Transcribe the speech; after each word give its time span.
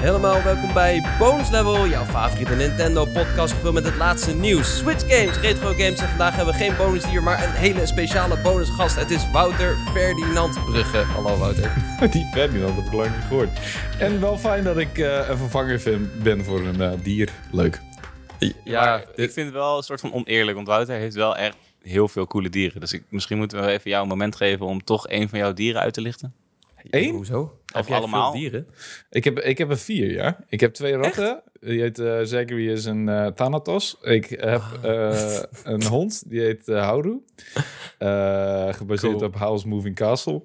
Helemaal 0.00 0.42
welkom 0.42 0.72
bij 0.72 1.02
Bonus 1.18 1.50
Level, 1.50 1.86
jouw 1.86 2.04
favoriete 2.04 2.54
Nintendo 2.54 3.04
podcast 3.04 3.52
gevuld 3.54 3.74
met 3.74 3.84
het 3.84 3.96
laatste 3.96 4.34
nieuws. 4.34 4.78
Switch 4.78 5.16
games, 5.16 5.40
retro 5.40 5.68
games 5.68 6.00
en 6.00 6.08
vandaag 6.08 6.36
hebben 6.36 6.54
we 6.54 6.60
geen 6.60 6.76
bonusdier, 6.76 7.22
maar 7.22 7.44
een 7.44 7.54
hele 7.54 7.86
speciale 7.86 8.38
bonusgast. 8.42 8.96
Het 8.96 9.10
is 9.10 9.30
Wouter 9.30 9.76
Ferdinand 9.92 10.64
Brugge. 10.64 10.96
Hallo 10.98 11.36
Wouter. 11.36 11.72
Die 12.12 12.26
Ferdinand 12.32 12.76
heb 12.76 12.84
ik 12.84 12.92
lang 12.92 13.14
niet 13.14 13.24
gehoord. 13.24 13.48
En 13.98 14.20
wel 14.20 14.38
fijn 14.38 14.64
dat 14.64 14.76
ik 14.76 14.98
eh, 14.98 15.28
een 15.28 15.38
vervanger 15.38 15.80
vind, 15.80 16.22
ben 16.22 16.44
voor 16.44 16.60
een 16.60 16.80
eh, 16.80 16.92
dier. 17.02 17.28
Leuk. 17.52 17.80
Ja, 18.64 18.84
Maar 18.84 19.04
ik 19.14 19.30
vind 19.30 19.46
het 19.46 19.54
wel 19.54 19.76
een 19.76 19.82
soort 19.82 20.00
van 20.00 20.12
oneerlijk, 20.12 20.56
want 20.56 20.68
Wouter 20.68 20.96
heeft 20.96 21.14
wel 21.14 21.36
echt 21.36 21.56
heel 21.82 22.08
veel 22.08 22.26
coole 22.26 22.48
dieren. 22.48 22.80
Dus 22.80 22.92
ik, 22.92 23.02
misschien 23.08 23.38
moeten 23.38 23.60
we 23.60 23.70
even 23.70 23.90
jou 23.90 24.02
een 24.02 24.08
moment 24.08 24.36
geven 24.36 24.66
om 24.66 24.84
toch 24.84 25.08
een 25.08 25.28
van 25.28 25.38
jouw 25.38 25.52
dieren 25.52 25.80
uit 25.80 25.94
te 25.94 26.00
lichten. 26.00 26.34
Eén? 26.90 27.14
Hoezo? 27.14 27.58
Heb 27.66 27.82
Of 27.82 27.88
jij 27.88 27.96
allemaal? 27.98 28.30
veel 28.32 28.40
dieren? 28.40 28.66
Ik 29.10 29.24
heb, 29.24 29.38
ik 29.38 29.58
heb 29.58 29.70
er 29.70 29.78
vier, 29.78 30.10
ja. 30.12 30.36
Ik 30.48 30.60
heb 30.60 30.74
twee 30.74 30.96
ratten. 30.96 31.42
Die 31.60 31.80
heet 31.80 31.98
eh 31.98 32.18
Zacharias 32.22 32.84
en 32.84 33.08
eh, 33.08 33.26
Thanatos. 33.26 33.96
Ik 34.02 34.28
heb 34.28 34.62
eh, 34.82 35.38
een 35.64 35.84
hond, 35.84 36.30
die 36.30 36.40
heet 36.40 36.66
Hauru. 36.66 37.24
Eh, 37.98 38.72
gebaseerd 38.74 39.12
Cool. 39.12 39.24
op 39.26 39.34
House 39.36 39.68
Moving 39.68 39.94
Castle. 39.94 40.42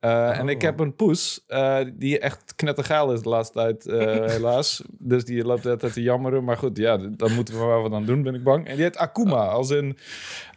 Eh, 0.00 0.38
En 0.38 0.48
ik 0.48 0.62
heb 0.62 0.80
een 0.80 0.94
poes, 0.94 1.44
eh, 1.46 1.78
die 1.94 2.18
echt 2.18 2.52
knettergeil 2.56 3.12
is 3.12 3.22
de 3.22 3.28
laatste 3.28 3.54
tijd, 3.58 3.86
eh, 3.86 4.24
helaas. 4.34 4.82
Dus 4.98 5.24
die 5.24 5.44
loopt 5.44 5.66
altijd 5.66 5.92
te 5.92 6.02
jammeren. 6.02 6.44
Maar 6.44 6.56
goed, 6.56 6.76
ja, 6.76 6.96
dan 6.96 7.32
moeten 7.34 7.58
we 7.58 7.64
maar 7.64 7.82
wat 7.82 7.92
aan 7.92 8.04
doen, 8.06 8.22
ben 8.22 8.34
ik 8.34 8.42
bang. 8.42 8.66
En 8.66 8.74
die 8.74 8.84
heet 8.84 8.96
Akuma, 8.96 9.46
als 9.46 9.70
in... 9.70 9.98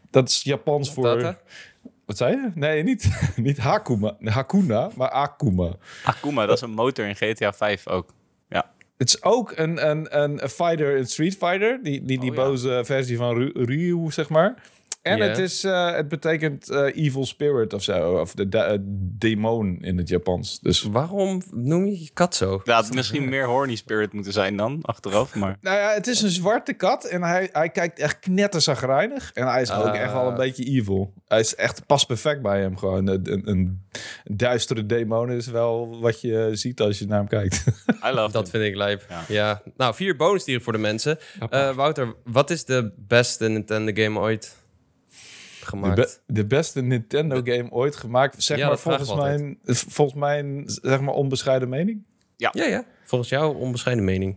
Dat 0.10 0.30
is 0.30 0.42
Japans 0.44 0.94
voor... 0.94 1.36
Wat 2.12 2.20
zei 2.20 2.36
je? 2.36 2.52
Nee, 2.56 2.84
niet, 2.84 3.10
niet 3.36 3.58
Hakuma, 3.58 4.16
Hakuna, 4.24 4.90
maar 4.96 5.10
Akuma. 5.10 5.76
Akuma, 6.04 6.46
dat 6.46 6.56
is 6.56 6.62
een 6.62 6.70
motor 6.72 7.06
in 7.06 7.16
GTA 7.16 7.54
5 7.54 7.88
ook. 7.88 8.14
Ja, 8.50 8.72
Het 8.98 9.08
is 9.08 9.24
ook 9.24 9.54
een, 9.56 9.90
een, 9.90 10.22
een, 10.22 10.44
een 10.44 10.50
fighter 10.50 10.98
in 10.98 11.08
Street 11.08 11.38
Fighter. 11.38 11.80
Die, 11.84 12.06
die, 12.06 12.20
die 12.20 12.30
Oh, 12.30 12.36
ja. 12.36 12.44
boze 12.44 12.82
versie 12.86 13.18
van 13.18 13.52
Ryu, 13.54 14.12
zeg 14.12 14.30
maar. 14.30 14.56
En 15.02 15.20
het, 15.20 15.38
is, 15.38 15.64
eh, 15.64 15.92
het 15.96 16.08
betekent 16.08 16.70
eh, 16.70 16.96
evil 17.06 17.26
spirit 17.26 17.74
of 17.74 17.84
zo. 17.84 18.20
Of 18.20 18.34
de 18.34 18.50
de- 18.50 18.58
eh, 18.58 18.78
demon 19.18 19.78
in 19.82 19.98
het 19.98 20.08
Japans. 20.10 20.60
Dus 20.60 20.82
Waarom 20.84 21.42
noem 21.52 21.86
je 21.86 22.00
je 22.04 22.10
kat 22.14 22.36
zo? 22.36 22.62
dat 22.64 22.76
had 22.86 22.94
misschien 22.94 23.30
meer 23.30 23.46
Horny 23.46 23.76
Spirit 23.76 24.14
moeten 24.14 24.34
zijn 24.34 24.58
dan, 24.58 24.80
achteraf. 24.82 25.36
Maar 25.36 25.58
nou 25.62 25.78
ja, 25.78 25.90
het 25.94 26.08
is 26.08 26.22
een 26.22 26.30
zwarte 26.30 26.74
kat. 26.74 27.06
En 27.06 27.24
hij, 27.24 27.50
hij 27.52 27.70
kijkt 27.70 28.00
echt 28.00 28.20
knetterzagrijnig. 28.20 29.32
En 29.34 29.48
hij 29.48 29.62
is 29.62 29.72
ook 29.72 29.84
Ah. 29.86 30.00
echt 30.00 30.14
wel 30.14 30.28
een 30.28 30.36
beetje 30.36 30.64
evil. 30.64 31.14
Hij 31.28 31.40
is 31.40 31.56
echt 31.56 31.86
pas 31.86 32.06
perfect 32.06 32.42
bij 32.42 32.62
hem 32.62 32.78
gewoon. 32.78 33.08
Een, 33.08 33.32
een, 33.32 33.50
een 33.50 33.82
duistere 34.24 34.86
demon 34.86 35.32
is 35.32 35.48
wel 35.48 36.00
wat 36.00 36.22
je 36.22 36.50
ziet 36.54 36.82
als 36.82 37.00
je 37.00 37.06
naar 37.06 37.18
hem 37.20 37.28
kijkt. 37.28 37.64
I 38.08 38.12
love 38.14 38.32
Dat 38.32 38.50
vind 38.50 38.64
ik 38.64 38.76
lijp. 38.76 39.06
Ja. 39.10 39.24
Ja. 39.28 39.62
Nou, 39.78 39.96
vier 39.96 40.16
bonusdieren 40.16 40.64
voor 40.64 40.74
de 40.74 40.80
mensen. 40.80 41.18
Eh, 41.50 41.76
Wouter, 41.76 42.14
wat 42.24 42.50
is 42.50 42.66
de 42.66 42.92
beste 42.98 43.48
Nintendo 43.48 43.92
game 44.04 44.20
ooit 44.20 44.60
De, 45.62 45.68
gemaakt? 45.68 45.96
be- 45.96 46.34
de 46.34 46.46
beste 46.46 46.82
Nintendo 46.82 47.42
game 47.44 47.72
ooit 47.72 47.96
gemaakt. 47.96 48.44
Zeg 48.44 48.58
Ja, 48.58 48.68
maar 48.68 48.78
volgens 48.78 49.16
mijn, 49.16 49.60
volgens 49.66 50.20
mijn 50.20 50.64
zeg 50.66 51.02
maar 51.02 51.14
onbescheiden 51.14 51.70
mening. 51.70 52.04
Ja, 52.38 52.50
ja. 52.54 52.84
Volgens 53.04 53.30
jou 53.30 53.56
onbescheiden 53.58 54.04
mening. 54.06 54.36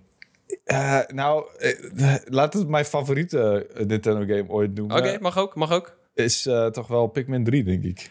Eh, 0.65 1.01
nou, 1.07 1.45
eh, 1.59 2.15
laat 2.25 2.55
het 2.55 2.69
mijn 2.69 2.85
favoriete 2.85 3.67
eh, 3.75 3.87
Nintendo 3.87 4.21
game 4.35 4.49
ooit 4.49 4.75
noemen. 4.75 4.97
Oké, 4.97 5.19
mag 5.21 5.39
ook, 5.39 5.55
mag 5.55 5.73
ook. 5.73 5.97
Is 6.15 6.47
eh, 6.47 6.67
toch 6.67 6.87
wel 6.87 7.07
Pikmin 7.07 7.45
3, 7.45 7.65
denk 7.65 7.83
ik. 7.85 8.11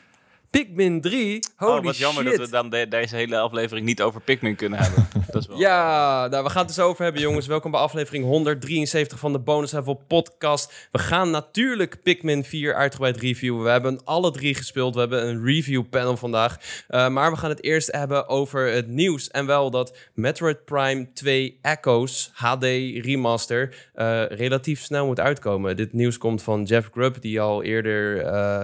Pikmin 0.53 1.01
3, 1.01 1.43
holy 1.55 1.77
oh, 1.77 1.83
wat 1.83 1.97
jammer 1.97 2.23
shit. 2.23 2.37
dat 2.37 2.45
we 2.45 2.51
dan 2.51 2.69
de- 2.69 2.87
deze 2.87 3.15
hele 3.15 3.39
aflevering 3.39 3.85
niet 3.85 4.01
over 4.01 4.21
Pikmin 4.21 4.55
kunnen 4.55 4.79
hebben. 4.79 5.07
Dat 5.31 5.41
is 5.41 5.47
wel... 5.47 5.57
Ja, 5.57 6.27
nou, 6.27 6.43
we 6.43 6.49
gaan 6.49 6.65
het 6.65 6.75
dus 6.75 6.85
over 6.85 7.03
hebben, 7.03 7.21
jongens. 7.21 7.47
Welkom 7.47 7.71
bij 7.71 7.79
aflevering 7.79 8.25
173 8.25 9.19
van 9.19 9.31
de 9.31 9.39
Bonus 9.39 9.71
Level 9.71 10.03
podcast. 10.07 10.87
We 10.91 10.99
gaan 10.99 11.29
natuurlijk 11.29 12.03
Pikmin 12.03 12.43
4 12.43 12.75
uitgebreid 12.75 13.17
reviewen. 13.17 13.63
We 13.63 13.69
hebben 13.69 14.01
alle 14.03 14.31
drie 14.31 14.55
gespeeld. 14.55 14.93
We 14.93 14.99
hebben 14.99 15.27
een 15.27 15.45
review 15.45 15.83
panel 15.89 16.17
vandaag. 16.17 16.57
Uh, 16.89 17.09
maar 17.09 17.31
we 17.31 17.37
gaan 17.37 17.49
het 17.49 17.63
eerst 17.63 17.91
hebben 17.91 18.27
over 18.27 18.71
het 18.71 18.87
nieuws. 18.87 19.29
En 19.29 19.45
wel 19.45 19.69
dat 19.69 19.97
Metroid 20.13 20.65
Prime 20.65 21.13
2 21.13 21.59
Echoes 21.61 22.31
HD 22.33 22.63
Remaster 22.63 23.75
uh, 23.95 24.25
relatief 24.27 24.81
snel 24.81 25.05
moet 25.05 25.19
uitkomen. 25.19 25.75
Dit 25.75 25.93
nieuws 25.93 26.17
komt 26.17 26.43
van 26.43 26.63
Jeff 26.63 26.89
Grubb, 26.91 27.21
die 27.21 27.41
al 27.41 27.63
eerder 27.63 28.25
uh, 28.25 28.63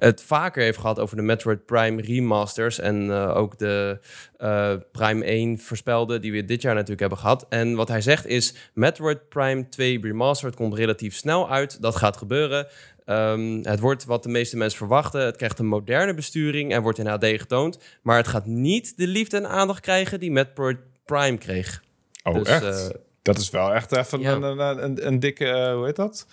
het 0.00 0.22
vaker 0.22 0.62
heeft 0.62 0.78
gehad 0.78 0.98
over 0.98 1.16
de 1.16 1.22
Metroid 1.22 1.66
Prime 1.66 2.02
remasters. 2.02 2.78
En 2.78 3.06
uh, 3.06 3.36
ook 3.36 3.58
de 3.58 3.98
uh, 4.38 4.72
Prime 4.92 5.24
1 5.24 5.58
voorspelde, 5.58 6.18
die 6.18 6.32
we 6.32 6.44
dit 6.44 6.62
jaar 6.62 6.74
natuurlijk 6.74 7.00
hebben 7.00 7.18
gehad. 7.18 7.46
En 7.48 7.74
wat 7.74 7.88
hij 7.88 8.00
zegt 8.00 8.26
is: 8.26 8.54
Metroid 8.74 9.28
Prime 9.28 9.68
2 9.68 10.00
Remastered 10.02 10.56
komt 10.56 10.74
relatief 10.74 11.14
snel 11.14 11.50
uit. 11.50 11.82
Dat 11.82 11.96
gaat 11.96 12.16
gebeuren. 12.16 12.66
Um, 13.06 13.60
het 13.62 13.80
wordt 13.80 14.04
wat 14.04 14.22
de 14.22 14.28
meeste 14.28 14.56
mensen 14.56 14.78
verwachten. 14.78 15.20
Het 15.20 15.36
krijgt 15.36 15.58
een 15.58 15.66
moderne 15.66 16.14
besturing 16.14 16.72
en 16.72 16.82
wordt 16.82 16.98
in 16.98 17.06
HD 17.06 17.24
getoond. 17.24 17.78
Maar 18.02 18.16
het 18.16 18.28
gaat 18.28 18.46
niet 18.46 18.96
de 18.96 19.06
liefde 19.06 19.36
en 19.36 19.48
aandacht 19.48 19.80
krijgen 19.80 20.20
die 20.20 20.30
Metroid 20.30 20.78
Prime 21.04 21.38
kreeg. 21.38 21.82
Oh, 22.22 22.34
dus, 22.34 22.48
echt? 22.48 22.62
Uh, 22.62 22.96
dat 23.22 23.38
is 23.38 23.50
wel 23.50 23.74
echt 23.74 23.92
even 23.92 24.20
ja. 24.20 24.32
een, 24.32 24.42
een, 24.42 24.84
een, 24.84 25.06
een, 25.06 25.20
dikke, 25.20 25.72
hoe 25.76 25.84
heet 25.84 25.96
dat? 25.96 26.26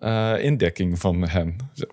Uh, 0.00 0.44
indekking 0.44 0.98
van 0.98 1.28
hen. 1.28 1.56
Zo. 1.72 1.84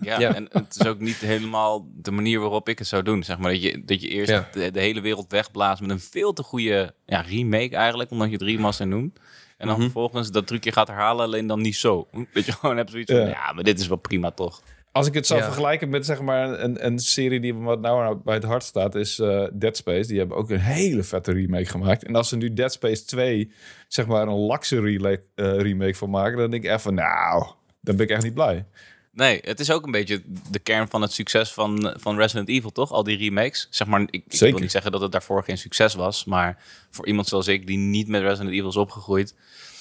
Ja, 0.00 0.20
ja, 0.20 0.34
en 0.34 0.48
het 0.52 0.76
is 0.80 0.86
ook 0.86 1.00
niet 1.00 1.16
helemaal 1.16 1.86
de 1.94 2.10
manier 2.10 2.40
waarop 2.40 2.68
ik 2.68 2.78
het 2.78 2.88
zou 2.88 3.02
doen. 3.02 3.22
Zeg 3.22 3.38
maar 3.38 3.50
dat 3.50 3.62
je, 3.62 3.82
dat 3.84 4.00
je 4.00 4.08
eerst 4.08 4.30
ja. 4.30 4.48
de, 4.52 4.70
de, 4.70 4.80
hele 4.80 5.00
wereld 5.00 5.30
wegblaast 5.32 5.80
met 5.80 5.90
een 5.90 6.00
veel 6.00 6.32
te 6.32 6.42
goede 6.42 6.94
ja, 7.06 7.20
remake 7.20 7.76
eigenlijk, 7.76 8.10
omdat 8.10 8.26
je 8.26 8.32
het 8.32 8.42
remaster 8.42 8.86
noemt. 8.86 9.18
En 9.18 9.66
dan 9.66 9.66
mm 9.66 9.74
-hmm. 9.74 9.82
vervolgens 9.82 10.30
dat 10.30 10.46
trucje 10.46 10.72
gaat 10.72 10.88
herhalen, 10.88 11.24
alleen 11.24 11.46
dan 11.46 11.60
niet 11.60 11.76
zo. 11.76 12.08
Dat 12.32 12.44
je 12.44 12.52
gewoon 12.52 12.76
hebt 12.76 12.90
zoiets 12.90 13.12
van, 13.12 13.28
ja 13.28 13.52
maar 13.52 13.64
dit 13.64 13.80
is 13.80 13.88
wel 13.88 13.96
prima 13.96 14.30
toch. 14.30 14.62
Als 14.98 15.06
ik 15.06 15.14
het 15.14 15.26
zou 15.26 15.40
ja. 15.40 15.46
vergelijken 15.46 15.88
met 15.88 16.06
zeg 16.06 16.20
maar 16.20 16.60
een, 16.60 16.86
een 16.86 16.98
serie 16.98 17.40
die 17.40 17.54
wat 17.54 17.80
nou 17.80 18.16
bij 18.24 18.34
het 18.34 18.44
hart 18.44 18.62
staat, 18.62 18.94
is 18.94 19.18
uh, 19.18 19.46
Dead 19.52 19.76
Space. 19.76 20.08
Die 20.08 20.18
hebben 20.18 20.36
ook 20.36 20.50
een 20.50 20.60
hele 20.60 21.02
vette 21.02 21.32
remake 21.32 21.64
gemaakt. 21.64 22.04
En 22.04 22.14
als 22.14 22.28
ze 22.28 22.36
nu 22.36 22.52
Dead 22.52 22.72
Space 22.72 23.04
2 23.04 23.52
zeg 23.88 24.06
maar 24.06 24.28
een 24.28 24.38
lakse 24.38 24.80
remake, 24.80 25.22
uh, 25.34 25.60
remake 25.60 25.94
van 25.94 26.10
maken, 26.10 26.38
dan 26.38 26.50
denk 26.50 26.64
ik 26.64 26.70
even, 26.70 26.94
nou, 26.94 27.46
dan 27.80 27.96
ben 27.96 28.04
ik 28.04 28.10
echt 28.10 28.22
niet 28.22 28.34
blij. 28.34 28.66
Nee, 29.12 29.40
het 29.42 29.60
is 29.60 29.70
ook 29.70 29.84
een 29.84 29.90
beetje 29.90 30.22
de 30.50 30.58
kern 30.58 30.88
van 30.88 31.02
het 31.02 31.12
succes 31.12 31.52
van, 31.52 31.94
van 31.96 32.16
Resident 32.16 32.48
Evil, 32.48 32.70
toch? 32.70 32.92
Al 32.92 33.04
die 33.04 33.16
remakes. 33.16 33.66
Zeg 33.70 33.86
maar, 33.86 34.00
ik, 34.00 34.24
ik 34.28 34.38
wil 34.38 34.58
niet 34.58 34.70
zeggen 34.70 34.92
dat 34.92 35.00
het 35.00 35.12
daarvoor 35.12 35.44
geen 35.44 35.58
succes 35.58 35.94
was, 35.94 36.24
maar 36.24 36.62
voor 36.90 37.06
iemand 37.06 37.26
zoals 37.26 37.48
ik 37.48 37.66
die 37.66 37.78
niet 37.78 38.08
met 38.08 38.22
Resident 38.22 38.54
Evil 38.54 38.68
is 38.68 38.76
opgegroeid, 38.76 39.34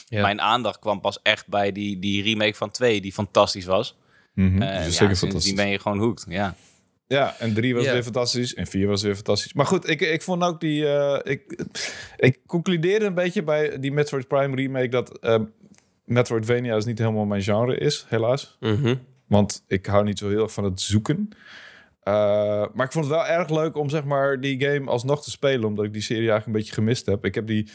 ja. 0.07 0.21
mijn 0.21 0.41
aandacht 0.41 0.79
kwam 0.79 1.01
pas 1.01 1.21
echt 1.21 1.47
bij 1.47 1.71
die, 1.71 1.99
die 1.99 2.23
remake 2.23 2.53
van 2.53 2.71
2, 2.71 3.01
die 3.01 3.13
fantastisch 3.13 3.65
was. 3.65 3.97
Mm 4.37 4.51
-hmm. 4.51 4.61
uh, 4.61 4.67
ja, 4.67 4.89
zeker 4.89 5.15
fantastisch. 5.15 5.43
Die 5.43 5.55
ben 5.55 5.69
je 5.69 5.79
gewoon 5.79 5.97
hooked, 5.99 6.25
ja. 6.29 6.55
Ja, 7.07 7.35
en 7.39 7.53
drie 7.53 7.73
was 7.73 7.83
yeah. 7.83 7.93
weer 7.93 8.03
fantastisch 8.03 8.53
en 8.53 8.67
vier 8.67 8.87
was 8.87 9.01
weer 9.01 9.15
fantastisch. 9.15 9.53
Maar 9.53 9.65
goed, 9.65 9.89
ik, 9.89 10.01
ik 10.01 10.21
vond 10.21 10.43
ook 10.43 10.59
die... 10.59 10.81
Uh, 10.81 11.19
ik, 11.23 11.65
ik 12.17 12.39
concludeerde 12.45 13.05
een 13.05 13.13
beetje 13.13 13.43
bij 13.43 13.79
die 13.79 13.91
Metroid 13.91 14.27
Prime 14.27 14.55
remake 14.55 14.87
dat 14.87 15.19
uh, 15.21 15.39
Metroidvania 16.05 16.75
is 16.75 16.85
niet 16.85 16.99
helemaal 16.99 17.25
mijn 17.25 17.41
genre 17.41 17.77
is, 17.77 18.05
helaas. 18.07 18.57
Mm 18.59 18.75
-hmm. 18.75 18.99
Want 19.27 19.63
ik 19.67 19.85
hou 19.85 20.03
niet 20.03 20.19
zo 20.19 20.29
heel 20.29 20.43
erg 20.43 20.53
van 20.53 20.63
het 20.63 20.81
zoeken. 20.81 21.29
Uh, 22.07 22.13
maar 22.73 22.85
ik 22.85 22.91
vond 22.91 23.05
het 23.05 23.13
wel 23.13 23.25
erg 23.25 23.49
leuk 23.49 23.75
om 23.75 23.89
zeg 23.89 24.03
maar 24.03 24.39
die 24.39 24.63
game 24.63 24.89
alsnog 24.89 25.23
te 25.23 25.29
spelen, 25.29 25.67
omdat 25.67 25.85
ik 25.85 25.93
die 25.93 26.01
serie 26.01 26.29
eigenlijk 26.29 26.47
een 26.47 26.53
beetje 26.53 26.73
gemist 26.73 27.05
heb. 27.05 27.25
Ik 27.25 27.35
heb 27.35 27.47
die, 27.47 27.69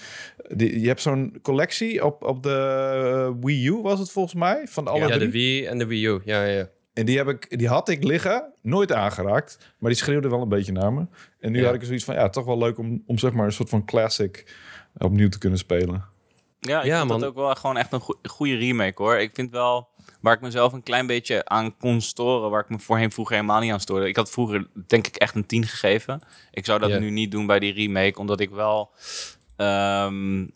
die 0.48 0.81
je 0.81 0.87
hebt 0.87 1.00
zo'n 1.00 1.38
collectie 1.43 2.04
op, 2.04 2.22
op 2.22 2.43
de 2.43 3.37
Wii 3.41 3.66
U 3.66 3.81
was 3.82 3.98
het 3.98 4.10
volgens 4.10 4.34
mij 4.34 4.66
van 4.69 4.88
alle 4.88 5.00
ja, 5.00 5.06
drie. 5.06 5.19
de 5.19 5.31
Wii 5.31 5.65
en 5.65 5.78
de 5.78 5.87
Wii 5.87 6.06
U. 6.06 6.20
Ja, 6.25 6.44
ja. 6.44 6.69
En 6.93 7.06
die, 7.06 7.16
heb 7.16 7.28
ik, 7.28 7.59
die 7.59 7.69
had 7.69 7.88
ik 7.88 8.04
liggen, 8.04 8.53
nooit 8.62 8.93
aangeraakt, 8.93 9.59
maar 9.78 9.91
die 9.91 9.98
schreeuwde 9.98 10.28
wel 10.28 10.43
een 10.43 10.49
beetje 10.49 10.72
naar 10.72 10.93
me. 10.93 11.06
En 11.41 11.53
nu 11.53 11.59
ja. 11.59 11.64
had 11.64 11.75
ik 11.75 11.81
er 11.81 11.87
zoiets 11.87 12.04
van, 12.04 12.14
ja, 12.14 12.28
toch 12.28 12.44
wel 12.44 12.59
leuk 12.59 12.78
om, 12.78 13.03
om 13.06 13.19
zeg 13.19 13.32
maar 13.32 13.47
een 13.47 13.53
soort 13.53 13.69
van 13.69 13.84
classic 13.84 14.54
opnieuw 14.99 15.28
te 15.28 15.38
kunnen 15.38 15.59
spelen. 15.59 16.05
Ja, 16.61 16.81
ik 16.81 16.87
ja, 16.87 16.96
vind 16.96 17.08
man. 17.08 17.20
dat 17.20 17.29
ook 17.29 17.34
wel 17.34 17.55
gewoon 17.55 17.76
echt 17.76 17.93
een 17.93 18.02
goede 18.23 18.56
remake 18.56 19.02
hoor. 19.02 19.17
Ik 19.17 19.31
vind 19.34 19.50
wel 19.50 19.88
waar 20.22 20.34
ik 20.34 20.40
mezelf 20.40 20.72
een 20.72 20.82
klein 20.82 21.06
beetje 21.06 21.44
aan 21.44 21.76
kon 21.76 22.00
storen, 22.00 22.50
waar 22.50 22.62
ik 22.62 22.69
me 22.69 22.78
voorheen 22.78 23.12
vroeger 23.12 23.34
helemaal 23.34 23.60
niet 23.60 23.72
aan 23.72 23.80
stoorde. 23.80 24.08
Ik 24.08 24.16
had 24.16 24.30
vroeger 24.30 24.66
denk 24.86 25.06
ik 25.06 25.16
echt 25.16 25.34
een 25.34 25.46
10 25.46 25.66
gegeven. 25.66 26.22
Ik 26.50 26.64
zou 26.64 26.78
dat 26.80 26.88
yeah. 26.88 27.00
nu 27.00 27.10
niet 27.10 27.30
doen 27.30 27.46
bij 27.46 27.58
die 27.58 27.72
remake, 27.72 28.19
omdat 28.19 28.40
ik 28.40 28.50
wel 28.50 28.90
um, 29.56 30.52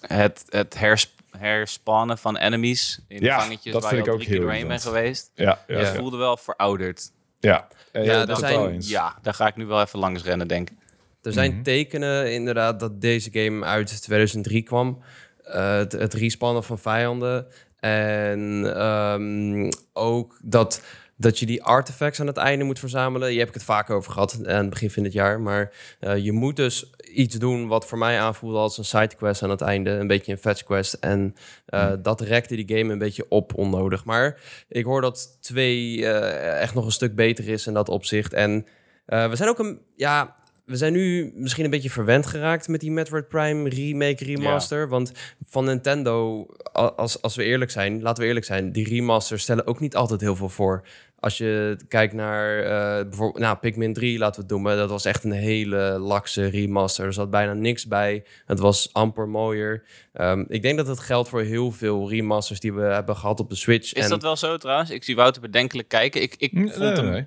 het, 0.00 0.44
het 0.48 0.78
hersp 0.78 1.18
herspannen 1.38 2.18
van 2.18 2.36
enemies 2.36 3.00
in 3.08 3.22
ja, 3.22 3.38
gangetjes 3.38 3.72
dat 3.72 3.82
waar 3.82 3.90
vind 3.90 4.04
je 4.04 4.10
ik 4.10 4.14
ook 4.14 4.20
drie 4.20 4.30
keer 4.30 4.38
heel 4.38 4.46
doorheen 4.46 4.68
bent 4.68 4.82
geweest. 4.82 5.30
Ja, 5.34 5.64
ja, 5.66 5.76
dat 5.76 5.86
ja. 5.86 5.94
voelde 5.94 6.16
wel 6.16 6.36
verouderd. 6.36 7.10
Ja, 7.40 7.68
ja, 7.92 8.00
ja, 8.00 8.26
er 8.26 8.36
zijn, 8.36 8.70
eens. 8.70 8.88
ja, 8.88 9.18
daar 9.22 9.34
ga 9.34 9.46
ik 9.46 9.56
nu 9.56 9.66
wel 9.66 9.80
even 9.80 9.98
langs 9.98 10.22
rennen, 10.22 10.48
denk 10.48 10.70
ik. 10.70 10.76
Er 11.22 11.32
zijn 11.32 11.50
Mhm. 11.50 11.58
mm 11.58 11.64
-hmm. 11.64 11.74
tekenen 11.74 12.32
inderdaad 12.32 12.80
dat 12.80 13.00
deze 13.00 13.30
game 13.32 13.64
uit 13.64 14.02
2003 14.02 14.62
kwam. 14.62 15.02
Uh, 15.46 15.76
het, 15.76 15.92
het 15.92 16.14
respannen 16.14 16.64
van 16.64 16.78
vijanden. 16.78 17.46
En 17.80 18.40
um, 18.86 19.68
ook 19.92 20.38
dat 20.42 20.82
dat 21.20 21.38
je 21.38 21.46
die 21.46 21.62
artifacts 21.62 22.20
aan 22.20 22.26
het 22.26 22.36
einde 22.36 22.64
moet 22.64 22.78
verzamelen. 22.78 23.32
Je 23.32 23.38
heb 23.38 23.48
ik 23.48 23.54
het 23.54 23.62
vaak 23.62 23.90
over 23.90 24.12
gehad 24.12 24.38
aan 24.46 24.60
het 24.60 24.70
begin 24.70 24.90
van 24.90 25.04
het 25.04 25.12
jaar. 25.12 25.40
Maar 25.40 25.72
uh, 26.00 26.16
je 26.16 26.32
moet 26.32 26.56
dus 26.56 26.90
iets 27.14 27.36
doen 27.36 27.68
wat 27.68 27.86
voor 27.86 27.98
mij 27.98 28.20
aanvoelde 28.20 28.58
als 28.58 28.78
een 28.78 28.84
sidequest 28.84 29.42
aan 29.42 29.50
het 29.50 29.60
einde. 29.60 29.90
Een 29.90 30.06
beetje 30.06 30.32
een 30.32 30.38
fetch 30.38 30.62
quest. 30.62 30.92
En 30.92 31.34
uh, 31.68 31.86
hmm. 31.86 32.02
dat 32.02 32.20
rekte 32.20 32.56
die 32.56 32.78
game 32.78 32.92
een 32.92 32.98
beetje 32.98 33.26
op 33.28 33.54
onnodig. 33.54 34.04
Maar 34.04 34.40
ik 34.68 34.84
hoor 34.84 35.00
dat 35.00 35.38
2 35.40 35.96
uh, 35.96 36.60
echt 36.60 36.74
nog 36.74 36.84
een 36.84 36.92
stuk 36.92 37.14
beter 37.14 37.48
is 37.48 37.66
in 37.66 37.74
dat 37.74 37.88
opzicht. 37.88 38.32
En 38.32 38.66
we 39.06 39.36
zijn 39.36 39.48
ook 39.48 39.58
een... 39.58 39.80
Ja, 39.96 40.36
we 40.70 40.76
zijn 40.76 40.92
nu 40.92 41.32
misschien 41.34 41.64
een 41.64 41.70
beetje 41.70 41.90
verwend 41.90 42.26
geraakt 42.26 42.68
met 42.68 42.80
die 42.80 42.90
Metroid 42.90 43.28
Prime 43.28 43.68
remake, 43.68 44.24
remaster. 44.24 44.88
Want 44.88 45.12
van 45.46 45.64
Nintendo, 45.64 46.46
als, 46.72 47.22
als 47.22 47.36
we 47.36 47.44
eerlijk 47.44 47.70
zijn, 47.70 48.02
laten 48.02 48.22
we 48.22 48.28
eerlijk 48.28 48.46
zijn, 48.46 48.72
die 48.72 48.88
remasters 48.88 49.42
stellen 49.42 49.66
ook 49.66 49.80
niet 49.80 49.96
altijd 49.96 50.20
heel 50.20 50.36
veel 50.36 50.48
voor. 50.48 50.82
Als 51.18 51.38
je 51.38 51.76
kijkt 51.88 52.14
naar 52.14 52.62
uh, 52.62 52.68
bijvoorbeeld 53.08 53.44
nou, 53.44 53.56
Pikmin 53.56 53.92
3, 53.92 54.18
laten 54.18 54.34
we 54.34 54.40
het 54.40 54.50
noemen. 54.50 54.76
Dat 54.76 54.90
was 54.90 55.04
echt 55.04 55.24
een 55.24 55.32
hele 55.32 55.98
lakse 55.98 56.46
remaster. 56.46 57.04
Er 57.04 57.12
zat 57.12 57.30
bijna 57.30 57.52
niks 57.52 57.86
bij. 57.86 58.24
Het 58.46 58.58
was 58.58 58.92
amper 58.92 59.28
mooier. 59.28 59.82
Um, 60.14 60.44
ik 60.48 60.62
denk 60.62 60.76
dat 60.76 60.86
het 60.86 61.00
geldt 61.00 61.28
voor 61.28 61.42
heel 61.42 61.70
veel 61.70 62.10
remasters 62.10 62.60
die 62.60 62.72
we 62.72 62.82
hebben 62.82 63.16
gehad 63.16 63.40
op 63.40 63.48
de 63.48 63.56
Switch. 63.56 63.92
Is 63.92 64.08
dat 64.08 64.22
wel 64.22 64.36
zo 64.36 64.56
trouwens? 64.56 64.90
Ik 64.90 65.04
zie 65.04 65.16
Wouter 65.16 65.42
bedenkelijk 65.42 65.88
kijken. 65.88 66.22
Ik, 66.22 66.34
ik 66.38 66.50
vond 66.52 66.78
nee, 66.78 66.92
hem... 66.92 67.10
Nee. 67.10 67.26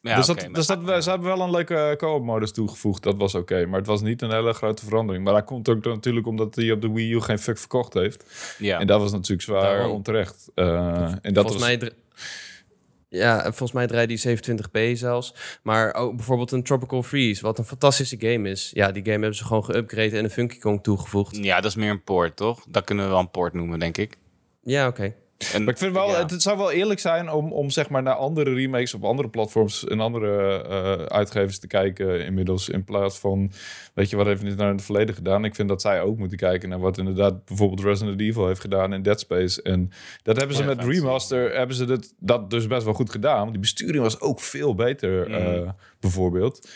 Ja, 0.00 0.16
dus 0.16 0.26
dat, 0.26 0.48
dus 0.52 0.66
dat, 0.66 1.04
ze 1.04 1.10
hebben 1.10 1.28
wel 1.28 1.40
een 1.40 1.50
leuke 1.50 1.94
co-op-modus 1.96 2.52
toegevoegd. 2.52 3.02
Dat 3.02 3.16
was 3.16 3.34
oké. 3.34 3.66
Maar 3.66 3.78
het 3.78 3.86
was 3.86 4.00
niet 4.00 4.22
een 4.22 4.32
hele 4.32 4.52
grote 4.52 4.84
verandering. 4.84 5.24
Maar 5.24 5.34
dat 5.34 5.44
komt 5.44 5.68
ook 5.68 5.84
natuurlijk 5.84 6.26
omdat 6.26 6.54
hij 6.54 6.72
op 6.72 6.80
de 6.80 6.92
Wii 6.92 7.12
U 7.12 7.20
geen 7.20 7.38
fuck 7.38 7.58
verkocht 7.58 7.94
heeft. 7.94 8.24
Ja. 8.58 8.78
En 8.78 8.86
dat 8.86 9.00
was 9.00 9.12
natuurlijk 9.12 9.42
zwaar 9.42 9.60
Daarom. 9.60 9.90
onterecht. 9.90 10.50
Uh, 10.54 10.66
en 11.22 11.34
dat 11.34 11.44
volgens 11.44 11.68
was... 11.68 11.78
mij... 11.78 11.92
Ja, 13.10 13.42
volgens 13.42 13.72
mij 13.72 13.86
draait 13.86 14.08
die 14.08 14.38
27p 14.38 14.92
zelfs. 14.92 15.34
Maar 15.62 15.94
ook 15.94 16.16
bijvoorbeeld 16.16 16.52
een 16.52 16.62
Tropical 16.62 17.02
Freeze, 17.02 17.42
wat 17.42 17.58
een 17.58 17.64
fantastische 17.64 18.16
game 18.18 18.50
is. 18.50 18.70
Ja, 18.74 18.92
die 18.92 19.02
game 19.02 19.18
hebben 19.18 19.34
ze 19.34 19.44
gewoon 19.44 19.64
geüpgraded 19.64 20.12
en 20.12 20.24
een 20.24 20.30
Funky 20.30 20.58
Kong 20.58 20.82
toegevoegd. 20.82 21.36
Ja, 21.36 21.60
dat 21.60 21.70
is 21.70 21.76
meer 21.76 21.90
een 21.90 22.02
port, 22.02 22.36
toch? 22.36 22.64
Dat 22.68 22.84
kunnen 22.84 23.04
we 23.04 23.10
wel 23.10 23.20
een 23.20 23.30
port 23.30 23.52
noemen, 23.52 23.78
denk 23.78 23.96
ik. 23.96 24.16
Ja, 24.62 24.86
oké. 24.86 25.14
En, 25.52 25.64
maar 25.64 25.72
ik 25.72 25.78
vind 25.78 25.92
wel, 25.92 26.16
het, 26.16 26.42
zou 26.42 26.58
wel 26.58 26.70
eerlijk 26.70 27.00
zijn 27.00 27.30
om, 27.30 27.52
om 27.52 27.70
zeg 27.70 27.88
maar 27.88 28.02
naar 28.02 28.14
andere 28.14 28.54
remakes 28.54 28.94
op 28.94 29.04
andere 29.04 29.28
platforms 29.28 29.84
en 29.84 30.00
andere 30.00 30.64
uh, 30.68 31.04
uitgevers 31.04 31.58
te 31.58 31.66
kijken 31.66 32.24
inmiddels. 32.24 32.68
In 32.68 32.84
plaats 32.84 33.18
van, 33.18 33.52
weet 33.94 34.10
je, 34.10 34.16
wat 34.16 34.26
heeft 34.26 34.42
dit 34.42 34.56
naar 34.56 34.72
het 34.72 34.82
verleden 34.82 35.14
gedaan? 35.14 35.44
Ik 35.44 35.54
vind 35.54 35.68
dat 35.68 35.80
zij 35.80 36.00
ook 36.00 36.18
moeten 36.18 36.38
kijken 36.38 36.68
naar 36.68 36.78
wat 36.78 36.98
inderdaad 36.98 37.44
bijvoorbeeld 37.44 37.80
Resident 37.80 38.20
Evil 38.20 38.46
heeft 38.46 38.60
gedaan 38.60 38.92
in 38.92 39.02
Dead 39.02 39.20
Space. 39.20 39.62
En 39.62 39.90
dat 40.22 40.36
hebben 40.36 40.56
ze 40.56 40.64
met 40.64 40.84
Remaster, 40.84 41.56
hebben 41.56 41.76
ze 41.76 41.84
dat, 41.84 42.14
dat 42.18 42.50
dus 42.50 42.66
best 42.66 42.84
wel 42.84 42.94
goed 42.94 43.10
gedaan. 43.10 43.38
Want 43.38 43.50
die 43.50 43.60
besturing 43.60 44.02
was 44.02 44.20
ook 44.20 44.40
veel 44.40 44.74
beter, 44.74 45.30
uh, 45.30 45.70
bijvoorbeeld. 46.00 46.68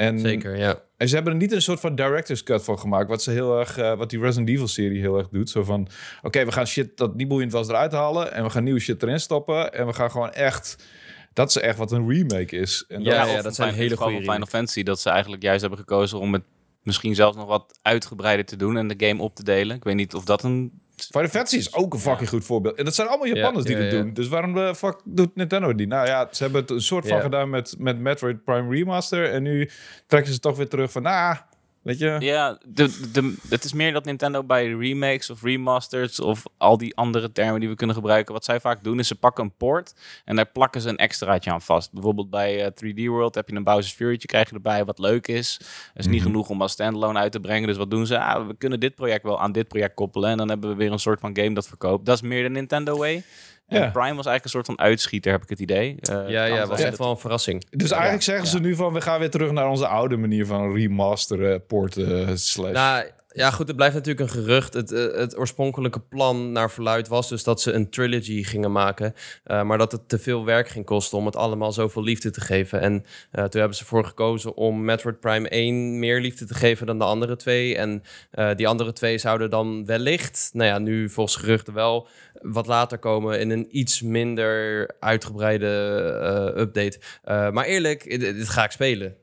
En, 0.00 0.20
Zeker, 0.20 0.56
ja. 0.56 0.82
En 0.96 1.08
ze 1.08 1.14
hebben 1.14 1.32
er 1.32 1.38
niet 1.38 1.52
een 1.52 1.62
soort 1.62 1.80
van 1.80 1.94
director's 1.94 2.42
cut 2.42 2.64
van 2.64 2.78
gemaakt. 2.78 3.08
Wat 3.08 3.22
ze 3.22 3.30
heel 3.30 3.58
erg, 3.58 3.78
uh, 3.78 3.96
wat 3.96 4.10
die 4.10 4.20
Resident 4.20 4.48
Evil 4.48 4.68
serie 4.68 5.00
heel 5.00 5.18
erg 5.18 5.28
doet. 5.28 5.50
Zo 5.50 5.64
van, 5.64 5.88
oké, 6.22 6.44
we 6.44 6.52
gaan 6.52 6.66
shit 6.66 6.96
dat 6.96 7.14
niet 7.14 7.28
boeiend 7.28 7.52
was 7.52 7.68
eruit 7.68 7.92
halen. 7.92 8.32
En 8.32 8.44
we 8.44 8.50
gaan 8.50 8.64
nieuwe 8.64 8.80
shit 8.80 9.02
erin 9.02 9.20
stoppen. 9.20 9.72
En 9.72 9.86
we 9.86 9.92
gaan 9.92 10.10
gewoon 10.10 10.32
echt... 10.32 10.84
Dat 11.32 11.48
is 11.48 11.56
echt 11.56 11.78
wat 11.78 11.92
een 11.92 12.08
remake 12.08 12.56
is. 12.56 12.84
En 12.88 13.02
ja, 13.02 13.26
ja, 13.26 13.42
dat 13.42 13.54
zijn 13.54 13.74
hele 13.74 13.96
goede 13.96 14.20
Final 14.20 14.46
Fantasy. 14.46 14.82
Dat 14.82 15.00
ze 15.00 15.10
eigenlijk 15.10 15.42
juist 15.42 15.60
hebben 15.60 15.78
gekozen 15.78 16.18
om 16.18 16.32
het 16.32 16.42
misschien 16.82 17.14
zelfs 17.14 17.36
nog 17.36 17.46
wat 17.46 17.78
uitgebreider 17.82 18.44
te 18.44 18.56
doen. 18.56 18.76
En 18.76 18.88
de 18.88 19.06
game 19.06 19.22
op 19.22 19.34
te 19.34 19.44
delen. 19.44 19.76
Ik 19.76 19.84
weet 19.84 19.94
niet 19.94 20.14
of 20.14 20.24
dat 20.24 20.42
een 20.42 20.72
Final 21.06 21.28
Fantasy 21.28 21.56
is 21.56 21.74
ook 21.74 21.94
een 21.94 22.00
fucking 22.00 22.28
goed 22.28 22.44
voorbeeld. 22.44 22.76
En 22.76 22.84
dat 22.84 22.94
zijn 22.94 23.08
allemaal 23.08 23.26
Japanners 23.26 23.64
die 23.64 23.76
dat 23.76 23.90
doen. 23.90 24.12
Dus 24.12 24.28
waarom 24.28 24.54
de 24.54 24.74
fuck 24.74 25.00
doet 25.04 25.36
Nintendo 25.36 25.74
die? 25.74 25.86
Nou 25.86 26.06
ja, 26.06 26.28
ze 26.30 26.42
hebben 26.42 26.60
het 26.60 26.70
een 26.70 26.80
soort 26.80 27.08
van 27.08 27.20
gedaan 27.20 27.50
met, 27.50 27.74
met 27.78 27.98
Metroid 27.98 28.44
Prime 28.44 28.74
Remaster. 28.74 29.30
En 29.30 29.42
nu 29.42 29.70
trekken 30.06 30.32
ze 30.32 30.38
toch 30.38 30.56
weer 30.56 30.68
terug 30.68 30.92
van... 30.92 31.02
Nou, 31.02 31.36
Weet 31.82 31.98
je? 31.98 32.16
Ja, 32.18 32.58
de, 32.66 33.10
de, 33.12 33.36
het 33.48 33.64
is 33.64 33.72
meer 33.72 33.92
dat 33.92 34.04
Nintendo 34.04 34.44
bij 34.44 34.68
remakes 34.68 35.30
of 35.30 35.42
remasters 35.42 36.20
of 36.20 36.42
al 36.56 36.78
die 36.78 36.96
andere 36.96 37.32
termen 37.32 37.60
die 37.60 37.68
we 37.68 37.74
kunnen 37.74 37.96
gebruiken, 37.96 38.34
wat 38.34 38.44
zij 38.44 38.60
vaak 38.60 38.84
doen 38.84 38.98
is 38.98 39.08
ze 39.08 39.14
pakken 39.14 39.44
een 39.44 39.54
port 39.56 39.94
en 40.24 40.36
daar 40.36 40.50
plakken 40.50 40.80
ze 40.80 40.88
een 40.88 40.96
extraatje 40.96 41.50
aan 41.50 41.62
vast. 41.62 41.92
Bijvoorbeeld 41.92 42.30
bij 42.30 42.72
3D 42.72 42.96
eh, 42.96 43.08
World 43.08 43.34
heb 43.34 43.48
je 43.48 43.56
een 43.56 43.64
Bowser's 43.64 43.92
Fury 43.92 44.16
krijg 44.16 44.48
je 44.48 44.54
erbij 44.54 44.84
wat 44.84 44.98
leuk 44.98 45.28
is. 45.28 45.56
Het 45.92 46.04
is 46.04 46.06
niet 46.06 46.20
mhm. 46.20 46.26
genoeg 46.26 46.48
om 46.48 46.62
als 46.62 46.72
standalone 46.72 47.18
uit 47.18 47.32
te 47.32 47.40
brengen, 47.40 47.68
dus 47.68 47.76
wat 47.76 47.90
doen 47.90 48.06
ze? 48.06 48.18
Ah, 48.18 48.46
we 48.46 48.56
kunnen 48.56 48.80
dit 48.80 48.94
project 48.94 49.22
wel 49.22 49.40
aan 49.40 49.52
dit 49.52 49.68
project 49.68 49.94
koppelen 49.94 50.30
en 50.30 50.36
dan 50.36 50.48
hebben 50.48 50.70
we 50.70 50.76
weer 50.76 50.92
een 50.92 50.98
soort 50.98 51.20
van 51.20 51.36
game 51.36 51.54
dat 51.54 51.68
verkoopt. 51.68 52.06
Dat 52.06 52.14
is 52.14 52.22
meer 52.22 52.42
de 52.42 52.50
Nintendo 52.50 52.96
way. 52.96 53.22
En 53.70 53.92
Prime 53.92 54.14
was 54.14 54.26
eigenlijk 54.26 54.44
een 54.44 54.50
soort 54.50 54.66
van 54.66 54.78
uitschieter, 54.78 55.32
heb 55.32 55.42
ik 55.42 55.48
het 55.48 55.60
idee. 55.60 55.96
Uh, 56.10 56.28
ja, 56.28 56.44
ja, 56.44 56.66
was 56.66 56.80
echt 56.80 56.98
wel 56.98 57.10
een 57.10 57.18
verrassing. 57.18 57.64
Dus 57.70 57.90
eigenlijk 57.90 58.22
zeggen 58.22 58.46
ze 58.46 58.60
nu 58.60 58.74
van, 58.74 58.92
we 58.92 59.00
gaan 59.00 59.18
weer 59.18 59.30
terug 59.30 59.50
naar 59.50 59.68
onze 59.68 59.86
oude 59.86 60.16
manier 60.16 60.46
van 60.46 60.74
remasteren, 60.74 61.66
porten, 61.66 62.38
slash... 62.38 62.72
Nou, 62.72 63.04
ja, 63.32 63.50
goed, 63.50 63.66
het 63.66 63.76
blijft 63.76 63.94
natuurlijk 63.94 64.30
een 64.30 64.42
gerucht. 64.42 64.74
Het, 64.74 64.92
eh, 64.92 65.12
het 65.12 65.38
oorspronkelijke 65.38 66.00
plan 66.00 66.52
naar 66.52 66.70
verluid 66.70 67.08
was 67.08 67.28
dus 67.28 67.44
dat 67.44 67.60
ze 67.60 67.72
een 67.72 67.90
trilogy 67.90 68.42
gingen 68.42 68.72
maken. 68.72 69.14
Uh, 69.46 69.62
maar 69.62 69.78
dat 69.78 69.92
het 69.92 70.08
te 70.08 70.18
veel 70.18 70.44
werk 70.44 70.68
ging 70.68 70.84
kosten 70.84 71.18
om 71.18 71.26
het 71.26 71.36
allemaal 71.36 71.72
zoveel 71.72 72.02
liefde 72.02 72.30
te 72.30 72.40
geven. 72.40 72.80
En 72.80 72.92
uh, 72.92 73.44
toen 73.44 73.60
hebben 73.60 73.78
ze 73.78 73.84
voor 73.84 74.04
gekozen 74.04 74.56
om 74.56 74.84
Metroid 74.84 75.20
Prime 75.20 75.48
1 75.48 75.98
meer 75.98 76.20
liefde 76.20 76.44
te 76.44 76.54
geven 76.54 76.86
dan 76.86 76.98
de 76.98 77.04
andere 77.04 77.36
twee. 77.36 77.76
En 77.76 78.02
die 78.56 78.68
andere 78.68 78.92
twee 78.92 79.18
zouden 79.18 79.50
dan 79.50 79.86
wellicht, 79.86 80.50
nou 80.52 80.68
ja, 80.68 80.78
nu 80.78 81.08
volgens 81.08 81.36
geruchten 81.36 81.74
wel, 81.74 82.08
wat 82.40 82.66
later 82.66 82.98
komen 82.98 83.40
in 83.40 83.50
een 83.50 83.66
iets 83.70 84.02
minder 84.02 84.90
uitgebreide 85.00 85.66
update. 86.56 86.98
maar 87.24 87.64
eerlijk, 87.64 88.20
dit 88.20 88.48
ga 88.48 88.64
ik 88.64 88.70
spelen 88.70 89.16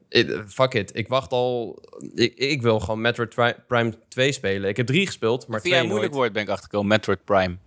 fuck 0.47 0.73
it. 0.73 0.95
Ik 0.95 1.07
wacht 1.07 1.31
al. 1.31 1.83
Ik, 2.13 2.33
ik 2.35 2.61
wil 2.61 2.79
gewoon 2.79 3.01
Metroid 3.01 3.35
Prime 3.67 3.93
2 4.07 4.31
spelen. 4.31 4.69
Ik 4.69 4.77
heb 4.77 4.85
3 4.85 5.05
gespeeld, 5.05 5.47
maar 5.47 5.59
2 5.59 5.73
jij 5.73 5.83
moeilijk 5.83 6.13
woord 6.13 6.33
ben 6.33 6.41
ik 6.41 6.49
achtergekomen. 6.49 6.87
Metroid 6.87 7.23
Prime. 7.23 7.57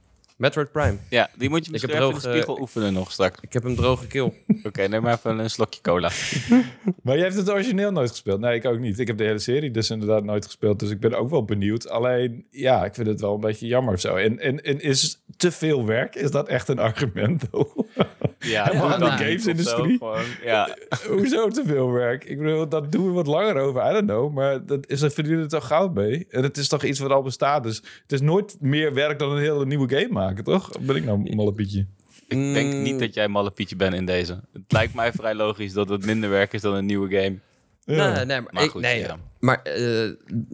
Metroid 0.40 0.72
Prime. 0.72 0.96
Ja, 1.08 1.30
die 1.36 1.48
moet 1.48 1.64
je 1.64 1.70
misschien 1.70 1.94
even 1.94 2.08
in 2.08 2.14
de 2.14 2.20
spiegel 2.20 2.60
oefenen 2.60 2.92
nog 2.92 3.12
straks. 3.12 3.38
Ik 3.40 3.52
heb 3.52 3.64
een 3.64 3.76
droge 3.76 4.06
keel. 4.06 4.26
Oké, 4.48 4.66
okay, 4.66 4.86
neem 4.86 5.02
maar 5.02 5.14
even 5.14 5.38
een 5.38 5.50
slokje 5.50 5.80
cola. 5.80 6.10
maar 7.02 7.16
je 7.16 7.22
hebt 7.22 7.34
het 7.34 7.50
origineel 7.50 7.92
nooit 7.92 8.10
gespeeld? 8.10 8.40
Nee, 8.40 8.54
ik 8.54 8.64
ook 8.64 8.78
niet. 8.78 8.98
Ik 8.98 9.06
heb 9.06 9.16
de 9.16 9.24
hele 9.24 9.38
serie 9.38 9.70
dus 9.70 9.90
inderdaad 9.90 10.24
nooit 10.24 10.44
gespeeld. 10.44 10.78
Dus 10.78 10.90
ik 10.90 11.00
ben 11.00 11.14
ook 11.14 11.30
wel 11.30 11.44
benieuwd. 11.44 11.88
Alleen, 11.88 12.46
ja, 12.50 12.84
ik 12.84 12.94
vind 12.94 13.06
het 13.06 13.20
wel 13.20 13.34
een 13.34 13.40
beetje 13.40 13.66
jammer 13.66 13.94
of 13.94 14.00
zo. 14.00 14.14
En, 14.14 14.38
en, 14.38 14.62
en 14.62 14.80
is 14.80 15.22
te 15.36 15.50
veel 15.50 15.86
werk, 15.86 16.14
is 16.14 16.30
dat 16.30 16.48
echt 16.48 16.68
een 16.68 16.78
argument? 16.78 17.42
ja, 18.40 18.72
ja 18.72 18.98
de 18.98 19.04
games-industrie. 19.04 20.00
Ja. 20.44 20.76
Hoezo 21.08 21.48
te 21.48 21.62
veel 21.66 21.90
werk? 21.90 22.24
Ik 22.24 22.38
bedoel, 22.38 22.68
dat 22.68 22.92
doen 22.92 23.06
we 23.06 23.12
wat 23.12 23.26
langer 23.26 23.56
over. 23.56 23.90
I 23.90 23.92
don't 23.92 24.06
know. 24.06 24.34
Maar 24.34 24.66
dat 24.66 24.88
is, 24.88 25.02
er 25.02 25.10
verdienen 25.10 25.48
toch 25.48 25.66
goud 25.66 25.94
mee. 25.94 26.26
En 26.30 26.42
het 26.42 26.56
is 26.56 26.68
toch 26.68 26.84
iets 26.84 26.98
wat 26.98 27.10
al 27.10 27.22
bestaat. 27.22 27.62
Dus 27.62 27.76
het 28.02 28.12
is 28.12 28.20
nooit 28.20 28.56
meer 28.60 28.94
werk 28.94 29.18
dan 29.18 29.32
een 29.32 29.42
hele 29.42 29.66
nieuwe 29.66 29.88
game 29.88 30.12
maken 30.12 30.44
toch? 30.44 30.70
Ben 30.80 30.96
ik 30.96 31.04
nou 31.04 31.34
mallepietje? 31.34 31.86
Ik 32.28 32.54
denk 32.54 32.74
niet 32.74 32.92
mm. 32.92 32.98
dat 32.98 33.14
jij 33.14 33.28
mallepietje 33.28 33.76
bent 33.76 33.94
in 33.94 34.06
deze. 34.06 34.40
Het 34.52 34.72
lijkt 34.72 34.94
mij 34.94 35.12
vrij 35.12 35.34
logisch 35.34 35.72
dat 35.72 35.88
het 35.88 36.06
minder 36.06 36.30
werk 36.30 36.52
is 36.52 36.60
dan 36.60 36.74
een 36.74 36.86
nieuwe 36.86 37.20
game. 37.20 37.38
Ja. 37.84 38.12
Nee, 38.12 38.24
nee, 38.24 38.40
maar, 38.50 38.62
ik, 38.62 38.74
nee, 38.74 39.06
maar 39.38 39.66
uh, 39.78 40.10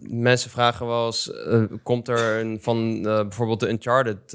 mensen 0.09 0.49
vragen 0.49 0.87
wel 0.87 1.05
eens: 1.05 1.31
uh, 1.47 1.63
komt 1.83 2.07
er 2.07 2.39
een, 2.39 2.57
van 2.61 2.95
uh, 2.97 3.03
bijvoorbeeld 3.03 3.59
de 3.59 3.69
Uncharted 3.69 4.29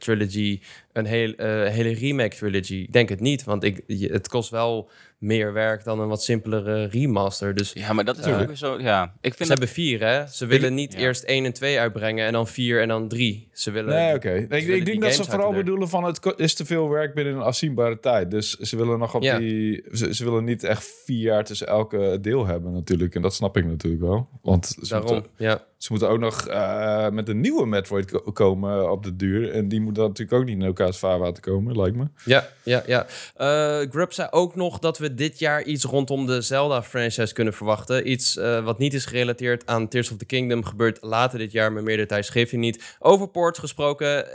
trilogy 0.00 0.60
een 0.92 1.06
heel, 1.06 1.34
hele 1.68 1.94
remake 1.94 2.36
trilogy? 2.36 2.74
Ik 2.74 2.92
denk 2.92 3.08
het 3.08 3.20
niet, 3.20 3.44
want 3.44 3.64
ik, 3.64 3.80
het 3.86 4.28
kost 4.28 4.50
wel 4.50 4.90
meer 5.22 5.52
werk 5.52 5.84
dan 5.84 6.00
een 6.00 6.08
wat 6.08 6.22
simpelere 6.22 6.84
remaster. 6.84 7.54
Dus, 7.54 7.72
ja, 7.72 7.92
maar 7.92 8.04
dat 8.04 8.18
is 8.18 8.26
ook 8.26 8.56
zo. 8.56 8.80
Ja, 8.80 9.14
ik 9.20 9.34
vind 9.34 9.48
ze 9.48 9.52
hebben 9.54 9.68
vier, 9.68 10.00
hè? 10.00 10.26
Ze 10.26 10.46
willen 10.46 10.74
niet 10.74 10.94
eerst 10.94 11.22
één 11.22 11.44
en 11.44 11.52
twee 11.52 11.80
uitbrengen 11.80 12.26
en 12.26 12.32
dan 12.32 12.48
vier 12.48 12.80
en 12.80 12.88
dan 12.88 13.08
drie. 13.08 13.48
Ze 13.52 13.70
willen. 13.70 13.94
Nee, 13.94 14.14
oké. 14.14 14.32
Ik, 14.32 14.66
ik 14.66 14.84
denk 14.86 15.02
dat 15.02 15.14
ze 15.14 15.24
vooral 15.24 15.52
bedoelen 15.52 15.88
van 15.88 16.04
het 16.04 16.34
is 16.36 16.54
te 16.54 16.64
veel 16.64 16.88
werk 16.88 17.14
binnen 17.14 17.34
een 17.34 17.40
afzienbare 17.40 18.00
tijd. 18.00 18.30
Dus 18.30 18.56
ze 18.56 18.76
willen 18.76 18.98
nog 18.98 19.14
op 19.14 19.22
die. 19.22 19.84
Ze, 19.92 20.14
ze, 20.14 20.24
willen 20.24 20.44
niet 20.44 20.64
echt 20.64 20.84
vier 21.04 21.20
jaar 21.20 21.44
tussen 21.44 21.66
elke 21.66 22.18
deel 22.20 22.46
hebben, 22.46 22.72
natuurlijk. 22.72 23.14
En 23.14 23.22
dat 23.22 23.34
snap 23.34 23.56
ik 23.56 23.64
natuurlijk 23.64 24.02
wel. 24.02 24.28
Want 24.42 24.66
ze 24.66 24.88
Daarom, 24.88 25.12
moeten, 25.12 25.30
ja. 25.36 25.64
Ze 25.82 25.88
moeten 25.90 26.08
ook 26.08 26.18
nog 26.18 26.48
uh, 26.48 27.08
met 27.08 27.28
een 27.28 27.40
nieuwe 27.40 27.66
Metroid 27.66 28.32
komen 28.32 28.90
op 28.90 29.04
de 29.04 29.16
duur. 29.16 29.50
En 29.50 29.68
die 29.68 29.80
moet 29.80 29.94
dan 29.94 30.06
natuurlijk 30.08 30.38
ook 30.40 30.44
niet 30.44 30.56
in 30.56 30.64
elkaars 30.64 30.98
vaarwater 30.98 31.42
komen, 31.42 31.76
lijkt 31.76 31.96
me. 31.96 32.04
Ja, 32.24 32.48
ja, 32.62 32.82
ja. 32.86 33.06
Uh, 33.40 33.90
Grub 33.90 34.12
zei 34.12 34.28
ook 34.30 34.54
nog 34.54 34.78
dat 34.78 34.98
we 34.98 35.14
dit 35.14 35.38
jaar 35.38 35.62
iets 35.62 35.84
rondom 35.84 36.26
de 36.26 36.40
Zelda-franchise 36.40 37.34
kunnen 37.34 37.54
verwachten. 37.54 38.10
Iets 38.10 38.36
uh, 38.36 38.64
wat 38.64 38.78
niet 38.78 38.94
is 38.94 39.04
gerelateerd 39.04 39.66
aan 39.66 39.88
Tears 39.88 40.10
of 40.10 40.16
the 40.16 40.24
Kingdom 40.24 40.64
gebeurt 40.64 40.98
later 41.00 41.38
dit 41.38 41.52
jaar, 41.52 41.72
maar 41.72 41.82
meer 41.82 41.96
details 41.96 42.28
geef 42.28 42.50
je 42.50 42.56
niet. 42.56 42.96
Over 42.98 43.28
ports 43.28 43.58
gesproken, 43.58 44.26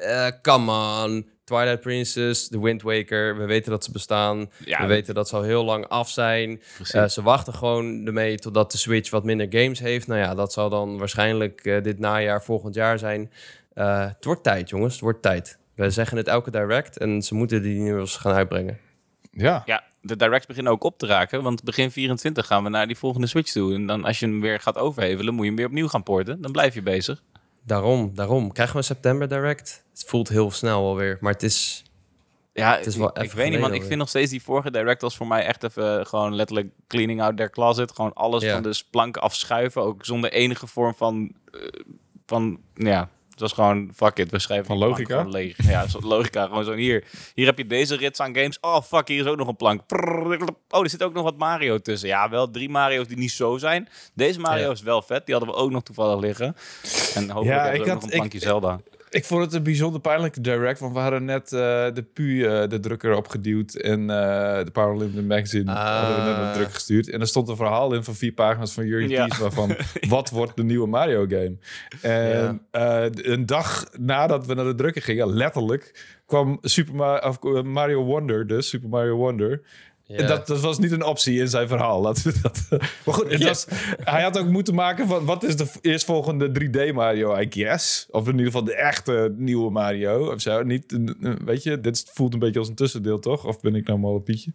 come 0.42 0.72
on. 1.04 1.37
Twilight 1.48 1.82
Princess, 1.82 2.48
The 2.48 2.62
Wind 2.62 2.82
Waker. 2.82 3.38
We 3.38 3.46
weten 3.46 3.72
dat 3.72 3.84
ze 3.84 3.92
bestaan. 3.92 4.50
Ja, 4.66 4.82
we 4.82 4.88
weten 4.88 5.14
dat 5.14 5.28
ze 5.28 5.36
al 5.36 5.42
heel 5.42 5.64
lang 5.64 5.88
af 5.88 6.10
zijn. 6.10 6.62
Uh, 6.94 7.08
ze 7.08 7.22
wachten 7.22 7.54
gewoon 7.54 8.06
ermee 8.06 8.38
totdat 8.38 8.72
de 8.72 8.78
Switch 8.78 9.10
wat 9.10 9.24
minder 9.24 9.48
games 9.50 9.80
heeft. 9.80 10.08
Nou 10.08 10.20
ja, 10.20 10.36
dat 10.36 10.54
zal 10.54 10.70
dan 10.70 10.98
waarschijnlijk 10.98 11.66
uh, 11.66 11.84
dit 11.84 12.00
najaar, 12.00 12.44
volgend 12.44 12.76
jaar 12.76 13.00
zijn. 13.00 13.32
Uh, 13.76 14.06
het 14.06 14.26
wordt 14.26 14.44
tijd, 14.44 14.70
jongens. 14.70 14.94
Het 14.94 15.02
wordt 15.02 15.22
tijd. 15.22 15.58
We 15.76 15.90
zeggen 15.90 16.18
het 16.18 16.28
elke 16.28 16.52
direct 16.52 16.98
en 16.98 17.22
ze 17.22 17.36
moeten 17.36 17.62
die 17.62 17.80
nieuws 17.80 18.16
gaan 18.16 18.34
uitbrengen. 18.34 18.78
Ja. 19.32 19.64
Ja, 19.66 19.84
de 20.02 20.16
directs 20.16 20.46
beginnen 20.46 20.72
ook 20.72 20.84
op 20.84 20.98
te 20.98 21.06
raken. 21.06 21.44
Want 21.44 21.64
begin 21.64 21.92
24 21.92 22.46
gaan 22.46 22.64
we 22.64 22.70
naar 22.70 22.88
die 22.88 22.98
volgende 22.98 23.28
Switch 23.28 23.52
toe. 23.52 23.74
En 23.74 23.86
dan 23.86 24.04
als 24.04 24.20
je 24.20 24.26
hem 24.26 24.42
weer 24.42 24.60
gaat 24.60 24.78
overhevelen, 24.78 25.34
moet 25.34 25.44
je 25.44 25.48
hem 25.48 25.58
weer 25.58 25.68
opnieuw 25.68 25.88
gaan 25.88 26.04
porten. 26.04 26.42
Dan 26.42 26.52
blijf 26.52 26.74
je 26.74 26.82
bezig. 26.82 27.24
Daarom, 27.68 28.12
daarom. 28.16 28.52
Krijgen 28.52 28.74
we 28.76 28.80
een 28.82 28.88
september 28.88 29.28
direct? 29.28 29.84
Het 29.92 30.04
voelt 30.06 30.30
heel 30.30 30.52
snel 30.52 30.86
alweer, 30.86 31.18
maar 31.22 31.34
het 31.34 31.44
is... 31.44 31.84
Ja, 32.54 32.76
Het 32.78 32.86
is 32.86 32.96
wel 32.96 33.22
ik, 33.22 33.32
weet 33.32 33.50
niet, 33.50 33.60
man. 33.60 33.74
Ik 33.74 33.84
vind 33.84 34.00
nog 34.00 34.10
steeds 34.10 34.32
die 34.32 34.44
vorige 34.44 34.72
direct 34.72 35.04
als 35.04 35.18
voor 35.18 35.28
mij 35.28 35.46
echt 35.46 35.64
even 35.64 36.06
gewoon 36.08 36.36
letterlijk 36.36 36.68
cleaning 36.88 37.22
out 37.22 37.38
their 37.38 37.50
closet. 37.50 37.92
Gewoon 37.92 38.14
alles 38.14 38.44
Ja. 38.44 38.54
van 38.54 38.64
de 38.64 38.82
planken 38.92 39.22
afschuiven. 39.22 39.82
Ook 39.82 40.06
zonder 40.06 40.32
enige 40.32 40.68
vorm 40.68 40.94
van, 40.96 41.32
eh, 41.52 41.60
van 42.26 42.60
ja, 42.74 43.10
het 43.40 43.50
was 43.50 43.54
gewoon, 43.54 43.92
fuck 43.96 44.18
it, 44.18 44.32
we 44.32 44.40
schrijven 44.40 44.66
Van 44.66 44.78
logica? 44.78 45.24
leeg. 45.24 45.58
Ja, 45.70 45.86
logica. 46.00 46.46
Gewoon 46.46 46.64
zo 46.64 46.74
hier. 46.74 47.04
Hier 47.34 47.46
heb 47.46 47.58
je 47.58 47.66
deze 47.66 47.96
rits 47.96 48.20
aan 48.20 48.36
games. 48.36 48.58
Oh, 48.62 48.82
fuck, 48.82 49.08
hier 49.08 49.20
is 49.26 49.26
ook 49.32 49.38
nog 49.38 49.48
een 49.48 49.56
plank. 49.56 49.82
Oh, 50.70 50.84
er 50.84 50.90
zit 50.90 51.04
ook 51.04 51.14
nog 51.14 51.24
wat 51.24 51.38
Mario 51.38 51.78
tussen. 51.80 52.08
Ja, 52.08 52.30
wel 52.30 52.52
drie 52.52 52.70
Mario's 52.70 53.08
die 53.08 53.18
niet 53.18 53.32
zo 53.32 53.58
zijn. 53.58 53.90
Deze 54.14 54.40
Mario 54.40 54.72
is 54.72 54.82
wel 54.82 55.02
vet. 55.02 55.26
Die 55.26 55.36
hadden 55.36 55.54
we 55.54 55.60
ook 55.60 55.72
nog 55.72 55.84
toevallig 55.84 56.20
liggen. 56.20 56.56
En 57.16 57.30
hopelijk 57.30 57.46
Ja, 57.58 57.64
hebben 57.64 57.72
we 57.72 57.76
ik 57.78 57.82
ook 57.82 57.88
had- 57.88 57.94
nog 57.96 58.04
een 58.04 58.10
ik- 58.10 58.16
plankje 58.16 58.40
Zelda. 58.40 58.80
Ik 58.92 58.97
vond 59.10 59.44
het 59.44 59.54
een 59.54 59.64
bijzonder 59.64 60.02
pijnlijke 60.02 60.42
direct, 60.42 60.80
want 60.80 60.94
we 60.94 61.00
hadden 61.00 61.26
net 61.26 61.44
eh, 61.54 61.60
de 61.94 62.06
PU, 62.14 62.44
eh, 62.46 62.70
de 62.70 62.80
drukker, 62.80 63.16
opgeduwd 63.16 63.74
en 63.74 64.00
eh, 64.10 64.64
de 64.64 64.72
Paralympic 64.72 65.24
Magazine 65.24 65.72
hadden 65.72 66.16
we 66.16 66.22
net 66.22 66.36
Ah. 66.36 66.42
naar 66.42 66.54
de 66.54 66.60
druk 66.60 66.74
gestuurd. 66.74 67.10
En 67.10 67.20
er 67.22 67.28
stond 67.28 67.50
een 67.50 67.56
verhaal 67.56 67.94
in 67.94 68.04
van 68.04 68.16
vier 68.16 68.32
pagina's 68.34 68.74
van 68.74 68.86
Yuri 68.86 69.10
Ja. 69.10 69.28
Tees 69.28 69.38
waarvan 69.40 69.76
wat 70.10 70.30
wordt 70.30 70.56
de 70.56 70.64
nieuwe 70.64 70.88
Mario 70.88 71.26
game? 71.30 71.58
En 72.02 72.62
eh, 72.72 73.06
een 73.12 73.46
dag 73.46 73.86
nadat 74.00 74.46
we 74.46 74.54
naar 74.54 74.66
de 74.66 74.76
drukker 74.76 75.02
gingen, 75.02 75.34
letterlijk, 75.34 76.16
kwam 76.26 76.58
Super 76.62 76.96
Ma- 76.96 77.20
of, 77.20 77.44
eh, 77.44 77.62
Mario 77.64 78.04
Wonder, 78.04 78.48
dus 78.48 78.70
Super 78.70 78.90
Mario 78.90 79.16
Wonder. 79.16 79.62
Dat, 80.08 80.48
dat 80.48 80.60
was 80.60 80.80
niet 80.80 80.92
een 80.92 81.04
optie 81.04 81.40
in 81.40 81.48
zijn 81.48 81.68
verhaal. 81.68 82.02
Laten 82.02 82.32
we 82.34 82.40
dat, 82.42 82.66
maar 83.06 83.14
goed, 83.16 83.32
het 83.32 83.40
Ja. 83.42 83.48
was, 83.48 83.68
hij 84.04 84.22
had 84.24 84.40
ook 84.40 84.48
moeten 84.48 84.76
maken 84.76 85.08
van... 85.08 85.26
wat 85.26 85.44
is 85.44 85.56
de 85.56 85.68
eerstvolgende 85.82 86.52
3D 86.64 86.94
Mario, 86.94 87.38
I 87.38 87.48
guess? 87.50 88.08
Of 88.12 88.26
in 88.26 88.32
ieder 88.32 88.46
geval 88.46 88.64
de 88.64 88.76
echte 88.76 89.34
nieuwe 89.38 89.72
Mario 89.72 90.32
of 90.34 90.42
zo. 90.42 90.64
Niet, 90.64 90.92
een- 90.92 91.18
een- 91.22 91.40
weet 91.46 91.64
je, 91.64 91.80
dit 91.80 92.10
voelt 92.14 92.34
een 92.34 92.40
beetje 92.40 92.60
als 92.60 92.68
een 92.68 92.76
tussendeel, 92.76 93.20
toch? 93.20 93.46
Of 93.46 93.60
ben 93.60 93.76
ik 93.76 93.88
nou 93.88 94.00
mal 94.00 94.16
een 94.16 94.24
pietje? 94.24 94.52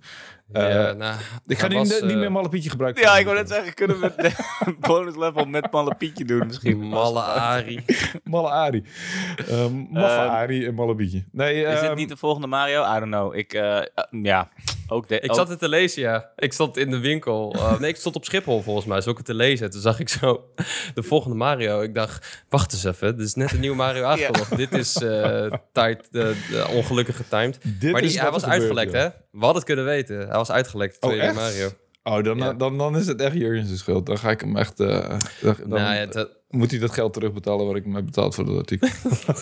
Ja, 0.53 0.89
Eh, 0.89 0.97
nou, 0.97 1.17
Ik 1.47 1.59
ga 1.59 1.69
hij 1.69 1.79
niet, 1.79 1.89
was, 1.91 2.01
niet 2.01 2.11
eh, 2.11 2.17
meer 2.17 2.33
malle 2.33 2.49
pietje 2.49 2.71
gebruiken. 2.71 3.03
Ja, 3.03 3.19
ik 3.19 3.25
wou 3.25 3.37
net 3.37 3.49
zeggen, 3.49 3.75
kunnen 3.75 4.01
we 4.01 4.13
het 4.17 4.35
bonus 4.89 5.17
level 5.17 5.45
met 5.45 5.71
Malle 5.73 5.95
Pietje 5.95 6.25
doen 6.25 6.47
misschien? 6.47 6.79
Malle 6.79 7.21
Ari. 7.21 7.85
Malle 8.25 8.49
Ari. 8.51 8.85
Um, 9.51 9.87
Maffe 9.91 10.17
Ehm, 10.17 10.29
Ari 10.31 10.67
en 10.67 10.75
malle 10.75 10.95
pietje. 10.95 11.25
Nee, 11.33 11.63
Is 11.65 11.81
dit 11.81 11.89
ehm, 11.89 11.97
niet 11.97 12.09
de 12.09 12.17
volgende 12.17 12.47
Mario? 12.47 12.83
I 12.83 12.99
don't 12.99 13.11
know. 13.13 13.35
Ik, 13.37 13.53
eh, 13.53 13.81
ja, 14.23 14.49
ook 14.93 15.09
de... 15.09 15.21
Ik 15.21 15.35
zat 15.35 15.49
het 15.49 15.59
te 15.59 15.69
lezen, 15.69 16.03
ja. 16.03 16.31
Ik 16.37 16.53
stond 16.53 16.77
in 16.77 16.91
de 16.91 16.99
winkel. 16.99 17.55
Uh, 17.57 17.79
nee, 17.81 17.91
ik 17.91 17.97
stond 17.97 18.17
op 18.17 18.25
Schiphol 18.25 18.63
volgens 18.63 18.87
mij. 18.87 19.01
Zat 19.01 19.11
ik 19.11 19.17
het 19.17 19.27
te 19.27 19.35
lezen. 19.35 19.71
Toen 19.71 19.81
zag 19.81 20.01
ik 20.01 20.09
zo 20.09 20.45
de 20.95 21.03
volgende 21.03 21.37
Mario. 21.37 21.81
Ik 21.81 21.95
dacht, 21.95 22.45
wacht 22.49 22.73
eens 22.73 22.85
even. 22.85 23.17
Dit 23.17 23.27
is 23.27 23.35
net 23.35 23.53
een 23.53 23.61
nieuwe 23.61 23.77
Mario 23.77 24.05
aangekondigd. 24.11 24.57
Dit 24.57 24.73
is 24.73 24.97
eh 24.97 25.53
tijd, 25.73 26.09
de, 26.11 26.37
de 26.51 26.67
ongelukkige 26.69 27.29
timed. 27.29 27.59
dit 27.81 27.93
maar 27.93 28.03
is 28.03 28.13
die, 28.13 28.21
hij 28.21 28.31
was 28.31 28.45
uitgelekt, 28.45 28.93
hè? 28.93 29.09
We 29.09 29.39
hadden 29.39 29.55
het 29.55 29.65
kunnen 29.65 29.85
weten. 29.85 30.17
Hij 30.19 30.37
was 30.37 30.51
uitgelekt, 30.51 30.97
Oh, 31.01 31.11
tweede? 31.11 31.33
Mario. 31.33 31.71
Oh, 32.05 32.23
dan, 32.25 32.39
Ja. 32.39 32.53
dan, 32.53 32.79
dan 32.79 32.97
is 32.97 33.07
het 33.07 33.21
echt 33.21 33.35
Jurgen's 33.35 33.79
schuld. 33.79 34.07
Dan 34.07 34.19
ga 34.19 34.31
ik 34.31 34.41
hem 34.41 34.57
echt... 34.57 34.81
eh, 34.81 35.19
dan, 35.41 35.57
nou 35.67 35.95
ja, 35.95 36.07
dat, 36.07 36.31
moet 36.51 36.71
hij 36.71 36.81
dat 36.81 36.91
geld 36.91 37.13
terugbetalen 37.13 37.67
wat 37.67 37.77
ik 37.77 37.85
hem 37.85 37.95
heb 37.95 38.05
betaald 38.05 38.35
voor 38.35 38.45
dat 38.45 38.57
artikel. 38.57 38.89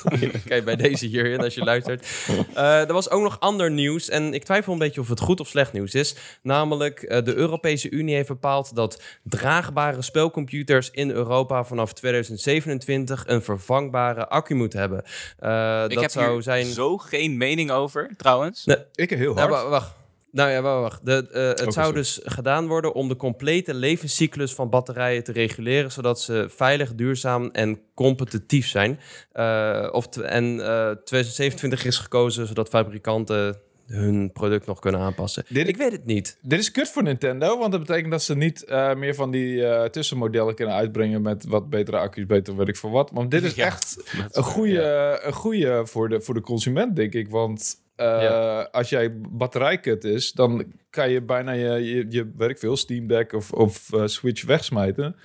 Kijk, 0.44 0.64
bij 0.64 0.76
deze 0.76 1.06
hierin, 1.06 1.40
als 1.40 1.54
je 1.54 1.64
luistert. 1.64 2.06
Eh, 2.54 2.80
er 2.88 2.92
was 2.92 3.10
ook 3.10 3.22
nog 3.22 3.40
ander 3.40 3.70
nieuws. 3.70 4.08
En 4.08 4.34
ik 4.34 4.44
twijfel 4.44 4.72
een 4.72 4.78
beetje 4.78 5.00
of 5.00 5.08
het 5.08 5.20
goed 5.20 5.40
of 5.40 5.48
slecht 5.48 5.72
nieuws 5.72 5.94
is. 5.94 6.16
Namelijk, 6.42 7.02
eh, 7.02 7.24
de 7.24 7.34
Europese 7.34 7.90
Unie 7.90 8.14
heeft 8.14 8.28
bepaald 8.28 8.74
dat 8.74 9.02
draagbare 9.22 10.02
spelcomputers 10.02 10.90
in 10.90 11.10
Europa 11.10 11.64
vanaf 11.64 11.92
2027 11.92 13.24
een 13.26 13.42
vervangbare 13.42 14.28
accu 14.28 14.54
moeten 14.54 14.78
hebben. 14.80 15.02
Eh, 15.38 15.82
ik 15.88 15.92
dat 15.94 16.02
heb 16.02 16.10
zou 16.10 16.32
hier 16.32 16.42
zijn. 16.42 16.66
zo 16.66 16.96
geen 16.98 17.36
mening 17.36 17.70
over, 17.70 18.10
trouwens. 18.16 18.64
Nee, 18.64 18.76
Ik 18.94 19.10
heel 19.10 19.34
nou, 19.34 19.50
hard. 19.50 19.62
wa- 19.62 19.68
wacht. 19.68 19.98
Nou 20.32 20.50
ja, 20.50 20.62
wa- 20.62 20.80
wacht. 20.80 21.06
De, 21.06 21.28
eh, 21.32 21.64
het 21.64 21.72
zou 21.72 21.94
dus 21.94 22.20
gedaan 22.25 22.66
worden 22.66 22.92
om 22.94 23.08
de 23.08 23.16
complete 23.16 23.75
levenscyclus 23.75 24.54
van 24.54 24.70
batterijen 24.70 25.25
te 25.25 25.32
reguleren, 25.32 25.92
zodat 25.92 26.20
ze 26.20 26.46
veilig, 26.49 26.94
duurzaam 26.94 27.49
en 27.52 27.80
competitief 27.94 28.68
zijn. 28.68 29.00
Eh, 29.32 29.88
of 29.92 30.16
en 30.16 30.60
eh 30.60 30.90
2027 31.04 31.84
is 31.84 31.99
gekozen 31.99 32.46
zodat 32.46 32.68
fabrikanten 32.68 33.56
hun 33.90 34.32
product 34.32 34.66
nog 34.66 34.78
kunnen 34.78 35.00
aanpassen. 35.00 35.44
Dit- 35.49 35.68
Ik 35.68 35.76
weet 35.76 35.92
het 35.92 36.04
niet. 36.04 36.38
Dit 36.42 36.59
is 36.59 36.70
kut 36.70 36.88
voor 36.88 37.02
Nintendo, 37.02 37.59
want 37.59 37.73
dat 37.73 37.80
betekent 37.80 38.11
dat 38.11 38.23
ze 38.23 38.37
niet 38.37 38.64
eh, 38.64 38.94
meer 38.94 39.14
van 39.14 39.30
die 39.30 39.66
eh, 39.66 39.88
tussenmodellen 39.88 40.54
kunnen 40.54 40.75
uitbrengen 40.75 41.23
met 41.23 41.44
wat 41.49 41.70
betere 41.70 41.97
accu's, 41.99 42.26
beter 42.26 42.56
weet 42.56 42.68
ik 42.68 42.76
voor 42.76 42.90
wat. 42.90 43.11
Want 43.12 43.30
dit 43.30 43.42
is 43.42 43.54
Ja. 43.61 43.66
echt 43.66 44.12
een 44.37 44.42
goede, 44.42 45.20
een 45.23 45.32
goede 45.32 45.87
voor, 45.87 46.09
de, 46.09 46.20
voor 46.20 46.35
de 46.35 46.40
consument, 46.40 46.97
denk 46.97 47.12
ik. 47.14 47.28
Want 47.28 47.75
eh, 47.97 48.06
Ja. 48.06 48.61
als 48.73 48.88
jij 48.88 49.18
batterijkut 49.20 50.04
is, 50.04 50.32
dan 50.32 50.64
kan 50.90 51.11
je 51.11 51.23
bijna 51.23 51.52
je, 51.52 51.85
je, 51.94 52.06
je 52.09 52.32
werk 52.37 52.59
veel, 52.59 52.76
Steam 52.76 53.06
Deck 53.06 53.32
of, 53.32 53.52
of 53.52 53.92
eh, 53.92 54.06
Switch 54.06 54.44
wegsmijten. 54.44 55.16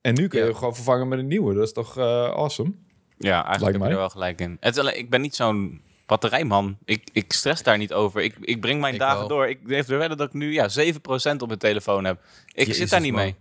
En 0.00 0.14
nu 0.14 0.26
kun 0.28 0.38
je 0.38 0.44
hem 0.44 0.54
gewoon 0.54 0.74
vervangen 0.74 1.08
met 1.08 1.18
een 1.18 1.26
nieuwe. 1.26 1.54
Dat 1.54 1.62
is 1.66 1.72
toch 1.72 1.98
eh, 1.98 2.04
awesome? 2.24 2.72
Ja, 3.18 3.44
eigenlijk 3.44 3.60
Lijkt 3.60 3.76
heb 3.78 3.86
je 3.86 3.92
er 3.92 3.96
wel 4.00 4.08
gelijk 4.08 4.40
in. 4.40 4.56
Het 4.60 4.76
ik 4.96 5.10
ben 5.10 5.20
niet 5.20 5.34
zo'n 5.34 5.80
batterijman. 6.10 6.78
Ik, 6.84 7.02
ik 7.12 7.32
stress 7.32 7.62
daar 7.62 7.78
niet 7.78 7.92
over. 7.92 8.22
Ik, 8.22 8.34
ik 8.40 8.60
breng 8.60 8.80
mijn 8.80 8.94
Ik 8.94 9.00
dagen 9.00 9.18
wel. 9.18 9.28
door. 9.28 9.48
Ik 9.48 9.58
wedden 9.62 10.16
dat 10.16 10.26
ik 10.26 10.32
nu 10.32 10.52
ja, 10.52 10.68
7% 10.78 10.92
op 11.38 11.46
mijn 11.46 11.58
telefoon 11.58 12.04
heb. 12.04 12.18
Ik 12.46 12.56
Jezus, 12.56 12.76
zit 12.76 12.90
daar 12.90 13.00
niet 13.00 13.12
man. 13.12 13.22
mee. 13.22 13.34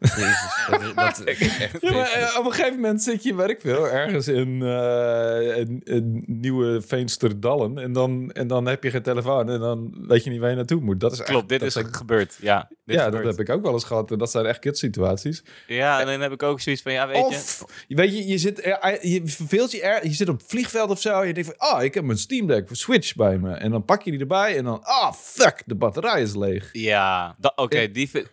Jezus, 0.00 0.94
dat, 0.94 1.20
echt 1.24 1.40
Ja, 1.80 1.92
maar 1.92 2.10
eh, 2.12 2.36
op 2.38 2.44
een 2.44 2.52
gegeven 2.52 2.74
moment 2.80 3.02
zit 3.02 3.22
je 3.22 3.34
werk 3.34 3.60
veel 3.60 3.88
ergens 3.88 4.28
in 4.28 4.62
eh, 4.62 5.56
een, 5.56 5.80
een 5.84 6.24
nieuwe 6.26 6.82
Veensterdallen. 6.86 7.78
En 7.78 7.92
dan, 7.92 8.30
en 8.32 8.46
dan 8.46 8.66
heb 8.66 8.82
je 8.84 8.90
geen 8.90 9.02
telefoon 9.02 9.50
en 9.50 9.60
dan 9.60 9.94
weet 10.08 10.24
je 10.24 10.30
niet 10.30 10.40
waar 10.40 10.50
je 10.50 10.56
naartoe 10.56 10.80
moet. 10.80 11.00
Dat 11.00 11.12
is 11.12 11.18
echt- 11.18 11.28
Klopt, 11.28 11.48
dit 11.48 11.60
dat 11.60 11.68
is 11.76 11.82
gebeurd. 11.90 12.36
Ja, 12.40 12.68
dit 12.84 12.96
ja, 12.96 13.04
gebeurt. 13.04 13.24
dat 13.24 13.36
heb 13.36 13.48
ik 13.48 13.54
ook 13.54 13.62
wel 13.62 13.72
eens 13.72 13.84
gehad. 13.84 14.10
En 14.10 14.18
dat 14.18 14.30
zijn 14.30 14.46
echt 14.46 14.58
kutsituaties. 14.58 15.42
Ja, 15.66 16.00
en 16.00 16.06
dan 16.06 16.20
heb 16.20 16.32
ik 16.32 16.42
ook 16.42 16.60
zoiets 16.60 16.82
van, 16.82 16.92
ja, 16.92 17.06
weet 17.06 17.16
je... 17.16 17.22
Of, 17.24 17.64
weet 17.88 18.16
je, 18.16 18.26
je, 18.26 18.38
zit, 18.38 18.64
er- 18.64 19.06
je 19.08 19.22
verveelt 19.24 19.70
je 19.70 19.82
er, 19.82 20.04
je 20.06 20.12
zit 20.14 20.28
op 20.28 20.38
het 20.38 20.46
vliegveld 20.48 20.90
of 20.90 21.00
zo. 21.00 21.20
En 21.20 21.26
je 21.26 21.34
denkt 21.34 21.54
van, 21.56 21.68
ah, 21.68 21.82
ik 21.82 21.94
heb 21.94 22.04
mijn 22.04 22.18
Steam 22.18 22.46
Deck 22.46 22.66
voor 22.66 22.76
Switch 22.76 23.14
bij 23.14 23.38
me. 23.38 23.52
En 23.54 23.70
dan 23.70 23.84
pak 23.84 24.02
je 24.02 24.10
die 24.10 24.20
erbij 24.20 24.56
en 24.56 24.64
dan, 24.64 24.82
ah, 24.82 25.12
fuck, 25.12 25.62
de 25.66 25.74
batterij 25.74 26.22
is 26.22 26.34
leeg. 26.34 26.68
Ja, 26.72 27.36
oké, 27.54 27.90
die 27.90 28.10
vind- 28.10 28.28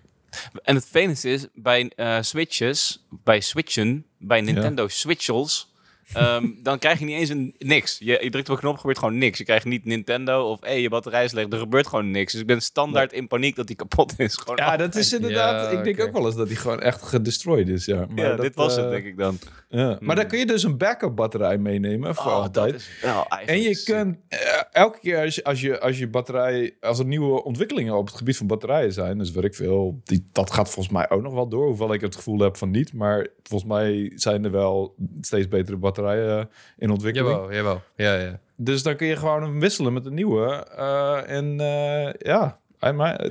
En 0.64 0.76
het 0.76 0.84
vervelendste 0.84 1.30
is, 1.30 1.46
bij 1.54 1.92
eh, 1.96 2.18
Switches, 2.22 3.06
bij 3.10 3.40
Switchen, 3.42 4.06
bij 4.18 4.42
Nintendo 4.42 4.88
Switchels, 4.88 5.67
ehm, 6.14 6.48
dan 6.64 6.80
krijg 6.80 7.00
je 7.00 7.06
niet 7.06 7.20
eens 7.20 7.30
een, 7.30 7.56
niks. 7.58 7.98
Je, 8.00 8.20
je 8.22 8.30
drukt 8.30 8.50
op 8.50 8.56
een 8.56 8.62
knop, 8.62 8.78
gebeurt 8.78 8.98
gewoon 8.98 9.18
niks. 9.18 9.38
Je 9.38 9.44
krijgt 9.44 9.66
niet 9.66 9.86
Nintendo 9.86 10.52
of, 10.52 10.60
hé, 10.62 10.72
je 10.72 10.90
batterij 10.90 11.24
is 11.24 11.32
leeg. 11.32 11.46
Er 11.52 11.58
gebeurt 11.58 11.88
gewoon 11.88 12.12
niks. 12.12 12.32
Dus 12.32 12.42
ik 12.42 12.48
ben 12.48 12.62
standaard 12.62 13.14
in 13.14 13.28
paniek 13.28 13.56
dat 13.56 13.68
die 13.68 13.76
kapot 13.76 14.14
is. 14.20 14.36
Gewoon 14.36 14.56
Ja, 14.56 14.78
dat 14.78 14.96
is 14.96 15.14
inderdaad, 15.14 15.72
Ja, 15.72 15.78
ik 15.78 15.84
denk 15.84 16.02
ook 16.08 16.14
wel 16.14 16.26
eens 16.26 16.36
dat 16.36 16.48
die 16.48 16.58
gewoon 16.58 16.82
echt 16.82 17.02
gedestroyed 17.02 17.68
is, 17.68 17.86
ja. 17.86 18.06
Maar 18.10 18.26
Ja, 18.26 18.30
dat, 18.30 18.42
dit 18.42 18.56
was 18.56 18.76
het, 18.76 18.86
eh, 18.86 18.92
denk 18.92 19.06
ik 19.06 19.18
dan. 19.18 19.38
Ja. 19.70 19.98
Maar 20.02 20.16
dan 20.16 20.28
kun 20.28 20.40
je 20.40 20.46
dus 20.46 20.64
een 20.64 20.78
backup 20.78 21.16
batterij 21.16 21.58
meenemen 21.58 22.16
voor 22.16 22.26
Oh, 22.32 22.34
altijd. 22.42 22.72
dat 22.72 22.80
is 22.82 22.90
wel 23.02 23.26
En 23.46 23.62
je 23.62 23.76
sick. 23.76 23.96
kunt 23.96 24.18
eh, 24.28 24.40
elke 24.72 25.00
keer 25.00 25.20
als 25.22 25.36
je, 25.36 25.44
als, 25.44 25.62
je, 25.62 25.80
als 25.80 25.98
je 25.98 26.08
batterij, 26.08 26.76
als 26.80 27.00
er 27.00 27.06
nieuwe 27.06 27.44
ontwikkelingen 27.44 27.98
op 27.98 28.08
het 28.08 28.16
gebied 28.16 28.38
van 28.38 28.48
batterijen 28.48 28.94
zijn, 28.94 29.18
dus 29.18 29.32
weet 29.32 29.44
ik 29.44 29.56
veel, 29.56 30.02
die, 30.04 30.26
dat 30.32 30.52
gaat 30.52 30.70
volgens 30.70 30.94
mij 30.94 31.10
ook 31.10 31.22
nog 31.22 31.34
wel 31.34 31.48
door, 31.48 31.68
hoewel 31.68 31.94
ik 31.94 32.02
het 32.02 32.16
gevoel 32.16 32.40
heb 32.40 32.58
van 32.58 32.72
niet. 32.72 32.94
Maar 32.94 33.28
volgens 33.44 33.70
mij 33.72 34.12
zijn 34.16 34.44
er 34.46 34.52
wel 34.52 34.96
steeds 35.22 35.48
betere 35.48 35.78
batterijen 35.78 35.96
eh, 36.06 36.44
in 36.78 36.90
ontwikkeling. 36.90 37.36
Jawel, 37.36 37.54
jawel. 37.54 37.82
Ja, 37.96 38.14
ja. 38.14 38.40
Dus 38.56 38.84
dan 38.84 38.96
kun 38.96 39.08
je 39.08 39.16
gewoon 39.16 39.60
wisselen 39.60 39.94
met 39.94 40.06
een 40.06 40.14
nieuwe. 40.14 40.66
eh, 40.78 41.30
en 41.30 41.60
eh, 41.60 42.14
ja, 42.20 42.60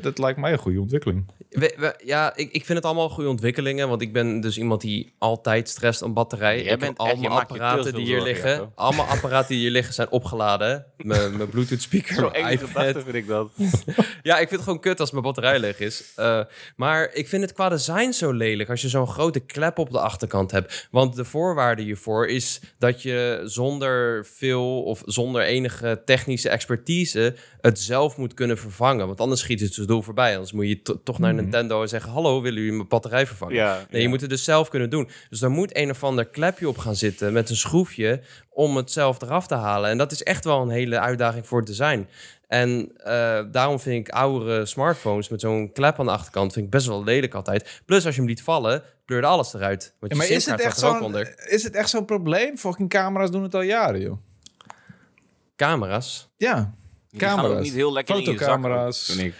dat 0.01 0.19
lijkt 0.19 0.39
mij 0.39 0.53
een 0.53 0.59
goede 0.59 0.81
ontwikkeling. 0.81 1.25
We- 1.51 1.75
we- 1.77 1.95
ja, 2.05 2.37
ik, 2.37 2.53
ik 2.53 2.65
vind 2.65 2.79
het 2.79 2.87
allemaal 2.87 3.09
goede 3.09 3.29
ontwikkelingen. 3.31 3.89
Want 3.89 4.03
ik 4.03 4.13
ben 4.13 4.41
dus 4.41 4.59
iemand 4.59 4.81
die 4.81 5.13
altijd 5.19 5.69
stresst 5.69 6.03
aan 6.03 6.13
batterijen. 6.13 6.65
Jij 6.65 6.73
ik 6.73 6.79
bent 6.79 6.99
al 6.99 7.07
je 7.09 7.17
mijn 7.17 7.31
apparaten 7.33 7.95
die 7.95 8.05
hier 8.05 8.23
liggen. 8.23 8.73
Allemaal 8.75 9.07
apparaten 9.07 9.49
die 9.49 9.59
hier 9.59 9.71
liggen 9.71 9.95
zijn 9.95 10.11
opgeladen. 10.11 10.87
Mijn, 10.97 11.37
mijn 11.37 11.49
Bluetooth 11.49 11.81
speaker, 11.83 12.15
Zo 12.21 12.31
mijn 12.31 12.45
eng 12.45 12.59
gedachte 12.59 13.01
vind 13.01 13.15
ik 13.15 13.27
dat. 13.27 13.51
Ja, 14.23 14.33
ik 14.35 14.39
vind 14.49 14.51
het 14.51 14.63
gewoon 14.63 14.81
kut 14.81 15.01
als 15.01 15.11
mijn 15.11 15.23
batterij 15.23 15.59
leeg 15.59 15.79
is. 15.79 16.13
Eh, 16.17 16.41
maar 16.77 17.11
ik 17.13 17.29
vind 17.29 17.43
het 17.43 17.53
qua 17.53 17.69
design 17.69 18.11
zo 18.11 18.33
lelijk 18.33 18.71
als 18.71 18.81
je 18.83 18.89
zo'n 18.89 19.07
grote 19.09 19.41
klep 19.41 19.79
op 19.79 19.91
de 19.91 20.01
achterkant 20.01 20.51
hebt. 20.51 20.89
Want 20.91 21.17
de 21.17 21.25
voorwaarde 21.25 21.83
hiervoor 21.83 22.27
is 22.27 22.61
dat 22.79 23.03
je 23.03 23.41
zonder 23.45 24.27
veel 24.27 24.83
of 24.83 25.03
zonder 25.05 25.43
enige 25.43 26.03
technische 26.05 26.49
expertise 26.49 27.35
het 27.67 27.81
zelf 27.81 28.17
moet 28.17 28.35
kunnen 28.35 28.59
vervangen. 28.59 29.07
Want 29.07 29.21
anders 29.21 29.41
schiet 29.41 29.61
het 29.61 29.75
zijn 29.75 29.87
doel 29.87 30.03
voorbij. 30.03 30.35
Anders 30.35 30.53
moet 30.53 30.69
je 30.69 30.83
toch 31.05 31.19
naar 31.19 31.33
mhm. 31.33 31.43
Nintendo 31.43 31.83
en 31.83 31.89
zeggen... 31.89 32.11
hallo, 32.11 32.43
willen 32.43 32.59
jullie 32.59 32.77
mijn 32.77 32.89
batterij 32.89 33.27
vervangen? 33.27 33.55
Ja, 33.55 33.87
nee, 33.91 34.03
je 34.03 34.09
moet 34.09 34.21
het 34.21 34.31
dus 34.31 34.45
zelf 34.45 34.69
kunnen 34.69 34.91
doen. 34.91 35.09
Dus 35.31 35.39
daar 35.39 35.51
moet 35.51 35.77
een 35.77 35.91
of 35.91 36.05
ander 36.05 36.25
klepje 36.25 36.69
op 36.69 36.79
gaan 36.79 36.97
zitten 36.97 37.33
met 37.33 37.51
een 37.51 37.57
schroefje... 37.57 38.21
om 38.51 38.77
het 38.77 38.91
zelf 38.91 39.23
eraf 39.23 39.47
te 39.47 39.55
halen. 39.55 39.91
En 39.91 39.99
dat 39.99 40.13
is 40.13 40.23
echt 40.23 40.45
wel 40.45 40.63
een 40.63 40.69
hele 40.69 41.01
uitdaging 41.01 41.47
voor 41.47 41.59
het 41.59 41.67
design. 41.67 42.09
En 42.49 42.93
uh, 42.99 43.41
daarom 43.51 43.81
vind 43.81 44.09
ik 44.09 44.15
oudere 44.15 44.67
smartphones 44.67 45.29
met 45.29 45.41
zo'n 45.41 45.73
klep 45.73 45.99
aan 45.99 46.07
de 46.07 46.13
achterkant 46.13 46.53
vind 46.53 46.65
ik 46.65 46.71
best 46.71 46.87
wel 46.87 47.05
lelijk 47.05 47.35
altijd. 47.35 47.83
Plus 47.85 48.07
als 48.07 48.15
je 48.15 48.21
hem 48.21 48.31
liet 48.31 48.43
vallen, 48.43 48.83
pleurde 49.05 49.27
alles 49.27 49.55
eruit. 49.55 49.95
Want 50.01 50.13
ja, 50.13 50.19
maar 50.19 50.29
is 50.29 50.47
het, 50.47 50.61
echt 50.61 50.79
zo'n, 50.79 51.17
is 51.47 51.63
het 51.63 51.75
echt 51.75 51.89
zo'n 51.89 52.05
probleem? 52.05 52.57
Fucking 52.57 52.89
camera's 52.89 53.31
doen 53.31 53.43
het 53.43 53.55
al 53.55 53.63
jaren, 53.63 54.01
joh. 54.01 54.17
Camera's? 55.57 56.29
Ja, 56.37 56.75
camera's. 57.19 57.63
niet 57.63 57.75
heel 57.75 57.93
lekker 57.93 58.15
Fotocamera's. 58.17 59.09
in 59.09 59.25
je 59.25 59.31
zak, 59.31 59.39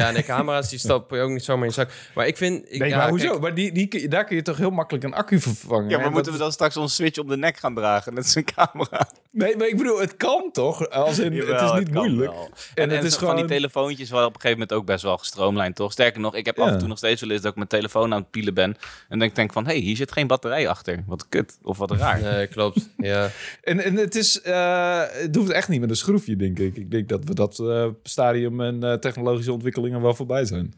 ja, 0.00 0.10
nee, 0.10 0.22
camera's 0.22 0.68
die 0.68 0.78
stap 0.78 1.10
je 1.10 1.20
ook 1.20 1.30
niet 1.30 1.44
zomaar 1.44 1.62
in 1.62 1.68
je 1.68 1.74
zak. 1.74 1.90
Maar 2.14 2.26
ik 2.26 2.36
vind... 2.36 2.72
Ik, 2.72 2.80
nee, 2.80 2.88
ja, 2.88 2.96
maar 2.96 3.08
hoezo? 3.08 3.38
Maar 3.38 3.54
die, 3.54 3.72
die, 3.72 4.08
daar 4.08 4.24
kun 4.24 4.36
je 4.36 4.42
toch 4.42 4.56
heel 4.56 4.70
makkelijk 4.70 5.04
een 5.04 5.14
accu 5.14 5.40
vervangen? 5.40 5.88
Ja, 5.88 5.98
maar 5.98 6.10
moeten 6.10 6.32
we 6.32 6.38
dan 6.38 6.52
straks 6.52 6.76
ons 6.76 6.94
switch 6.94 7.18
om 7.18 7.28
de 7.28 7.36
nek 7.36 7.56
gaan 7.56 7.74
dragen? 7.74 8.14
Dat 8.14 8.24
is 8.24 8.34
een 8.34 8.44
camera. 8.54 9.08
Nee, 9.30 9.56
maar 9.56 9.68
ik 9.68 9.76
bedoel, 9.76 10.00
het 10.00 10.16
kan 10.16 10.48
toch? 10.52 10.90
Als 10.90 11.18
in, 11.18 11.32
het 11.32 11.60
is 11.60 11.72
niet 11.72 11.94
moeilijk. 11.94 12.32
En, 12.74 12.90
het 12.90 13.04
is 13.04 13.16
gewoon... 13.16 13.36
van 13.36 13.46
die 13.46 13.56
telefoontjes 13.56 14.10
waren 14.10 14.26
op 14.26 14.34
een 14.34 14.40
gegeven 14.40 14.60
moment 14.60 14.78
ook 14.78 14.86
best 14.86 15.02
wel 15.02 15.18
gestroomlijnd, 15.18 15.76
toch? 15.76 15.92
Sterker 15.92 16.20
nog, 16.20 16.34
ik 16.34 16.46
heb 16.46 16.58
af 16.58 16.68
en 16.68 16.78
toe 16.78 16.88
nog 16.88 16.98
steeds 16.98 17.20
wel 17.20 17.30
eens 17.30 17.40
dat 17.40 17.50
ik 17.50 17.56
mijn 17.56 17.68
telefoon 17.68 18.12
aan 18.12 18.20
het 18.20 18.30
pielen 18.30 18.54
ben. 18.54 18.76
En 19.08 19.18
denk, 19.18 19.34
denk 19.34 19.52
van, 19.52 19.64
hé, 19.64 19.72
hey, 19.72 19.80
hier 19.80 19.96
zit 19.96 20.12
geen 20.12 20.26
batterij 20.26 20.68
achter. 20.68 21.04
Wat 21.06 21.28
kut. 21.28 21.58
Of 21.62 21.78
wat 21.78 21.90
raar. 21.90 22.20
Nee, 22.20 22.46
klopt. 22.46 22.88
Ja. 22.96 23.30
en, 23.62 23.80
en 23.80 23.96
het 23.96 24.14
is... 24.14 24.40
Uh, 24.46 25.02
het 25.08 25.36
hoeft 25.36 25.50
echt 25.50 25.68
niet 25.68 25.80
met 25.80 25.90
een 25.90 25.96
schroefje, 25.96 26.36
denk 26.36 26.58
ik. 26.58 26.76
Ik 26.76 26.90
denk 26.90 27.08
dat 27.08 27.24
we 27.24 27.34
dat 27.34 27.58
uh, 27.58 27.86
stadium 28.02 28.60
en 28.60 28.84
uh, 28.84 28.94
technologische 28.94 29.52
ontwikkelingen 29.82 30.02
wel 30.02 30.14
voorbij 30.14 30.44
zijn. 30.44 30.74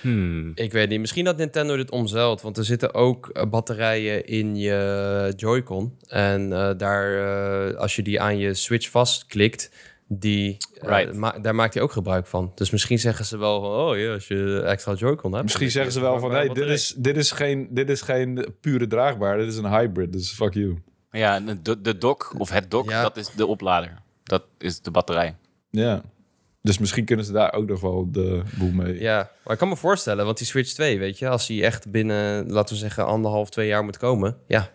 Hmm. 0.00 0.52
Ik 0.54 0.72
weet 0.72 0.88
niet. 0.88 1.00
Misschien 1.00 1.24
dat 1.24 1.36
Nintendo 1.36 1.76
dit 1.76 1.90
omzeilt. 1.90 2.42
Want 2.42 2.56
er 2.56 2.64
zitten 2.64 2.94
ook 2.94 3.28
eh, 3.28 3.46
batterijen 3.46 4.26
in 4.26 4.56
je 4.56 5.32
Joy-Con. 5.36 5.96
En 6.08 6.50
uh, 6.50 6.70
daar, 6.76 7.12
uh, 7.70 7.76
als 7.76 7.96
je 7.96 8.02
die 8.02 8.20
aan 8.20 8.38
je 8.38 8.54
Switch 8.54 8.90
vastklikt, 8.90 9.70
die, 10.06 10.56
right. 10.74 11.14
ma 11.14 11.38
daar 11.38 11.54
maakt 11.54 11.74
hij 11.74 11.82
ook 11.82 11.92
gebruik 11.92 12.26
van. 12.26 12.52
Dus 12.54 12.70
misschien 12.70 12.98
zeggen 12.98 13.24
ze 13.24 13.38
wel 13.38 13.60
van, 13.60 13.70
oh 13.70 13.98
ja, 13.98 14.12
als 14.12 14.28
je 14.28 14.62
extra 14.66 14.94
Joy-Con 14.94 15.32
hebt. 15.32 15.44
Misschien 15.44 15.70
zeggen 15.70 15.92
ze 15.92 16.00
wel 16.00 16.18
van, 16.18 16.30
hey, 16.30 16.48
dit 16.48 16.68
is, 16.68 16.94
dit, 16.96 17.16
is 17.16 17.30
geen, 17.30 17.68
dit 17.70 17.90
is 17.90 18.00
geen 18.00 18.54
pure 18.60 18.86
draagbaar. 18.86 19.38
Dit 19.38 19.48
is 19.48 19.56
een 19.56 19.70
hybrid, 19.70 20.12
dus 20.12 20.32
fuck 20.32 20.54
you. 20.54 20.78
Ja, 21.10 21.40
de, 21.40 21.80
de 21.80 21.98
dock, 21.98 22.34
of 22.38 22.50
het 22.50 22.70
dock, 22.70 22.90
ja. 22.90 23.02
dat 23.02 23.16
is 23.16 23.30
de 23.30 23.46
oplader. 23.46 24.02
Dat 24.22 24.42
is 24.58 24.80
de 24.80 24.90
batterij. 24.90 25.36
Ja. 25.70 26.02
Dus 26.62 26.78
misschien 26.78 27.04
kunnen 27.04 27.24
ze 27.24 27.32
daar 27.32 27.52
ook 27.52 27.68
nog 27.68 27.80
wel 27.80 28.08
de 28.10 28.42
boel 28.58 28.70
mee. 28.70 29.00
Ja, 29.00 29.30
maar 29.44 29.52
ik 29.52 29.58
kan 29.58 29.68
me 29.68 29.76
voorstellen, 29.76 30.24
want 30.24 30.38
die 30.38 30.46
Switch 30.46 30.72
2, 30.72 30.98
weet 30.98 31.18
je, 31.18 31.28
als 31.28 31.46
die 31.46 31.64
echt 31.64 31.90
binnen, 31.90 32.52
laten 32.52 32.74
we 32.74 32.80
zeggen, 32.80 33.06
anderhalf, 33.06 33.50
twee 33.50 33.66
jaar 33.66 33.84
moet 33.84 33.96
komen, 33.96 34.36
ja, 34.46 34.70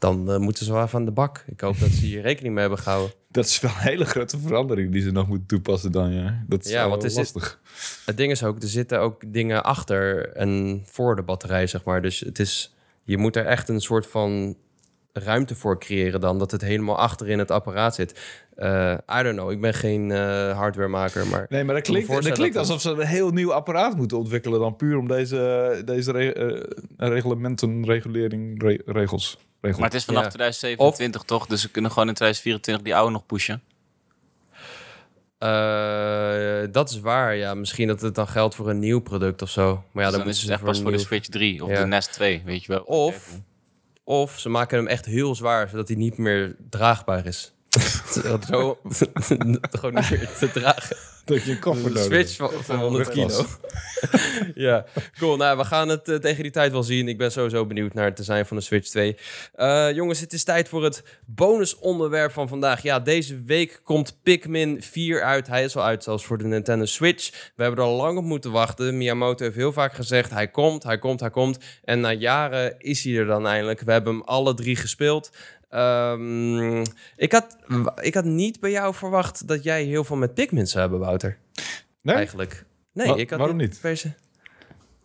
dan 0.00 0.30
uh, 0.30 0.36
moeten 0.36 0.64
ze 0.64 0.72
wel 0.72 0.82
even 0.82 0.98
aan 0.98 1.04
de 1.04 1.10
bak. 1.10 1.44
Ik 1.46 1.60
hoop 1.60 1.78
dat 1.78 1.90
ze 1.90 2.04
hier 2.04 2.22
rekening 2.30 2.54
mee 2.54 2.62
hebben 2.62 2.82
gehouden. 2.82 3.14
Dat 3.28 3.44
is 3.44 3.60
wel 3.60 3.70
een 3.70 3.76
hele 3.76 4.04
grote 4.04 4.38
verandering 4.38 4.92
die 4.92 5.02
ze 5.02 5.10
nog 5.10 5.28
moeten 5.28 5.46
toepassen 5.46 5.92
dan, 5.92 6.12
ja. 6.12 6.44
Dat 6.46 6.64
is 6.64 6.70
ja, 6.70 6.96
is 6.96 7.14
lastig. 7.14 7.60
Het, 7.62 8.02
het 8.06 8.16
ding 8.16 8.30
is 8.30 8.44
ook, 8.44 8.62
er 8.62 8.68
zitten 8.68 9.00
ook 9.00 9.22
dingen 9.26 9.64
achter 9.64 10.32
en 10.32 10.82
voor 10.86 11.16
de 11.16 11.22
batterij, 11.22 11.66
zeg 11.66 11.84
maar. 11.84 12.02
Dus 12.02 12.20
het 12.20 12.38
is, 12.38 12.74
je 13.04 13.18
moet 13.18 13.36
er 13.36 13.46
echt 13.46 13.68
een 13.68 13.80
soort 13.80 14.06
van 14.06 14.56
ruimte 15.12 15.54
voor 15.54 15.78
creëren 15.78 16.20
dan, 16.20 16.38
dat 16.38 16.50
het 16.50 16.60
helemaal 16.60 16.98
achter 16.98 17.28
in 17.28 17.38
het 17.38 17.50
apparaat 17.50 17.94
zit. 17.94 18.20
Uh, 18.60 18.92
I 19.18 19.22
don't 19.22 19.36
know, 19.36 19.50
ik 19.50 19.60
ben 19.60 19.74
geen 19.74 20.10
uh, 20.10 20.56
hardwaremaker, 20.56 21.26
maar... 21.26 21.46
Nee, 21.48 21.64
maar 21.64 21.74
dat 21.74 21.84
klinkt, 21.84 22.08
dat 22.08 22.32
klinkt 22.32 22.56
alsof 22.56 22.80
ze 22.80 22.90
een 22.90 23.06
heel 23.06 23.30
nieuw 23.30 23.52
apparaat 23.52 23.96
moeten 23.96 24.18
ontwikkelen 24.18 24.60
dan 24.60 24.76
puur 24.76 24.96
om 24.96 25.08
deze, 25.08 25.82
deze 25.84 26.12
re 26.12 26.36
uh, 26.36 27.08
reglementen, 27.08 27.84
regulering, 27.84 28.62
re 28.62 28.82
regels. 28.86 29.38
Maar 29.60 29.72
het 29.72 29.94
is 29.94 30.04
vanaf 30.04 30.26
2027 30.26 31.22
toch, 31.22 31.46
dus 31.46 31.62
we 31.62 31.68
kunnen 31.68 31.90
gewoon 31.90 32.08
in 32.08 32.14
2024 32.14 32.84
die 32.84 32.94
oude 32.94 33.12
nog 33.12 33.26
pushen. 33.26 33.62
dat 36.72 36.90
is 36.90 37.00
waar, 37.00 37.36
ja. 37.36 37.54
Misschien 37.54 37.88
dat 37.88 38.00
het 38.00 38.14
dan 38.14 38.28
geldt 38.28 38.54
voor 38.54 38.70
een 38.70 38.78
nieuw 38.78 39.00
product 39.00 39.42
of 39.42 39.50
zo. 39.50 39.84
Maar 39.92 40.04
ja, 40.04 40.10
dus 40.10 40.18
dan, 40.18 40.28
is 40.28 40.42
het 40.42 40.50
echt 40.50 40.62
pas 40.62 40.80
voor 40.80 40.92
de 40.92 40.98
Switch 40.98 41.28
3 41.28 41.64
of 41.64 41.70
de 41.70 41.86
Nest 41.86 42.12
2, 42.12 42.42
weet 42.44 42.64
je 42.64 42.72
wel. 42.72 42.82
Of, 42.82 43.40
of 44.04 44.38
ze 44.38 44.48
maken 44.48 44.78
hem 44.78 44.86
echt 44.86 45.04
heel 45.04 45.34
zwaar, 45.34 45.68
zodat 45.68 45.88
hij 45.88 45.96
niet 45.96 46.18
meer 46.18 46.56
draagbaar 46.70 47.26
is. 47.26 47.52
Zo 48.50 48.78
gewoon 49.70 49.94
niet 49.94 50.10
meer 50.10 50.30
te 50.38 50.50
dragen. 50.52 50.96
Dat 51.24 51.44
je 51.44 51.50
een 51.50 51.58
koffer 51.58 51.90
nodig 51.90 52.04
Switch 52.04 52.36
van, 52.36 52.50
van 52.50 52.78
100 52.78 53.08
kilo. 53.08 53.44
ja, 54.54 54.86
cool. 55.18 55.36
Nou, 55.36 55.56
we 55.56 55.64
gaan 55.64 55.88
het 55.88 56.08
uh, 56.08 56.16
tegen 56.16 56.42
die 56.42 56.52
tijd 56.52 56.72
wel 56.72 56.82
zien. 56.82 57.08
Ik 57.08 57.18
ben 57.18 57.32
sowieso 57.32 57.66
benieuwd 57.66 57.94
naar 57.94 58.04
het 58.04 58.16
design 58.16 58.44
van 58.44 58.56
de 58.56 58.62
Switch 58.62 58.88
2. 58.88 59.16
Uh, 59.56 59.88
eh, 59.88 59.94
jongens, 59.94 60.20
het 60.20 60.32
is 60.32 60.44
tijd 60.44 60.68
voor 60.68 60.84
het 60.84 61.02
bonusonderwerp 61.26 62.32
van 62.32 62.48
vandaag. 62.48 62.82
Ja, 62.82 63.00
deze 63.00 63.42
week 63.42 63.80
komt 63.84 64.18
Pikmin 64.22 64.82
4 64.82 65.22
uit. 65.22 65.46
Hij 65.46 65.64
is 65.64 65.76
al 65.76 65.84
uit, 65.84 66.04
zelfs 66.04 66.24
voor 66.24 66.38
de 66.38 66.44
Nintendo 66.44 66.84
Switch. 66.84 67.30
We 67.56 67.62
hebben 67.62 67.84
er 67.84 67.90
al 67.90 67.96
lang 67.96 68.18
op 68.18 68.24
moeten 68.24 68.50
wachten. 68.50 68.96
Miyamoto 68.96 69.44
heeft 69.44 69.56
heel 69.56 69.72
vaak 69.72 69.92
gezegd, 69.92 70.30
hij 70.30 70.48
komt, 70.48 70.82
hij 70.82 70.98
komt, 70.98 71.20
hij 71.20 71.30
komt. 71.30 71.58
En 71.84 72.00
na 72.00 72.12
jaren 72.12 72.74
is 72.78 73.04
hij 73.04 73.16
er 73.16 73.26
dan 73.26 73.46
eindelijk. 73.46 73.80
We 73.80 73.92
hebben 73.92 74.12
hem 74.12 74.22
alle 74.22 74.54
drie 74.54 74.76
gespeeld. 74.76 75.30
Um, 75.70 76.82
ik, 77.16 77.32
had, 77.32 77.56
ik 78.00 78.14
had 78.14 78.24
niet 78.24 78.60
bij 78.60 78.70
jou 78.70 78.94
verwacht 78.94 79.48
dat 79.48 79.62
jij 79.62 79.82
heel 79.82 80.04
veel 80.04 80.16
met 80.16 80.34
Pikmin 80.34 80.66
zou 80.66 80.80
hebben, 80.80 80.98
Wouter. 80.98 81.38
Nee? 82.02 82.14
Eigenlijk. 82.14 82.64
Nee, 82.92 83.16
ik 83.16 83.30
had 83.30 83.38
waarom 83.38 83.56
niet? 83.56 83.80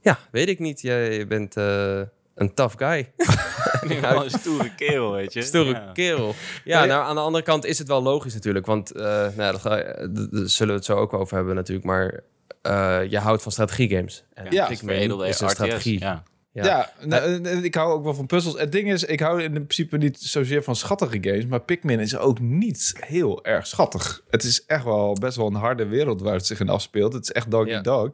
Ja, 0.02 0.20
weet 0.32 0.48
ik 0.48 0.60
niet. 0.60 0.82
Jij 0.82 1.28
bent 1.28 1.58
uh, 1.58 2.02
een 2.36 2.54
tough 2.54 2.78
guy. 2.78 3.12
een 4.24 4.30
stoere 4.30 4.76
kerel, 4.76 5.12
weet 5.12 5.34
je. 5.34 5.42
Stoere 5.42 5.70
ja. 5.70 5.92
kerel. 5.94 6.36
Ja, 6.64 6.86
nou, 6.86 7.04
aan 7.04 7.16
de 7.16 7.22
andere 7.22 7.44
kant 7.44 7.66
is 7.66 7.78
het 7.78 7.88
wel 7.88 8.02
logisch 8.02 8.34
natuurlijk. 8.34 8.66
Want 8.66 8.96
uh, 8.96 9.28
nou, 9.36 9.58
daar, 9.64 10.08
zullen 10.32 10.74
we 10.74 10.80
het 10.80 10.86
zo 10.86 10.96
ook 10.96 11.14
over 11.14 11.36
hebben 11.36 11.56
natuurlijk. 11.56 11.88
Maar 11.88 12.24
uh, 12.64 13.10
je 13.10 13.20
houdt 13.20 13.42
van 13.42 13.52
strategiegames. 13.52 14.24
En 14.34 14.52
ja, 14.52 14.68
Pikmin 14.68 15.22
is 15.22 15.40
een 15.40 15.50
strategie. 15.50 16.00
Ja. 16.00 16.24
Ja, 16.64 16.92
nou, 17.02 17.48
ik 17.64 17.76
hou 17.76 17.94
ook 17.94 18.04
wel 18.04 18.14
van 18.14 18.26
puzzels. 18.26 18.60
Het 18.60 18.72
ding 18.72 18.92
is, 18.92 19.04
ik 19.04 19.20
hou 19.20 19.44
in 19.44 19.52
principe 19.52 19.98
niet 19.98 20.20
zozeer 20.20 20.64
van 20.64 20.76
schattige 20.76 21.18
games, 21.22 21.46
maar 21.46 21.62
Pikmin 21.62 22.00
is 22.00 22.18
ook 22.18 22.40
niet 22.40 22.94
heel 23.00 23.46
erg 23.46 23.68
schattig. 23.68 24.24
Het 24.30 24.44
is 24.44 24.66
echt 24.66 24.84
wel 24.84 25.14
best 25.20 25.38
wel 25.38 25.48
een 25.48 25.54
harde 25.54 25.86
wereld 25.86 26.22
waar 26.22 26.34
het 26.34 26.46
zich 26.46 26.60
in 26.60 26.70
afspeelt. 26.70 27.14
Het 27.14 27.24
is 27.24 27.32
echt 27.32 27.52
doggy 27.52 27.82
dog. 27.82 28.10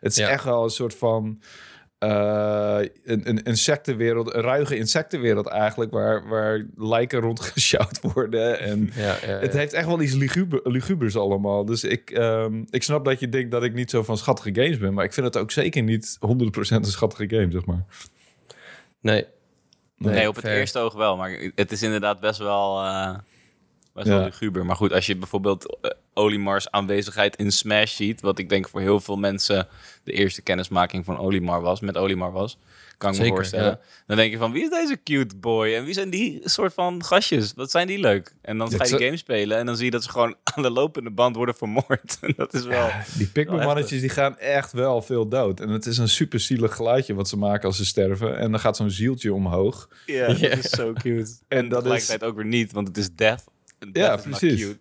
Het 0.00 0.12
is 0.12 0.18
echt 0.18 0.44
wel 0.44 0.64
een 0.64 0.70
soort 0.70 0.94
van 0.94 1.40
uh, 2.04 2.88
een, 3.04 3.28
een 3.28 3.42
insectenwereld, 3.42 4.34
een 4.34 4.40
ruige 4.40 4.76
insectenwereld 4.76 5.46
eigenlijk, 5.46 5.90
waar, 5.90 6.28
waar 6.28 6.66
lijken 6.76 7.20
rondgesjouwd 7.20 8.00
worden. 8.14 8.60
En 8.60 8.90
ja, 8.94 9.16
ja, 9.26 9.38
het 9.38 9.52
heeft 9.52 9.72
echt 9.72 9.86
wel 9.86 10.00
iets 10.00 10.14
luguber, 10.14 10.60
lugubers 10.64 11.16
allemaal. 11.16 11.64
Dus 11.64 11.84
ik, 11.84 12.10
um, 12.10 12.66
ik 12.70 12.82
snap 12.82 13.04
dat 13.04 13.20
je 13.20 13.28
denkt 13.28 13.50
dat 13.50 13.62
ik 13.62 13.74
niet 13.74 13.90
zo 13.90 14.02
van 14.02 14.16
schattige 14.16 14.54
games 14.54 14.78
ben, 14.78 14.94
maar 14.94 15.04
ik 15.04 15.12
vind 15.12 15.26
het 15.26 15.36
ook 15.36 15.50
zeker 15.50 15.82
niet 15.82 16.18
100% 16.26 16.28
een 16.70 16.84
schattige 16.84 17.36
game, 17.36 17.50
zeg 17.50 17.64
maar. 17.64 17.84
Nee. 19.00 19.24
Nee, 19.96 20.14
nee 20.14 20.28
op 20.28 20.36
het 20.36 20.44
eerste 20.44 20.78
oog 20.78 20.94
wel, 20.94 21.16
maar 21.16 21.50
het 21.54 21.72
is 21.72 21.82
inderdaad 21.82 22.20
best 22.20 22.38
wel... 22.38 22.84
Uh 22.84 23.14
best 23.94 24.08
wel 24.08 24.22
luguber. 24.22 24.66
Maar 24.66 24.76
goed, 24.76 24.92
als 24.92 25.06
je 25.06 25.16
bijvoorbeeld 25.16 25.76
uh, 25.82 25.90
Olimars 26.14 26.70
aanwezigheid 26.70 27.36
in 27.36 27.52
Smash 27.52 27.94
ziet, 27.94 28.20
wat 28.20 28.38
ik 28.38 28.48
denk 28.48 28.68
voor 28.68 28.80
heel 28.80 29.00
veel 29.00 29.16
mensen 29.16 29.68
de 30.04 30.12
eerste 30.12 30.42
kennismaking 30.42 31.04
van 31.04 31.18
Olimar 31.18 31.60
was, 31.60 31.80
met 31.80 31.96
Olimar 31.96 32.32
was, 32.32 32.58
kan 32.98 33.14
ik 33.14 33.20
me 33.20 33.28
voorstellen. 33.28 33.78
Dan 34.06 34.16
denk 34.16 34.30
je 34.30 34.38
van, 34.38 34.52
wie 34.52 34.62
is 34.62 34.70
deze 34.70 35.00
cute 35.04 35.36
boy? 35.36 35.74
En 35.74 35.84
wie 35.84 35.94
zijn 35.94 36.10
die 36.10 36.40
soort 36.44 36.74
van 36.74 37.04
gastjes? 37.04 37.52
Wat 37.54 37.70
zijn 37.70 37.86
die 37.86 37.98
leuk? 37.98 38.34
En 38.42 38.58
dan 38.58 38.70
ga 38.70 38.84
je 38.84 38.96
die 38.96 39.04
game 39.04 39.16
spelen 39.16 39.58
en 39.58 39.66
dan 39.66 39.76
zie 39.76 39.84
je 39.84 39.90
dat 39.90 40.02
ze 40.02 40.10
gewoon 40.10 40.36
aan 40.54 40.62
de 40.62 40.70
lopende 40.70 41.10
band 41.10 41.36
worden 41.36 41.54
vermoord. 41.54 42.18
en 42.20 42.34
dat 42.36 42.54
is 42.54 42.64
wel... 42.64 42.90
die 43.16 43.26
Pikmin-mannetjes 43.26 44.00
die 44.00 44.10
gaan 44.10 44.38
echt 44.38 44.72
wel 44.72 45.02
veel 45.02 45.28
dood. 45.28 45.60
En 45.60 45.68
het 45.68 45.86
is 45.86 45.98
een 45.98 46.08
super 46.08 46.40
zielig 46.40 46.74
geluidje 46.74 47.14
wat 47.14 47.28
ze 47.28 47.36
maken 47.36 47.66
als 47.66 47.76
ze 47.76 47.84
sterven. 47.84 48.38
En 48.38 48.50
dan 48.50 48.60
gaat 48.60 48.76
zo'n 48.76 48.90
zieltje 48.90 49.34
omhoog. 49.34 49.88
Ja, 50.06 50.26
dat 50.26 50.40
is 50.40 50.70
zo 50.70 50.92
cute. 50.92 51.30
en, 51.48 51.58
en 51.58 51.68
dat 51.68 51.78
tegelijkertijd 51.78 52.22
is... 52.22 52.28
ook 52.28 52.36
weer 52.36 52.44
niet, 52.44 52.72
want 52.72 52.88
het 52.88 52.96
is 52.96 53.14
death 53.14 53.44
ja, 54.02 54.16
precies. 54.16 54.76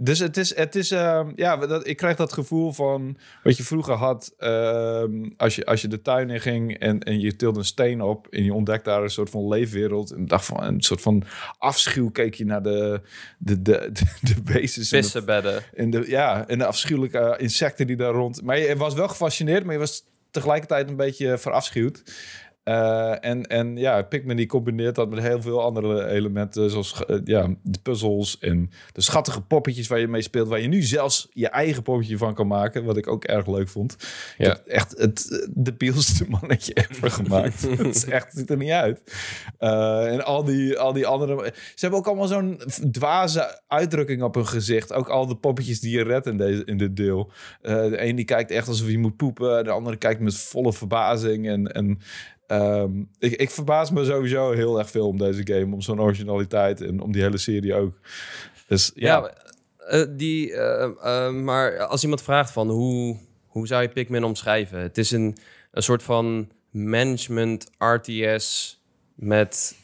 Dus 0.00 0.18
het 0.18 0.36
is, 0.36 0.56
het 0.56 0.74
is 0.74 0.92
uh, 0.92 1.26
ja, 1.34 1.56
dat, 1.56 1.86
ik 1.86 1.96
krijg 1.96 2.16
dat 2.16 2.32
gevoel 2.32 2.72
van 2.72 3.16
wat 3.42 3.56
je 3.56 3.62
vroeger 3.62 3.94
had. 3.94 4.34
Uh, 4.38 5.04
als, 5.36 5.56
je, 5.56 5.64
als 5.64 5.80
je 5.80 5.88
de 5.88 6.02
tuin 6.02 6.30
in 6.30 6.40
ging 6.40 6.78
en, 6.78 7.00
en 7.00 7.20
je 7.20 7.36
tilde 7.36 7.58
een 7.58 7.64
steen 7.64 8.00
op 8.00 8.26
en 8.30 8.44
je 8.44 8.54
ontdekt 8.54 8.84
daar 8.84 9.02
een 9.02 9.10
soort 9.10 9.30
van 9.30 9.48
leefwereld. 9.48 10.10
En 10.10 10.26
dacht 10.26 10.44
van 10.44 10.62
een 10.62 10.82
soort 10.82 11.00
van 11.00 11.24
afschuw 11.58 12.10
keek 12.10 12.34
je 12.34 12.44
naar 12.44 12.62
de, 12.62 13.00
de, 13.38 13.62
de, 13.62 13.90
de. 14.42 14.68
Vissenbedden. 14.68 15.62
En 15.74 15.90
de, 15.90 16.04
ja, 16.08 16.48
en 16.48 16.58
de 16.58 16.66
afschuwelijke 16.66 17.34
insecten 17.38 17.86
die 17.86 17.96
daar 17.96 18.12
rond. 18.12 18.42
Maar 18.42 18.58
je 18.58 18.76
was 18.76 18.94
wel 18.94 19.08
gefascineerd, 19.08 19.64
maar 19.64 19.72
je 19.72 19.80
was 19.80 20.04
tegelijkertijd 20.30 20.88
een 20.88 20.96
beetje 20.96 21.38
verafschuwd. 21.38 22.02
Uh, 22.64 23.24
en, 23.24 23.46
en 23.46 23.76
ja, 23.76 24.02
Pikmin 24.02 24.36
die 24.36 24.46
combineert 24.46 24.94
dat 24.94 25.10
met 25.10 25.20
heel 25.20 25.42
veel 25.42 25.62
andere 25.62 26.06
elementen, 26.06 26.70
zoals 26.70 27.02
uh, 27.08 27.16
ja, 27.24 27.54
de 27.62 27.78
puzzels 27.82 28.38
en 28.38 28.70
de 28.92 29.00
schattige 29.00 29.40
poppetjes 29.40 29.86
waar 29.86 29.98
je 29.98 30.08
mee 30.08 30.22
speelt, 30.22 30.48
waar 30.48 30.60
je 30.60 30.68
nu 30.68 30.82
zelfs 30.82 31.28
je 31.30 31.48
eigen 31.48 31.82
poppetje 31.82 32.16
van 32.16 32.34
kan 32.34 32.46
maken, 32.46 32.84
wat 32.84 32.96
ik 32.96 33.08
ook 33.08 33.24
erg 33.24 33.46
leuk 33.46 33.68
vond. 33.68 33.96
Ja. 34.38 34.58
echt 34.66 34.98
het 34.98 35.48
de 35.54 35.72
bielste 35.72 36.24
mannetje 36.28 36.74
ever 36.90 37.10
gemaakt. 37.10 37.62
het 37.78 37.96
is 37.96 38.04
echt, 38.04 38.32
ziet 38.32 38.50
er 38.50 38.56
niet 38.56 38.70
uit. 38.70 39.02
Uh, 39.60 40.12
en 40.12 40.24
al 40.24 40.44
die, 40.44 40.78
al 40.78 40.92
die 40.92 41.06
andere... 41.06 41.52
Ze 41.54 41.80
hebben 41.80 41.98
ook 41.98 42.06
allemaal 42.06 42.26
zo'n 42.26 42.60
dwaze 42.90 43.60
uitdrukking 43.68 44.22
op 44.22 44.34
hun 44.34 44.46
gezicht. 44.46 44.92
Ook 44.92 45.08
al 45.08 45.26
de 45.26 45.36
poppetjes 45.36 45.80
die 45.80 45.96
je 45.96 46.02
redt 46.02 46.26
in, 46.26 46.36
deze, 46.36 46.64
in 46.64 46.78
dit 46.78 46.96
deel. 46.96 47.30
de 47.62 48.02
een 48.02 48.16
die 48.16 48.24
kijkt 48.24 48.50
echt 48.50 48.68
alsof 48.68 48.86
hij 48.86 48.96
moet 48.96 49.16
poepen, 49.16 49.64
de 49.64 49.70
andere 49.70 49.96
kijkt 49.96 50.20
met 50.20 50.38
volle 50.38 50.72
verbazing 50.72 51.48
en... 51.48 51.72
en 51.72 52.00
Um, 52.52 53.08
ik, 53.18 53.32
ik 53.32 53.50
verbaas 53.50 53.90
me 53.90 54.04
sowieso 54.04 54.50
heel 54.50 54.78
erg 54.78 54.90
veel 54.90 55.06
om 55.06 55.18
deze 55.18 55.46
game, 55.46 55.74
om 55.74 55.80
zo'n 55.80 56.00
originaliteit 56.00 56.80
en 56.80 57.00
om 57.00 57.12
die 57.12 57.22
hele 57.22 57.38
serie 57.38 57.74
ook. 57.74 58.00
Dus 58.66 58.92
ja. 58.94 59.34
uh, 59.90 60.04
die, 60.10 60.50
uh, 60.50 60.88
uh, 61.04 61.30
maar 61.30 61.78
als 61.78 62.02
iemand 62.02 62.22
vraagt 62.22 62.50
van 62.50 62.68
hoe, 62.68 63.16
hoe 63.46 63.66
zou 63.66 63.82
je 63.82 63.88
Pikmin 63.88 64.24
omschrijven? 64.24 64.78
Het 64.78 64.98
is 64.98 65.10
een, 65.10 65.36
een 65.70 65.82
soort 65.82 66.02
van 66.02 66.48
management 66.70 67.70
RTS 67.78 68.80
met 69.14 69.76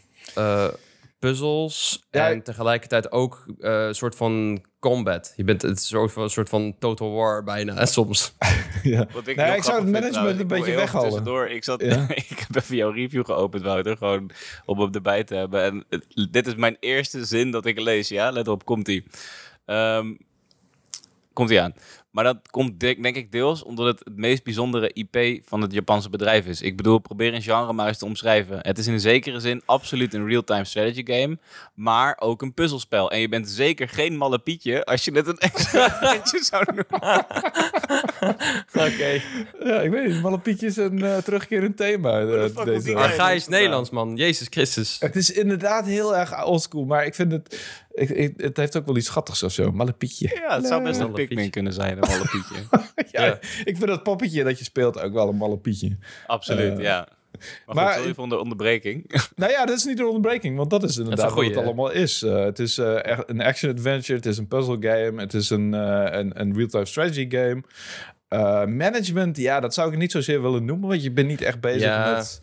puzzels 1.18 2.06
en 2.10 2.42
tegelijkertijd 2.42 3.12
ook 3.12 3.46
een 3.58 3.94
soort 3.94 4.14
van 4.14 4.62
combat. 4.78 5.32
Je 5.36 5.44
bent 5.44 5.62
het 5.62 5.82
soort 5.82 6.12
van, 6.12 6.22
een 6.22 6.30
soort 6.30 6.48
van 6.48 6.76
Total 6.78 7.12
War 7.12 7.44
bijna 7.44 7.86
soms. 7.96 8.34
ja. 8.82 9.06
Wat 9.12 9.26
ik, 9.26 9.36
nee, 9.36 9.56
ik 9.56 9.62
zou 9.62 9.80
het 9.80 9.90
management 9.90 10.40
een 10.40 10.46
beetje 10.46 10.74
weghalen. 10.74 11.24
Door. 11.24 11.48
Ik, 11.48 11.64
zat, 11.64 11.80
ja. 11.80 12.06
ik 12.14 12.44
heb 12.46 12.56
even 12.56 12.76
jouw 12.76 12.90
review 12.90 13.24
geopend, 13.24 13.62
Wouter, 13.62 13.96
gewoon 13.96 14.30
om 14.64 14.80
hem 14.80 14.92
erbij 14.92 15.24
te 15.24 15.34
hebben. 15.34 15.62
En 15.62 15.84
dit 16.30 16.46
is 16.46 16.54
mijn 16.54 16.76
eerste 16.80 17.24
zin 17.24 17.50
dat 17.50 17.66
ik 17.66 17.80
lees, 17.80 18.08
ja? 18.08 18.30
Let 18.30 18.48
op, 18.48 18.64
komt-ie. 18.64 19.04
Um, 19.66 20.18
komt-ie 21.32 21.60
aan. 21.60 21.74
Maar 22.18 22.26
dat 22.26 22.50
komt 22.50 22.80
denk 22.80 23.16
ik 23.16 23.32
deels 23.32 23.62
omdat 23.62 23.86
het 23.86 23.98
het 24.04 24.16
meest 24.16 24.44
bijzondere 24.44 24.90
IP 24.92 25.40
van 25.44 25.60
het 25.60 25.72
Japanse 25.72 26.10
bedrijf 26.10 26.46
is. 26.46 26.62
Ik 26.62 26.76
bedoel, 26.76 26.98
probeer 26.98 27.34
een 27.34 27.42
genre 27.42 27.72
maar 27.72 27.88
eens 27.88 27.98
te 27.98 28.04
omschrijven. 28.04 28.58
Het 28.62 28.78
is 28.78 28.86
in 28.86 28.92
een 28.92 29.00
zekere 29.00 29.40
zin 29.40 29.62
absoluut 29.64 30.14
een 30.14 30.26
real-time 30.26 30.64
strategy 30.64 31.02
game, 31.04 31.38
maar 31.74 32.16
ook 32.20 32.42
een 32.42 32.54
puzzelspel. 32.54 33.10
En 33.10 33.20
je 33.20 33.28
bent 33.28 33.48
zeker 33.48 33.88
geen 33.88 34.16
malle 34.16 34.38
Pietje 34.38 34.84
als 34.84 35.04
je 35.04 35.12
het 35.12 35.26
een 35.26 35.38
extra 35.38 36.22
zou 36.50 36.64
noemen. 36.66 37.26
Oké. 38.86 39.20
Ja, 39.64 39.80
ik 39.80 39.90
weet 39.90 40.06
niet. 40.06 40.22
Malle 40.22 40.38
Pietje 40.38 40.66
is 40.66 40.76
een 40.76 40.98
uh, 40.98 41.16
terugkerend 41.16 41.76
thema. 41.76 42.20
Uh, 42.20 42.64
deze 42.64 42.92
maar 42.92 43.08
ga 43.08 43.32
eens 43.32 43.48
Nederlands, 43.48 43.90
man. 43.90 44.16
Jezus 44.16 44.46
Christus. 44.50 44.96
Het 45.00 45.16
is 45.16 45.30
inderdaad 45.30 45.86
heel 45.86 46.16
erg 46.16 46.44
oldschool, 46.44 46.84
maar 46.84 47.06
ik 47.06 47.14
vind 47.14 47.32
het... 47.32 47.76
Ik, 47.98 48.10
ik, 48.10 48.32
het 48.36 48.56
heeft 48.56 48.76
ook 48.76 48.86
wel 48.86 48.96
iets 48.96 49.06
schattigs 49.06 49.42
of 49.42 49.52
zo. 49.52 49.72
Mallepietje. 49.72 50.30
Ja, 50.34 50.56
het 50.56 50.66
zou 50.66 50.82
best 50.82 51.00
een 51.00 51.12
Pikmin 51.12 51.50
kunnen 51.50 51.72
zijn, 51.72 51.92
een 51.92 52.08
Mallepietje. 52.08 52.56
ja, 53.12 53.24
ja, 53.24 53.38
ik 53.64 53.76
vind 53.76 53.86
dat 53.86 54.02
poppetje 54.02 54.44
dat 54.44 54.58
je 54.58 54.64
speelt 54.64 55.00
ook 55.00 55.12
wel 55.12 55.28
een 55.28 55.36
Mallepietje. 55.36 55.96
Absoluut, 56.26 56.78
uh, 56.78 56.84
ja. 56.84 57.08
Maar, 57.66 57.74
maar 57.74 57.86
goed, 57.86 57.96
sorry 57.98 58.14
voor 58.14 58.28
de 58.28 58.38
onderbreking. 58.38 59.20
nou 59.36 59.52
ja, 59.52 59.64
dat 59.64 59.76
is 59.76 59.84
niet 59.84 59.96
de 59.96 60.06
onderbreking, 60.06 60.56
want 60.56 60.70
dat 60.70 60.82
is 60.82 60.96
inderdaad 60.96 61.34
wat 61.34 61.44
het 61.44 61.56
allemaal 61.56 61.90
is. 61.90 62.22
Uh, 62.22 62.44
het 62.44 62.58
is 62.58 62.78
uh, 62.78 63.04
echt 63.04 63.22
een 63.26 63.40
action-adventure, 63.40 64.18
het 64.18 64.26
is 64.26 64.38
een 64.38 64.48
puzzle 64.48 64.76
game, 64.80 65.20
het 65.20 65.34
is 65.34 65.50
een, 65.50 65.72
uh, 65.72 66.06
een, 66.10 66.40
een 66.40 66.54
real-time 66.54 66.84
strategy 66.84 67.28
game. 67.30 67.62
management, 68.66 69.36
ja, 69.36 69.60
dat 69.60 69.74
zou 69.74 69.92
ik 69.92 69.98
niet 69.98 70.12
zozeer 70.12 70.42
willen 70.42 70.64
noemen, 70.64 70.88
want 70.88 71.02
je 71.02 71.10
bent 71.10 71.28
niet 71.28 71.42
echt 71.42 71.60
bezig 71.60 71.82
ja. 71.82 72.14
met... 72.14 72.40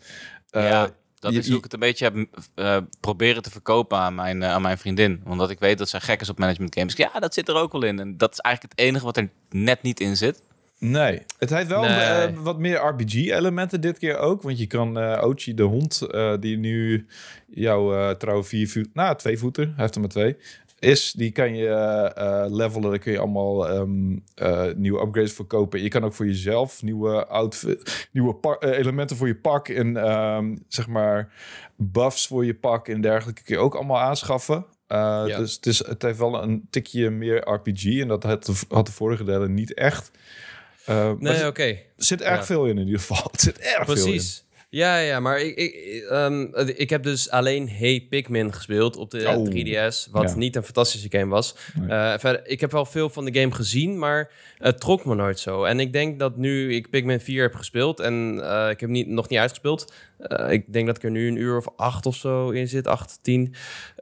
ja. 0.50 0.90
Dat 1.18 1.32
is 1.32 1.48
hoe 1.48 1.56
ik 1.56 1.62
het 1.62 1.72
een 1.72 1.78
beetje 1.78 2.04
heb 2.04 2.26
uh, 2.54 2.76
proberen 3.00 3.42
te 3.42 3.50
verkopen 3.50 3.98
aan 3.98 4.14
mijn, 4.14 4.42
uh, 4.42 4.50
aan 4.50 4.62
mijn 4.62 4.78
vriendin. 4.78 5.22
Omdat 5.24 5.50
ik 5.50 5.58
weet 5.58 5.78
dat 5.78 5.88
zij 5.88 6.00
gek 6.00 6.20
is 6.20 6.28
op 6.28 6.38
management 6.38 6.74
games. 6.74 6.96
Ja, 6.96 7.18
dat 7.20 7.34
zit 7.34 7.48
er 7.48 7.54
ook 7.54 7.72
wel 7.72 7.82
in. 7.82 7.98
En 7.98 8.16
dat 8.16 8.32
is 8.32 8.38
eigenlijk 8.38 8.74
het 8.76 8.86
enige 8.86 9.04
wat 9.04 9.16
er 9.16 9.28
net 9.50 9.82
niet 9.82 10.00
in 10.00 10.16
zit. 10.16 10.42
Nee, 10.78 11.22
het 11.38 11.50
heeft 11.50 11.68
wel 11.68 11.82
nee. 11.82 12.32
uh, 12.32 12.38
wat 12.38 12.58
meer 12.58 12.76
RPG-elementen 12.76 13.80
dit 13.80 13.98
keer 13.98 14.18
ook. 14.18 14.42
Want 14.42 14.58
je 14.58 14.66
kan 14.66 14.98
uh, 14.98 15.22
Ochi, 15.24 15.54
de 15.54 15.62
hond, 15.62 16.02
uh, 16.10 16.34
die 16.40 16.56
nu 16.56 17.06
jouw 17.46 18.16
trouwe 18.16 18.44
vier 18.44 18.68
voet, 18.68 18.88
nou 18.94 19.16
twee 19.16 19.38
voeten, 19.38 19.64
hij 19.64 19.74
heeft 19.76 19.94
er 19.94 20.00
maar 20.00 20.10
twee, 20.10 20.36
is, 20.78 21.12
die 21.12 21.32
kan 21.32 21.54
je 21.54 22.48
levelen. 22.50 22.90
Daar 22.90 22.98
kun 22.98 23.12
je 23.12 23.18
allemaal 23.18 23.70
um, 23.70 24.24
nieuwe 24.76 25.00
upgrades 25.00 25.32
voor 25.32 25.46
kopen. 25.46 25.82
Je 25.82 25.88
kan 25.88 26.04
ook 26.04 26.14
voor 26.14 26.26
jezelf 26.26 26.82
nieuwe, 26.82 27.26
outfit, 27.26 28.08
nieuwe 28.12 28.56
elementen 28.60 29.16
voor 29.16 29.26
je 29.26 29.36
pak 29.36 29.68
en 29.68 30.10
um, 30.10 30.64
zeg 30.68 30.86
maar 30.86 31.32
buffs 31.76 32.26
voor 32.26 32.44
je 32.44 32.54
pak 32.54 32.88
en 32.88 33.00
dergelijke 33.00 33.42
kun 33.42 33.54
je 33.54 33.60
ook 33.60 33.74
allemaal 33.74 34.00
aanschaffen. 34.00 34.66
Ja. 34.88 35.24
Dus 35.24 35.54
het, 35.54 35.66
is, 35.66 35.86
het 35.86 36.02
heeft 36.02 36.18
wel 36.18 36.42
een 36.42 36.66
tikje 36.70 37.10
meer 37.10 37.50
RPG 37.50 38.00
en 38.00 38.08
dat 38.08 38.22
had 38.22 38.44
de, 38.44 38.54
had 38.68 38.86
de 38.86 38.92
vorige 38.92 39.24
delen 39.24 39.54
niet 39.54 39.74
echt. 39.74 40.10
Nee, 40.86 41.38
oké. 41.38 41.46
Okay. 41.46 41.70
Er 41.96 42.04
zit 42.04 42.20
erg 42.20 42.38
ja. 42.38 42.44
veel 42.44 42.66
in 42.66 42.78
in 42.78 42.86
ieder 42.86 43.00
geval. 43.00 43.28
Het 43.32 43.40
zit 43.40 43.58
erg 43.58 43.84
Precies. 43.84 44.04
veel 44.04 44.12
in. 44.12 44.45
Ja, 44.68 44.98
ja, 44.98 45.20
maar 45.20 45.40
ik, 45.40 45.56
ik, 45.56 46.08
um, 46.10 46.54
ik 46.54 46.90
heb 46.90 47.02
dus 47.02 47.30
alleen 47.30 47.68
Hey 47.68 48.06
Pikmin 48.10 48.52
gespeeld 48.52 48.96
op 48.96 49.10
de 49.10 49.28
oh, 49.28 49.50
3DS, 49.50 50.10
wat 50.10 50.30
ja. 50.30 50.36
niet 50.36 50.56
een 50.56 50.62
fantastische 50.62 51.10
game 51.10 51.30
was. 51.30 51.56
Nee. 51.74 51.88
Uh, 51.88 52.14
verder, 52.18 52.48
ik 52.48 52.60
heb 52.60 52.72
wel 52.72 52.84
veel 52.84 53.08
van 53.08 53.24
de 53.24 53.40
game 53.40 53.52
gezien, 53.54 53.98
maar 53.98 54.30
het 54.58 54.80
trok 54.80 55.04
me 55.04 55.14
nooit 55.14 55.38
zo. 55.38 55.64
En 55.64 55.80
ik 55.80 55.92
denk 55.92 56.18
dat 56.18 56.36
nu 56.36 56.74
ik 56.74 56.90
Pikmin 56.90 57.20
4 57.20 57.42
heb 57.42 57.54
gespeeld 57.54 58.00
en 58.00 58.34
uh, 58.34 58.68
ik 58.70 58.80
heb 58.80 58.90
niet, 58.90 59.08
nog 59.08 59.28
niet 59.28 59.38
uitgespeeld. 59.38 59.92
Uh, 60.20 60.52
ik 60.52 60.72
denk 60.72 60.86
dat 60.86 60.96
ik 60.96 61.02
er 61.02 61.10
nu 61.10 61.28
een 61.28 61.36
uur 61.36 61.56
of 61.56 61.66
acht 61.76 62.06
of 62.06 62.16
zo 62.16 62.50
in 62.50 62.68
zit, 62.68 62.86
acht, 62.86 63.18
tien. 63.22 63.54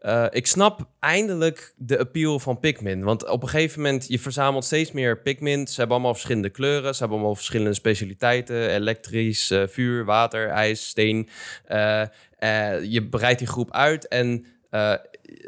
Uh, 0.03 0.27
ik 0.31 0.47
snap 0.47 0.89
eindelijk 1.01 1.75
de 1.77 1.99
appeal 1.99 2.39
van 2.39 2.61
Pikmin. 2.61 3.03
Want 3.03 3.29
op 3.29 3.43
een 3.43 3.49
gegeven 3.49 3.83
moment, 3.83 4.09
je 4.09 4.19
verzamelt 4.19 4.65
steeds 4.65 4.93
meer 4.93 5.19
Pikmin. 5.19 5.67
Ze 5.67 5.75
hebben 5.77 5.97
allemaal 5.97 6.15
verschillende 6.15 6.51
kleuren. 6.51 6.93
Ze 6.93 6.99
hebben 6.99 7.17
allemaal 7.17 7.37
verschillende 7.37 7.75
specialiteiten. 7.75 8.71
Elektrisch, 8.71 9.51
uh, 9.51 9.63
vuur, 9.67 10.05
water, 10.05 10.49
ijs, 10.49 10.89
steen. 10.89 11.29
je 12.83 13.07
breidt 13.11 13.39
die 13.39 13.49
groep 13.49 13.73
uit 13.73 14.09
en 14.09 14.47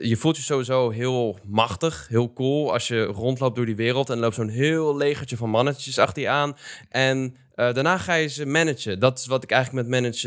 je 0.00 0.16
voelt 0.16 0.36
je 0.36 0.42
sowieso 0.42 0.90
heel 0.90 1.38
machtig, 1.46 2.06
heel 2.08 2.32
cool 2.32 2.72
als 2.72 2.88
je 2.88 3.04
rondloopt 3.04 3.56
door 3.56 3.66
die 3.66 3.76
wereld 3.76 4.10
en 4.10 4.18
loopt 4.18 4.34
zo'n 4.34 4.48
heel 4.48 4.96
legertje 4.96 5.36
van 5.36 5.50
mannetjes 5.50 5.98
achter 5.98 6.22
je 6.22 6.28
aan. 6.28 6.56
En 6.88 7.36
daarna 7.56 7.98
ga 7.98 8.14
je 8.14 8.28
ze 8.28 8.46
managen. 8.46 8.98
Dat 8.98 9.18
is 9.18 9.26
wat 9.26 9.42
ik 9.42 9.50
eigenlijk 9.50 9.88
met 9.88 10.24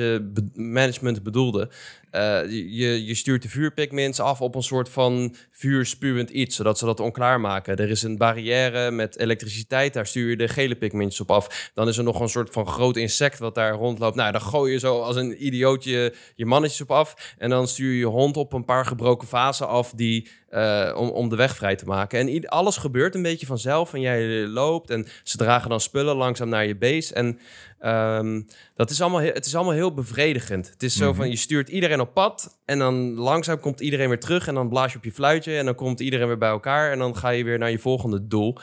management 0.55 1.23
bedoelde. 1.23 1.69
Uh, 2.11 2.51
je, 2.51 3.05
je 3.05 3.15
stuurt 3.15 3.41
de 3.41 3.49
vuurpigments 3.49 4.19
af 4.19 4.41
op 4.41 4.55
een 4.55 4.63
soort 4.63 4.89
van 4.89 5.35
vuurspuwend 5.51 6.29
iets, 6.29 6.55
zodat 6.55 6.77
ze 6.77 6.85
dat 6.85 6.99
onklaar 6.99 7.39
maken. 7.39 7.77
Er 7.77 7.89
is 7.89 8.03
een 8.03 8.17
barrière 8.17 8.91
met 8.91 9.17
elektriciteit, 9.17 9.93
daar 9.93 10.07
stuur 10.07 10.29
je 10.29 10.37
de 10.37 10.47
gele 10.47 10.75
pigmentjes 10.75 11.21
op 11.21 11.31
af. 11.31 11.71
Dan 11.73 11.87
is 11.87 11.97
er 11.97 12.03
nog 12.03 12.19
een 12.19 12.29
soort 12.29 12.49
van 12.49 12.67
groot 12.67 12.97
insect 12.97 13.39
wat 13.39 13.55
daar 13.55 13.73
rondloopt. 13.73 14.15
Nou, 14.15 14.31
dan 14.31 14.41
gooi 14.41 14.71
je 14.71 14.79
zo 14.79 15.01
als 15.01 15.15
een 15.15 15.45
idiootje 15.45 16.13
je 16.35 16.45
mannetjes 16.45 16.81
op 16.81 16.91
af. 16.91 17.35
En 17.37 17.49
dan 17.49 17.67
stuur 17.67 17.91
je 17.91 17.97
je 17.97 18.05
hond 18.05 18.37
op 18.37 18.53
een 18.53 18.65
paar 18.65 18.85
gebroken 18.85 19.27
vazen 19.27 19.67
af 19.67 19.91
die 19.95 20.27
uh, 20.51 20.93
om, 20.95 21.09
om 21.09 21.29
de 21.29 21.35
weg 21.35 21.55
vrij 21.55 21.75
te 21.75 21.85
maken. 21.85 22.19
En 22.19 22.47
alles 22.47 22.77
gebeurt 22.77 23.15
een 23.15 23.21
beetje 23.21 23.45
vanzelf 23.45 23.93
en 23.93 24.01
jij 24.01 24.47
loopt 24.47 24.89
en 24.89 25.07
ze 25.23 25.37
dragen 25.37 25.69
dan 25.69 25.79
spullen 25.79 26.15
langzaam 26.15 26.49
naar 26.49 26.65
je 26.65 26.75
base. 26.75 27.13
En 27.13 27.39
um, 27.81 28.47
dat 28.75 28.89
is 28.89 29.01
allemaal, 29.01 29.21
het 29.21 29.45
is 29.45 29.55
allemaal 29.55 29.73
heel 29.73 29.93
bevredigend. 29.93 30.69
Het 30.69 30.83
is 30.83 30.95
zo 30.95 31.05
-hmm. 31.05 31.15
van, 31.15 31.29
je 31.29 31.35
stuurt 31.35 31.69
iedereen 31.69 31.99
op 31.99 32.13
pad 32.13 32.59
en 32.65 32.79
dan 32.79 33.13
langzaam 33.13 33.59
komt 33.59 33.79
iedereen 33.79 34.07
weer 34.07 34.19
terug 34.19 34.47
en 34.47 34.53
dan 34.53 34.69
blaas 34.69 34.91
je 34.91 34.97
op 34.97 35.03
je 35.03 35.11
fluitje 35.11 35.57
en 35.57 35.65
dan 35.65 35.75
komt 35.75 35.99
iedereen 35.99 36.27
weer 36.27 36.37
bij 36.37 36.49
elkaar 36.49 36.91
en 36.91 36.99
dan 36.99 37.17
ga 37.17 37.29
je 37.29 37.43
weer 37.43 37.57
naar 37.57 37.71
je 37.71 37.79
volgende 37.79 38.27
doel. 38.27 38.57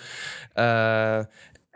Uh, 0.54 1.20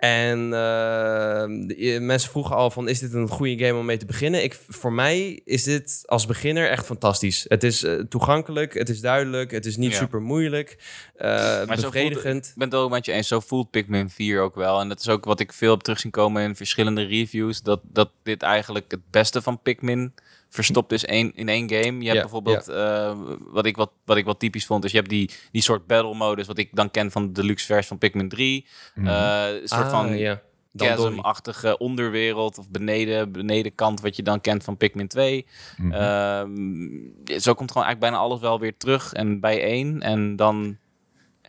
en 0.00 0.38
uh, 0.38 1.98
mensen 2.00 2.30
vroegen 2.30 2.56
al 2.56 2.70
van, 2.70 2.88
is 2.88 2.98
dit 2.98 3.12
een 3.12 3.28
goede 3.28 3.64
game 3.64 3.78
om 3.78 3.84
mee 3.84 3.96
te 3.96 4.06
beginnen? 4.06 4.42
Ik, 4.42 4.58
voor 4.68 4.92
mij 4.92 5.40
is 5.44 5.62
dit 5.62 6.02
als 6.06 6.26
beginner 6.26 6.68
echt 6.68 6.86
fantastisch. 6.86 7.44
Het 7.48 7.64
is 7.64 7.84
uh, 7.84 8.02
toegankelijk, 8.08 8.74
het 8.74 8.88
is 8.88 9.00
duidelijk, 9.00 9.50
het 9.50 9.66
is 9.66 9.76
niet 9.76 9.92
ja. 9.92 9.98
super 9.98 10.20
moeilijk, 10.20 10.78
uh, 11.18 11.64
bevredigend. 11.64 12.46
ik 12.46 12.52
ben 12.56 12.68
het 12.68 12.76
ook 12.76 12.90
met 12.90 13.04
je 13.04 13.12
eens, 13.12 13.28
zo 13.28 13.40
voelt 13.40 13.70
Pikmin 13.70 14.10
4 14.10 14.40
ook 14.40 14.54
wel. 14.54 14.80
En 14.80 14.88
dat 14.88 15.00
is 15.00 15.08
ook 15.08 15.24
wat 15.24 15.40
ik 15.40 15.52
veel 15.52 15.70
heb 15.70 15.80
terug 15.80 16.00
zien 16.00 16.10
komen 16.10 16.42
in 16.42 16.56
verschillende 16.56 17.02
reviews, 17.02 17.62
dat, 17.62 17.80
dat 17.82 18.10
dit 18.22 18.42
eigenlijk 18.42 18.90
het 18.90 19.10
beste 19.10 19.42
van 19.42 19.62
Pikmin 19.62 20.12
verstopt 20.50 20.92
is 20.92 21.04
één, 21.04 21.32
in 21.34 21.48
één 21.48 21.70
game. 21.70 22.00
Je 22.00 22.08
hebt 22.08 22.20
bijvoorbeeld, 22.20 22.68
uh, 22.68 23.12
wat, 23.38 23.66
ik 23.66 23.76
wat, 23.76 23.90
wat 24.04 24.16
ik 24.16 24.24
wat 24.24 24.38
typisch 24.38 24.66
vond, 24.66 24.84
is 24.84 24.90
je 24.90 24.96
hebt 24.96 25.10
die, 25.10 25.30
die 25.52 25.62
soort 25.62 25.86
battle 25.86 26.14
modus, 26.14 26.46
wat 26.46 26.58
ik 26.58 26.68
dan 26.72 26.90
ken 26.90 27.10
van 27.10 27.26
de 27.26 27.32
deluxe 27.32 27.66
versie 27.66 27.88
van 27.88 27.98
Pikmin 27.98 28.28
3. 28.28 28.66
Mm 28.94 29.06
-hmm. 29.06 29.12
uh, 29.12 29.60
een 29.60 29.68
soort 29.68 29.82
ah, 29.82 29.90
van 29.90 30.18
ja. 30.18 30.42
chasm-achtige 30.76 31.78
onderwereld 31.78 32.58
of 32.58 32.70
beneden, 32.70 33.32
benedenkant, 33.32 34.00
wat 34.00 34.16
je 34.16 34.22
dan 34.22 34.40
kent 34.40 34.64
van 34.64 34.76
Pikmin 34.76 35.08
2. 35.08 35.46
Mm 35.76 35.92
-hmm. 35.92 36.00
uh, 36.00 37.38
zo 37.38 37.54
komt 37.54 37.70
gewoon 37.70 37.86
eigenlijk 37.86 37.98
bijna 37.98 38.16
alles 38.16 38.40
wel 38.40 38.60
weer 38.60 38.76
terug 38.76 39.12
en 39.12 39.40
bijeen. 39.40 40.02
En 40.02 40.36
dan 40.36 40.78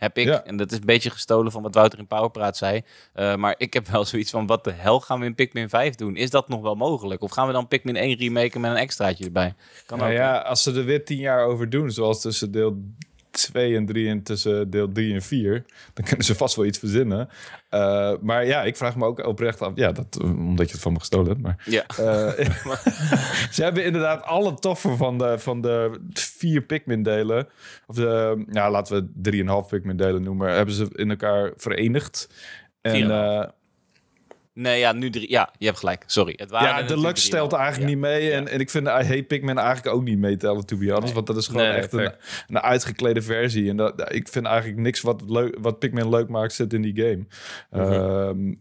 heb 0.02 0.18
ik. 0.18 0.28
En 0.28 0.56
dat 0.56 0.72
is 0.72 0.78
een 0.78 0.86
beetje 0.86 1.10
gestolen 1.10 1.52
van 1.52 1.62
wat 1.62 1.74
Wouter 1.74 1.98
in 1.98 2.06
Powerpraat 2.06 2.56
zei. 2.56 2.82
Uh, 3.14 3.34
maar 3.36 3.54
ik 3.58 3.72
heb 3.74 3.88
wel 3.88 4.04
zoiets 4.12 4.30
van, 4.30 4.46
wat 4.46 4.64
de 4.64 4.72
hel 4.72 5.00
gaan 5.00 5.20
we 5.20 5.26
in 5.26 5.34
Pikmin 5.34 5.68
5 5.68 5.94
doen? 5.94 6.16
Is 6.16 6.30
dat 6.30 6.48
nog 6.48 6.60
wel 6.60 6.74
mogelijk? 6.74 7.22
Of 7.22 7.30
gaan 7.30 7.46
we 7.46 7.52
dan 7.52 7.68
Pikmin 7.68 7.96
1 7.96 8.16
remaken 8.16 8.60
met 8.60 8.70
een 8.70 8.76
extraatje 8.76 9.24
erbij? 9.24 9.54
Kan 9.86 9.98
nou 9.98 10.12
ja, 10.12 10.38
als 10.38 10.62
ze 10.62 10.72
er 10.72 10.84
weer 10.84 11.04
tien 11.04 11.18
jaar 11.18 11.44
over 11.44 11.70
doen, 11.70 11.90
zoals 11.90 12.20
tussen 12.20 12.52
deel 12.52 12.82
2 13.32 13.76
en 13.76 13.86
3 13.86 14.08
en 14.08 14.22
tussen 14.22 14.70
deel 14.70 14.92
3 14.92 15.14
en 15.14 15.22
4. 15.22 15.64
Dan 15.94 16.04
kunnen 16.04 16.24
ze 16.24 16.34
vast 16.34 16.56
wel 16.56 16.64
iets 16.64 16.78
verzinnen. 16.78 17.28
Uh, 17.70 18.12
maar 18.20 18.46
ja, 18.46 18.62
ik 18.62 18.76
vraag 18.76 18.96
me 18.96 19.04
ook 19.04 19.26
oprecht 19.26 19.60
af. 19.60 19.72
Ja, 19.74 19.92
dat, 19.92 20.20
omdat 20.22 20.66
je 20.66 20.72
het 20.72 20.82
van 20.82 20.92
me 20.92 20.98
gestolen 20.98 21.28
hebt. 21.28 21.40
Maar, 21.40 21.62
ja. 21.64 21.84
Uh, 22.00 22.46
ze 23.54 23.62
hebben 23.62 23.84
inderdaad 23.84 24.22
alle 24.22 24.54
toffe 24.54 24.96
van 24.96 25.18
de, 25.18 25.38
van 25.38 25.60
de 25.60 25.98
vier 26.12 26.62
Pikmin-delen. 26.62 27.48
Of 27.86 27.94
de, 27.94 28.44
ja, 28.50 28.70
laten 28.70 29.10
we 29.22 29.62
3,5 29.64 29.68
Pikmin-delen 29.68 30.22
noemen. 30.22 30.54
Hebben 30.54 30.74
ze 30.74 30.86
in 30.92 31.10
elkaar 31.10 31.52
verenigd. 31.56 32.28
En 32.80 33.08
Nee, 34.54 34.78
ja, 34.78 34.92
nu 34.92 35.10
drie. 35.10 35.30
Ja, 35.30 35.52
je 35.58 35.66
hebt 35.66 35.78
gelijk. 35.78 36.04
Sorry. 36.06 36.34
Het 36.36 36.50
waren 36.50 36.82
ja, 36.82 36.82
deluxe 36.82 37.24
stelt 37.24 37.52
eigenlijk 37.52 37.90
niet 37.90 37.98
mee. 37.98 38.30
En, 38.30 38.48
en 38.48 38.60
ik 38.60 38.70
vind 38.70 38.84
de 38.84 38.90
I 38.90 39.04
Hate 39.04 39.22
Pikmin 39.22 39.58
eigenlijk 39.58 39.96
ook 39.96 40.02
niet 40.02 40.18
meetellen, 40.18 40.66
to 40.66 40.76
be 40.76 40.92
honest. 40.92 41.12
Want 41.12 41.26
dat 41.26 41.36
is 41.36 41.46
gewoon 41.46 41.66
echt 41.66 41.92
een, 41.92 42.12
een, 42.48 42.60
uitgeklede 42.60 43.22
versie. 43.22 43.68
En 43.68 43.76
dat, 43.76 44.12
ik 44.14 44.28
vind 44.28 44.46
eigenlijk 44.46 44.78
niks 44.78 45.00
wat, 45.00 45.22
leuk, 45.26 45.56
wat 45.60 45.78
Pikmin 45.78 46.08
leuk 46.08 46.28
maakt 46.28 46.52
zit 46.52 46.72
in 46.72 46.82
die 46.82 46.96
game. 46.96 47.26
Mm 47.70 48.60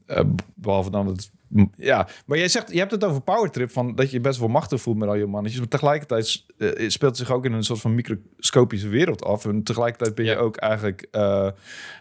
behalve 0.56 0.89
dan 0.89 1.08
het 1.08 1.32
ja, 1.75 2.07
maar 2.25 2.37
jij 2.37 2.47
zegt, 2.47 2.71
je 2.71 2.79
hebt 2.79 2.91
het 2.91 3.03
over 3.03 3.21
powertrip, 3.21 3.71
van 3.71 3.95
dat 3.95 4.11
je 4.11 4.19
best 4.19 4.39
wel 4.39 4.47
machtig 4.47 4.81
voelt 4.81 4.97
met 4.97 5.07
al 5.07 5.15
je 5.15 5.25
mannetjes. 5.25 5.59
Maar 5.59 5.69
tegelijkertijd 5.69 6.45
uh, 6.57 6.89
speelt 6.89 7.17
het 7.17 7.27
zich 7.27 7.31
ook 7.31 7.45
in 7.45 7.53
een 7.53 7.63
soort 7.63 7.79
van 7.79 7.95
microscopische 7.95 8.87
wereld 8.87 9.23
af. 9.23 9.45
En 9.45 9.63
tegelijkertijd 9.63 10.15
ben 10.15 10.25
je 10.25 10.37
ook 10.37 10.57
eigenlijk 10.57 11.07
uh, 11.11 11.49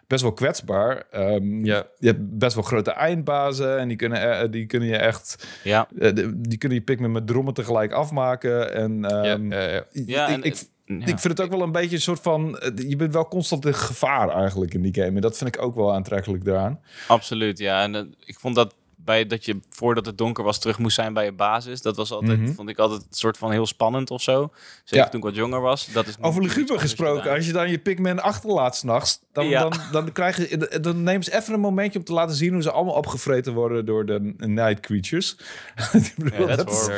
best 0.06 0.22
wel 0.22 0.32
kwetsbaar. 0.32 1.06
Um, 1.14 1.64
ja. 1.64 1.86
Je 1.98 2.06
hebt 2.06 2.38
best 2.38 2.54
wel 2.54 2.64
grote 2.64 2.90
eindbazen 2.90 3.78
en 3.78 3.88
die 3.88 3.96
kunnen, 3.96 4.22
uh, 4.22 4.50
die 4.50 4.66
kunnen 4.66 4.88
je 4.88 4.96
echt... 4.96 5.46
Ja. 5.64 5.88
die 6.36 6.58
kunnen 6.58 6.78
je 6.78 6.84
Pikmin 6.84 7.12
met 7.12 7.26
drommen 7.26 7.54
tegelijk 7.54 7.92
afmaken. 7.92 8.74
En, 8.74 8.90
um, 9.26 9.52
ja, 9.52 9.58
ja, 9.60 9.84
ja. 10.06 10.28
ik, 10.28 10.44
ik, 10.44 10.56
ik 10.86 11.18
vind 11.18 11.22
het 11.22 11.40
ook 11.40 11.50
wel 11.50 11.62
een 11.62 11.72
beetje 11.72 11.96
een 11.96 12.02
soort 12.02 12.20
van... 12.20 12.60
Je 12.88 12.96
bent 12.96 13.12
wel 13.12 13.28
constant 13.28 13.66
in 13.66 13.74
gevaar 13.74 14.28
eigenlijk 14.28 14.74
in 14.74 14.82
die 14.82 14.94
game. 14.94 15.14
En 15.14 15.20
dat 15.20 15.36
vind 15.36 15.54
ik 15.54 15.62
ook 15.62 15.74
wel 15.74 15.94
aantrekkelijk 15.94 16.44
daaraan. 16.44 16.80
Absoluut, 17.08 17.58
ja. 17.58 17.82
En 17.82 18.14
ik 18.24 18.38
vond 18.38 18.54
dat 18.54 18.74
bij 19.10 19.26
dat 19.26 19.44
je 19.44 19.60
voordat 19.70 20.06
het 20.06 20.18
donker 20.18 20.44
was 20.44 20.58
terug 20.58 20.78
moest 20.78 20.94
zijn 20.94 21.12
bij 21.12 21.24
je 21.24 21.32
basis. 21.32 21.82
Dat 21.82 21.96
was 21.96 22.10
altijd, 22.10 22.40
mhm. 22.40 22.52
vond 22.52 22.68
ik 22.68 22.78
altijd 22.78 23.00
een 23.00 23.06
soort 23.10 23.38
van 23.38 23.50
heel 23.50 23.66
spannend 23.66 24.10
of 24.10 24.22
zo. 24.22 24.50
Zeker 24.84 25.10
toen 25.10 25.18
ik 25.18 25.26
wat 25.26 25.34
jonger 25.34 25.60
was. 25.60 25.86
Dat 25.92 26.06
is 26.06 26.16
Over 26.20 26.42
luguber 26.42 26.80
gesproken, 26.80 27.30
als 27.30 27.46
je 27.46 27.52
dan 27.52 27.70
je 27.70 27.78
Pikmin 27.78 28.20
achterlaat 28.20 28.76
s'nachts, 28.76 29.20
dan, 29.32 29.46
ja. 29.46 29.60
dan, 29.60 29.72
dan, 29.92 30.12
krijg 30.12 30.50
je, 30.50 30.78
dan 30.80 31.02
neem 31.02 31.22
ze 31.22 31.36
even 31.36 31.54
een 31.54 31.60
momentje 31.60 31.98
om 31.98 32.04
te 32.04 32.12
laten 32.12 32.36
zien 32.36 32.52
hoe 32.52 32.62
ze 32.62 32.70
allemaal 32.70 32.94
opgevreten 32.94 33.54
worden 33.54 33.86
door 33.86 34.06
de 34.06 34.34
night 34.36 34.80
creatures. 34.80 35.36
bedoel, 36.16 36.48
ja, 36.48 36.56
dat, 36.56 36.70
is, 36.70 36.88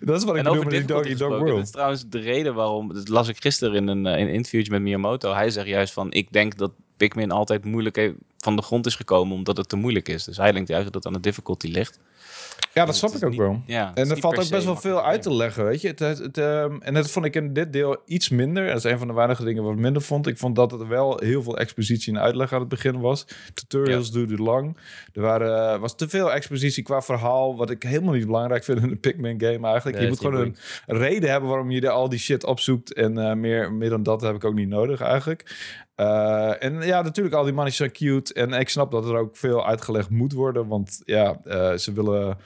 dat, 0.00 0.16
is, 0.16 0.24
wat 0.24 0.36
ik 0.36 0.42
bedoel 0.42 0.62
met 0.62 0.70
die 0.70 0.84
Doggy 0.84 1.14
Dog 1.14 1.28
World. 1.28 1.48
Dat 1.48 1.64
is 1.64 1.70
trouwens 1.70 2.08
de 2.08 2.18
reden 2.18 2.54
waarom, 2.54 2.94
dat 2.94 3.08
las 3.08 3.28
ik 3.28 3.40
gisteren 3.40 3.74
in 3.74 3.88
een, 3.88 4.06
uh, 4.06 4.12
in 4.12 4.26
een 4.26 4.34
interviewtje 4.34 4.72
met 4.72 4.82
Miyamoto. 4.82 5.32
Hij 5.32 5.50
zegt 5.50 5.66
juist 5.66 5.92
van, 5.92 6.12
ik 6.12 6.32
denk 6.32 6.56
dat 6.56 6.72
Pikmin 6.96 7.30
altijd 7.30 7.64
moeilijk 7.64 8.14
van 8.38 8.56
de 8.56 8.62
grond 8.62 8.86
is 8.86 8.94
gekomen 8.94 9.36
omdat 9.36 9.56
het 9.56 9.68
te 9.68 9.76
moeilijk 9.76 10.08
is. 10.08 10.24
Dus 10.24 10.36
hij 10.36 10.52
denkt 10.52 10.68
juist 10.68 10.84
dat 10.84 10.94
het 10.94 11.06
aan 11.06 11.12
de 11.12 11.20
difficulty 11.20 11.68
ligt. 11.68 11.98
Ja, 12.72 12.84
dat 12.84 12.96
snap 12.96 13.14
ik 13.14 13.24
ook 13.24 13.34
wel. 13.34 13.62
Ja, 13.66 13.94
en 13.94 14.10
er 14.10 14.18
valt 14.18 14.38
ook 14.38 14.48
best 14.48 14.64
wel 14.64 14.76
veel 14.76 15.04
uit 15.04 15.22
te 15.22 15.34
leggen, 15.34 15.64
weet 15.64 15.80
je. 15.80 15.88
Het, 15.88 15.98
het, 15.98 16.38
ehm, 16.38 16.76
en 16.80 16.94
dat 16.94 17.10
vond 17.10 17.24
ik 17.24 17.34
in 17.34 17.52
dit 17.52 17.72
deel 17.72 17.96
iets 18.06 18.28
minder. 18.28 18.66
Dat 18.66 18.76
is 18.76 18.84
een 18.84 18.98
van 18.98 19.06
de 19.06 19.12
weinige 19.14 19.44
dingen 19.44 19.62
wat 19.62 19.72
ik 19.72 19.78
minder 19.78 20.02
vond. 20.02 20.26
Ik 20.26 20.38
vond 20.38 20.56
dat 20.56 20.72
er 20.72 20.88
wel 20.88 21.20
heel 21.22 21.42
veel 21.42 21.58
expositie 21.58 22.14
en 22.14 22.20
uitleg 22.20 22.52
aan 22.52 22.60
het 22.60 22.68
begin 22.68 23.00
was. 23.00 23.26
Tutorials 23.54 24.06
ja. 24.06 24.12
duurden 24.12 24.42
lang. 24.42 24.76
Er 25.12 25.22
waren, 25.22 25.80
was 25.80 25.96
te 25.96 26.08
veel 26.08 26.32
expositie 26.32 26.82
qua 26.82 27.02
verhaal, 27.02 27.56
wat 27.56 27.70
ik 27.70 27.82
helemaal 27.82 28.14
niet 28.14 28.26
belangrijk 28.26 28.64
vind 28.64 28.82
in 28.82 28.90
een 28.90 29.00
Pikmin 29.00 29.40
game 29.40 29.68
eigenlijk. 29.68 30.00
je 30.00 30.08
moet 30.08 30.20
gewoon 30.20 30.40
een, 30.40 30.56
reden 30.86 31.30
hebben 31.30 31.48
waarom 31.48 31.70
je 31.70 31.80
er 31.80 31.88
al 31.88 32.08
die 32.08 32.18
shit 32.18 32.44
opzoekt. 32.44 32.92
En 32.92 33.18
uh, 33.18 33.32
meer, 33.32 33.72
meer 33.72 33.90
dan 33.90 34.02
dat 34.02 34.20
heb 34.20 34.34
ik 34.34 34.44
ook 34.44 34.54
niet 34.54 34.68
nodig 34.68 35.00
eigenlijk. 35.00 35.54
Uh, 35.96 36.62
en 36.62 36.82
ja, 36.82 37.02
natuurlijk, 37.02 37.34
al 37.36 37.44
die 37.44 37.52
mannetjes 37.52 37.76
zijn 37.76 37.92
cute. 37.92 38.34
En 38.34 38.52
ik 38.52 38.68
snap 38.68 38.90
dat 38.90 39.08
er 39.08 39.16
ook 39.16 39.36
veel 39.36 39.66
uitgelegd 39.66 40.10
moet 40.10 40.32
worden. 40.32 40.66
Want 40.66 41.02
ja, 41.04 41.40
uh, 41.44 41.72
ze, 41.72 41.92
willen, 41.92 42.38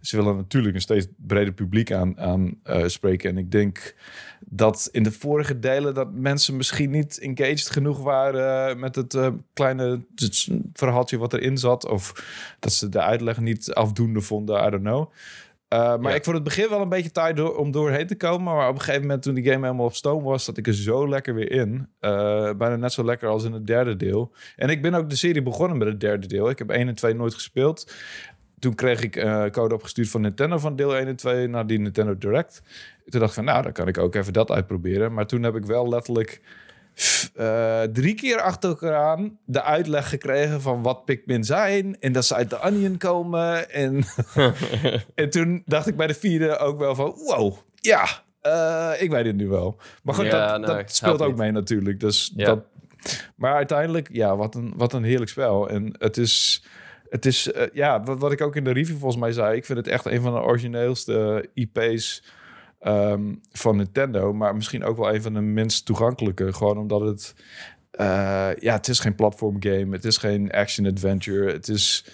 ze 0.00 0.16
willen 0.16 0.36
natuurlijk 0.36 0.74
een 0.74 0.80
steeds 0.80 1.06
breder 1.16 1.52
publiek 1.52 1.92
aan, 1.92 2.18
aan 2.18 2.54
uh, 2.64 2.86
spreken. 2.86 3.30
En 3.30 3.38
ik 3.38 3.50
denk 3.50 3.94
dat 4.40 4.88
in 4.92 5.02
de 5.02 5.12
vorige 5.12 5.58
delen 5.58 5.94
dat 5.94 6.12
mensen 6.12 6.56
misschien 6.56 6.90
niet 6.90 7.18
engaged 7.18 7.70
genoeg 7.70 8.02
waren 8.02 8.78
met 8.78 8.94
het 8.94 9.18
kleine 9.52 10.00
verhaaltje 10.72 11.18
wat 11.18 11.32
erin 11.32 11.58
zat. 11.58 11.86
Of 11.88 12.24
dat 12.58 12.72
ze 12.72 12.88
de 12.88 13.00
uitleg 13.00 13.40
niet 13.40 13.72
afdoende 13.72 14.20
vonden. 14.20 14.66
I 14.66 14.70
don't 14.70 14.82
know. 14.82 15.10
Uh, 15.74 15.96
maar 15.96 16.14
ik 16.14 16.24
vond 16.24 16.36
het 16.36 16.44
begin 16.44 16.68
wel 16.68 16.80
een 16.80 16.88
beetje 16.88 17.10
taai 17.10 17.34
door, 17.34 17.56
om 17.56 17.70
doorheen 17.70 18.06
te 18.06 18.16
komen. 18.16 18.54
Maar 18.54 18.68
op 18.68 18.74
een 18.74 18.80
gegeven 18.80 19.02
moment 19.02 19.22
toen 19.22 19.34
die 19.34 19.44
game 19.44 19.64
helemaal 19.64 19.86
op 19.86 19.94
stoom 19.94 20.22
was, 20.22 20.44
zat 20.44 20.56
ik 20.56 20.66
er 20.66 20.74
zo 20.74 21.08
lekker 21.08 21.34
weer 21.34 21.50
in. 21.50 21.88
Uh, 22.00 22.52
bijna 22.52 22.76
net 22.76 22.92
zo 22.92 23.04
lekker 23.04 23.28
als 23.28 23.44
in 23.44 23.52
het 23.52 23.66
derde 23.66 23.96
deel. 23.96 24.32
En 24.56 24.68
ik 24.68 24.82
ben 24.82 24.94
ook 24.94 25.10
de 25.10 25.16
serie 25.16 25.42
begonnen 25.42 25.78
met 25.78 25.88
het 25.88 26.00
derde 26.00 26.26
deel. 26.26 26.50
Ik 26.50 26.58
heb 26.58 26.70
1 26.70 26.88
en 26.88 26.94
2 26.94 27.14
nooit 27.14 27.34
gespeeld. 27.34 27.92
Toen 28.58 28.74
kreeg 28.74 29.02
ik 29.02 29.16
uh, 29.16 29.44
code 29.46 29.74
opgestuurd 29.74 30.08
van 30.08 30.20
Nintendo 30.20 30.58
van 30.58 30.76
deel 30.76 30.96
1 30.96 31.06
en 31.06 31.16
2 31.16 31.46
naar 31.46 31.66
die 31.66 31.78
Nintendo 31.78 32.18
Direct. 32.18 32.62
Toen 33.08 33.20
dacht 33.20 33.32
ik 33.32 33.36
van, 33.36 33.44
nou, 33.44 33.62
dan 33.62 33.72
kan 33.72 33.88
ik 33.88 33.98
ook 33.98 34.14
even 34.14 34.32
dat 34.32 34.50
uitproberen. 34.50 35.12
Maar 35.12 35.26
toen 35.26 35.42
heb 35.42 35.56
ik 35.56 35.64
wel 35.64 35.88
letterlijk 35.88 36.40
uh, 37.36 37.82
drie 37.82 38.14
keer 38.14 38.40
achter 38.40 38.68
elkaar 38.68 38.96
aan 38.96 39.38
de 39.44 39.62
uitleg 39.62 40.08
gekregen 40.08 40.60
van 40.60 40.82
wat 40.82 41.04
Pikmin 41.04 41.44
zijn. 41.44 42.00
En 42.00 42.12
dat 42.12 42.24
ze 42.24 42.34
uit 42.34 42.50
de 42.50 42.60
Onion 42.60 42.96
komen. 42.96 43.70
En, 43.70 44.04
en 45.14 45.30
toen 45.30 45.62
dacht 45.66 45.86
ik 45.86 45.96
bij 45.96 46.06
de 46.06 46.14
vierde 46.14 46.58
ook 46.58 46.78
wel 46.78 46.94
van, 46.94 47.14
wow, 47.16 47.56
ja, 47.74 48.06
uh, 48.42 49.02
ik 49.02 49.10
weet 49.10 49.26
het 49.26 49.36
nu 49.36 49.48
wel. 49.48 49.76
Maar 50.02 50.14
goed, 50.14 50.30
dat, 50.30 50.66
dat 50.66 50.94
speelt 50.94 51.22
ook 51.22 51.36
mee 51.36 51.52
natuurlijk. 51.52 52.00
Dus 52.00 52.32
ja. 52.36 52.44
dat, 52.44 52.64
maar 53.36 53.54
uiteindelijk, 53.54 54.08
ja, 54.12 54.36
wat 54.36 54.54
een, 54.54 54.72
wat 54.76 54.92
een 54.92 55.04
heerlijk 55.04 55.30
spel. 55.30 55.68
En 55.68 55.94
het 55.98 56.16
is... 56.16 56.64
Het 57.08 57.26
is, 57.26 57.52
uh, 57.52 57.62
ja, 57.72 58.02
wat, 58.02 58.18
wat 58.18 58.32
ik 58.32 58.40
ook 58.40 58.56
in 58.56 58.64
de 58.64 58.72
review 58.72 58.96
volgens 58.98 59.20
mij 59.20 59.32
zei. 59.32 59.56
Ik 59.56 59.64
vind 59.64 59.78
het 59.78 59.86
echt 59.86 60.06
een 60.06 60.20
van 60.20 60.32
de 60.32 60.40
origineelste 60.40 61.48
IP's 61.54 62.22
um, 62.86 63.40
van 63.52 63.76
Nintendo. 63.76 64.32
Maar 64.32 64.54
misschien 64.54 64.84
ook 64.84 64.96
wel 64.96 65.14
een 65.14 65.22
van 65.22 65.34
de 65.34 65.40
minst 65.40 65.86
toegankelijke. 65.86 66.52
Gewoon 66.52 66.78
omdat 66.78 67.00
het... 67.00 67.34
Uh, 68.00 68.50
ja, 68.58 68.74
het 68.74 68.88
is 68.88 69.00
geen 69.00 69.14
platform 69.14 69.56
game. 69.62 69.88
Het 69.90 70.04
is 70.04 70.16
geen 70.16 70.50
action 70.50 70.86
adventure. 70.86 71.52
Het 71.52 71.68
is 71.68 72.04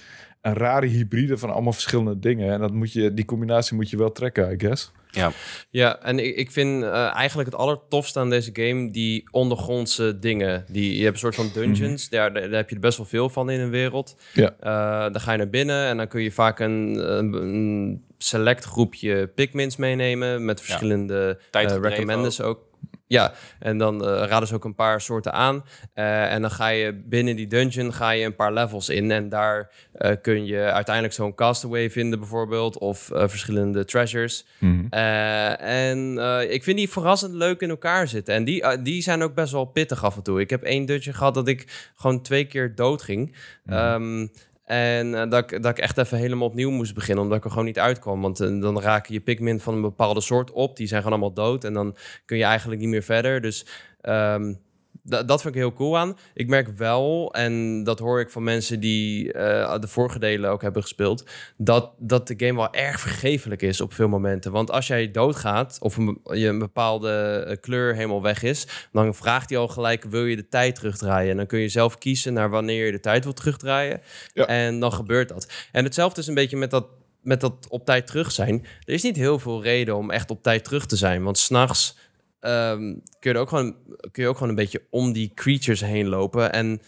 een 0.40 0.54
rare 0.54 0.86
hybride 0.86 1.38
van 1.38 1.50
allemaal 1.50 1.72
verschillende 1.72 2.18
dingen. 2.18 2.52
En 2.52 2.60
dat 2.60 2.72
moet 2.72 2.92
je, 2.92 3.14
die 3.14 3.24
combinatie 3.24 3.76
moet 3.76 3.90
je 3.90 3.96
wel 3.96 4.12
trekken, 4.12 4.52
I 4.52 4.58
guess. 4.58 4.92
Ja, 5.14 5.32
ja 5.70 6.02
en 6.02 6.18
ik, 6.18 6.36
ik 6.36 6.50
vind 6.50 6.82
uh, 6.82 7.14
eigenlijk 7.14 7.50
het 7.50 7.58
allertofste 7.58 8.18
aan 8.18 8.30
deze 8.30 8.50
game 8.52 8.90
die 8.90 9.28
ondergrondse 9.30 10.18
dingen. 10.18 10.64
Die, 10.68 10.96
je 10.96 11.02
hebt 11.02 11.14
een 11.14 11.20
soort 11.20 11.34
van 11.34 11.50
dungeons, 11.52 12.08
mhm. 12.08 12.16
daar, 12.16 12.32
daar, 12.32 12.50
heb 12.50 12.68
je 12.68 12.74
er 12.74 12.80
best 12.80 12.96
wel 12.96 13.06
veel 13.06 13.28
van 13.28 13.50
in 13.50 13.60
een 13.60 13.70
wereld. 13.70 14.16
Ja. 14.32 14.54
Uh, 14.62 15.12
dan 15.12 15.20
ga 15.20 15.32
je 15.32 15.38
naar 15.38 15.48
binnen 15.48 15.86
en 15.86 15.96
dan 15.96 16.08
kun 16.08 16.22
je 16.22 16.32
vaak 16.32 16.58
een, 16.60 16.98
een 17.34 18.04
select 18.18 18.64
groepje 18.64 19.26
Pikmins 19.26 19.76
meenemen 19.76 20.44
met 20.44 20.60
verschillende 20.60 21.38
ja. 21.50 21.62
uh, 21.62 21.76
recommenders 21.80 22.40
ook. 22.40 22.72
Ja, 23.06 23.32
en 23.58 23.78
dan 23.78 24.08
uh, 24.08 24.24
raden 24.26 24.48
ze 24.48 24.54
ook 24.54 24.64
een 24.64 24.74
paar 24.74 25.00
soorten 25.00 25.32
aan. 25.32 25.64
Uh, 25.94 26.32
en 26.32 26.40
dan 26.40 26.50
ga 26.50 26.68
je 26.68 27.02
binnen 27.06 27.36
die 27.36 27.46
dungeon 27.46 27.92
ga 27.92 28.10
je 28.10 28.24
een 28.24 28.34
paar 28.34 28.52
levels 28.52 28.88
in. 28.88 29.10
En 29.10 29.28
daar 29.28 29.70
uh, 29.98 30.10
kun 30.22 30.46
je 30.46 30.58
uiteindelijk 30.58 31.14
zo'n 31.14 31.34
castaway 31.34 31.90
vinden 31.90 32.18
bijvoorbeeld. 32.18 32.78
Of 32.78 33.10
verschillende 33.12 33.84
treasures. 33.84 34.46
Mm. 34.58 34.86
en 34.90 36.18
ik 36.50 36.62
vind 36.62 36.76
die 36.76 36.90
verrassend 36.90 37.34
leuk 37.34 37.60
in 37.60 37.70
elkaar 37.70 38.08
zitten. 38.08 38.34
En 38.34 38.44
die, 38.44 38.82
die 38.82 39.02
zijn 39.02 39.22
ook 39.22 39.34
best 39.34 39.52
wel 39.52 39.64
pittig 39.64 40.04
af 40.04 40.16
en 40.16 40.22
toe. 40.22 40.40
Ik 40.40 40.50
heb 40.50 40.62
één 40.62 40.86
dungeon 40.86 41.14
gehad 41.14 41.34
dat 41.34 41.48
ik 41.48 41.90
gewoon 41.94 42.22
twee 42.22 42.44
keer 42.44 42.74
dood 42.74 43.02
ging. 43.02 43.36
Mm. 43.64 43.74
Um, 43.74 44.30
en 44.64 45.06
uh, 45.06 45.30
dat, 45.30 45.52
ik, 45.52 45.62
dat 45.62 45.78
ik 45.78 45.78
echt 45.78 45.98
even 45.98 46.18
helemaal 46.18 46.48
opnieuw 46.48 46.70
moest 46.70 46.94
beginnen, 46.94 47.22
omdat 47.24 47.38
ik 47.38 47.44
er 47.44 47.50
gewoon 47.50 47.64
niet 47.64 47.78
uitkwam. 47.78 48.20
Want 48.20 48.40
uh, 48.40 48.60
dan 48.60 48.80
raken 48.80 49.14
je 49.14 49.20
Pikmin 49.20 49.60
van 49.60 49.74
een 49.74 49.80
bepaalde 49.80 50.20
soort 50.20 50.50
op. 50.50 50.76
Die 50.76 50.86
zijn 50.86 51.02
gewoon 51.02 51.18
allemaal 51.18 51.44
dood. 51.44 51.64
En 51.64 51.72
dan 51.72 51.96
kun 52.24 52.36
je 52.36 52.44
eigenlijk 52.44 52.80
niet 52.80 52.90
meer 52.90 53.02
verder. 53.02 53.40
Dus 53.40 53.66
um, 54.02 54.60
dat 55.04 55.42
vind 55.42 55.54
ik 55.54 55.60
heel 55.60 55.72
cool 55.72 55.98
aan. 55.98 56.16
Ik 56.34 56.48
merk 56.48 56.68
wel, 56.68 57.34
en 57.34 57.84
dat 57.84 57.98
hoor 57.98 58.20
ik 58.20 58.30
van 58.30 58.42
mensen 58.42 58.80
die 58.80 59.24
uh, 59.26 59.78
de 59.78 59.88
vorige 59.88 60.18
delen 60.18 60.50
ook 60.50 60.62
hebben 60.62 60.82
gespeeld, 60.82 61.24
dat, 61.56 61.92
dat 61.98 62.26
de 62.28 62.34
game 62.36 62.54
wel 62.54 62.72
erg 62.72 63.00
vergeeflijk 63.00 63.62
is 63.62 63.80
op 63.80 63.92
veel 63.92 64.08
momenten. 64.08 64.52
Want 64.52 64.70
als 64.70 64.86
jij 64.86 65.10
doodgaat 65.10 65.76
of 65.80 65.96
een, 65.96 66.20
je 66.22 66.46
een 66.46 66.58
bepaalde 66.58 67.44
eh, 67.48 67.56
kleur 67.60 67.94
helemaal 67.94 68.22
weg 68.22 68.42
is, 68.42 68.66
dan 68.92 69.14
vraagt 69.14 69.50
hij 69.50 69.58
al 69.58 69.68
gelijk: 69.68 70.04
wil 70.04 70.24
je 70.24 70.36
de 70.36 70.48
tijd 70.48 70.74
terugdraaien? 70.74 71.30
En 71.30 71.36
dan 71.36 71.46
kun 71.46 71.58
je 71.58 71.68
zelf 71.68 71.98
kiezen 71.98 72.32
naar 72.32 72.50
wanneer 72.50 72.86
je 72.86 72.92
de 72.92 73.00
tijd 73.00 73.24
wilt 73.24 73.36
terugdraaien. 73.36 74.00
Ja. 74.32 74.46
En 74.46 74.80
dan 74.80 74.92
gebeurt 74.92 75.28
dat. 75.28 75.52
En 75.72 75.84
hetzelfde 75.84 76.20
is 76.20 76.26
een 76.26 76.34
beetje 76.34 76.56
met 76.56 76.70
dat 76.70 76.86
met 77.24 77.40
dat 77.40 77.68
op 77.68 77.84
tijd 77.84 78.06
terug 78.06 78.32
zijn. 78.32 78.66
Er 78.84 78.94
is 78.94 79.02
niet 79.02 79.16
heel 79.16 79.38
veel 79.38 79.62
reden 79.62 79.96
om 79.96 80.10
echt 80.10 80.30
op 80.30 80.42
tijd 80.42 80.64
terug 80.64 80.86
te 80.86 80.96
zijn. 80.96 81.22
Want 81.22 81.38
s'nachts 81.38 81.96
ehm, 82.44 82.94
kun, 83.18 83.32
je 83.32 83.38
ook 83.38 83.48
gewoon, 83.48 83.76
kun 84.10 84.22
je 84.22 84.28
ook 84.28 84.34
gewoon 84.34 84.48
een 84.48 84.54
beetje 84.54 84.82
om 84.90 85.12
die 85.12 85.32
creatures 85.34 85.80
heen 85.80 86.06
lopen. 86.06 86.52
En, 86.52 86.80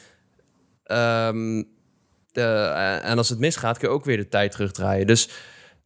ehm, 0.85 1.62
de, 2.33 2.42
en 3.03 3.19
als 3.19 3.29
het 3.29 3.38
misgaat, 3.38 3.79
kun 3.79 3.88
je 3.88 3.95
ook 3.95 4.05
weer 4.05 4.16
de 4.16 4.29
tijd 4.29 4.51
terugdraaien. 4.51 5.07
Dus 5.07 5.29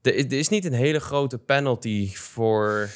er 0.02 0.14
is, 0.14 0.24
er 0.24 0.38
is 0.38 0.48
niet 0.48 0.64
een 0.64 0.72
hele 0.72 1.00
grote 1.00 1.38
penalty 1.38 2.14
voor. 2.14 2.88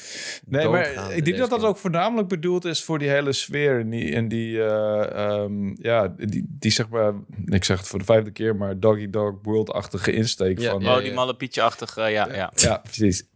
Nee, 0.45 0.67
maar 0.67 1.11
ik 1.15 1.25
denk 1.25 1.37
dat 1.37 1.49
dat 1.49 1.63
ook 1.63 1.77
voornamelijk 1.77 2.27
bedoeld 2.27 2.65
is 2.65 2.83
voor 2.83 2.99
die 2.99 3.09
hele 3.09 3.33
sfeer. 3.33 3.79
En 3.79 3.89
die, 3.89 4.13
en 4.13 4.27
die 4.27 4.63
eh, 4.63 5.11
ehm, 5.11 5.73
ja, 5.81 6.07
die, 6.17 6.45
die 6.49 6.71
zeg 6.71 6.89
maar, 6.89 7.13
ik 7.45 7.63
zeg 7.63 7.77
het 7.77 7.87
voor 7.87 7.99
de 7.99 8.05
vijfde 8.05 8.31
keer, 8.31 8.55
maar 8.55 8.79
Doggy 8.79 9.09
Dog 9.09 9.33
World-achtige 9.41 10.11
insteek 10.11 10.59
Ja, 10.59 10.71
van... 10.71 10.81
ja, 10.81 10.95
oh, 10.95 11.03
die 11.03 11.13
malle 11.13 11.35
pietje-achtige, 11.35 12.01
ja, 12.01 12.33
ja. 12.33 12.51
Ja, 12.65 12.77
precies. 12.77 13.23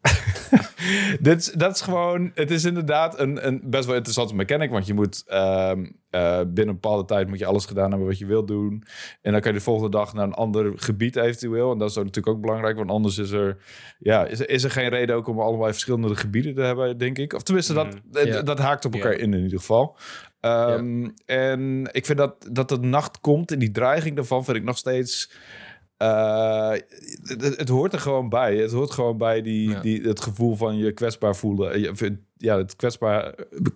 Dit 1.20 1.40
is, 1.40 1.52
dat 1.52 1.76
is 1.76 1.82
gewoon, 1.82 2.32
het 2.34 2.52
is 2.52 2.66
inderdaad 2.66 3.20
een, 3.20 3.48
een 3.48 3.62
best 3.64 3.86
wel 3.86 3.96
interessante 3.96 4.36
mechanic, 4.36 4.70
want 4.70 4.88
je 4.88 4.94
moet 4.94 5.24
ehm, 5.28 5.86
eh, 6.10 6.38
binnen 6.40 6.68
een 6.68 6.74
bepaalde 6.82 7.06
tijd 7.06 7.28
moet 7.28 7.40
je 7.40 7.46
alles 7.46 7.66
gedaan 7.66 7.90
hebben 7.90 8.08
wat 8.08 8.18
je 8.18 8.26
wilt 8.26 8.48
doen. 8.48 8.84
En 9.22 9.32
dan 9.32 9.42
kan 9.42 9.52
je 9.52 9.58
de 9.58 9.64
volgende 9.64 9.90
dag 9.98 10.14
naar 10.14 10.24
een 10.26 10.34
ander 10.34 10.72
gebied 10.76 11.16
eventueel. 11.16 11.72
En 11.72 11.78
dat 11.78 11.90
is 11.90 11.98
ook 11.98 12.06
natuurlijk 12.06 12.36
ook 12.36 12.42
belangrijk, 12.42 12.78
want 12.78 12.90
anders 12.90 13.18
is 13.18 13.32
er, 13.32 13.58
ja, 14.00 14.26
is, 14.26 14.40
er- 14.40 14.50
is 14.50 14.64
er 14.64 14.72
geen 14.72 14.90
reden 14.90 15.16
ook 15.16 15.28
om 15.28 15.40
allebei 15.40 15.72
verschillende 15.72 16.16
gebieden 16.16 16.56
te 16.56 16.62
hebben, 16.62 16.98
denk 16.98 17.18
ik. 17.18 17.34
Of 17.34 17.44
tenminste, 17.44 17.74
dat, 17.74 17.96
dat, 18.04 18.28
Ja. 18.28 18.42
dat 18.42 18.60
haakt 18.60 18.86
op 18.86 18.94
elkaar 18.94 19.14
in 19.14 19.34
in 19.34 19.42
ieder 19.44 19.60
geval. 19.60 19.98
Ehm, 20.40 21.10
En 21.26 21.90
ik 21.92 22.06
vind 22.06 22.18
dat, 22.18 22.48
dat 22.52 22.70
de 22.70 22.78
nacht 22.80 23.20
komt 23.20 23.52
en 23.52 23.60
die 23.60 23.72
dreiging 23.72 24.16
daarvan 24.16 24.44
vind 24.46 24.58
ik 24.58 24.64
nog 24.64 24.78
steeds... 24.78 25.32
eh, 25.98 26.72
het, 27.24 27.58
het 27.58 27.70
hoort 27.70 27.94
er 27.94 28.00
gewoon 28.00 28.30
bij. 28.30 28.58
Het 28.58 28.72
hoort 28.72 28.92
gewoon 28.92 29.18
bij 29.18 29.42
die, 29.42 29.70
Ja. 29.70 29.80
die, 29.80 30.02
het 30.02 30.22
gevoel 30.22 30.56
van 30.56 30.78
je 30.78 30.92
kwetsbaar 30.92 31.36
voelen. 31.36 31.80
Je- 31.80 32.18
Ja, 32.42 32.58
het 32.58 32.76
kwetsbaar, 32.76 33.36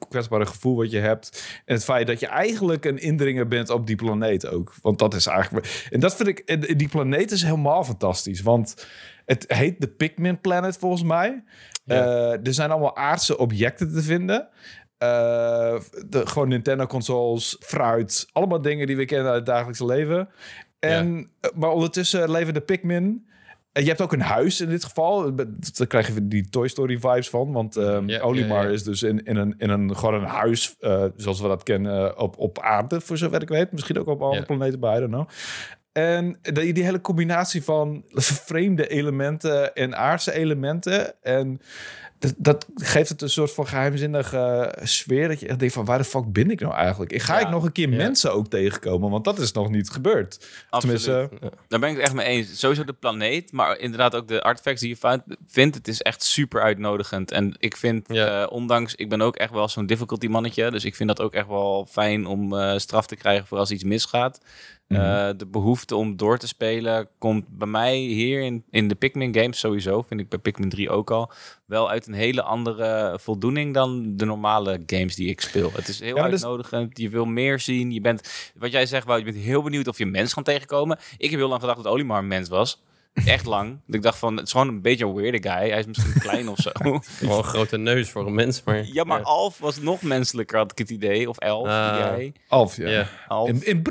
kwetsbare 0.10 0.46
gevoel 0.46 0.76
wat 0.76 0.92
je 0.92 1.00
hebt. 1.00 1.62
En 1.66 1.74
het 1.74 1.84
feit 1.84 2.08
dat 2.08 2.20
je 2.20 2.28
eigenlijk 2.28 2.86
een 2.86 2.98
indringer 2.98 3.48
bent 3.48 3.70
op 3.70 3.88
die 3.88 3.96
planeet 3.96 4.48
ook. 4.48 4.74
Want 4.82 5.00
dat 5.00 5.14
is 5.14 5.26
eigenlijk... 5.26 5.88
En 5.92 6.00
dat 6.00 6.16
vind 6.16 6.28
ik... 6.28 6.40
en 6.40 6.60
Die 6.60 6.90
planeet 6.90 7.32
is 7.32 7.44
helemaal 7.44 7.84
fantastisch. 7.84 8.42
Want 8.42 8.88
het 9.26 9.46
heet 9.48 9.82
de 9.82 9.88
Pikmin 9.88 10.42
Planet 10.42 10.78
volgens 10.78 11.04
mij. 11.04 11.44
Ja. 11.86 12.06
Eh, 12.06 12.48
er 12.48 12.54
zijn 12.54 12.72
allemaal 12.72 12.96
aardse 12.96 13.38
objecten 13.38 13.94
te 13.94 14.02
vinden. 14.02 14.50
Eh, 14.98 15.80
de, 16.08 16.28
gewoon 16.28 16.48
Nintendo-consoles, 16.48 17.58
fruit. 17.60 18.28
Allemaal 18.32 18.62
dingen 18.62 18.88
die 18.88 18.98
we 18.98 19.06
kennen 19.06 19.28
uit 19.28 19.36
het 19.36 19.46
dagelijkse 19.46 19.86
leven. 19.86 20.30
En, 20.80 21.32
eh, 21.40 21.50
Maar 21.56 21.70
ondertussen 21.70 22.32
leven 22.32 22.54
de 22.54 22.62
Pikmin... 22.62 23.32
Je 23.74 23.88
hebt 23.88 24.02
ook 24.02 24.14
een 24.14 24.22
huis 24.22 24.62
in 24.62 24.70
dit 24.70 24.84
geval. 24.84 25.36
Daar 25.36 25.88
krijg 25.88 26.14
je 26.14 26.28
die 26.28 26.50
Toy 26.50 26.68
Story 26.68 27.00
vibes 27.00 27.30
van. 27.30 27.52
Want 27.52 27.76
ehm 27.76 28.10
Ja, 28.10 28.20
Olimar 28.20 28.62
ja, 28.62 28.68
ja. 28.68 28.74
is 28.74 28.84
dus 28.84 29.04
in, 29.04 29.24
in, 29.24 29.36
een, 29.36 29.54
in 29.58 29.70
een, 29.70 29.96
gewoon 29.96 30.14
een 30.14 30.30
huis, 30.30 30.76
eh, 30.80 31.06
zoals 31.16 31.42
we 31.42 31.48
dat 31.48 31.64
kennen, 31.64 32.08
eh, 32.08 32.22
op, 32.22 32.38
op 32.38 32.60
aarde, 32.60 33.02
voor 33.02 33.18
zover 33.18 33.42
ik 33.42 33.50
weet. 33.50 33.72
Misschien 33.72 34.00
ook 34.00 34.08
op 34.08 34.22
andere 34.22 34.46
planeten 34.46 34.80
bij, 34.80 34.96
I 34.96 35.00
don't 35.00 35.12
know. 35.12 35.28
En 35.92 36.38
die, 36.42 36.74
die 36.74 36.84
hele 36.84 37.02
combinatie 37.02 37.64
van 37.64 38.04
vreemde 38.50 38.88
elementen 38.88 39.76
en 39.76 39.98
aardse 39.98 40.34
elementen. 40.34 41.24
En 41.24 41.62
dat, 42.24 42.34
dat 42.38 42.66
geeft 42.76 43.10
het 43.10 43.22
een 43.22 43.30
soort 43.30 43.52
van 43.54 43.68
geheimzinnige 43.68 44.38
eh, 44.38 44.86
sfeer. 44.86 45.28
Dat 45.28 45.40
je 45.40 45.48
echt 45.48 45.60
denkt 45.60 45.74
van, 45.74 45.86
waar 45.86 45.98
de 45.98 46.04
fuck 46.04 46.32
ben 46.32 46.52
ik 46.52 46.60
nou 46.60 46.74
eigenlijk? 46.74 47.12
Ik 47.12 47.22
ga 47.22 47.40
Ja. 47.40 47.46
ik 47.46 47.50
nog 47.50 47.64
een 47.64 47.72
keer 47.72 47.90
Ja. 47.90 47.96
mensen 47.96 48.34
ook 48.34 48.48
tegenkomen? 48.48 49.10
Want 49.10 49.24
dat 49.24 49.40
is 49.40 49.52
nog 49.52 49.70
niet 49.70 49.90
gebeurd. 49.90 50.48
Absoluut. 50.70 51.04
Tenminste, 51.04 51.38
Daar 51.68 51.80
ben 51.80 51.90
ik 51.90 51.96
het 51.96 52.04
echt 52.06 52.14
mee 52.14 52.26
eens. 52.26 52.60
Sowieso 52.60 52.84
de 52.84 52.94
planeet, 52.94 53.52
maar 53.52 53.78
inderdaad 53.80 54.16
ook 54.16 54.28
de 54.28 54.42
artifacts 54.42 54.82
die 54.82 54.98
je 55.02 55.22
vindt. 55.48 55.76
Het 55.76 55.88
is 55.88 56.02
echt 56.02 56.24
super 56.24 56.62
uitnodigend. 56.62 57.32
En 57.32 57.56
ik 57.60 57.78
vind, 57.78 58.08
Ja. 58.08 58.42
eh, 58.44 58.52
ondanks, 58.52 58.96
ik 58.96 59.10
ben 59.10 59.22
ook 59.22 59.36
echt 59.36 59.52
wel 59.52 59.68
zo'n 59.70 59.86
difficulty 59.86 60.28
mannetje. 60.28 60.72
Dus 60.72 60.86
ik 60.86 60.96
vind 60.96 61.10
dat 61.10 61.22
ook 61.22 61.34
echt 61.34 61.48
wel 61.48 61.88
fijn 61.92 62.26
om 62.26 62.58
eh, 62.58 62.78
straf 62.78 63.06
te 63.08 63.16
krijgen 63.16 63.48
voor 63.48 63.58
als 63.58 63.72
iets 63.72 63.84
misgaat. 63.84 64.40
Mhm. 64.94 65.02
Eh, 65.02 65.30
de 65.38 65.46
behoefte 65.46 65.96
om 65.96 66.18
door 66.18 66.38
te 66.38 66.48
spelen 66.48 67.08
komt 67.18 67.48
bij 67.48 67.68
mij 67.68 67.98
hier 67.98 68.42
in, 68.42 68.64
in 68.70 68.88
de 68.88 68.96
Pikmin 68.96 69.36
games 69.36 69.60
sowieso, 69.60 70.02
vind 70.02 70.20
ik 70.20 70.30
bij 70.30 70.40
Pikmin 70.40 70.70
3 70.70 70.90
ook 70.90 71.12
al, 71.12 71.32
wel 71.66 71.90
uit 71.90 72.08
een 72.08 72.14
hele 72.14 72.42
andere 72.42 73.18
voldoening 73.22 73.74
dan 73.74 74.18
de 74.18 74.26
normale 74.26 74.82
games 74.86 75.16
die 75.16 75.30
ik 75.30 75.42
speel. 75.42 75.72
Het 75.74 75.88
is 75.88 76.00
heel 76.00 76.16
Ja, 76.16 76.24
dus- 76.24 76.32
uitnodigend, 76.32 76.98
je 76.98 77.10
wil 77.10 77.26
meer 77.26 77.60
zien, 77.60 77.92
je 77.92 78.02
bent, 78.02 78.52
wat 78.56 78.72
jij 78.72 78.86
zegt, 78.86 79.06
Wout, 79.06 79.20
je 79.20 79.32
bent 79.32 79.44
heel 79.44 79.62
benieuwd 79.64 79.88
of 79.88 79.98
je 79.98 80.04
een 80.04 80.12
mens 80.12 80.34
kan 80.34 80.44
tegenkomen. 80.44 80.98
Ik 81.18 81.30
heb 81.30 81.40
heel 81.40 81.50
lang 81.50 81.62
gedacht 81.62 81.84
dat 81.84 81.94
Olimar 81.94 82.20
een 82.20 82.28
mens 82.28 82.50
was. 82.50 82.82
Echt 83.14 83.46
lang. 83.46 83.80
Ik 83.88 84.02
dacht 84.02 84.18
van, 84.18 84.36
het 84.38 84.46
is 84.46 84.52
gewoon 84.52 84.68
een 84.68 84.82
beetje 84.82 85.06
een 85.06 85.14
weirde 85.14 85.50
guy. 85.50 85.70
Hij 85.70 85.80
is 85.80 85.86
misschien 85.86 86.20
klein 86.20 86.50
of 86.50 86.58
zo. 86.58 86.70
Gewoon 86.80 87.38
een 87.38 87.44
grote 87.44 87.78
neus 87.78 88.10
voor 88.10 88.28
een 88.28 88.34
mens. 88.34 88.64
Maar, 88.64 88.86
Ja, 88.86 89.04
maar 89.04 89.22
Alf 89.22 89.58
was 89.58 89.80
nog 89.80 90.02
menselijker, 90.02 90.58
had 90.58 90.72
ik 90.72 90.78
het 90.78 90.90
idee. 90.90 91.30
Of 91.30 91.38
Elf, 91.38 91.68
jij. 91.68 92.34
Alf, 92.48 92.78
ja. 92.78 93.08
Alf. 93.28 93.50
In, 93.50 93.66
in 93.66 93.82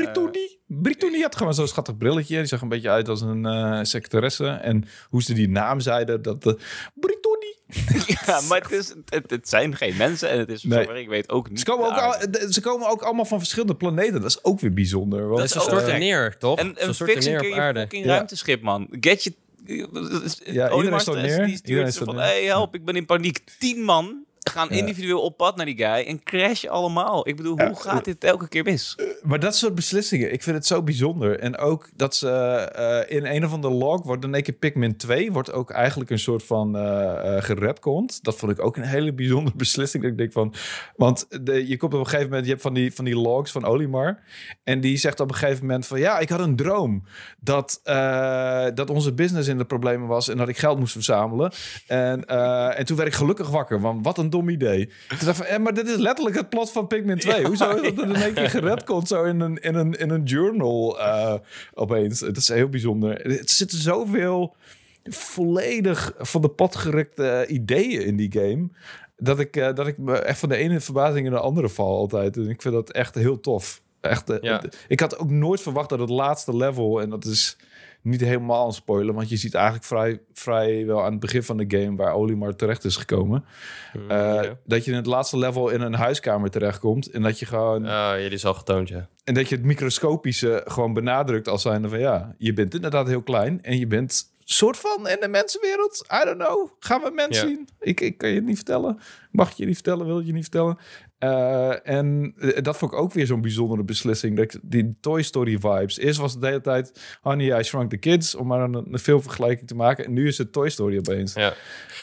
Brittany 0.82 1.20
had 1.20 1.36
gewoon 1.36 1.54
zo'n 1.54 1.68
schattig 1.68 1.96
brilletje. 1.96 2.36
Die 2.36 2.46
zag 2.46 2.60
een 2.60 2.68
beetje 2.68 2.90
uit 2.90 3.08
als 3.08 3.20
een 3.20 3.46
eh 3.46 3.78
secretaresse. 3.82 4.46
En 4.48 4.84
hoe 5.10 5.22
ze 5.22 5.32
die 5.34 5.48
naam 5.48 5.80
zeiden, 5.80 6.22
dat 6.22 6.42
de 6.42 6.58
Brittany. 6.94 7.30
Ja, 8.26 8.40
maar 8.48 8.60
het, 8.62 8.70
is, 8.70 8.94
het, 9.08 9.30
het 9.30 9.48
zijn 9.48 9.76
geen 9.76 9.96
mensen 9.96 10.28
en 10.30 10.38
het 10.38 10.48
is, 10.48 10.62
Nee. 10.62 10.78
zover 10.78 10.96
ik 10.96 11.08
weet, 11.08 11.28
ook 11.30 11.48
niet 11.48 11.58
Ze 11.58 11.64
komen, 11.64 11.86
ook 11.86 11.96
al, 11.98 12.14
ze 12.50 12.60
komen 12.60 12.88
ook 12.88 13.02
allemaal 13.02 13.24
van 13.24 13.38
verschillende 13.38 13.74
planeten. 13.74 14.12
Dat 14.20 14.30
is 14.30 14.44
ook 14.44 14.60
weer 14.60 14.72
bijzonder. 14.72 15.26
Want, 15.26 15.36
Dat 15.38 15.44
is 15.48 15.54
een 15.54 15.60
ook 15.60 15.68
soort 15.68 15.82
gek. 15.90 15.98
neer, 15.98 16.38
toch? 16.38 16.58
En, 16.58 16.66
een 16.66 16.74
neer 16.74 16.94
keer 17.18 17.38
op 17.38 17.44
je 17.44 17.72
fucking 17.80 18.04
Ja. 18.04 18.10
ruimteschip, 18.14 18.62
man. 18.62 18.88
Get 19.00 19.24
je... 19.24 19.34
iedereen 19.66 20.70
Olimar 20.70 21.00
stort 21.00 21.18
st- 21.18 21.22
neer. 21.24 21.36
Die 21.46 21.46
Iedereen 21.46 21.58
stuurt 21.58 21.86
ze 21.86 21.92
stort 21.92 22.06
van, 22.10 22.16
neer. 22.18 22.24
hey, 22.24 22.44
help, 22.44 22.74
ik 22.74 22.84
ben 22.84 22.96
in 22.96 23.06
paniek. 23.06 23.38
Tien 23.58 23.80
man 23.82 24.24
gaan 24.50 24.70
individueel 24.70 25.20
op 25.20 25.36
pad 25.36 25.56
naar 25.56 25.66
die 25.66 25.76
guy 25.76 26.06
en 26.06 26.22
crashen 26.22 26.70
allemaal. 26.70 27.28
Ik 27.28 27.36
bedoel, 27.36 27.60
hoe 27.60 27.80
gaat 27.80 28.04
dit 28.04 28.24
elke 28.24 28.48
keer 28.48 28.64
mis? 28.64 28.96
Maar 29.22 29.40
dat 29.40 29.56
soort 29.56 29.74
beslissingen, 29.74 30.32
ik 30.32 30.42
vind 30.42 30.56
het 30.56 30.66
zo 30.66 30.82
bijzonder. 30.82 31.38
En 31.38 31.58
ook 31.58 31.90
dat 31.96 32.14
ze 32.14 32.30
eh, 32.30 33.16
in 33.16 33.26
een 33.26 33.44
of 33.44 33.52
andere 33.52 33.74
log 33.74 34.02
wordt 34.02 34.24
in 34.24 34.34
één 34.34 34.42
keer 34.42 34.54
Pikmin 34.54 34.96
2 34.96 35.32
wordt 35.32 35.52
ook 35.52 35.70
eigenlijk 35.70 36.10
een 36.10 36.18
soort 36.18 36.42
van 36.42 36.76
eh 36.76 36.80
uh, 36.82 37.42
geredcond. 37.42 38.24
Dat 38.24 38.36
vond 38.36 38.52
ik 38.52 38.64
ook 38.64 38.76
een 38.76 38.82
hele 38.82 39.12
bijzondere 39.12 39.56
beslissing. 39.64 40.02
Dat 40.02 40.12
ik 40.12 40.18
denk 40.18 40.32
van, 40.32 40.54
want 40.96 41.26
de, 41.46 41.68
je 41.68 41.76
komt 41.76 41.94
op 41.94 42.00
een 42.00 42.06
gegeven 42.06 42.26
moment, 42.26 42.44
je 42.44 42.50
hebt 42.50 42.62
van 42.62 42.74
die, 42.74 42.94
van 42.94 43.04
die 43.04 43.16
logs 43.16 43.52
van 43.52 43.64
Olimar. 43.64 44.18
En 44.64 44.80
die 44.80 44.96
zegt 44.96 45.20
op 45.20 45.28
een 45.28 45.36
gegeven 45.36 45.66
moment 45.66 45.86
van, 45.86 45.98
ja, 45.98 46.18
ik 46.18 46.28
had 46.28 46.40
een 46.40 46.56
droom 46.56 47.04
dat, 47.40 47.80
eh, 47.84 48.66
dat 48.74 48.90
onze 48.90 49.12
business 49.12 49.48
in 49.48 49.58
de 49.58 49.64
problemen 49.64 50.08
was 50.08 50.28
en 50.28 50.36
dat 50.36 50.48
ik 50.48 50.58
geld 50.58 50.78
moest 50.78 50.92
verzamelen. 50.92 51.52
En, 51.86 52.24
eh, 52.24 52.78
en 52.78 52.84
toen 52.84 52.96
werd 52.96 53.08
ik 53.08 53.14
gelukkig 53.14 53.50
wakker, 53.50 53.80
want 53.80 54.04
wat 54.04 54.18
een 54.18 54.30
dom 54.32 54.48
idee. 54.48 54.88
Toen 55.08 55.18
dacht 55.24 55.46
van, 55.46 55.62
maar 55.62 55.74
dit 55.74 55.88
is 55.88 55.96
letterlijk 55.96 56.36
het 56.36 56.48
plot 56.48 56.70
van 56.72 56.86
Pikmin 56.86 57.18
2. 57.18 57.44
Hoezo 57.44 57.70
is 57.70 57.94
dat 57.94 58.04
er 58.04 58.14
in 58.14 58.22
één 58.22 58.34
keer 58.34 58.50
gered 58.50 58.84
komt 58.84 59.08
zo 59.08 59.24
in 59.24 59.40
een, 59.40 59.56
in 59.56 59.74
een, 59.74 59.92
in 59.92 60.10
een 60.10 60.22
journal 60.22 61.00
eh, 61.00 61.34
opeens? 61.74 62.20
Dat 62.20 62.36
is 62.36 62.48
heel 62.48 62.68
bijzonder. 62.68 63.26
Er 63.26 63.40
zitten 63.44 63.78
zoveel 63.78 64.56
volledig 65.04 66.14
van 66.18 66.42
de 66.42 66.48
pot 66.48 66.76
gerukte 66.76 67.44
ideeën 67.48 68.04
in 68.04 68.16
die 68.16 68.32
game. 68.32 68.68
Dat 69.16 69.38
ik, 69.40 69.56
eh, 69.56 69.74
dat 69.74 69.86
ik 69.86 69.98
me 69.98 70.18
echt 70.18 70.38
van 70.38 70.48
de 70.48 70.56
ene 70.56 70.80
verbazing 70.80 71.26
in 71.26 71.32
de 71.32 71.38
andere 71.40 71.68
val 71.68 71.96
altijd. 71.96 72.36
En 72.36 72.48
ik 72.48 72.62
vind 72.62 72.74
dat 72.74 72.90
echt 72.90 73.14
heel 73.14 73.40
tof. 73.40 73.82
Echt, 74.00 74.30
eh, 74.30 74.36
Ja. 74.40 74.62
Ik 74.88 75.00
had 75.00 75.18
ook 75.18 75.30
nooit 75.30 75.60
verwacht 75.60 75.88
dat 75.88 75.98
het 75.98 76.08
laatste 76.10 76.56
level, 76.56 77.00
en 77.00 77.10
dat 77.10 77.24
is 77.24 77.56
niet 78.02 78.20
helemaal 78.20 78.66
een 78.66 78.72
spoiler, 78.72 79.14
want 79.14 79.28
je 79.28 79.36
ziet 79.36 79.54
eigenlijk 79.54 79.84
vrij, 79.84 80.20
vrij 80.32 80.86
wel 80.86 81.04
aan 81.04 81.10
het 81.10 81.20
begin 81.20 81.42
van 81.42 81.56
de 81.56 81.64
game 81.78 81.96
waar 81.96 82.14
Olimar 82.14 82.56
terecht 82.56 82.84
is 82.84 82.96
gekomen. 82.96 83.44
Mm, 83.92 84.10
Eh. 84.10 84.50
Dat 84.64 84.84
je 84.84 84.90
in 84.90 84.96
het 84.96 85.06
laatste 85.06 85.38
level 85.38 85.68
in 85.68 85.80
een 85.80 85.94
huiskamer 85.94 86.50
terechtkomt 86.50 87.10
en 87.10 87.22
dat 87.22 87.38
je 87.38 87.46
gewoon 87.46 87.84
Ah, 87.84 87.90
ja, 87.90 88.16
die 88.16 88.30
is 88.30 88.44
al 88.46 88.54
getoond, 88.54 88.88
ja. 88.88 89.08
en 89.24 89.34
dat 89.34 89.48
je 89.48 89.54
het 89.56 89.64
microscopische 89.64 90.62
gewoon 90.66 90.92
benadrukt 90.92 91.48
als 91.48 91.62
zijnde 91.62 91.88
van 91.88 91.98
ja, 92.00 92.34
je 92.38 92.52
bent 92.52 92.74
inderdaad 92.74 93.06
heel 93.08 93.22
klein 93.22 93.62
en 93.62 93.78
je 93.78 93.86
bent 93.86 94.30
soort 94.44 94.76
van 94.76 95.08
in 95.08 95.16
de 95.20 95.28
mensenwereld. 95.28 96.06
I 96.22 96.24
don't 96.24 96.44
know. 96.44 96.68
Gaan 96.78 97.00
we 97.02 97.10
mensen 97.14 97.48
Ja. 97.48 97.54
zien? 97.54 97.68
Ik, 97.80 98.00
ik 98.00 98.18
kan 98.18 98.28
je 98.28 98.34
het 98.34 98.44
niet 98.44 98.56
vertellen. 98.56 98.98
Mag 99.30 99.52
je 99.52 99.64
niet 99.66 99.74
vertellen? 99.74 100.06
Wil 100.06 100.20
je 100.20 100.32
niet 100.32 100.42
vertellen? 100.42 100.78
Eh, 101.22 101.88
en 101.96 102.34
eh, 102.38 102.62
dat 102.62 102.76
vond 102.76 102.92
ik 102.92 102.98
ook 102.98 103.12
weer 103.12 103.26
zo'n 103.26 103.40
bijzondere 103.40 103.82
beslissing. 103.82 104.36
Dat 104.36 104.44
ik, 104.54 104.60
die 104.62 104.96
Toy 105.00 105.22
Story 105.22 105.58
vibes. 105.60 105.98
Eerst 105.98 106.18
was 106.18 106.32
het 106.32 106.40
de 106.40 106.46
hele 106.46 106.60
tijd 106.60 107.00
Honey, 107.20 107.58
I 107.58 107.62
Shrunk 107.62 107.90
the 107.90 107.96
Kids. 107.96 108.34
Om 108.34 108.46
maar 108.46 108.60
een, 108.60 108.74
een 108.92 108.98
filmvergelijking 108.98 109.68
te 109.68 109.74
maken. 109.74 110.04
En 110.04 110.12
nu 110.12 110.26
is 110.26 110.38
het 110.38 110.52
Toy 110.52 110.68
Story 110.68 110.98
opeens. 110.98 111.34
Ja, 111.34 111.52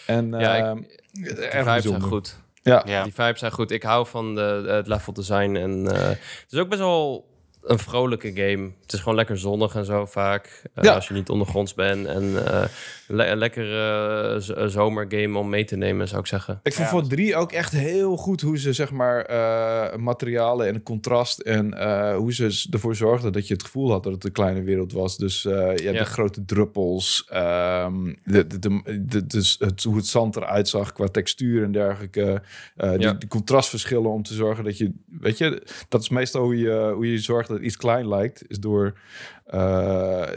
En 0.06 0.30
Ja, 0.32 0.56
ik- 0.56 0.64
eh, 0.64 0.74
die 1.14 1.64
vibes 1.64 1.84
zijn 1.84 2.02
goed. 2.02 2.40
Ja. 2.62 2.84
Ja. 2.86 3.04
Die 3.04 3.14
vibes 3.14 3.40
zijn 3.40 3.52
goed. 3.52 3.72
Ik 3.72 3.84
hou 3.84 4.08
van 4.08 4.36
de, 4.36 4.64
het 4.68 4.88
level 4.88 5.14
design. 5.14 5.56
En 5.56 5.88
eh, 5.96 6.08
het 6.10 6.48
is 6.50 6.60
ook 6.60 6.70
best 6.70 6.82
wel 6.82 7.28
een 7.64 7.80
vrolijke 7.80 8.32
game. 8.34 8.70
Het 8.82 8.94
is 8.94 9.00
gewoon 9.00 9.16
lekker 9.16 9.38
zonnig 9.38 9.76
en 9.76 9.86
zo 9.86 10.06
vaak. 10.06 10.62
Uh, 10.76 10.94
Als 10.96 11.08
je 11.08 11.14
niet 11.14 11.30
ondergronds 11.30 11.74
bent. 11.74 12.06
En 12.08 12.24
uh, 12.24 12.64
le 13.12 13.26
een 13.26 13.38
lekkere 13.38 14.42
uh, 14.58 14.66
zomergame 14.68 15.38
om 15.38 15.50
mee 15.50 15.64
te 15.64 15.76
nemen, 15.76 16.08
zou 16.08 16.22
ik 16.22 16.28
zeggen. 16.28 16.60
Ik 16.64 16.74
vond 16.74 16.90
ja. 16.90 16.94
voor 16.94 17.08
drie 17.08 17.36
ook 17.36 17.52
echt 17.52 17.72
heel 17.72 18.18
goed 18.18 18.42
hoe 18.42 18.58
ze 18.58 18.74
zeg 18.74 18.92
maar 18.92 19.30
materialen 20.00 20.68
en 20.68 20.84
contrast 20.84 21.40
en 21.40 21.84
hoe 22.16 22.34
ze 22.34 22.68
ervoor 22.72 22.96
zorgden 22.96 23.32
dat 23.32 23.48
je 23.48 23.54
het 23.54 23.64
gevoel 23.64 23.92
had 23.92 24.04
dat 24.04 24.14
het 24.14 24.24
een 24.24 24.32
kleine 24.32 24.62
wereld 24.62 24.92
was. 24.92 25.18
Dus 25.18 25.42
ja, 25.42 25.72
ja, 25.72 25.92
de 25.92 26.06
grote 26.06 26.46
druppels, 26.46 27.30
um, 27.34 28.18
de, 28.24 28.48
de, 28.48 28.60
de, 28.60 29.06
de, 29.06 29.26
dus 29.26 29.56
het, 29.60 29.84
hoe 29.84 29.96
het 29.96 30.08
zand 30.08 30.36
eruit 30.36 30.68
zag 30.68 30.94
qua 30.94 31.08
textuur 31.08 31.64
en 31.64 31.72
dergelijke. 31.72 32.42
Die, 32.76 33.00
ja. 33.00 33.14
die, 33.14 33.30
contrastverschillen 33.30 34.12
om 34.12 34.24
te 34.24 34.34
zorgen 34.34 34.64
dat 34.64 34.78
je, 34.78 34.92
weet 35.20 35.38
je, 35.38 35.64
dat 35.90 36.02
is 36.02 36.10
meestal 36.10 36.44
hoe 36.44 36.58
je, 36.58 36.92
hoe 36.96 37.12
je 37.12 37.18
zorgt 37.18 37.50
dat 37.50 37.62
iets 37.62 37.78
klein 37.78 38.08
lijkt, 38.08 38.44
is 38.48 38.60
door 38.60 38.94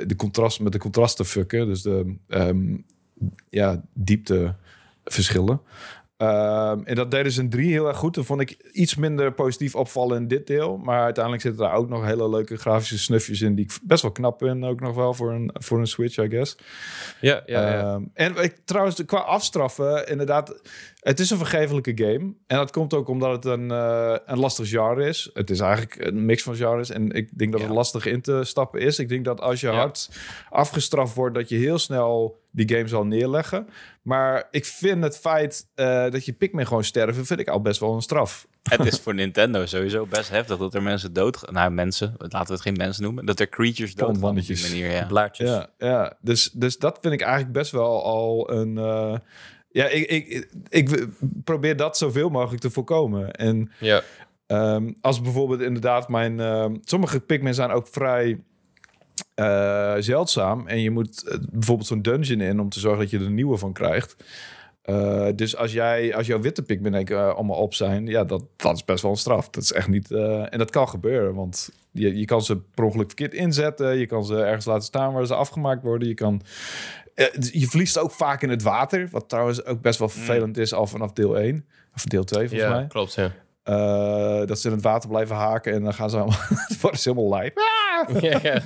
de 0.06 0.14
contrast 0.16 0.60
met 0.60 0.72
de 0.72 0.78
contrast 0.78 1.16
te 1.16 1.24
fucken. 1.24 1.66
Dus 1.66 1.82
de 1.82 2.14
um, 2.28 2.84
ja, 3.48 3.82
diepteverschillen. 3.94 5.60
Um, 6.16 6.84
en 6.84 6.94
dat 6.94 7.10
deden 7.10 7.32
ze 7.32 7.40
in 7.40 7.50
drie 7.50 7.70
heel 7.70 7.88
erg 7.88 7.96
goed. 7.96 8.14
Dat 8.14 8.24
vond 8.24 8.40
ik 8.40 8.50
iets 8.72 8.94
minder 8.94 9.32
positief 9.32 9.74
opvallen 9.74 10.16
in 10.16 10.28
dit 10.28 10.46
deel. 10.46 10.76
Maar 10.76 11.02
uiteindelijk 11.02 11.44
zitten 11.44 11.62
daar 11.62 11.74
ook 11.74 11.88
nog 11.88 12.04
hele 12.04 12.28
leuke 12.28 12.56
grafische 12.56 12.98
snufjes 12.98 13.40
in... 13.40 13.54
die 13.54 13.64
ik 13.64 13.78
best 13.82 14.02
wel 14.02 14.12
knap 14.12 14.38
vind, 14.38 14.64
ook 14.64 14.80
nog 14.80 14.94
wel 14.94 15.14
voor 15.14 15.32
een, 15.32 15.50
voor 15.52 15.78
een 15.78 15.86
Switch, 15.86 16.16
I 16.16 16.28
guess. 16.28 16.56
Ja, 17.20 17.42
ja, 17.46 17.70
ja. 17.70 17.94
Um, 17.94 18.10
en 18.14 18.36
ik, 18.36 18.56
trouwens, 18.64 19.04
qua 19.04 19.18
afstraffen, 19.18 20.08
inderdaad... 20.08 20.60
Het 21.03 21.20
is 21.20 21.30
een 21.30 21.36
vergevelijke 21.36 21.92
game. 21.94 22.34
En 22.46 22.57
dat 22.57 22.70
komt 22.70 22.94
ook 22.94 23.09
omdat 23.09 23.32
het 23.32 23.44
een, 23.44 23.70
uh, 23.70 24.16
een 24.24 24.38
lastig 24.38 24.68
genre 24.68 25.07
is. 25.07 25.30
Het 25.32 25.50
is 25.50 25.61
eigenlijk 25.61 26.07
een 26.07 26.24
mix 26.24 26.42
van 26.42 26.55
genres. 26.55 26.90
En 26.90 27.11
ik 27.11 27.38
denk 27.38 27.53
dat 27.53 27.61
ja. 27.61 27.66
het 27.66 27.76
lastig 27.76 28.07
in 28.07 28.20
te 28.20 28.44
stappen 28.44 28.80
is. 28.80 28.98
Ik 28.98 29.09
denk 29.09 29.24
dat 29.24 29.40
als 29.40 29.61
je 29.61 29.66
ja. 29.66 29.72
hard 29.72 30.11
afgestraft 30.50 31.14
wordt... 31.14 31.34
dat 31.34 31.48
je 31.48 31.57
heel 31.57 31.78
snel 31.78 32.40
die 32.50 32.68
game 32.68 32.88
zal 32.88 33.07
neerleggen. 33.07 33.68
Maar 34.03 34.48
ik 34.50 34.64
vind 34.64 35.03
het 35.03 35.18
feit 35.18 35.66
uh, 35.76 36.11
dat 36.11 36.24
je 36.24 36.32
Pikmin 36.32 36.66
gewoon 36.66 36.84
sterven... 36.84 37.26
vind 37.26 37.40
ik 37.40 37.48
al 37.48 37.61
best 37.61 37.80
wel 37.80 37.94
een 37.94 38.03
straf. 38.03 38.46
Het 38.62 38.86
is 38.86 38.98
voor 39.03 39.14
Nintendo 39.14 39.66
sowieso 39.66 40.07
best 40.07 40.30
heftig 40.30 40.59
dat 40.59 40.74
er 40.74 40.82
mensen 40.82 41.12
dood... 41.12 41.50
Nou, 41.50 41.70
mensen, 41.70 42.14
laten 42.18 42.46
we 42.46 42.53
het 42.53 42.62
geen 42.62 42.76
mensen 42.76 43.03
noemen. 43.03 43.26
Dat 43.26 43.40
er 43.40 43.48
creatures 43.48 43.94
dood 43.94 44.18
gaan 44.18 44.38
op 44.38 44.46
die 44.46 44.62
manier, 44.62 44.90
ja. 44.90 45.07
Blaartjes. 45.07 45.48
Ja, 45.48 45.68
ja. 45.78 46.16
Dus, 46.20 46.50
dus 46.53 46.78
dat 46.78 46.98
vind 47.00 47.14
ik 47.14 47.20
eigenlijk 47.20 47.53
best 47.53 47.70
wel 47.70 48.05
al 48.05 48.50
een... 48.50 48.76
Uh, 48.76 49.14
ja, 49.72 49.86
ik, 49.86 50.06
ik, 50.06 50.48
ik, 50.68 51.06
probeer 51.44 51.76
dat 51.76 51.96
zoveel 51.98 52.28
mogelijk 52.28 52.62
te 52.62 52.70
voorkomen. 52.70 53.30
En 53.30 53.70
ja. 53.80 54.02
um, 54.46 54.96
als 55.00 55.20
bijvoorbeeld 55.20 55.60
inderdaad 55.60 56.08
mijn... 56.08 56.38
Uh, 56.38 56.66
sommige 56.84 57.20
Pikmin 57.20 57.54
zijn 57.54 57.70
ook 57.70 57.86
vrij 57.88 58.40
uh, 59.36 59.94
zeldzaam. 59.98 60.66
En 60.66 60.80
je 60.80 60.90
moet 60.90 61.24
uh, 61.26 61.38
bijvoorbeeld 61.50 61.88
zo'n 61.88 62.02
dungeon 62.02 62.40
in 62.40 62.60
om 62.60 62.68
te 62.68 62.80
zorgen 62.80 63.00
dat 63.00 63.10
je 63.10 63.18
er 63.18 63.26
een 63.26 63.34
nieuwe 63.34 63.56
van 63.56 63.72
krijgt. 63.72 64.16
Uh, 64.84 65.28
dus 65.34 65.56
als, 65.56 65.72
jij, 65.72 66.16
als 66.16 66.26
jouw 66.26 66.40
witte 66.40 66.62
Pikmin 66.62 67.08
allemaal 67.14 67.56
op 67.56 67.74
zijn, 67.74 68.06
ja, 68.06 68.24
dat, 68.24 68.44
dat 68.56 68.76
is 68.76 68.84
best 68.84 69.02
wel 69.02 69.10
een 69.10 69.16
straf. 69.16 69.50
Dat 69.50 69.62
is 69.62 69.72
echt 69.72 69.88
niet... 69.88 70.10
en 70.10 70.58
dat 70.58 70.70
kan 70.70 70.88
gebeuren, 70.88 71.34
want 71.34 71.70
je, 71.90 72.18
je 72.18 72.24
kan 72.24 72.42
ze 72.42 72.56
per 72.56 72.84
ongeluk 72.84 73.06
verkeerd 73.06 73.34
inzetten. 73.34 73.98
Je 73.98 74.06
kan 74.06 74.24
ze 74.24 74.42
ergens 74.42 74.64
laten 74.64 74.84
staan 74.84 75.12
waar 75.12 75.26
ze 75.26 75.34
afgemaakt 75.34 75.82
worden. 75.82 76.08
Je 76.08 76.14
kan... 76.14 76.42
je 77.50 77.66
verliest 77.68 77.98
ook 77.98 78.10
vaak 78.10 78.42
in 78.42 78.50
het 78.50 78.62
water, 78.62 79.08
wat 79.10 79.28
trouwens 79.28 79.64
ook 79.64 79.80
best 79.80 79.98
wel 79.98 80.08
vervelend 80.08 80.58
is 80.58 80.74
al 80.74 80.86
vanaf 80.86 81.12
deel 81.12 81.38
1. 81.38 81.66
Of 81.94 82.04
deel 82.04 82.24
2 82.24 82.48
volgens 82.48 82.70
ja, 82.70 82.76
mij. 82.76 82.86
klopt, 82.86 83.14
ja. 83.14 83.32
Uh, 83.64 84.46
dat 84.46 84.58
ze 84.58 84.68
in 84.68 84.74
het 84.74 84.82
water 84.82 85.08
blijven 85.08 85.36
haken 85.36 85.72
en 85.72 85.82
dan 85.82 85.94
gaan 85.94 86.10
ze 86.10 86.16
allemaal... 86.16 86.38
het 86.68 86.80
wordt 86.80 87.04
helemaal 87.04 87.28
lijp. 87.28 87.58
Ah! 88.08 88.20
ja, 88.20 88.38
ja, 88.42 88.62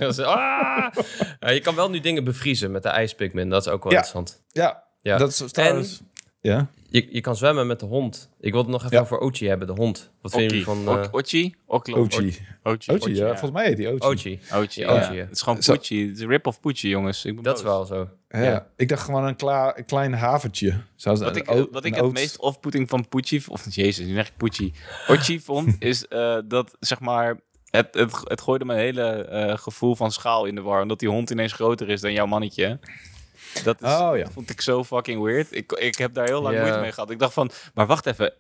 ah! 1.41 1.53
je 1.55 1.61
kan 1.63 1.75
wel 1.75 1.91
nu 1.91 2.01
dingen 2.01 2.25
bevriezen 2.25 2.71
met 2.71 2.83
de 2.83 2.89
ijspigment. 2.89 3.51
Dat 3.51 3.67
is 3.67 3.73
ook 3.73 3.83
wel 3.83 3.93
interessant. 3.93 4.43
Ja, 4.49 4.85
ja. 5.01 5.17
dat 5.19 5.29
is 5.29 5.53
trouwens... 5.53 5.99
En 5.99 6.11
ja. 6.47 6.69
je, 6.89 7.07
je 7.11 7.21
kan 7.21 7.37
zwemmen 7.37 7.67
met 7.67 7.81
de 7.81 7.87
hond. 7.87 8.31
Ik 8.41 8.53
wilde 8.53 8.71
nog 8.71 8.85
even 8.85 9.01
over 9.01 9.19
Ochi 9.19 9.49
hebben, 9.49 9.67
de 9.67 9.73
hond. 9.73 10.11
Wat 10.21 10.33
vind 10.33 10.51
je 10.51 10.63
van... 10.63 10.83
Uh... 10.83 11.05
Ochi? 11.11 11.55
Ochi. 11.67 11.93
Ochi. 11.95 12.39
Ochi, 12.63 13.15
ja. 13.15 13.29
Volgens 13.29 13.51
mij 13.51 13.67
heet 13.67 13.77
die 13.77 13.93
Ochi. 13.93 14.07
Ochi. 14.07 14.41
Ochi, 14.55 14.81
ja. 14.81 14.95
Ochi, 14.95 15.15
ja. 15.15 15.25
Het 15.25 15.33
is 15.33 15.43
gewoon 15.43 15.59
Pucci. 15.59 16.09
Het 16.09 16.19
is 16.19 16.25
rip-off 16.25 16.61
Pucci, 16.61 16.89
jongens. 16.89 17.25
Ik 17.25 17.35
ben 17.35 17.45
dat 17.45 17.53
boos. 17.53 17.63
is 17.63 17.69
wel 17.69 17.85
zo. 17.85 18.09
Ja, 18.29 18.43
ja, 18.43 18.67
ik 18.77 18.89
dacht 18.89 19.03
gewoon 19.03 19.25
een, 19.25 19.37
kla- 19.37 19.77
een 19.77 19.85
klein 19.85 20.13
haventje. 20.15 20.75
Zoals 20.95 21.21
wat 21.21 21.37
een 21.37 21.59
ik, 21.59 21.69
wat 21.71 21.85
ik 21.85 21.95
het 21.95 22.13
meest 22.13 22.39
off-putting 22.39 22.89
van 22.89 23.09
Pucci... 23.09 23.43
Of 23.49 23.75
jezus, 23.75 24.07
nu 24.07 24.15
zeg 24.15 24.29
ik 24.29 24.37
Pucci. 24.37 24.73
Ochi 25.09 25.41
vond, 25.47 25.77
is 25.79 26.07
uh, 26.09 26.39
dat, 26.45 26.77
zeg 26.81 27.01
maar... 27.01 27.41
Het, 27.67 27.95
het, 27.95 28.13
het 28.25 28.41
gooide 28.41 28.65
mijn 28.65 28.79
hele 28.79 29.29
uh, 29.33 29.57
gevoel 29.59 29.97
van 29.97 30.13
schaal 30.13 30.45
in 30.45 30.55
de 30.55 30.61
war. 30.61 30.83
Omdat 30.83 30.99
die 30.99 31.09
hond 31.09 31.31
ineens 31.31 31.53
groter 31.53 31.89
is 31.89 32.01
dan 32.01 32.13
jouw 32.13 32.27
mannetje. 32.27 32.79
Dat 33.65 33.83
is, 33.83 33.91
oh, 33.91 34.17
ja. 34.17 34.27
vond 34.31 34.51
ik 34.51 34.61
zo 34.61 34.85
fucking 34.85 35.23
weird. 35.23 35.57
Ik, 35.57 35.73
ik 35.73 35.99
heb 35.99 36.15
daar 36.15 36.27
heel 36.27 36.43
lang 36.43 36.55
yeah. 36.55 36.65
moeite 36.67 36.83
mee 36.83 36.93
gehad. 36.93 37.11
Ik 37.11 37.19
dacht 37.19 37.33
van, 37.33 37.51
maar 37.75 37.87
wacht 37.87 38.07
even. 38.07 38.33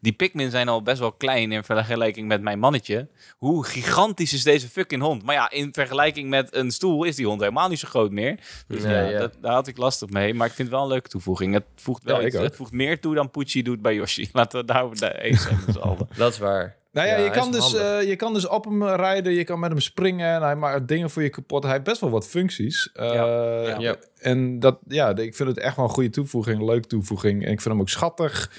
Die 0.00 0.12
Pikmin 0.12 0.50
zijn 0.50 0.68
al 0.68 0.82
best 0.82 0.98
wel 0.98 1.12
klein 1.12 1.52
in 1.52 1.64
vergelijking 1.64 2.28
met 2.28 2.42
mijn 2.42 2.58
mannetje. 2.58 3.08
Hoe 3.38 3.64
gigantisch 3.64 4.32
is 4.32 4.42
deze 4.42 4.68
fucking 4.68 5.02
hond? 5.02 5.22
Maar 5.22 5.34
ja, 5.34 5.50
in 5.50 5.72
vergelijking 5.72 6.28
met 6.28 6.54
een 6.54 6.70
stoel 6.70 7.04
is 7.04 7.16
die 7.16 7.26
hond 7.26 7.40
helemaal 7.40 7.68
niet 7.68 7.78
zo 7.78 7.88
groot 7.88 8.10
meer. 8.10 8.38
Dus 8.68 8.82
ja, 8.82 8.90
ja, 8.90 9.08
ja. 9.08 9.18
Dat, 9.18 9.36
daar 9.40 9.52
had 9.52 9.66
ik 9.66 9.76
lastig 9.76 10.08
mee. 10.08 10.34
Maar 10.34 10.46
ik 10.46 10.52
vind 10.52 10.68
het 10.68 10.76
wel 10.76 10.86
een 10.86 10.92
leuke 10.92 11.08
toevoeging. 11.08 11.54
Het 11.54 11.64
voegt, 11.76 12.02
wel 12.02 12.24
iets, 12.24 12.36
het 12.36 12.56
voegt 12.56 12.72
meer 12.72 13.00
toe 13.00 13.14
dan 13.14 13.30
Pucci 13.30 13.62
doet 13.62 13.82
bij 13.82 13.94
Yoshi. 13.94 14.28
Laten 14.32 14.60
we 14.60 14.66
daar 14.66 15.14
eens 15.14 15.42
zijn. 15.42 15.58
Dat 16.16 16.32
is 16.32 16.38
waar. 16.38 16.76
Nou 16.94 17.08
ja, 17.08 17.16
ja 17.16 17.24
je, 17.24 17.30
kan 17.30 17.52
dus, 17.52 17.74
uh, 17.74 18.02
je 18.02 18.16
kan 18.16 18.34
dus 18.34 18.48
op 18.48 18.64
hem 18.64 18.84
rijden, 18.84 19.32
je 19.32 19.44
kan 19.44 19.58
met 19.60 19.70
hem 19.70 19.80
springen 19.80 20.34
en 20.34 20.42
hij 20.42 20.56
maakt 20.56 20.88
dingen 20.88 21.10
voor 21.10 21.22
je 21.22 21.28
kapot. 21.28 21.62
Hij 21.62 21.72
heeft 21.72 21.84
best 21.84 22.00
wel 22.00 22.10
wat 22.10 22.26
functies. 22.26 22.90
Uh, 22.94 23.14
ja. 23.14 23.78
Ja. 23.78 23.96
En 24.18 24.58
dat, 24.58 24.78
ja, 24.88 25.16
ik 25.16 25.34
vind 25.34 25.48
het 25.48 25.58
echt 25.58 25.76
wel 25.76 25.84
een 25.84 25.90
goede 25.90 26.10
toevoeging, 26.10 26.58
een 26.58 26.64
leuke 26.64 26.86
toevoeging. 26.86 27.44
En 27.44 27.50
ik 27.50 27.60
vind 27.60 27.74
hem 27.74 27.80
ook 27.80 27.88
schattig. 27.88 28.50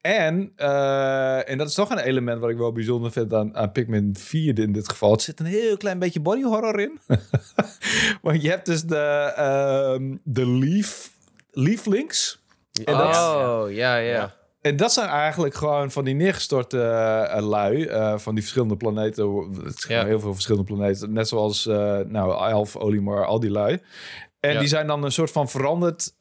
En, 0.00 0.52
uh, 0.56 1.50
en 1.50 1.58
dat 1.58 1.68
is 1.68 1.74
toch 1.74 1.90
een 1.90 1.98
element 1.98 2.40
wat 2.40 2.50
ik 2.50 2.56
wel 2.56 2.72
bijzonder 2.72 3.12
vind 3.12 3.34
aan, 3.34 3.56
aan 3.56 3.72
Pikmin 3.72 4.16
4 4.18 4.58
in 4.58 4.72
dit 4.72 4.88
geval. 4.88 5.12
Het 5.12 5.22
zit 5.22 5.40
een 5.40 5.46
heel 5.46 5.76
klein 5.76 5.98
beetje 5.98 6.20
body 6.20 6.42
horror 6.42 6.80
in. 6.80 6.98
Want 8.22 8.42
je 8.42 8.48
hebt 8.48 8.66
dus 8.66 8.82
de, 8.82 9.32
uh, 9.38 10.16
de 10.24 10.46
leaf. 10.48 11.10
En 12.84 12.96
dat, 12.96 13.16
oh, 13.16 13.64
ja, 13.68 13.96
ja. 13.96 13.96
ja. 13.96 14.34
En 14.60 14.76
dat 14.76 14.92
zijn 14.92 15.08
eigenlijk 15.08 15.54
gewoon 15.54 15.90
van 15.90 16.04
die 16.04 16.14
neergestorte 16.14 16.76
uh, 17.36 17.48
lui 17.48 17.76
uh, 17.76 18.18
van 18.18 18.34
die 18.34 18.42
verschillende 18.42 18.76
planeten. 18.76 19.50
Het 19.64 19.80
zijn 19.80 19.98
ja. 19.98 20.06
heel 20.06 20.20
veel 20.20 20.32
verschillende 20.32 20.74
planeten. 20.74 21.12
Net 21.12 21.28
zoals 21.28 21.66
uh, 21.66 21.98
nou, 21.98 22.50
Elf, 22.50 22.76
Olimar, 22.76 23.26
al 23.26 23.40
die 23.40 23.50
lui. 23.50 23.78
En 24.40 24.52
ja. 24.52 24.58
die 24.58 24.68
zijn 24.68 24.86
dan 24.86 25.04
een 25.04 25.12
soort 25.12 25.30
van 25.30 25.48
veranderd 25.48 26.14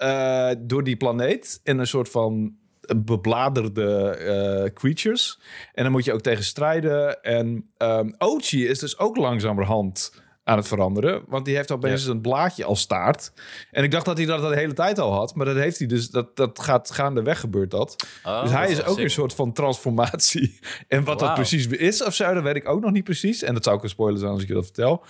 door 0.58 0.84
die 0.84 0.98
planeet 0.98 1.60
in 1.64 1.80
een 1.80 1.88
soort 1.88 2.10
van 2.10 2.58
bebladerde 2.98 4.72
creatures. 4.74 5.40
En 5.74 5.84
dan 5.84 5.92
moet 5.92 6.06
je 6.06 6.14
ook 6.14 6.22
tegen 6.22 6.44
strijden. 6.44 7.22
En 7.22 7.72
um, 7.78 8.16
Ochi 8.18 8.68
is 8.68 8.80
dus 8.80 8.98
ook 8.98 9.18
langzamerhand 9.18 10.22
aan 10.50 10.58
het 10.58 10.68
veranderen. 10.68 11.24
Want 11.28 11.46
die 11.46 11.56
heeft 11.56 11.72
opeens 11.72 12.06
ja. 12.06 12.12
een 12.12 12.22
blaadje 12.22 12.66
als 12.66 12.80
staart. 12.80 13.32
En 13.72 13.84
ik 13.84 13.92
dacht 13.92 14.06
dat 14.06 14.18
hij 14.18 14.26
dat 14.26 14.42
de 14.42 14.56
hele 14.56 14.74
tijd 14.74 15.00
al 15.00 15.14
had. 15.14 15.36
Maar 15.36 15.46
dat 15.46 15.56
heeft 15.56 15.78
hij 15.78 15.88
dus. 15.88 16.10
Dat, 16.10 16.36
dat 16.36 16.60
gaat 16.60 16.92
gaandeweg 16.92 17.40
gebeurt 17.40 17.72
dat. 17.72 18.08
Oh, 18.24 18.42
dus 18.42 18.52
hij 18.52 18.70
is 18.70 18.84
ook 18.84 18.98
een 18.98 19.10
soort 19.10 19.34
van 19.34 19.54
transformatie. 19.54 20.60
En 20.88 21.04
wat 21.04 21.20
wow. 21.20 21.28
dat 21.28 21.34
precies 21.34 21.68
is 21.68 22.04
of 22.04 22.14
zo, 22.14 22.34
dat 22.34 22.44
weet 22.44 22.56
ik 22.56 22.70
ook 22.70 22.82
nog 22.82 22.92
niet 22.92 23.04
precies. 23.04 23.44
En 23.44 23.54
dat 23.54 23.64
zou 23.64 23.76
ook 23.76 23.84
een 23.84 23.90
spoiler 23.90 24.20
zijn 24.20 24.32
als 24.32 24.42
ik 24.42 24.48
je 24.48 24.54
dat 24.54 24.66
vertel. 24.66 25.04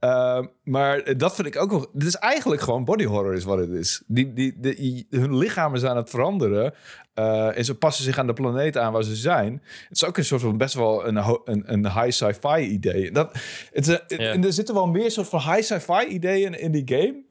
Uh, 0.00 0.40
maar 0.64 1.16
dat 1.16 1.34
vind 1.34 1.46
ik 1.46 1.56
ook 1.56 1.70
nog. 1.70 1.88
Dit 1.92 2.08
is 2.08 2.14
eigenlijk 2.14 2.62
gewoon 2.62 2.84
body 2.84 3.04
horror, 3.04 3.34
is 3.34 3.44
wat 3.44 3.58
het 3.58 3.70
is. 3.70 4.02
Die, 4.06 4.32
die, 4.32 4.60
die, 4.60 5.06
hun 5.10 5.36
lichamen 5.36 5.80
zijn 5.80 5.92
aan 5.92 5.96
het 5.98 6.10
veranderen. 6.10 6.74
Uh, 7.18 7.58
en 7.58 7.64
ze 7.64 7.74
passen 7.74 8.04
zich 8.04 8.18
aan 8.18 8.26
de 8.26 8.32
planeet 8.32 8.76
aan 8.76 8.92
waar 8.92 9.02
ze 9.02 9.16
zijn. 9.16 9.62
Het 9.88 9.96
is 9.96 10.04
ook 10.04 10.16
een 10.16 10.24
soort 10.24 10.40
van 10.40 10.58
best 10.58 10.74
wel 10.74 11.06
een, 11.06 11.16
een, 11.44 11.72
een 11.72 11.92
high 11.92 12.10
sci-fi 12.10 12.58
idee. 12.58 13.10
Dat, 13.10 13.32
het, 13.72 13.86
het, 13.86 14.04
yeah. 14.06 14.32
En 14.32 14.44
er 14.44 14.52
zitten 14.52 14.74
wel 14.74 14.86
meer 14.86 15.10
soort 15.10 15.28
van 15.28 15.40
high 15.40 15.62
sci-fi 15.62 16.06
ideeën 16.06 16.60
in 16.60 16.72
die 16.72 16.82
game. 16.84 17.26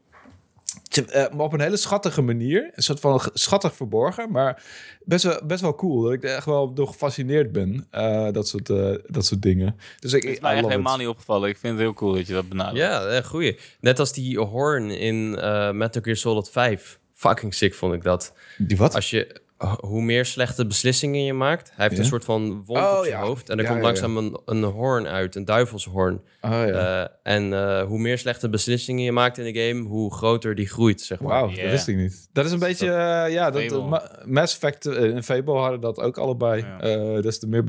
Uh, 0.98 1.06
maar 1.14 1.46
op 1.46 1.54
een 1.54 1.62
hele 1.62 1.78
schattige 1.78 2.22
manier. 2.22 2.72
Een 2.74 2.84
soort 2.84 3.00
van 3.00 3.22
schattig 3.34 3.76
verborgen. 3.76 4.32
Maar 4.32 4.64
best 5.04 5.24
wel, 5.24 5.40
best 5.46 5.62
wel 5.62 5.76
cool. 5.76 6.02
Dat 6.02 6.14
ik 6.14 6.24
er 6.24 6.36
echt 6.36 6.46
wel 6.46 6.74
door 6.74 6.88
gefascineerd 6.88 7.52
ben. 7.52 7.88
Uh, 7.92 8.32
dat, 8.32 8.48
soort, 8.48 8.70
uh, 8.70 8.96
dat 9.08 9.26
soort 9.26 9.42
dingen. 9.42 9.76
Dus 10.00 10.14
ik, 10.14 10.24
het 10.24 10.32
is 10.32 10.40
mij 10.40 10.56
echt 10.56 10.68
helemaal 10.68 10.94
it. 10.94 11.00
niet 11.00 11.08
opgevallen. 11.08 11.50
Ik 11.50 11.58
vind 11.58 11.74
het 11.74 11.82
heel 11.82 11.94
cool 11.94 12.14
dat 12.14 12.28
je 12.28 12.34
dat 12.34 12.50
benadert. 12.50 12.78
Ja, 12.78 13.06
echt 13.06 13.28
goeie. 13.28 13.60
Net 13.80 14.00
als 14.00 14.14
die 14.14 14.40
horn 14.40 14.90
in 14.90 15.30
Metal 15.78 16.02
Gear 16.02 16.16
Solid 16.16 16.50
5. 16.50 17.00
Fucking 17.14 17.54
sick 17.54 17.74
vond 17.74 17.94
ik 17.94 18.04
dat. 18.04 18.34
Die 18.58 18.78
wat? 18.78 18.96
Als 18.96 19.10
je 19.10 19.42
hoe 19.80 20.02
meer 20.02 20.26
slechte 20.26 20.66
beslissingen 20.68 21.24
je 21.24 21.34
maakt. 21.34 21.72
Hij 21.76 21.88
heeft 21.88 22.00
een 22.00 22.06
soort 22.06 22.26
van 22.26 22.64
wond 22.66 22.80
oh, 22.80 22.98
op 22.98 23.06
zijn 23.06 23.20
hoofd. 23.20 23.50
En 23.50 23.60
er 23.60 23.66
komt 23.66 23.82
langzaam 23.82 24.18
een, 24.18 24.40
een 24.46 24.64
hoorn 24.64 25.08
uit, 25.08 25.36
een 25.36 25.46
duivelshoorn. 25.46 26.22
Oh, 26.42 26.52
ja. 26.52 27.02
Uh, 27.02 27.08
en 27.24 27.52
uh, 27.52 27.82
hoe 27.82 28.00
meer 28.00 28.18
slechte 28.18 28.50
beslissingen 28.50 29.04
je 29.04 29.12
maakt 29.12 29.38
in 29.38 29.54
de 29.54 29.60
game, 29.60 29.88
hoe 29.88 30.14
groter 30.14 30.56
die 30.56 30.68
groeit, 30.68 31.02
zeg 31.02 31.20
maar. 31.20 31.30
Wauw, 31.30 31.50
yeah. 31.50 31.62
dat 31.62 31.72
wist 31.72 31.88
ik 31.88 31.96
niet. 31.96 32.30
Dat 32.34 32.46
is 32.46 32.52
een 32.52 32.60
beetje, 32.60 32.88
uh, 32.88 33.34
ja, 33.34 33.52
dat, 33.52 34.26
Mass 34.26 34.54
Effect 34.54 34.86
en 34.86 35.24
Fable 35.24 35.58
hadden 35.58 35.80
dat 35.80 36.00
ook 36.00 36.18
allebei. 36.18 36.66
Ja. 36.80 37.22
dus 37.22 37.40
de 37.40 37.48
meer 37.48 37.64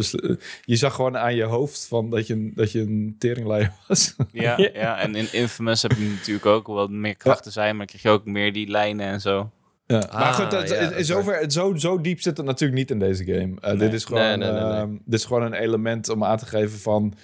je 0.64 0.76
zag 0.76 0.94
gewoon 0.94 1.16
aan 1.18 1.34
je 1.34 1.44
hoofd 1.44 1.86
van 1.88 2.10
dat 2.10 2.26
je, 2.26 2.52
dat 2.54 2.72
je 2.72 2.80
een 2.80 3.16
teringleier 3.18 3.72
was. 3.88 4.14
Ja, 4.32 4.56
ja, 4.56 4.98
en 4.98 5.14
in 5.14 5.32
Infamous 5.32 5.82
heb 5.82 5.92
je 5.92 6.14
natuurlijk 6.16 6.46
ook 6.46 6.66
wat 6.66 6.90
meer 6.90 7.16
krachten 7.16 7.52
zijn, 7.52 7.76
maar 7.76 7.86
krijg 7.86 8.02
je 8.02 8.08
ook 8.08 8.24
meer 8.24 8.52
die 8.52 8.70
lijnen 8.70 9.06
en 9.06 9.20
zo. 9.20 9.50
Ja. 9.88 9.98
maar 10.12 10.22
ah, 10.22 10.34
goed, 10.34 10.50
dat, 10.50 10.68
ja, 10.68 11.02
zover, 11.02 11.50
zo, 11.50 11.74
zo 11.74 12.00
diep 12.00 12.20
zit 12.20 12.36
het 12.36 12.46
natuurlijk 12.46 12.78
niet 12.78 12.90
in 12.90 12.98
deze 12.98 13.24
game. 13.24 13.54
Uh, 13.60 13.60
nee. 13.60 13.76
dit, 13.76 13.92
is 13.92 14.04
gewoon, 14.04 14.38
nee, 14.38 14.50
nee, 14.50 14.60
uh, 14.60 14.84
dit 15.04 15.14
is 15.14 15.24
gewoon 15.24 15.42
een 15.42 15.52
element 15.52 16.08
om 16.08 16.24
aan 16.24 16.38
te 16.38 16.46
geven 16.46 16.78
van... 16.78 17.14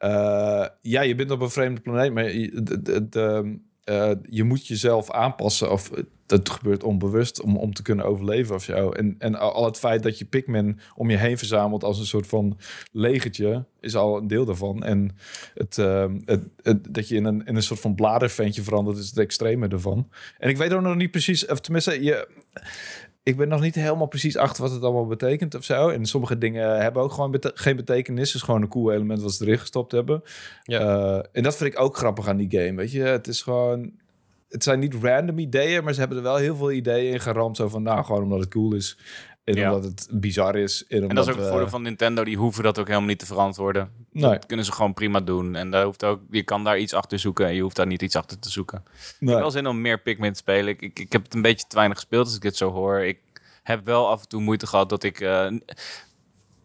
Uh, 0.00 0.66
ja, 0.80 1.00
je 1.00 1.14
bent 1.14 1.30
op 1.30 1.40
een 1.40 1.50
vreemde 1.50 1.80
planeet, 1.80 2.12
maar 2.12 2.32
je, 2.32 2.62
de, 2.62 3.08
de, 3.08 3.58
je 4.22 4.44
moet 4.44 4.66
jezelf 4.66 5.10
aanpassen. 5.10 5.72
Of 5.72 5.90
dat 6.26 6.50
gebeurt 6.50 6.84
onbewust 6.84 7.42
om, 7.42 7.56
om 7.56 7.74
te 7.74 7.82
kunnen 7.82 8.04
overleven 8.04 8.54
of 8.54 8.62
zo. 8.62 8.90
En, 8.90 9.14
en 9.18 9.34
al 9.34 9.64
het 9.64 9.78
feit 9.78 10.02
dat 10.02 10.18
je 10.18 10.24
Pikmin 10.24 10.78
om 10.96 11.10
je 11.10 11.16
heen 11.16 11.38
verzamelt 11.38 11.84
als 11.84 11.98
een 11.98 12.06
soort 12.06 12.26
van 12.26 12.58
legertje, 12.92 13.64
is 13.80 13.96
al 13.96 14.16
een 14.16 14.26
deel 14.26 14.44
daarvan. 14.44 14.82
En 14.82 15.16
het, 15.54 15.76
uh, 15.76 16.04
het, 16.24 16.42
het, 16.62 16.94
dat 16.94 17.08
je 17.08 17.16
in 17.16 17.24
een, 17.24 17.46
in 17.46 17.56
een 17.56 17.62
soort 17.62 17.80
van 17.80 17.94
bladerventje 17.94 18.62
verandert, 18.62 18.98
is 18.98 19.08
het 19.08 19.18
extreme 19.18 19.68
ervan. 19.68 20.08
En 20.38 20.48
ik 20.48 20.56
weet 20.56 20.72
ook 20.72 20.82
nog 20.82 20.96
niet 20.96 21.10
precies, 21.10 21.46
of 21.46 21.60
tenminste, 21.60 22.02
je 22.02 22.28
ik 23.22 23.36
ben 23.36 23.48
nog 23.48 23.60
niet 23.60 23.74
helemaal 23.74 24.06
precies 24.06 24.36
achter 24.36 24.62
wat 24.62 24.72
het 24.72 24.82
allemaal 24.82 25.06
betekent 25.06 25.54
of 25.54 25.64
zo. 25.64 25.88
En 25.88 26.06
sommige 26.06 26.38
dingen 26.38 26.80
hebben 26.80 27.02
ook 27.02 27.12
gewoon 27.12 27.30
bete 27.30 27.50
geen 27.54 27.76
betekenis. 27.76 28.26
Het 28.26 28.36
is 28.36 28.42
gewoon 28.42 28.62
een 28.62 28.68
cool 28.68 28.92
element 28.92 29.22
wat 29.22 29.32
ze 29.32 29.44
erin 29.44 29.58
gestopt 29.58 29.92
hebben. 29.92 30.22
Ja. 30.62 30.80
Uh, 30.80 31.24
en 31.32 31.42
dat 31.42 31.56
vind 31.56 31.72
ik 31.72 31.80
ook 31.80 31.96
grappig 31.96 32.28
aan 32.28 32.36
die 32.36 32.60
game. 32.60 32.74
Weet 32.74 32.92
je, 32.92 33.02
het 33.02 33.26
is 33.26 33.42
gewoon 33.42 33.92
het 34.52 34.64
zijn 34.64 34.78
niet 34.78 34.94
random 34.94 35.38
ideeën, 35.38 35.84
maar 35.84 35.92
ze 35.92 35.98
hebben 35.98 36.16
er 36.16 36.22
wel 36.22 36.36
heel 36.36 36.56
veel 36.56 36.72
ideeën 36.72 37.12
in 37.12 37.20
geramd. 37.20 37.56
Zo 37.56 37.68
van, 37.68 37.82
nou, 37.82 38.04
gewoon 38.04 38.22
omdat 38.22 38.40
het 38.40 38.48
cool 38.48 38.74
is. 38.74 38.98
En 39.44 39.64
omdat 39.64 39.84
het 39.84 40.08
bizar 40.10 40.56
is. 40.56 40.86
En, 40.86 41.08
en 41.08 41.14
dat 41.14 41.26
is 41.26 41.32
ook 41.32 41.38
het 41.38 41.48
voordeel 41.48 41.68
van 41.68 41.82
Nintendo. 41.82 42.24
Die 42.24 42.36
hoeven 42.36 42.62
dat 42.62 42.78
ook 42.78 42.86
helemaal 42.86 43.08
niet 43.08 43.18
te 43.18 43.26
verantwoorden. 43.26 43.90
Nee. 44.10 44.30
Dat 44.30 44.46
kunnen 44.46 44.64
ze 44.64 44.72
gewoon 44.72 44.94
prima 44.94 45.20
doen. 45.20 45.54
En 45.56 45.70
daar 45.70 45.84
hoeft 45.84 46.04
ook, 46.04 46.20
je 46.30 46.42
kan 46.42 46.64
daar 46.64 46.78
iets 46.78 46.94
achter 46.94 47.18
zoeken. 47.18 47.46
En 47.46 47.54
je 47.54 47.62
hoeft 47.62 47.76
daar 47.76 47.86
niet 47.86 48.02
iets 48.02 48.16
achter 48.16 48.38
te 48.38 48.50
zoeken. 48.50 48.82
Nee. 48.84 49.12
Ik 49.20 49.28
heb 49.28 49.38
wel 49.38 49.50
zin 49.50 49.66
om 49.66 49.80
meer 49.80 50.00
Pikmin 50.00 50.32
te 50.32 50.38
spelen. 50.38 50.68
Ik, 50.68 50.82
ik, 50.82 50.98
ik, 50.98 51.12
heb 51.12 51.24
het 51.24 51.34
een 51.34 51.42
beetje 51.42 51.66
te 51.66 51.76
weinig 51.76 51.98
gespeeld 51.98 52.26
als 52.26 52.34
ik 52.34 52.42
dit 52.42 52.56
zo 52.56 52.70
hoor. 52.70 53.00
Ik 53.00 53.18
heb 53.62 53.84
wel 53.84 54.08
af 54.08 54.22
en 54.22 54.28
toe 54.28 54.40
moeite 54.40 54.66
gehad 54.66 54.88
dat 54.88 55.02
ik... 55.02 55.20
Uh, 55.20 55.46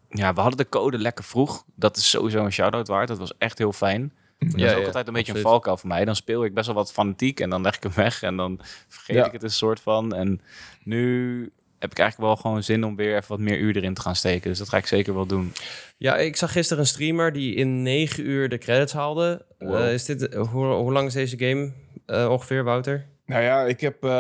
ja, 0.09 0.33
we 0.33 0.41
hadden 0.41 0.57
de 0.57 0.69
code 0.69 0.97
lekker 0.97 1.23
vroeg. 1.23 1.63
Dat 1.75 1.97
is 1.97 2.09
sowieso 2.09 2.45
een 2.45 2.51
shout-out 2.51 2.87
waard. 2.87 3.07
Dat 3.07 3.17
was 3.17 3.37
echt 3.37 3.57
heel 3.57 3.73
fijn. 3.73 4.13
Ja, 4.37 4.47
dat 4.47 4.59
is 4.59 4.73
ook 4.73 4.85
altijd 4.85 5.07
een 5.07 5.13
beetje 5.13 5.35
een 5.35 5.41
valkuil 5.41 5.77
voor 5.77 5.89
mij. 5.89 6.05
Dan 6.05 6.15
speel 6.15 6.43
ik 6.43 6.53
best 6.53 6.65
wel 6.65 6.75
wat 6.75 6.91
fanatiek 6.91 7.39
en 7.39 7.49
dan 7.49 7.61
leg 7.61 7.75
ik 7.75 7.83
hem 7.83 7.93
weg 7.95 8.21
en 8.21 8.37
dan 8.37 8.59
vergeet 8.87 9.25
ik 9.25 9.31
het 9.31 9.43
een 9.43 9.49
soort 9.49 9.79
van. 9.79 10.15
En 10.15 10.41
nu 10.83 11.51
heb 11.79 11.91
ik 11.91 11.99
eigenlijk 11.99 12.29
wel 12.29 12.41
gewoon 12.41 12.63
zin 12.63 12.83
om 12.83 12.95
weer 12.95 13.15
even 13.15 13.29
wat 13.29 13.39
meer 13.39 13.57
uur 13.57 13.75
erin 13.75 13.93
te 13.93 14.01
gaan 14.01 14.15
steken. 14.15 14.49
Dus 14.49 14.59
dat 14.59 14.69
ga 14.69 14.77
ik 14.77 14.85
zeker 14.85 15.13
wel 15.13 15.25
doen. 15.25 15.53
Ja, 15.97 16.17
ik 16.17 16.35
zag 16.35 16.51
gisteren 16.51 16.83
een 16.83 16.89
streamer 16.89 17.33
die 17.33 17.55
in 17.55 17.81
negen 17.81 18.25
uur 18.25 18.49
de 18.49 18.57
credits 18.57 18.93
haalde. 18.93 19.45
Uh, 19.59 19.93
is 19.93 20.05
dit, 20.05 20.33
hoe, 20.33 20.65
hoe 20.65 20.91
lang 20.91 21.07
is 21.07 21.13
deze 21.13 21.37
game 21.37 21.71
uh, 22.07 22.29
ongeveer, 22.29 22.63
Wouter? 22.63 23.05
Nou 23.27 23.43
ja, 23.43 23.63
ik 23.63 23.81
heb 23.81 24.03
uh, 24.03 24.11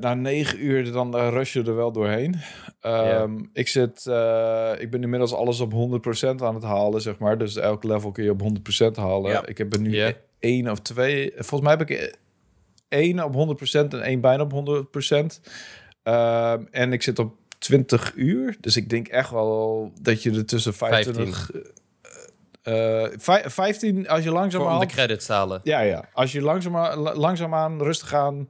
na 0.00 0.14
negen 0.14 0.64
uur 0.64 0.92
dan 0.92 1.16
uh, 1.16 1.28
rush 1.30 1.52
je 1.52 1.62
er 1.62 1.76
wel 1.76 1.92
doorheen. 1.92 2.36
Um, 2.82 3.50
Ik 3.52 3.68
zit, 3.68 4.04
uh, 4.08 4.72
ik 4.78 4.90
ben 4.90 5.02
inmiddels 5.02 5.34
alles 5.34 5.60
op 5.60 5.72
100% 5.72 5.76
aan 6.42 6.54
het 6.54 6.64
halen, 6.64 7.00
zeg 7.00 7.18
maar. 7.18 7.38
Dus 7.38 7.56
elk 7.56 7.84
level 7.84 8.12
kun 8.12 8.24
je 8.24 8.30
op 8.30 8.42
100% 8.42 8.94
halen. 8.94 9.48
Ik 9.48 9.58
heb 9.58 9.72
er 9.72 9.80
nu 9.80 9.90
yeah. 9.90 10.12
één 10.38 10.70
of 10.70 10.80
twee. 10.80 11.32
Volgens 11.34 11.60
mij 11.60 11.70
heb 11.70 11.90
ik 11.90 12.18
één 12.88 13.24
op 13.24 13.58
100% 13.60 13.72
en 13.72 14.02
één 14.02 14.20
bijna 14.20 14.42
op 14.42 14.86
100%. 15.12 15.40
Um, 16.04 16.68
en 16.70 16.92
ik 16.92 17.02
zit 17.02 17.18
op 17.18 17.34
20 17.58 18.12
uur. 18.14 18.56
Dus 18.60 18.76
ik 18.76 18.88
denk 18.90 19.08
echt 19.08 19.30
wel 19.30 19.92
dat 20.00 20.22
je 20.22 20.30
er 20.30 20.46
tussen 20.46 20.74
25... 20.74 21.50
15. 21.50 21.72
Uh, 22.64 23.48
15 23.50 24.08
als 24.08 24.24
je 24.24 24.30
langzaam 24.30 24.60
Voor 24.60 24.70
om 24.70 24.80
de 24.80 24.86
credits 24.86 25.28
halen. 25.28 25.60
Ja, 25.62 25.80
ja. 25.80 26.08
Als 26.12 26.32
je 26.32 26.40
langzaam, 26.40 26.76
langzaamaan, 26.98 27.82
rustig 27.82 28.14
aan 28.14 28.48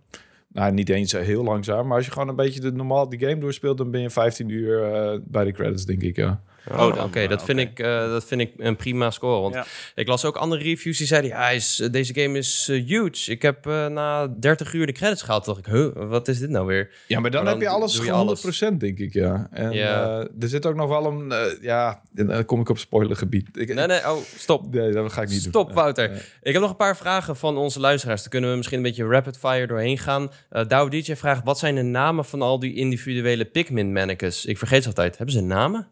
nou, 0.54 0.72
niet 0.72 0.88
eens 0.88 1.12
heel 1.12 1.44
langzaam. 1.44 1.86
Maar 1.86 1.96
als 1.96 2.06
je 2.06 2.12
gewoon 2.12 2.28
een 2.28 2.36
beetje 2.36 2.60
de 2.60 2.72
normaal 2.72 3.08
die 3.08 3.18
game 3.18 3.38
doorspeelt, 3.38 3.78
dan 3.78 3.90
ben 3.90 4.00
je 4.00 4.10
15 4.10 4.48
uur 4.48 4.92
uh, 4.92 5.20
bij 5.24 5.44
de 5.44 5.52
credits, 5.52 5.84
denk 5.84 6.02
ik. 6.02 6.16
Ja. 6.16 6.40
Oh, 6.72 6.86
oké. 6.86 7.02
Okay. 7.02 7.26
Dat, 7.26 7.44
vind 7.44 7.58
ik, 7.58 7.80
uh, 7.80 8.10
dat 8.10 8.24
vind 8.24 8.40
ik 8.40 8.52
een 8.56 8.76
prima 8.76 9.10
score. 9.10 9.40
Want 9.40 9.54
ja. 9.54 9.64
ik 9.94 10.08
las 10.08 10.24
ook 10.24 10.36
andere 10.36 10.62
reviews 10.62 10.98
die 10.98 11.06
zeiden... 11.06 11.30
ja, 11.30 11.50
is, 11.50 11.88
deze 11.90 12.14
game 12.14 12.38
is 12.38 12.68
uh, 12.70 12.86
huge. 12.86 13.30
Ik 13.30 13.42
heb 13.42 13.66
uh, 13.66 13.86
na 13.86 14.26
30 14.26 14.72
uur 14.72 14.86
de 14.86 14.92
credits 14.92 15.22
gehaald. 15.22 15.44
dacht 15.44 15.58
ik, 15.58 15.66
huh, 15.66 15.88
wat 15.94 16.28
is 16.28 16.38
dit 16.38 16.50
nou 16.50 16.66
weer? 16.66 16.90
Ja, 17.06 17.20
maar 17.20 17.30
dan 17.30 17.44
maar 17.44 17.52
dan 17.52 17.60
heb 17.62 17.70
je 17.70 17.76
alles 17.76 17.96
je 17.96 18.02
100%, 18.02 18.10
alles. 18.10 18.58
denk 18.58 18.98
ik, 18.98 19.12
ja. 19.12 19.48
En 19.50 19.72
ja. 19.72 20.26
er 20.40 20.48
zit 20.48 20.66
ook 20.66 20.74
nog 20.74 20.88
wel 20.88 21.06
een... 21.06 21.32
ja, 21.60 22.02
dan 22.12 22.44
kom 22.44 22.60
ik 22.60 22.68
op 22.68 22.78
spoilergebied. 22.78 23.48
Ik, 23.56 23.74
nee, 23.74 23.86
nee, 23.86 24.10
oh, 24.10 24.16
stop. 24.36 24.74
Nee, 24.74 24.92
dat 24.92 25.12
ga 25.12 25.22
ik 25.22 25.28
niet 25.28 25.40
stop, 25.40 25.52
doen. 25.52 25.62
Stop, 25.62 25.74
Wouter. 25.74 26.10
Ik 26.42 26.52
heb 26.52 26.60
nog 26.62 26.70
een 26.70 26.76
paar 26.76 26.96
vragen 26.96 27.36
van 27.36 27.56
onze 27.56 27.80
luisteraars. 27.80 28.20
Daar 28.20 28.30
kunnen 28.30 28.50
we 28.50 28.56
misschien 28.56 28.78
een 28.78 28.84
beetje 28.84 29.06
rapid 29.06 29.38
fire 29.38 29.66
doorheen 29.66 29.98
gaan. 29.98 30.30
Uh, 30.52 30.66
Douwe 30.66 30.90
DJ 30.90 31.14
vraagt... 31.14 31.44
wat 31.44 31.58
zijn 31.58 31.74
de 31.74 31.82
namen 31.82 32.24
van 32.24 32.42
al 32.42 32.58
die 32.58 32.74
individuele 32.74 33.44
Pikmin-mannekes? 33.44 34.44
Ik 34.44 34.58
vergeet 34.58 34.82
ze 34.82 34.88
altijd. 34.88 35.16
Hebben 35.16 35.34
ze 35.34 35.40
namen? 35.40 35.88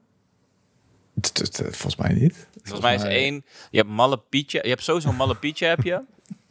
Volgens 1.55 1.97
mij 1.97 2.13
niet. 2.13 2.49
Volgens 2.63 2.81
mij 2.81 2.95
is 2.95 3.03
één. 3.03 3.45
Je 3.71 3.79
hebt 3.79 3.91
Malle 3.91 4.19
Pietje. 4.19 4.61
Je 4.63 4.69
hebt 4.69 4.83
sowieso 4.83 5.13
Malle 5.13 5.35
Pietje, 5.35 5.67
heb 5.67 5.83
je. 5.83 6.01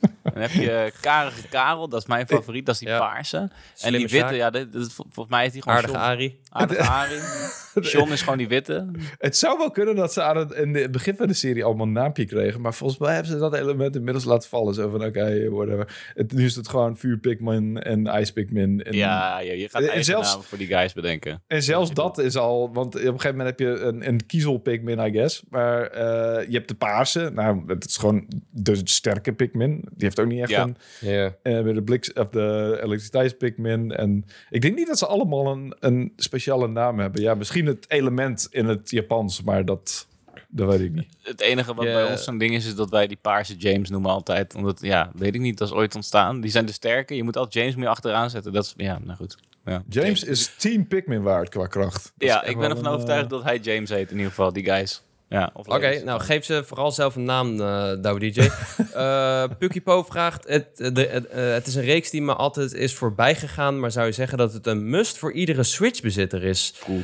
Dan 0.24 0.42
heb 0.42 0.52
je 0.52 0.94
Karige 1.02 1.48
Karel, 1.48 1.88
dat 1.88 2.02
is 2.02 2.08
mijn 2.08 2.28
favoriet, 2.28 2.66
dat 2.66 2.76
is 2.76 2.82
die 2.82 2.90
ja. 2.90 3.00
paarse. 3.00 3.50
en 3.80 3.94
die 3.94 4.08
witte, 4.08 4.36
ja, 4.36 4.50
dit, 4.50 4.74
dit, 4.74 4.94
volgens 4.94 5.30
mij 5.30 5.46
is 5.46 5.52
die 5.52 5.62
gewoon 5.62 5.78
Aardige 5.78 5.98
Ari. 5.98 6.40
Aardige. 6.52 7.60
John 7.92 8.12
is 8.12 8.22
gewoon 8.22 8.38
die 8.38 8.48
witte. 8.48 8.88
Het 9.18 9.38
zou 9.38 9.58
wel 9.58 9.72
kunnen 9.72 9.96
dat 9.96 10.14
ze 10.14 10.22
aan 10.22 10.38
het, 10.38 10.52
in 10.52 10.76
het 10.76 10.92
begin 10.92 11.16
van 11.16 11.28
de 11.28 11.34
serie 11.34 11.64
allemaal 11.64 11.86
een 11.86 11.92
naampje 11.92 12.26
kregen. 12.26 12.62
Maar 12.62 12.74
volgens 12.74 13.00
mij 13.00 13.14
hebben 13.14 13.32
ze 13.32 13.38
dat 13.38 13.54
element 13.54 13.96
inmiddels 13.96 14.26
laten 14.26 14.50
vallen. 14.50 14.74
Zo 14.74 14.90
van, 14.90 15.06
oké, 15.06 15.20
okay, 15.20 15.50
whatever. 15.50 16.12
Het, 16.14 16.34
nu 16.34 16.46
is 16.46 16.56
het 16.56 16.68
gewoon 16.68 16.98
vuur 16.98 17.18
Pikmin 17.18 17.82
en 17.82 18.08
ijs 18.08 18.32
Pikmin. 18.32 18.82
En, 18.82 18.94
ja, 18.94 19.40
ja, 19.40 19.54
je 19.54 19.70
gaat 19.70 19.82
eigen 19.82 20.04
zelfs, 20.04 20.30
namen 20.30 20.46
voor 20.46 20.58
die 20.58 20.68
guys 20.68 20.94
bedenken. 20.94 21.44
En 21.48 21.64
zelfs 21.64 21.94
dat 21.94 22.18
is 22.18 22.36
al... 22.36 22.74
Want 22.74 22.96
op 22.96 23.02
een 23.02 23.08
gegeven 23.08 23.38
moment 23.38 23.60
heb 23.60 23.60
je 23.60 23.80
een, 23.80 24.08
een 24.08 24.26
kiezel 24.26 24.58
Pikmin, 24.58 25.00
I 25.00 25.12
guess. 25.12 25.44
Maar 25.50 25.82
uh, 25.94 26.00
je 26.48 26.56
hebt 26.56 26.68
de 26.68 26.76
paarse. 26.76 27.32
Nou, 27.34 27.64
het 27.68 27.86
is 27.86 27.98
gewoon 27.98 28.28
de 28.50 28.82
sterke 28.84 29.34
Pikmin. 29.34 29.72
Die 29.72 30.04
heeft 30.04 30.20
ook 30.20 30.28
niet 30.28 30.42
echt 30.42 30.50
ja. 30.50 30.62
een... 30.62 30.78
Yeah. 31.00 31.32
Uh, 31.44 31.64
met 31.64 31.76
de, 31.76 31.84
bliks, 31.84 32.14
of 32.14 32.30
de 32.30 32.80
elektriciteits 32.84 33.34
Pikmin. 33.34 33.92
En 33.92 34.26
ik 34.50 34.62
denk 34.62 34.76
niet 34.76 34.88
dat 34.88 34.98
ze 34.98 35.08
allemaal 35.08 35.52
een, 35.52 35.76
een 35.80 36.14
speciale 36.42 36.68
naam 36.68 37.00
hebben. 37.00 37.22
Ja, 37.22 37.34
misschien 37.34 37.66
het 37.66 37.86
element 37.88 38.48
in 38.52 38.66
het 38.66 38.90
Japans, 38.90 39.42
maar 39.42 39.66
dat, 39.66 40.08
dat 40.48 40.70
weet 40.70 40.80
ik 40.80 40.92
niet. 40.92 41.08
Het 41.22 41.42
enige 41.42 41.74
wat 41.74 41.86
bij 41.86 42.12
ons 42.12 42.24
zo'n 42.24 42.38
ding 42.38 42.56
is, 42.56 42.66
is 42.66 42.76
dat 42.76 42.90
wij 42.90 43.08
die 43.08 43.18
paarse 43.22 43.56
James 43.56 43.90
noemen 43.90 44.12
altijd. 44.12 44.56
Omdat, 44.56 44.82
ja, 44.82 45.12
weet 45.16 45.36
ik 45.36 45.42
niet, 45.42 45.58
dat 45.58 45.68
is 45.68 45.74
ooit 45.74 45.96
ontstaan. 45.96 46.42
Die 46.42 46.52
zijn 46.52 46.66
de 46.66 46.72
sterke. 46.72 47.16
Je 47.16 47.24
moet 47.24 47.38
altijd 47.38 47.54
James 47.54 47.76
meer 47.76 47.88
achteraan 47.88 48.30
zetten. 48.30 48.54
Dat 48.54 48.64
is, 48.64 48.74
ja, 48.78 49.00
nou 49.00 49.18
goed. 49.18 49.38
Ja. 49.66 49.84
James, 49.90 50.24
is 50.24 50.56
10 50.58 50.88
Pikmin 50.88 51.22
waard 51.22 51.50
qua 51.50 51.68
kracht. 51.68 52.14
ja, 52.18 52.44
ik 52.44 52.58
ben 52.58 52.70
ervan 52.70 52.88
overtuigd 52.88 53.24
uh... 53.24 53.30
dat 53.30 53.44
hij 53.44 53.58
James 53.58 53.90
heet 53.90 54.10
in 54.10 54.16
ieder 54.16 54.30
geval, 54.30 54.54
die 54.54 54.66
guys. 54.66 55.02
Ja, 55.32 55.52
Oké, 55.54 56.04
nou 56.04 56.22
geef 56.22 56.46
ze 56.46 56.64
vooral 56.64 56.92
zelf 56.92 57.16
een 57.16 57.24
naam, 57.24 57.60
uh, 57.60 57.92
Douwe 58.02 58.20
DJ. 58.20 58.40
uh, 58.40 59.44
Pucky 59.60 59.82
Po 59.82 60.04
vraagt, 60.04 60.48
het, 60.48 60.78
de, 60.78 61.28
uh, 61.36 61.54
het 61.54 61.68
is 61.68 61.76
een 61.76 61.84
reeks 61.84 62.10
die 62.10 62.22
me 62.22 62.34
altijd 62.34 62.74
is 62.74 62.96
voorbij 62.96 63.36
gegaan, 63.36 63.80
maar 63.80 63.92
zou 63.92 64.06
je 64.06 64.12
zeggen 64.12 64.38
dat 64.38 64.54
het 64.54 64.68
een 64.68 64.90
must 64.90 65.18
voor 65.18 65.32
iedere 65.32 65.64
Switch-bezitter 65.64 66.44
is? 66.44 66.74
Cool. 66.84 67.02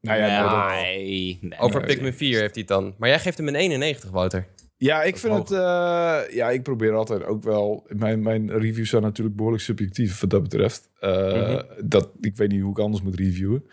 Nou 0.00 0.18
ja, 0.18 0.68
nee, 0.68 1.38
nee, 1.40 1.58
Over 1.58 1.86
Pikmin 1.86 2.12
4 2.12 2.40
heeft 2.40 2.54
hij 2.54 2.64
het 2.66 2.68
dan. 2.68 2.94
Maar 2.98 3.08
jij 3.08 3.18
geeft 3.18 3.38
hem 3.38 3.48
een 3.48 3.54
91, 3.54 4.10
Wouter. 4.10 4.46
Ja, 4.76 5.02
ik 5.02 5.16
vind 5.16 5.34
het... 5.34 5.50
Uh, 5.50 5.58
ja, 6.30 6.50
ik 6.50 6.62
probeer 6.62 6.94
altijd 6.94 7.24
ook 7.24 7.42
wel... 7.42 7.86
Mijn, 7.88 8.22
mijn 8.22 8.58
reviews 8.58 8.90
zijn 8.90 9.02
natuurlijk 9.02 9.36
behoorlijk 9.36 9.62
subjectief 9.64 10.20
wat 10.20 10.30
dat 10.30 10.42
betreft. 10.42 10.88
Uh, 11.00 11.34
mm 11.34 11.42
-hmm. 11.42 11.62
dat, 11.82 12.08
ik 12.20 12.36
weet 12.36 12.50
niet 12.50 12.60
hoe 12.60 12.70
ik 12.70 12.78
anders 12.78 13.02
moet 13.02 13.18
reviewen. 13.18 13.64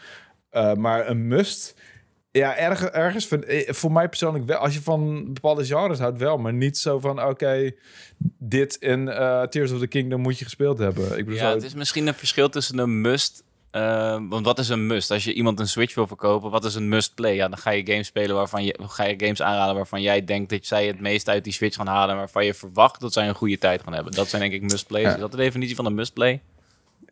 Uh, 0.52 0.74
maar 0.74 1.10
een 1.10 1.28
must... 1.28 1.76
Ja, 2.38 2.56
erg, 2.56 2.84
ergens 2.84 3.26
vind, 3.26 3.46
voor 3.68 3.92
mij 3.92 4.10
persoonlijk 4.10 4.46
wel. 4.46 4.58
Als 4.58 4.74
je 4.74 4.82
van 4.82 5.34
bepaalde 5.34 5.66
genres 5.66 6.00
houdt, 6.00 6.18
wel. 6.18 6.38
Maar 6.38 6.54
niet 6.54 6.78
zo 6.78 7.00
van, 7.00 7.20
oké, 7.20 7.30
okay, 7.30 7.76
dit 8.38 8.76
in 8.76 9.06
Tears 9.50 9.72
of 9.72 9.80
the 9.80 9.88
Kingdom 9.88 10.22
moet 10.22 10.40
je 10.40 10.46
gespeeld 10.46 10.78
hebben. 10.78 11.18
Ik 11.18 11.26
bedoel, 11.26 11.40
ja, 11.40 11.50
zo... 11.50 11.56
het 11.56 11.64
is 11.64 11.74
misschien 11.74 12.08
een 12.08 12.14
verschil 12.14 12.50
tussen 12.50 12.78
een 12.78 13.02
must 13.02 13.44
uh, 13.72 14.18
want 14.30 14.46
wat 14.46 14.60
is 14.60 14.70
een 14.70 14.88
must? 14.88 15.12
Als 15.12 15.24
je 15.24 15.34
iemand 15.34 15.60
een 15.60 15.68
Switch 15.68 15.96
wil 15.96 16.08
verkopen, 16.08 16.52
wat 16.52 16.66
is 16.66 16.76
een 16.76 16.90
must 16.90 17.16
play? 17.16 17.36
Ja, 17.36 17.48
dan 17.48 17.58
ga 17.58 17.70
je 17.70 17.86
games 17.86 18.08
spelen 18.08 18.36
waarvan 18.36 18.64
je 18.64 18.80
ga 18.82 19.04
je 19.04 19.14
games 19.18 19.42
aanraden 19.42 19.76
waarvan 19.76 20.02
jij 20.02 20.24
denkt 20.26 20.50
dat 20.50 20.66
zij 20.66 20.88
het 20.88 21.00
meest 21.00 21.30
uit 21.30 21.44
die 21.44 21.54
Switch 21.54 21.76
gaan 21.76 21.88
halen, 21.88 22.16
waarvan 22.16 22.46
je 22.46 22.54
verwacht 22.54 23.02
dat 23.02 23.14
zij 23.14 23.28
een 23.28 23.36
goede 23.36 23.58
tijd 23.58 23.84
gaan 23.84 23.94
hebben. 23.94 24.14
Dat 24.14 24.28
zijn 24.28 24.42
denk 24.42 24.54
ik 24.54 24.72
must 24.72 24.88
plays. 24.88 25.06
Ja. 25.06 25.14
Is 25.14 25.20
dat 25.20 25.32
de 25.32 25.38
definitie 25.38 25.76
van 25.76 25.86
een 25.86 25.96
must 25.96 26.14
play? 26.14 26.42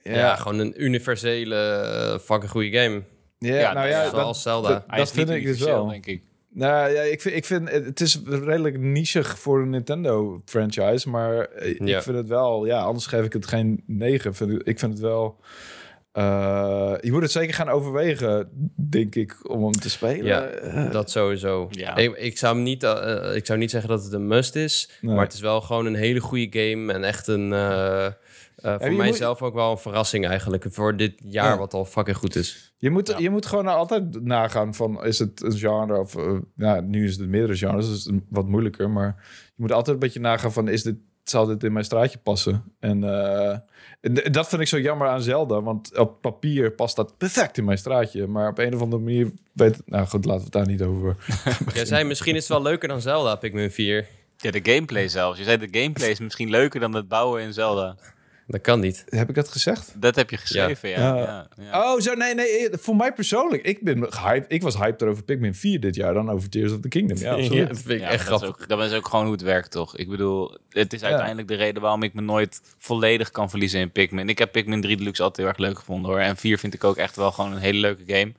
ja. 0.03 0.35
gewoon 0.35 0.59
een 0.59 0.83
universele 0.83 2.11
uh, 2.13 2.19
fucking 2.19 2.51
goede 2.51 2.79
game. 2.79 3.03
Ja, 3.45 3.73
nou 3.73 3.87
ja, 3.87 4.09
zoals 4.09 4.41
Zelda. 4.41 4.85
Dat, 4.87 5.11
vind 5.11 5.29
ik 5.29 5.45
dus 5.45 5.59
wel. 5.59 5.87
Denk 5.87 6.05
ik. 6.05 6.21
Nou 6.49 6.91
ja, 6.91 7.01
ik 7.01 7.21
vind, 7.21 7.35
ik 7.35 7.45
vind 7.45 7.71
het 7.71 8.01
is 8.01 8.19
redelijk 8.25 8.79
nichig 8.79 9.39
voor 9.39 9.61
een 9.61 9.69
Nintendo 9.69 10.41
franchise, 10.45 11.09
maar 11.09 11.49
ik 11.61 12.01
vind 12.01 12.17
het 12.17 12.27
wel, 12.27 12.65
ja, 12.65 12.81
anders 12.81 13.05
geef 13.05 13.25
ik 13.25 13.33
het 13.33 13.47
geen 13.47 13.83
9. 13.85 14.59
Ik 14.63 14.79
vind 14.79 14.91
het 14.91 15.01
wel 15.01 15.39
uh, 16.17 16.93
je 17.01 17.11
moet 17.11 17.21
het 17.21 17.31
zeker 17.31 17.53
gaan 17.53 17.69
overwegen, 17.69 18.49
denk 18.89 19.15
ik, 19.15 19.49
om 19.49 19.63
hem 19.63 19.71
te 19.71 19.89
spelen. 19.89 20.25
Ja, 20.25 20.61
uh, 20.63 20.91
dat 20.91 21.11
sowieso. 21.11 21.67
Ja. 21.71 21.95
Ik, 21.95 22.17
ik, 22.17 22.37
zou 22.37 22.55
hem 22.55 22.63
niet, 22.63 22.83
uh, 22.83 23.35
ik 23.35 23.45
zou 23.45 23.59
niet 23.59 23.71
zeggen 23.71 23.89
dat 23.89 24.03
het 24.03 24.13
een 24.13 24.27
must 24.27 24.55
is, 24.55 24.89
nee. 25.01 25.15
maar 25.15 25.23
het 25.23 25.33
is 25.33 25.39
wel 25.39 25.61
gewoon 25.61 25.85
een 25.85 25.95
hele 25.95 26.19
goede 26.19 26.47
game 26.59 26.93
en 26.93 27.03
echt 27.03 27.27
een. 27.27 27.49
voor 28.61 28.93
mijzelf 28.93 29.41
ook 29.41 29.53
wel 29.53 29.71
een 29.71 29.77
verrassing 29.77 30.27
eigenlijk 30.27 30.65
voor 30.69 30.97
dit 30.97 31.13
jaar, 31.23 31.51
ja. 31.51 31.57
wat 31.57 31.73
al 31.73 31.85
fucking 31.85 32.17
goed 32.17 32.35
is. 32.35 32.73
Je 32.77 32.89
moet, 32.89 33.07
ja. 33.07 33.17
je 33.17 33.29
moet 33.29 33.45
gewoon 33.45 33.67
altijd 33.67 34.23
nagaan 34.23 34.75
van, 34.75 35.05
is 35.05 35.19
het 35.19 35.43
een 35.43 35.57
genre 35.57 35.99
of... 35.99 36.15
ja, 36.55 36.79
nu 36.79 37.05
is 37.05 37.17
het 37.17 37.27
meerdere 37.27 37.55
genres, 37.55 37.89
dus 37.89 38.03
het 38.03 38.15
wat 38.29 38.47
moeilijker. 38.47 38.89
Maar 38.89 39.15
je 39.45 39.61
moet 39.61 39.71
altijd 39.71 39.95
een 39.95 40.01
beetje 40.01 40.19
nagaan 40.19 40.53
van, 40.53 40.67
is 40.67 40.83
dit 40.83 40.95
zal 41.29 41.45
dit 41.45 41.63
in 41.63 41.73
mijn 41.73 41.85
straatje 41.85 42.17
passen? 42.17 42.63
En 42.79 43.03
uh, 43.03 43.57
dat 44.31 44.47
vind 44.47 44.61
ik 44.61 44.67
zo 44.67 44.79
jammer 44.79 45.07
aan 45.07 45.21
Zelda, 45.21 45.61
want 45.61 45.97
op 45.97 46.21
papier 46.21 46.71
past 46.71 46.95
dat 46.95 47.17
perfect 47.17 47.57
in 47.57 47.65
mijn 47.65 47.77
straatje. 47.77 48.27
Maar 48.27 48.49
op 48.49 48.57
een 48.57 48.75
of 48.75 48.81
andere 48.81 49.01
manier 49.01 49.31
weet 49.53 49.81
Nou 49.85 50.07
goed, 50.07 50.25
laten 50.25 50.39
we 50.39 50.43
het 50.43 50.53
daar 50.53 50.67
niet 50.67 50.81
over 50.81 51.15
Jij 51.73 51.85
zei 51.85 52.03
misschien 52.03 52.35
is 52.35 52.47
het 52.47 52.51
wel 52.51 52.61
leuker 52.61 52.87
dan 52.87 53.01
Zelda, 53.01 53.35
Pikmin 53.35 53.71
4. 53.71 54.07
Ja, 54.37 54.51
de 54.51 54.59
gameplay 54.63 55.07
zelfs. 55.07 55.37
Je 55.37 55.43
zei 55.43 55.57
de 55.57 55.79
gameplay 55.79 56.09
is 56.09 56.19
misschien 56.19 56.49
leuker 56.49 56.79
dan 56.79 56.95
het 56.95 57.07
bouwen 57.07 57.41
in 57.41 57.53
Zelda. 57.53 57.97
Dat 58.47 58.61
kan 58.61 58.79
niet. 58.79 59.03
Heb 59.09 59.29
ik 59.29 59.35
dat 59.35 59.49
gezegd? 59.49 59.93
Dat 59.95 60.15
heb 60.15 60.29
je 60.29 60.37
geschreven, 60.37 60.89
ja. 60.89 61.15
ja. 61.15 61.47
ja, 61.57 61.93
Oh, 61.93 61.99
zo, 61.99 62.13
nee, 62.13 62.35
nee. 62.35 62.69
Voor 62.71 62.95
mij 62.95 63.13
persoonlijk. 63.13 63.63
Ik 63.63 63.83
ben 63.83 64.13
gehyped. 64.13 64.51
Ik 64.51 64.61
was 64.61 64.77
hyped 64.77 65.03
over 65.03 65.23
Pikmin 65.23 65.55
4 65.55 65.79
dit 65.79 65.95
jaar 65.95 66.13
dan 66.13 66.29
over 66.29 66.49
Tears 66.49 66.71
of 66.71 66.79
the 66.79 66.87
Kingdom. 66.87 67.17
Ja, 67.17 67.35
dat 67.67 67.79
vind 67.79 68.01
ik 68.01 68.07
echt 68.07 68.25
grappig. 68.25 68.49
Dat 68.49 68.57
is, 68.57 68.63
ook, 68.63 68.67
dat 68.67 68.91
is 68.91 68.97
ook 68.97 69.07
gewoon 69.07 69.23
hoe 69.23 69.33
het 69.33 69.41
werkt, 69.41 69.71
toch? 69.71 69.97
Ik 69.97 70.09
bedoel, 70.09 70.57
het 70.69 70.93
is 70.93 71.03
uiteindelijk 71.03 71.47
de 71.47 71.55
reden 71.55 71.81
waarom 71.81 72.03
ik 72.03 72.13
me 72.13 72.21
nooit 72.21 72.61
volledig 72.77 73.31
kan 73.31 73.49
verliezen 73.49 73.79
in 73.79 73.91
Pikmin. 73.91 74.29
Ik 74.29 74.37
heb 74.37 74.51
Pikmin 74.51 74.81
3 74.81 74.97
Deluxe 74.97 75.23
altijd 75.23 75.47
heel 75.47 75.55
erg 75.55 75.67
leuk 75.67 75.79
gevonden, 75.79 76.11
hoor. 76.11 76.19
En 76.19 76.37
4 76.37 76.57
vind 76.57 76.73
ik 76.73 76.83
ook 76.83 76.97
echt 76.97 77.15
wel 77.15 77.31
gewoon 77.31 77.51
een 77.51 77.57
hele 77.57 77.79
leuke 77.79 78.03
game. 78.05 78.33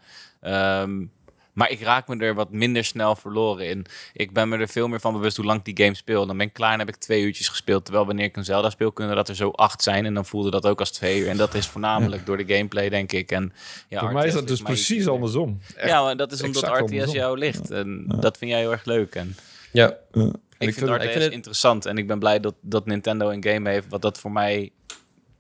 Um, 0.83 1.11
maar 1.57 1.71
ik 1.71 1.81
raak 1.81 2.09
me 2.09 2.17
er 2.17 2.35
wat 2.35 2.51
minder 2.51 2.85
snel 2.85 3.17
verloren 3.17 3.69
in. 3.69 3.87
Ik 4.13 4.33
ben 4.33 4.49
me 4.49 4.57
er 4.57 4.69
veel 4.69 4.89
meer 4.89 5.01
van 5.01 5.13
bewust 5.13 5.37
hoe 5.37 5.47
lang 5.47 5.63
die 5.63 5.77
game 5.77 5.95
speelt. 5.95 6.27
Dan 6.27 6.37
ben 6.37 6.47
ik 6.47 6.53
klaar 6.53 6.73
en 6.73 6.79
heb 6.79 6.89
ik 6.89 6.97
twee 6.97 7.23
uurtjes 7.23 7.49
gespeeld. 7.49 7.85
Terwijl 7.85 8.07
wanneer 8.07 8.25
ik 8.25 8.37
een 8.37 8.45
Zelda 8.45 8.71
speel, 8.71 8.93
kunnen 8.93 9.17
dat 9.17 9.29
er 9.29 9.35
zo 9.35 9.51
acht 9.51 9.83
zijn. 9.83 10.07
En 10.07 10.15
dan 10.15 10.25
voelde 10.25 10.51
dat 10.51 10.67
ook 10.67 10.81
als 10.81 10.91
twee 10.91 11.21
uur. 11.21 11.29
En 11.29 11.37
dat 11.37 11.55
is 11.55 11.67
voornamelijk 11.67 12.27
door 12.27 12.37
de 12.37 12.55
gameplay, 12.55 12.89
denk 12.89 13.13
ik. 13.13 13.31
En, 13.31 13.53
ja, 13.89 14.01
Voor 14.01 14.13
mij 14.13 14.27
is 14.27 14.33
dat 14.33 14.49
dus 14.49 14.63
precies 14.63 15.09
andersom. 15.09 15.61
Echt 15.77 15.89
ja, 15.89 16.03
maar 16.03 16.17
dat 16.17 16.33
is 16.33 16.43
omdat 16.43 16.63
RTS 16.63 16.81
andersom. 16.81 17.15
jou 17.15 17.39
ligt. 17.39 17.71
En 17.71 18.05
dat 18.21 18.39
vind 18.39 18.51
jij 18.51 18.61
heel 18.61 18.73
erg 18.73 18.85
leuk. 18.85 19.15
En 19.15 19.37
ja. 19.73 19.97
Ik, 20.59 20.75
vind, 20.75 20.89
het 20.89 21.03
RTS 21.03 21.13
vind 21.13 21.25
het... 21.25 21.33
interessant. 21.33 21.87
En 21.87 21.99
ik 21.99 22.07
ben 22.07 22.19
blij 22.19 22.41
dat, 22.41 22.55
dat 22.61 22.87
Nintendo 22.87 23.31
een 23.31 23.45
game 23.45 23.71
heeft 23.71 23.89
wat 23.89 24.03
dat 24.03 24.19
voor 24.19 24.33
mij 24.33 24.73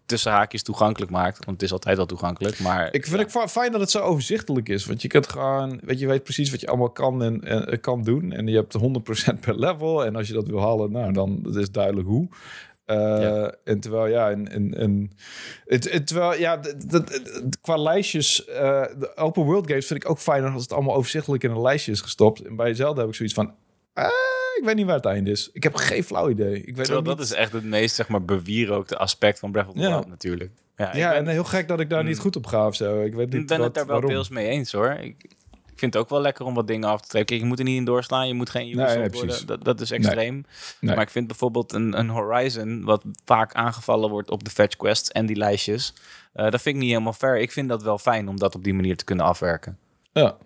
tussen 0.06 0.32
haakjes 0.32 0.62
toegankelijk 0.62 1.10
maakt. 1.10 1.44
Want 1.44 1.60
het 1.60 1.62
is 1.62 1.72
altijd 1.72 1.96
wel 1.96 2.06
toegankelijk. 2.06 2.60
Maar 2.60 2.88
ik 2.94 3.06
vind 3.06 3.32
het 3.32 3.50
fijn 3.50 3.72
dat 3.72 3.80
het 3.80 3.90
zo 3.90 4.00
overzichtelijk 4.00 4.68
is. 4.68 4.86
Want 4.86 5.02
je 5.02 5.08
kunt 5.08 5.28
gewoon, 5.28 5.80
weet 5.82 5.98
je, 5.98 6.06
weet 6.06 6.22
precies 6.22 6.50
wat 6.50 6.60
je 6.60 6.66
allemaal 6.66 6.90
kan 6.90 7.22
en, 7.22 7.44
en 7.44 7.80
kan 7.80 8.02
doen. 8.02 8.32
En 8.32 8.46
je 8.46 8.56
hebt 8.56 8.76
100% 9.34 9.40
per 9.40 9.58
level. 9.58 10.04
En 10.04 10.16
als 10.16 10.28
je 10.28 10.34
dat 10.34 10.46
wil 10.46 10.60
halen, 10.60 10.92
nou 10.92 11.12
dan 11.12 11.56
is 11.58 11.70
duidelijk 11.70 12.08
hoe. 12.08 12.28
Uh, 12.86 13.48
En 13.64 13.80
terwijl, 13.80 14.06
ja, 14.06 14.30
en, 14.30 14.48
en, 14.48 14.74
en 14.74 15.12
het, 15.64 15.92
het, 15.92 16.06
terwijl, 16.06 16.40
ja, 16.40 16.60
dat, 16.86 17.10
qua 17.60 17.76
lijstjes, 17.76 18.48
uh, 18.48 18.54
de 18.98 19.16
open 19.16 19.44
world 19.44 19.66
games 19.66 19.86
vind 19.86 20.04
ik 20.04 20.10
ook 20.10 20.18
fijner 20.18 20.50
als 20.50 20.62
het 20.62 20.72
allemaal 20.72 20.94
overzichtelijk 20.94 21.42
in 21.42 21.50
een 21.50 21.60
lijstje 21.60 21.92
is 21.92 22.00
gestopt. 22.00 22.40
En 22.40 22.56
bij 22.56 22.66
jezelf 22.66 22.96
heb 22.96 23.08
ik 23.08 23.14
zoiets 23.14 23.34
van, 23.34 23.54
ah, 23.92 24.10
ik 24.58 24.62
weet 24.64 24.76
niet 24.76 24.86
waar 24.86 24.94
het 24.94 25.04
einde 25.04 25.30
is. 25.30 25.50
Ik 25.52 25.62
heb 25.62 25.74
geen 25.74 26.04
flauw 26.04 26.28
idee. 26.28 26.62
Ik 26.62 26.76
weet 26.76 27.04
dat 27.04 27.20
is 27.20 27.32
echt 27.32 27.52
het 27.52 27.64
meest 27.64 27.94
zeg 27.94 28.08
maar, 28.08 28.24
bewierookte 28.24 28.96
aspect 28.96 29.38
van 29.38 29.52
Breath 29.52 29.68
of 29.68 29.74
the 29.74 29.80
Wild 29.80 30.08
natuurlijk. 30.08 30.50
Ja, 30.76 30.96
ja 30.96 31.08
ben... 31.08 31.18
en 31.18 31.26
heel 31.28 31.44
gek 31.44 31.68
dat 31.68 31.80
ik 31.80 31.90
daar 31.90 32.04
niet 32.04 32.12
hmm. 32.12 32.22
goed 32.22 32.36
op 32.36 32.46
ga 32.46 32.66
of 32.66 32.74
zo. 32.74 33.02
Ik 33.02 33.14
weet 33.14 33.32
niet 33.32 33.46
ben 33.46 33.58
wat, 33.58 33.66
het 33.66 33.74
daar 33.74 33.86
wel 33.86 34.00
deels 34.00 34.28
mee 34.28 34.46
eens 34.46 34.72
hoor. 34.72 34.90
Ik, 34.90 35.24
ik 35.50 35.78
vind 35.82 35.94
het 35.94 36.02
ook 36.02 36.08
wel 36.08 36.20
lekker 36.20 36.44
om 36.44 36.54
wat 36.54 36.66
dingen 36.66 36.88
af 36.88 37.00
te 37.00 37.08
trekken. 37.08 37.30
Kijk, 37.30 37.40
je 37.40 37.46
moet 37.46 37.58
er 37.58 37.64
niet 37.64 37.76
in 37.76 37.84
doorslaan. 37.84 38.28
Je 38.28 38.34
moet 38.34 38.50
geen 38.50 38.68
user 38.68 38.98
nee, 38.98 39.10
worden. 39.10 39.46
Dat, 39.46 39.64
dat 39.64 39.80
is 39.80 39.90
extreem. 39.90 40.44
Maar 40.80 41.00
ik 41.00 41.10
vind 41.10 41.26
bijvoorbeeld 41.26 41.72
een, 41.72 41.98
een 41.98 42.08
Horizon... 42.08 42.84
wat 42.84 43.04
vaak 43.24 43.54
aangevallen 43.54 44.10
wordt 44.10 44.30
op 44.30 44.44
de 44.44 44.50
fetch 44.50 44.76
quests 44.76 45.10
en 45.10 45.26
die 45.26 45.36
lijstjes... 45.36 45.94
Uh, 46.34 46.50
dat 46.50 46.62
vind 46.62 46.74
ik 46.74 46.80
niet 46.82 46.90
helemaal 46.90 47.12
fair. 47.12 47.38
Ik 47.38 47.52
vind 47.52 47.68
dat 47.68 47.82
wel 47.82 47.98
fijn 47.98 48.28
om 48.28 48.38
dat 48.38 48.54
op 48.54 48.64
die 48.64 48.74
manier 48.74 48.96
te 48.96 49.04
kunnen 49.04 49.24
afwerken. 49.24 49.78
Ja, 50.12 50.36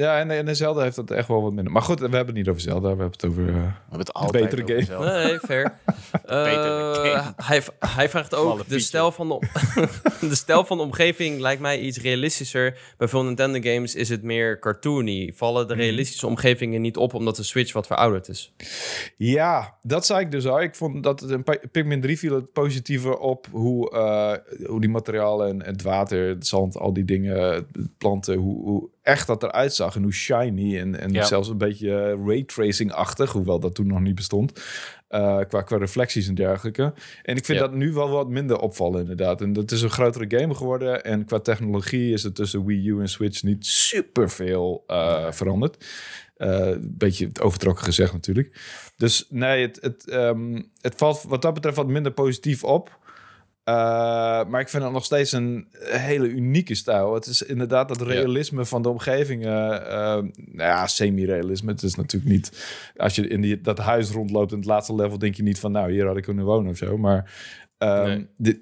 ja, 0.00 0.18
en, 0.18 0.30
en 0.30 0.56
Zelda 0.56 0.82
heeft 0.82 0.96
dat 0.96 1.10
echt 1.10 1.28
wel 1.28 1.42
wat 1.42 1.52
minder. 1.52 1.72
Maar 1.72 1.82
goed, 1.82 1.98
we 1.98 2.04
hebben 2.04 2.26
het 2.26 2.34
niet 2.34 2.48
over 2.48 2.60
Zelda. 2.60 2.80
We 2.80 2.86
hebben 2.86 3.10
het 3.10 3.24
over 3.24 3.42
uh, 3.42 3.54
we 3.54 3.60
hebben 3.80 3.98
het 3.98 4.12
altijd 4.12 4.50
betere 4.50 4.82
game. 4.82 5.24
Nee, 5.24 5.38
fair. 5.38 5.72
uh, 6.30 7.28
hij, 7.36 7.62
hij 7.78 8.08
vraagt 8.08 8.34
ook, 8.34 8.68
de 8.68 8.78
stijl, 8.78 9.12
van 9.12 9.28
de, 9.28 9.38
de 10.28 10.34
stijl 10.34 10.64
van 10.64 10.76
de 10.76 10.82
omgeving 10.82 11.40
lijkt 11.40 11.60
mij 11.60 11.80
iets 11.80 12.00
realistischer. 12.00 12.78
Bij 12.96 13.08
veel 13.08 13.24
Nintendo 13.24 13.70
games 13.70 13.94
is 13.94 14.08
het 14.08 14.22
meer 14.22 14.58
cartoony. 14.58 15.32
Vallen 15.34 15.68
de 15.68 15.74
mhm. 15.74 15.82
realistische 15.82 16.26
omgevingen 16.26 16.80
niet 16.80 16.96
op 16.96 17.14
omdat 17.14 17.36
de 17.36 17.42
Switch 17.42 17.72
wat 17.72 17.86
verouderd 17.86 18.28
is? 18.28 18.52
Ja, 19.16 19.78
dat 19.82 20.06
zei 20.06 20.20
ik 20.20 20.30
dus 20.30 20.46
al. 20.46 20.60
Ik 20.60 20.74
vond 20.74 21.02
dat 21.02 21.20
het 21.20 21.30
een 21.30 21.44
Pikmin 21.70 22.00
3 22.00 22.18
viel 22.18 22.34
het 22.34 22.52
positiever 22.52 23.18
op 23.18 23.46
hoe, 23.50 23.92
uh, 23.94 24.66
hoe 24.68 24.80
die 24.80 24.90
materialen 24.90 25.48
en 25.48 25.62
het 25.64 25.82
water, 25.82 26.28
het 26.28 26.46
zand, 26.46 26.76
al 26.76 26.92
die 26.92 27.04
dingen, 27.04 27.66
planten, 27.98 28.36
hoe, 28.36 28.64
hoe 28.64 28.88
echt 29.02 29.26
dat 29.26 29.42
eruit 29.42 29.74
zag 29.74 29.96
en 29.96 30.02
hoe 30.02 30.12
shiny 30.12 30.78
en, 30.78 31.00
en 31.00 31.26
zelfs 31.26 31.48
een 31.48 31.58
beetje 31.58 32.16
uh, 32.16 32.26
raytracing-achtig, 32.26 33.32
hoewel 33.32 33.60
dat 33.60 33.74
toen 33.74 33.86
nog 33.86 34.00
niet 34.00 34.14
bestond, 34.14 34.62
uh, 35.10 35.38
qua, 35.48 35.62
qua 35.62 35.76
reflecties 35.76 36.28
en 36.28 36.34
dergelijke. 36.34 36.92
En 37.22 37.36
ik 37.36 37.44
vind 37.44 37.58
dat 37.58 37.72
nu 37.72 37.92
wel 37.92 38.10
wat 38.10 38.28
minder 38.28 38.58
opvallen 38.58 39.00
inderdaad. 39.00 39.40
En 39.40 39.52
dat 39.52 39.70
is 39.70 39.82
een 39.82 39.90
grotere 39.90 40.38
game 40.38 40.54
geworden 40.54 41.04
en 41.04 41.24
qua 41.24 41.38
technologie 41.38 42.12
is 42.12 42.22
het 42.22 42.34
tussen 42.34 42.64
Wii 42.64 42.88
U 42.88 43.00
en 43.00 43.08
Switch 43.08 43.42
niet 43.42 43.66
super 43.66 44.30
veel 44.30 44.84
uh, 44.86 45.32
veranderd. 45.32 45.86
Een 46.36 46.94
beetje 46.98 47.28
overtrokken 47.40 47.84
gezegd 47.84 48.12
natuurlijk. 48.12 48.60
Dus 48.96 49.26
nee, 49.28 49.62
het, 49.66 49.78
het, 49.80 50.12
um, 50.12 50.70
het 50.80 50.94
valt 50.96 51.22
wat 51.28 51.42
dat 51.42 51.54
betreft 51.54 51.76
wat 51.76 51.86
minder 51.86 52.12
positief 52.12 52.64
op. 52.64 52.98
Uh, 53.70 54.46
maar 54.48 54.60
ik 54.60 54.68
vind 54.68 54.82
het 54.82 54.92
nog 54.92 55.04
steeds 55.04 55.32
een 55.32 55.68
hele 55.80 56.28
unieke 56.28 56.74
stijl. 56.74 57.14
Het 57.14 57.26
is 57.26 57.42
inderdaad 57.42 57.88
dat 57.88 58.00
realisme 58.00 58.64
van 58.64 58.82
de 58.82 58.88
omgevingen. 58.88 59.82
Uh, 59.82 59.88
nou 59.88 60.30
ja, 60.56 60.86
semi-realisme. 60.86 61.70
Het 61.70 61.82
is 61.82 61.94
natuurlijk 61.94 62.32
niet. 62.32 62.66
Als 62.96 63.14
je 63.14 63.28
in 63.28 63.40
die, 63.40 63.60
dat 63.60 63.78
huis 63.78 64.10
rondloopt 64.10 64.52
in 64.52 64.58
het 64.58 64.66
laatste 64.66 64.94
level, 64.94 65.18
denk 65.18 65.34
je 65.34 65.42
niet 65.42 65.58
van, 65.58 65.72
nou, 65.72 65.92
hier 65.92 66.06
had 66.06 66.16
ik 66.16 66.22
kunnen 66.22 66.44
wonen 66.44 66.70
of 66.70 66.76
zo. 66.76 66.98
Maar 66.98 67.32
um, 67.78 68.04
nee. 68.04 68.26
de, 68.36 68.60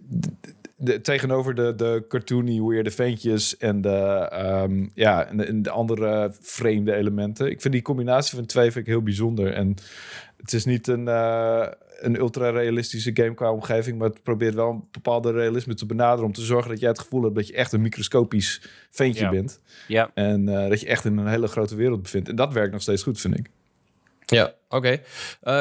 de, 0.76 1.00
tegenover 1.00 1.54
de, 1.54 1.74
de 1.74 2.04
cartoony 2.08 2.62
weirde 2.62 2.90
ventjes 2.90 3.56
en 3.56 3.80
de, 3.80 4.30
um, 4.64 4.90
ja, 4.94 5.26
en 5.26 5.36
de, 5.36 5.44
en 5.44 5.62
de, 5.62 5.70
andere 5.70 6.32
vreemde 6.40 6.94
elementen. 6.94 7.50
Ik 7.50 7.60
vind 7.60 7.74
die 7.74 7.82
combinatie 7.82 8.36
van 8.36 8.46
twee 8.46 8.70
vind 8.70 8.86
ik 8.86 8.92
heel 8.92 9.02
bijzonder. 9.02 9.52
En 9.52 9.74
het 10.36 10.52
is 10.52 10.64
niet 10.64 10.86
een. 10.86 11.08
Een 11.98 12.18
ultra-realistische 12.18 13.10
game 13.14 13.34
qua 13.34 13.52
omgeving, 13.52 13.98
maar 13.98 14.08
het 14.08 14.22
probeert 14.22 14.54
wel 14.54 14.70
een 14.70 14.84
bepaalde 14.90 15.30
realisme 15.30 15.74
te 15.74 15.86
benaderen 15.86 16.24
om 16.24 16.32
te 16.32 16.42
zorgen 16.44 16.70
dat 16.70 16.80
jij 16.80 16.88
het 16.88 16.98
gevoel 16.98 17.22
hebt 17.22 17.34
dat 17.34 17.46
je 17.46 17.54
echt 17.54 17.72
een 17.72 17.80
microscopisch 17.80 18.62
ventje 18.90 19.28
bent. 19.28 19.60
Ja. 19.88 20.10
En 20.14 20.48
uh, 20.48 20.68
dat 20.68 20.80
je 20.80 20.86
echt 20.86 21.04
in 21.04 21.16
een 21.16 21.26
hele 21.26 21.46
grote 21.46 21.76
wereld 21.76 22.02
bevindt. 22.02 22.28
En 22.28 22.36
dat 22.36 22.52
werkt 22.52 22.72
nog 22.72 22.82
steeds 22.82 23.02
goed, 23.02 23.20
vind 23.20 23.38
ik. 23.38 23.50
Ja, 24.36 24.54
oké. 24.68 24.76
Okay. 24.76 25.02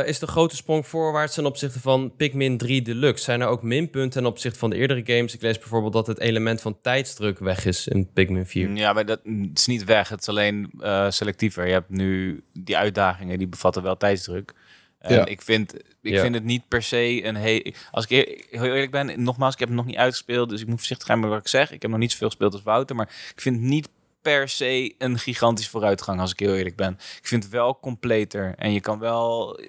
Uh, 0.02 0.08
is 0.08 0.20
de 0.20 0.28
grote 0.28 0.56
sprong 0.56 0.88
voorwaarts 0.88 1.34
ten 1.34 1.46
opzichte 1.46 1.80
van 1.80 2.14
Pikmin 2.18 2.58
3 2.58 2.82
Deluxe? 2.82 3.24
Zijn 3.24 3.42
er 3.42 3.48
ook 3.48 3.64
minpunten 3.64 4.10
ten 4.10 4.26
opzichte 4.26 4.60
van 4.60 4.70
de 4.70 4.76
eerdere 4.76 5.02
games? 5.06 5.34
Ik 5.34 5.42
lees 5.42 5.60
bijvoorbeeld 5.60 5.94
dat 5.94 6.08
het 6.08 6.20
element 6.20 6.62
van 6.62 6.80
tijdsdruk 6.82 7.40
weg 7.40 7.66
is 7.66 7.88
in 7.88 8.10
Pikmin 8.14 8.46
4. 8.46 8.76
Ja, 8.76 8.94
maar 8.94 9.06
dat 9.06 9.20
het 9.24 9.60
is 9.60 9.68
niet 9.68 9.84
weg. 9.84 10.10
Het 10.10 10.22
is 10.22 10.28
alleen 10.28 10.72
uh, 10.80 11.10
selectiever. 11.10 11.66
Je 11.66 11.74
hebt 11.74 11.90
nu 11.90 12.44
die 12.54 12.78
uitdagingen, 12.78 13.38
die 13.38 13.48
bevatten 13.48 13.84
wel 13.84 13.98
tijdsdruk. 13.98 14.54
En 15.00 15.16
ja. 15.16 15.26
ik, 15.26 15.41
vind, 15.41 15.74
ik 16.02 16.20
vind 16.20 16.36
het 16.36 16.43
niet 16.43 16.68
per 16.68 16.84
se 16.84 17.26
een 17.26 17.36
heel... 17.36 17.74
Als 17.91 18.06
ik 18.08 18.45
heel 18.50 18.64
eerlijk 18.64 18.91
ben, 18.91 19.24
nogmaals, 19.24 19.54
ik 19.54 19.60
heb 19.60 19.68
het 19.68 19.78
nog 19.78 19.86
niet 19.86 19.95
uitgespeeld. 19.95 20.50
Dus 20.50 20.62
ik 20.62 20.68
moet 20.68 20.78
voorzichtig 20.78 21.08
zijn 21.08 21.20
met 21.20 21.30
wat 21.30 21.39
ik 21.39 21.48
zeg. 21.48 21.72
Ik 21.72 21.82
heb 21.82 21.91
nog 21.91 22.00
niet 22.00 22.12
zoveel 22.12 22.28
gespeeld 22.28 22.54
als 22.54 22.64
Wouter. 22.64 22.95
Maar 22.95 23.32
ik 23.36 23.41
vind 23.41 23.56
het 23.56 23.66
niet 23.66 23.89
per 24.22 24.50
se 24.50 24.95
een 24.98 25.20
gigantisch 25.20 25.70
vooruitgang, 25.70 26.20
als 26.20 26.32
ik 26.32 26.39
heel 26.39 26.56
eerlijk 26.56 26.76
ben. 26.76 26.93
Ik 26.93 27.28
vind 27.28 27.43
het 27.43 27.52
wel 27.52 27.80
completer. 27.80 28.54
En 28.58 28.74
je 28.74 28.80
kan 28.80 29.00
wel 29.00 29.60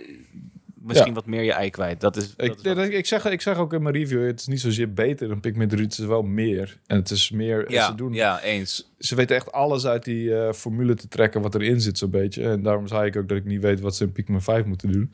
misschien 0.89 1.15
wat 1.15 1.27
meer 1.27 1.43
je 1.43 1.53
ei 1.53 1.71
kwijt. 1.71 2.01
Dat 2.01 2.17
is, 2.17 2.35
ik, 2.37 2.61
ik, 2.91 3.07
zeg, 3.07 3.25
ik 3.25 3.41
zeg 3.41 3.57
ook 3.57 3.73
in 3.73 3.83
mijn 3.83 3.95
review, 3.95 4.27
het 4.27 4.41
is 4.41 4.47
niet 4.47 4.61
zozeer 4.61 4.93
beter 4.93 5.29
dan 5.29 5.41
Pikmin 5.41 5.69
3, 5.69 5.83
het 5.83 5.99
is 5.99 6.05
wel 6.05 6.23
meer. 6.23 6.81
En 6.87 6.97
het 6.97 7.11
is 7.11 7.31
meer, 7.31 7.73
ja, 7.73 7.87
ze 7.87 7.95
doen... 7.95 8.13
Ja, 8.13 8.43
eens. 8.43 8.93
Ze 8.99 9.15
weten 9.15 9.37
echt 9.37 9.53
alles 9.53 9.87
uit 9.87 10.05
die 10.05 10.25
uh, 10.25 10.53
formule 10.53 10.95
te 10.95 11.09
trekken 11.09 11.41
wat 11.41 11.55
erin 11.55 11.81
zit 11.81 11.99
zo'n 11.99 12.11
beetje. 12.11 12.43
En 12.43 12.63
daarom 12.63 12.87
zei 12.87 13.07
ik 13.07 13.17
ook 13.17 13.29
dat 13.29 13.37
ik 13.37 13.45
niet 13.45 13.63
weet 13.63 13.81
wat 13.81 13.97
ze 13.97 14.05
in 14.05 14.13
Pikmin 14.13 14.41
5 14.41 14.65
moeten 14.65 14.93
doen. 14.93 15.13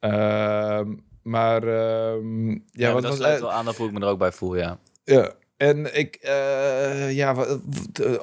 Uh, 0.00 0.80
maar 1.22 1.64
uh, 1.64 2.56
ja, 2.70 2.92
wat 2.92 3.02
dat 3.02 3.10
was, 3.10 3.16
sluit 3.16 3.40
wel 3.40 3.52
aan 3.52 3.64
dat 3.64 3.76
hoe 3.76 3.86
ik 3.86 3.92
me 3.92 4.00
er 4.00 4.06
ook 4.06 4.18
bij 4.18 4.32
voel, 4.32 4.56
ja. 4.56 4.78
Ja, 5.04 5.32
En 5.56 5.98
ik, 5.98 6.18
uh, 6.24 7.12
ja, 7.12 7.58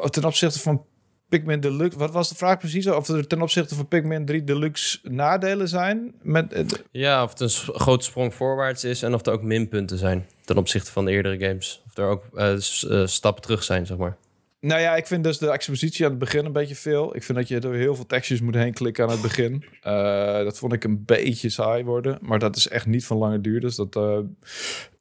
ten 0.09 0.25
opzichte 0.25 0.59
van 0.59 0.85
Pikmin 1.29 1.59
Deluxe, 1.59 1.97
wat 1.97 2.11
was 2.11 2.29
de 2.29 2.35
vraag 2.35 2.57
precies? 2.57 2.87
Of 2.87 3.07
er 3.07 3.27
ten 3.27 3.41
opzichte 3.41 3.75
van 3.75 3.87
Pikmin 3.87 4.25
3 4.25 4.43
Deluxe 4.43 4.99
nadelen 5.03 5.67
zijn? 5.67 6.13
Met, 6.21 6.53
uh, 6.53 6.65
ja, 6.91 7.23
of 7.23 7.29
het 7.29 7.39
een 7.39 7.49
grote 7.49 8.05
sprong 8.05 8.33
voorwaarts 8.33 8.83
is 8.83 9.03
en 9.03 9.13
of 9.13 9.25
er 9.25 9.33
ook 9.33 9.43
minpunten 9.43 9.97
zijn 9.97 10.27
ten 10.45 10.57
opzichte 10.57 10.91
van 10.91 11.05
de 11.05 11.11
eerdere 11.11 11.47
games. 11.47 11.81
Of 11.87 11.97
er 11.97 12.05
ook 12.05 12.23
uh, 12.33 13.05
stappen 13.05 13.41
terug 13.41 13.63
zijn, 13.63 13.85
zeg 13.85 13.97
maar. 13.97 14.17
Nou 14.61 14.81
ja, 14.81 14.95
ik 14.95 15.07
vind 15.07 15.23
dus 15.23 15.37
de 15.37 15.49
expositie 15.49 16.05
aan 16.05 16.11
het 16.11 16.19
begin 16.19 16.45
een 16.45 16.51
beetje 16.51 16.75
veel. 16.75 17.15
Ik 17.15 17.23
vind 17.23 17.37
dat 17.37 17.47
je 17.47 17.59
door 17.59 17.73
heel 17.73 17.95
veel 17.95 18.05
tekstjes 18.05 18.41
moet 18.41 18.55
heen 18.55 18.73
klikken 18.73 19.03
aan 19.03 19.11
het 19.11 19.21
begin. 19.21 19.63
Uh, 19.87 20.37
dat 20.37 20.57
vond 20.57 20.73
ik 20.73 20.83
een 20.83 21.05
beetje 21.05 21.49
saai 21.49 21.83
worden. 21.83 22.17
Maar 22.21 22.39
dat 22.39 22.55
is 22.55 22.67
echt 22.67 22.85
niet 22.85 23.05
van 23.05 23.17
lange 23.17 23.41
duur. 23.41 23.59
Dus 23.59 23.75
dat, 23.75 23.95
uh, 23.95 24.17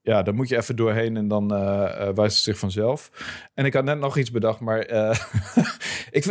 ja, 0.09 0.23
daar 0.23 0.35
moet 0.35 0.49
je 0.49 0.57
even 0.57 0.77
doorheen 0.77 1.17
en 1.17 1.29
dan 1.29 1.55
uh, 1.55 2.09
wijst 2.15 2.35
het 2.35 2.45
zich 2.45 2.59
vanzelf. 2.59 3.11
En 3.55 3.65
ik 3.65 3.75
had 3.75 3.85
net 3.85 3.99
nog 3.99 4.17
iets 4.17 4.31
bedacht, 4.31 4.61
maar 4.61 4.79
ik, 6.19 6.25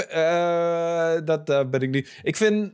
dat 1.25 1.71
ben 1.71 1.81
ik 1.81 1.89
niet. 1.89 2.19
Ik 2.23 2.35
vind 2.35 2.73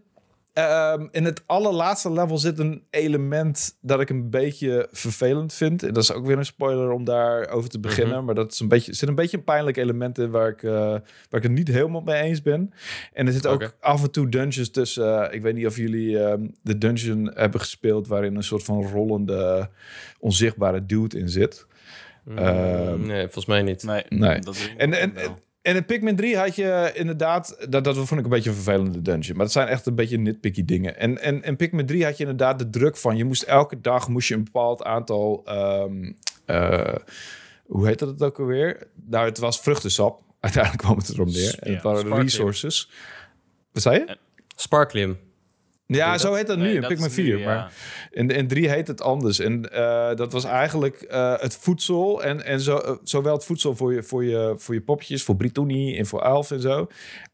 Um, 0.59 1.07
in 1.11 1.25
het 1.25 1.43
allerlaatste 1.45 2.11
level 2.11 2.37
zit 2.37 2.59
een 2.59 2.83
element 2.89 3.77
dat 3.81 4.01
ik 4.01 4.09
een 4.09 4.29
beetje 4.29 4.87
vervelend 4.91 5.53
vind. 5.53 5.83
En 5.83 5.93
dat 5.93 6.03
is 6.03 6.11
ook 6.11 6.25
weer 6.25 6.37
een 6.37 6.45
spoiler 6.45 6.91
om 6.91 7.03
daarover 7.03 7.69
te 7.69 7.79
beginnen. 7.79 8.15
Mhm. 8.15 8.25
Maar 8.25 8.35
dat 8.35 8.51
is 8.51 8.59
een 8.59 8.67
beetje, 8.67 8.93
zit 8.93 9.09
een 9.09 9.15
beetje 9.15 9.37
een 9.37 9.43
pijnlijk 9.43 9.77
element 9.77 10.17
in 10.17 10.31
waar 10.31 10.49
ik, 10.49 10.61
uh, 10.61 10.71
waar 10.71 11.03
ik 11.29 11.43
het 11.43 11.51
niet 11.51 11.67
helemaal 11.67 12.01
mee 12.01 12.21
eens 12.21 12.41
ben. 12.41 12.73
En 13.13 13.27
er 13.27 13.33
zit 13.33 13.47
ook 13.47 13.75
af 13.79 14.03
en 14.03 14.11
toe 14.11 14.29
dungeons 14.29 14.69
tussen. 14.69 15.05
Uh, 15.05 15.33
ik 15.33 15.41
weet 15.41 15.55
niet 15.55 15.65
of 15.65 15.77
jullie 15.77 16.09
uh, 16.09 16.33
de 16.61 16.77
dungeon 16.77 17.31
hebben 17.33 17.59
gespeeld 17.59 18.07
waarin 18.07 18.35
een 18.35 18.43
soort 18.43 18.63
van 18.63 18.87
rollende, 18.87 19.69
onzichtbare 20.19 20.85
dude 20.85 21.19
in 21.19 21.29
zit. 21.29 21.65
Mm, 22.25 23.05
nee, 23.05 23.23
volgens 23.23 23.45
mij 23.45 23.61
niet. 23.61 23.83
Nee, 23.83 24.03
nee. 24.09 24.39
en, 24.77 24.93
en, 24.93 25.15
en 25.15 25.37
in 25.63 25.85
Pikmin 25.85 26.15
3 26.15 26.37
had 26.37 26.55
je 26.55 26.91
inderdaad, 26.93 27.57
dat, 27.69 27.83
dat 27.83 27.95
vond 27.95 28.11
ik 28.11 28.23
een 28.23 28.29
beetje 28.29 28.49
een 28.49 28.55
vervelende 28.55 29.01
dungeon. 29.01 29.37
Maar 29.37 29.45
dat 29.45 29.53
zijn 29.53 29.67
echt 29.67 29.85
een 29.85 29.95
beetje 29.95 30.17
nitpicky 30.17 30.65
dingen. 30.65 30.97
En, 30.97 31.21
en 31.21 31.41
in 31.41 31.55
Pikmin 31.55 31.85
3 31.85 32.03
had 32.03 32.17
je 32.17 32.23
inderdaad 32.23 32.59
de 32.59 32.69
druk 32.69 32.97
van, 32.97 33.17
je 33.17 33.23
moest 33.23 33.41
elke 33.41 33.81
dag 33.81 34.07
moest 34.07 34.27
je 34.27 34.33
een 34.33 34.43
bepaald 34.43 34.83
aantal, 34.83 35.43
um, 35.49 36.15
uh, 36.47 36.95
hoe 37.65 37.87
heet 37.87 37.99
dat 37.99 38.09
het 38.09 38.23
ook 38.23 38.39
alweer? 38.39 38.87
Nou, 39.05 39.25
het 39.25 39.37
was 39.37 39.59
vruchtensap. 39.59 40.21
Uiteindelijk 40.39 40.83
kwam 40.83 40.97
het 40.97 41.09
erom 41.09 41.31
neer. 41.31 41.59
En 41.59 41.73
het 41.73 41.83
waren 41.83 42.21
resources. 42.21 42.89
Wat 43.71 43.81
zei 43.81 43.99
je? 43.99 44.17
Sparklium. 44.55 45.17
Ja, 45.93 46.17
zo 46.17 46.33
heet 46.33 46.47
dat 46.47 46.57
nu 46.57 46.69
in 46.69 46.87
Pikmin 46.87 47.11
4. 47.11 47.39
Maar 47.39 47.73
in, 48.11 48.29
in 48.29 48.47
3 48.47 48.69
heet 48.69 48.87
het 48.87 49.01
anders. 49.01 49.39
En 49.39 49.69
uh, 49.73 50.15
dat 50.15 50.31
was 50.31 50.43
eigenlijk 50.43 51.05
uh, 51.11 51.39
het 51.39 51.55
voedsel. 51.55 52.23
En, 52.23 52.45
en 52.45 52.59
zo, 52.59 52.77
uh, 52.77 52.91
zowel 53.03 53.33
het 53.33 53.45
voedsel 53.45 53.75
voor 53.75 53.93
je, 53.93 54.03
voor, 54.03 54.23
je, 54.23 54.53
voor 54.57 54.73
je 54.73 54.81
popjes, 54.81 55.23
voor 55.23 55.35
Britoni 55.35 55.97
en 55.97 56.05
voor 56.05 56.21
Elf 56.21 56.51
en 56.51 56.61
zo. 56.61 56.87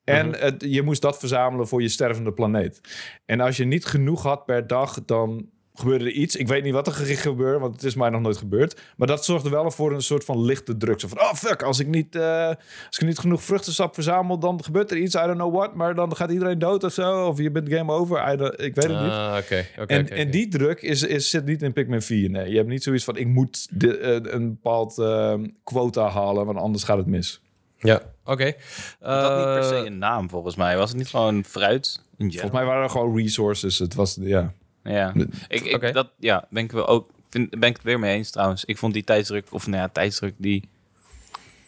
En 0.03 0.25
mm 0.25 0.33
-hmm. 0.33 0.41
het, 0.41 0.65
je 0.67 0.81
moest 0.81 1.01
dat 1.01 1.19
verzamelen 1.19 1.67
voor 1.67 1.81
je 1.81 1.89
stervende 1.89 2.33
planeet. 2.33 2.81
En 3.25 3.39
als 3.39 3.57
je 3.57 3.65
niet 3.65 3.85
genoeg 3.85 4.23
had 4.23 4.45
per 4.45 4.67
dag, 4.67 5.05
dan 5.05 5.49
gebeurde 5.79 6.05
er 6.05 6.11
iets. 6.11 6.35
Ik 6.35 6.47
weet 6.47 6.63
niet 6.63 6.73
wat 6.73 6.87
er 6.87 6.93
gebeurde, 6.93 7.59
want 7.59 7.73
het 7.73 7.83
is 7.83 7.95
mij 7.95 8.09
nog 8.09 8.21
nooit 8.21 8.37
gebeurd. 8.37 8.81
Maar 8.97 9.07
dat 9.07 9.25
zorgde 9.25 9.49
wel 9.49 9.71
voor 9.71 9.93
een 9.93 10.01
soort 10.01 10.23
van 10.23 10.45
lichte 10.45 10.77
druk. 10.77 10.99
Zo 10.99 11.07
van, 11.07 11.19
oh 11.19 11.33
fuck, 11.33 11.63
als 11.63 11.79
ik 11.79 11.87
niet, 11.87 12.15
uh, 12.15 12.47
als 12.87 12.97
ik 12.99 13.07
niet 13.07 13.17
genoeg 13.17 13.43
vruchtensap 13.43 13.93
verzamel, 13.93 14.39
dan 14.39 14.63
gebeurt 14.63 14.91
er 14.91 14.97
iets. 14.97 15.15
I 15.15 15.19
don't 15.19 15.37
know 15.37 15.55
what, 15.55 15.75
maar 15.75 15.95
dan 15.95 16.15
gaat 16.15 16.31
iedereen 16.31 16.59
dood 16.59 16.83
of 16.83 16.93
zo. 16.93 17.27
Of 17.27 17.37
je 17.37 17.51
bent 17.51 17.73
game 17.73 17.91
over. 17.91 18.31
ik 18.61 18.75
weet 18.75 18.83
het 18.83 18.95
ah, 18.95 19.03
niet. 19.03 19.43
Okay, 19.43 19.67
okay, 19.79 19.97
en, 19.97 20.05
okay, 20.05 20.17
en 20.17 20.31
die 20.31 20.47
druk 20.47 20.81
is, 20.81 21.03
is, 21.03 21.29
zit 21.29 21.45
niet 21.45 21.61
in 21.61 21.73
Pikmin 21.73 22.01
4. 22.01 22.29
Nee, 22.29 22.49
je 22.49 22.57
hebt 22.57 22.69
niet 22.69 22.83
zoiets 22.83 23.03
van, 23.03 23.17
ik 23.17 23.27
moet 23.27 23.67
de, 23.71 23.99
uh, 23.99 24.33
een 24.33 24.49
bepaald 24.49 24.97
uh, 24.97 25.33
quota 25.63 26.09
halen, 26.09 26.45
want 26.45 26.57
anders 26.57 26.83
gaat 26.83 26.97
het 26.97 27.07
mis. 27.07 27.41
Ja, 27.77 27.95
oké. 27.95 28.31
Okay. 28.31 28.55
dat 28.99 29.37
niet 29.37 29.59
per 29.59 29.63
se 29.63 29.85
een 29.85 29.97
naam 29.97 30.29
volgens 30.29 30.55
mij. 30.55 30.77
Was 30.77 30.89
het 30.89 30.97
niet 30.97 31.07
gewoon 31.07 31.43
fruit? 31.43 32.01
Volgens 32.17 32.51
mij 32.51 32.65
waren 32.65 32.83
er 32.83 32.89
gewoon 32.89 33.17
resources. 33.17 33.79
Het 33.79 33.93
was, 33.93 34.17
ja... 34.21 34.53
Ja, 34.83 35.13
ik, 35.47 35.63
ik 35.63 35.75
okay. 35.75 35.91
dat, 35.91 36.09
ja 36.19 36.47
ben 36.49 36.63
ik 36.63 36.71
wel 36.71 36.87
ook 36.87 37.09
vind, 37.29 37.59
ben 37.59 37.69
ik 37.69 37.75
het 37.75 37.85
weer 37.85 37.99
mee 37.99 38.15
eens 38.15 38.31
trouwens. 38.31 38.65
Ik 38.65 38.77
vond 38.77 38.93
die 38.93 39.03
tijdsdruk, 39.03 39.47
of 39.51 39.67
nou 39.67 39.81
ja, 39.81 39.89
tijdsdruk, 39.89 40.33
die, 40.37 40.69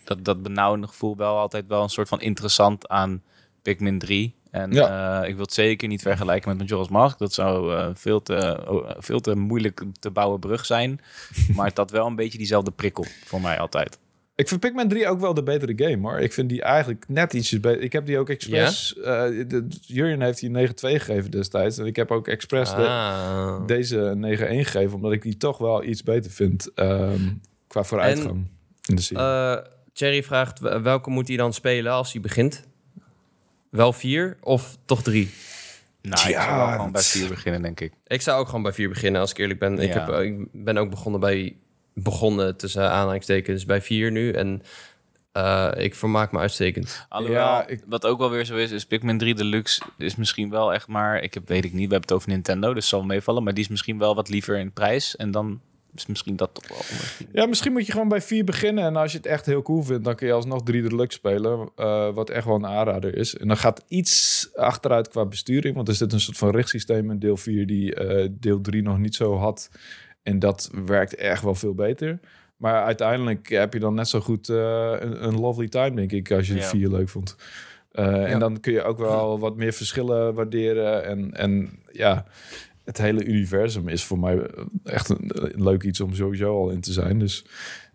dat, 0.03 0.25
dat 0.25 0.43
benauwende 0.43 0.87
gevoel 0.87 1.17
wel 1.17 1.37
altijd 1.37 1.67
wel 1.67 1.83
een 1.83 1.89
soort 1.89 2.07
van 2.07 2.21
interessant 2.21 2.87
aan 2.87 3.23
Pikmin 3.61 3.99
3. 3.99 4.35
En 4.51 4.71
ja. 4.71 5.21
uh, 5.21 5.29
ik 5.29 5.35
wil 5.35 5.43
het 5.43 5.53
zeker 5.53 5.87
niet 5.87 6.01
vergelijken 6.01 6.49
met 6.49 6.57
Majora's 6.57 6.89
Mask. 6.89 7.17
Dat 7.17 7.33
zou 7.33 7.73
uh, 7.75 7.89
veel, 7.93 8.21
te, 8.21 8.63
uh, 8.71 8.91
veel 8.97 9.19
te 9.19 9.35
moeilijk 9.35 9.83
te 9.99 10.11
bouwen 10.11 10.39
brug 10.39 10.65
zijn. 10.65 11.01
maar 11.55 11.65
het 11.65 11.77
had 11.77 11.91
wel 11.91 12.07
een 12.07 12.15
beetje 12.15 12.37
diezelfde 12.37 12.71
prikkel 12.71 13.05
voor 13.25 13.41
mij 13.41 13.59
altijd. 13.59 13.99
Ik 14.41 14.47
vind 14.47 14.59
Pikmin 14.59 14.87
3 14.87 15.07
ook 15.07 15.19
wel 15.19 15.33
de 15.33 15.43
betere 15.43 15.73
game, 15.75 16.09
hoor. 16.09 16.19
Ik 16.19 16.33
vind 16.33 16.49
die 16.49 16.61
eigenlijk 16.61 17.05
net 17.07 17.33
ietsjes 17.33 17.59
beter. 17.59 17.81
Ik 17.81 17.93
heb 17.93 18.05
die 18.05 18.19
ook 18.19 18.29
expres... 18.29 18.95
Uh, 18.97 19.03
de, 19.03 19.67
Jurjen 19.81 20.21
heeft 20.21 20.39
die 20.39 20.49
9-2 20.49 20.71
gegeven 20.73 21.31
destijds. 21.31 21.77
En 21.77 21.85
ik 21.85 21.95
heb 21.95 22.11
ook 22.11 22.27
expres 22.27 22.71
ah. 22.71 23.57
de, 23.57 23.65
deze 23.65 24.13
9-1 24.17 24.19
gegeven... 24.19 24.95
omdat 24.95 25.11
ik 25.11 25.21
die 25.21 25.37
toch 25.37 25.57
wel 25.57 25.83
iets 25.83 26.03
beter 26.03 26.31
vind 26.31 26.69
um, 26.75 27.41
qua 27.67 27.83
vooruitgang 27.83 28.35
en, 28.35 28.49
in 28.85 28.95
de 28.95 29.01
serie. 29.01 29.23
Uh, 29.23 29.57
Cherry 29.93 30.23
vraagt, 30.23 30.59
welke 30.59 31.09
moet 31.09 31.27
hij 31.27 31.37
dan 31.37 31.53
spelen 31.53 31.91
als 31.91 32.11
hij 32.11 32.21
begint? 32.21 32.63
Wel 33.69 33.93
4 33.93 34.37
of 34.41 34.77
toch 34.85 35.03
3? 35.03 35.29
Nou, 36.01 36.29
ja, 36.29 36.37
ik 36.39 36.45
zou 36.45 36.57
wel 36.57 36.71
gewoon 36.71 36.91
bij 36.91 37.01
4 37.01 37.27
beginnen, 37.27 37.61
denk 37.61 37.79
ik. 37.79 37.93
Ik 38.07 38.21
zou 38.21 38.39
ook 38.39 38.45
gewoon 38.45 38.63
bij 38.63 38.73
4 38.73 38.89
beginnen, 38.89 39.21
als 39.21 39.31
ik 39.31 39.37
eerlijk 39.37 39.59
ben. 39.59 39.75
Ja. 39.75 39.81
Ik, 39.81 39.93
heb, 39.93 40.09
ik 40.09 40.47
ben 40.51 40.77
ook 40.77 40.89
begonnen 40.89 41.19
bij 41.19 41.55
begonnen 41.93 42.57
tussen 42.57 42.91
aanhalingstekens 42.91 43.65
bij 43.65 43.81
vier 43.81 44.11
nu. 44.11 44.31
En 44.31 44.61
uh, 45.37 45.71
ik 45.75 45.95
vermaak 45.95 46.31
me 46.31 46.39
uitstekend. 46.39 47.05
Alhoewel, 47.09 47.41
ja, 47.41 47.67
ik... 47.67 47.83
wat 47.85 48.05
ook 48.05 48.19
wel 48.19 48.29
weer 48.29 48.45
zo 48.45 48.55
is, 48.55 48.71
is 48.71 48.85
Pikmin 48.85 49.17
3 49.17 49.35
Deluxe 49.35 49.81
is 49.97 50.15
misschien 50.15 50.49
wel 50.49 50.73
echt 50.73 50.87
maar... 50.87 51.23
Ik 51.23 51.33
heb, 51.33 51.47
weet 51.47 51.65
ik 51.65 51.73
niet, 51.73 51.87
we 51.87 51.93
hebben 51.93 52.01
het 52.01 52.11
over 52.11 52.29
Nintendo, 52.29 52.73
dus 52.73 52.87
zal 52.87 53.03
meevallen. 53.03 53.43
Maar 53.43 53.53
die 53.53 53.63
is 53.63 53.69
misschien 53.69 53.97
wel 53.97 54.15
wat 54.15 54.29
liever 54.29 54.57
in 54.57 54.71
prijs. 54.71 55.15
En 55.15 55.31
dan 55.31 55.61
is 55.95 56.05
misschien 56.05 56.35
dat 56.35 56.53
toch 56.53 56.67
wel... 56.67 56.99
Ja, 57.31 57.45
misschien 57.45 57.71
moet 57.71 57.85
je 57.85 57.91
gewoon 57.91 58.07
bij 58.07 58.21
4 58.21 58.43
beginnen. 58.43 58.83
En 58.83 58.95
als 58.95 59.11
je 59.11 59.17
het 59.17 59.27
echt 59.27 59.45
heel 59.45 59.61
cool 59.61 59.83
vindt, 59.83 60.03
dan 60.03 60.15
kun 60.15 60.27
je 60.27 60.33
alsnog 60.33 60.63
3 60.63 60.81
Deluxe 60.81 61.17
spelen. 61.17 61.69
Uh, 61.77 62.13
wat 62.13 62.29
echt 62.29 62.45
wel 62.45 62.55
een 62.55 62.65
aanrader 62.65 63.15
is. 63.15 63.37
En 63.37 63.47
dan 63.47 63.57
gaat 63.57 63.83
iets 63.87 64.49
achteruit 64.53 65.07
qua 65.07 65.25
besturing. 65.25 65.75
Want 65.75 65.87
er 65.87 65.95
zit 65.95 66.13
een 66.13 66.19
soort 66.19 66.37
van 66.37 66.49
richtsysteem 66.49 67.11
in 67.11 67.19
deel 67.19 67.37
4 67.37 67.67
die 67.67 68.01
uh, 68.01 68.27
deel 68.31 68.61
3 68.61 68.81
nog 68.81 68.97
niet 68.97 69.15
zo 69.15 69.37
had. 69.37 69.69
En 70.23 70.39
dat 70.39 70.71
werkt 70.85 71.15
echt 71.15 71.43
wel 71.43 71.55
veel 71.55 71.73
beter. 71.73 72.19
Maar 72.57 72.83
uiteindelijk 72.83 73.49
heb 73.49 73.73
je 73.73 73.79
dan 73.79 73.93
net 73.93 74.07
zo 74.07 74.19
goed 74.19 74.49
uh, 74.49 74.57
een, 74.99 75.23
een, 75.23 75.39
lovely 75.39 75.67
time, 75.67 75.95
denk 75.95 76.11
ik, 76.11 76.31
als 76.31 76.47
je 76.47 76.53
de 76.53 76.61
vier 76.61 76.89
leuk 76.89 77.09
vond. 77.09 77.35
Uh, 77.93 78.05
ja. 78.05 78.25
En 78.25 78.39
dan 78.39 78.59
kun 78.59 78.73
je 78.73 78.83
ook 78.83 78.97
wel 78.97 79.39
wat 79.39 79.55
meer 79.55 79.73
verschillen 79.73 80.33
waarderen. 80.33 81.05
En, 81.05 81.33
en 81.33 81.79
ja, 81.91 82.25
het 82.83 82.97
hele 82.97 83.25
universum 83.25 83.87
is 83.87 84.03
voor 84.03 84.19
mij 84.19 84.49
echt 84.83 85.09
een, 85.09 85.31
een, 85.33 85.63
leuk 85.63 85.83
iets 85.83 86.01
om 86.01 86.13
sowieso 86.13 86.57
al 86.57 86.69
in 86.69 86.81
te 86.81 86.91
zijn. 86.91 87.19
Dus 87.19 87.45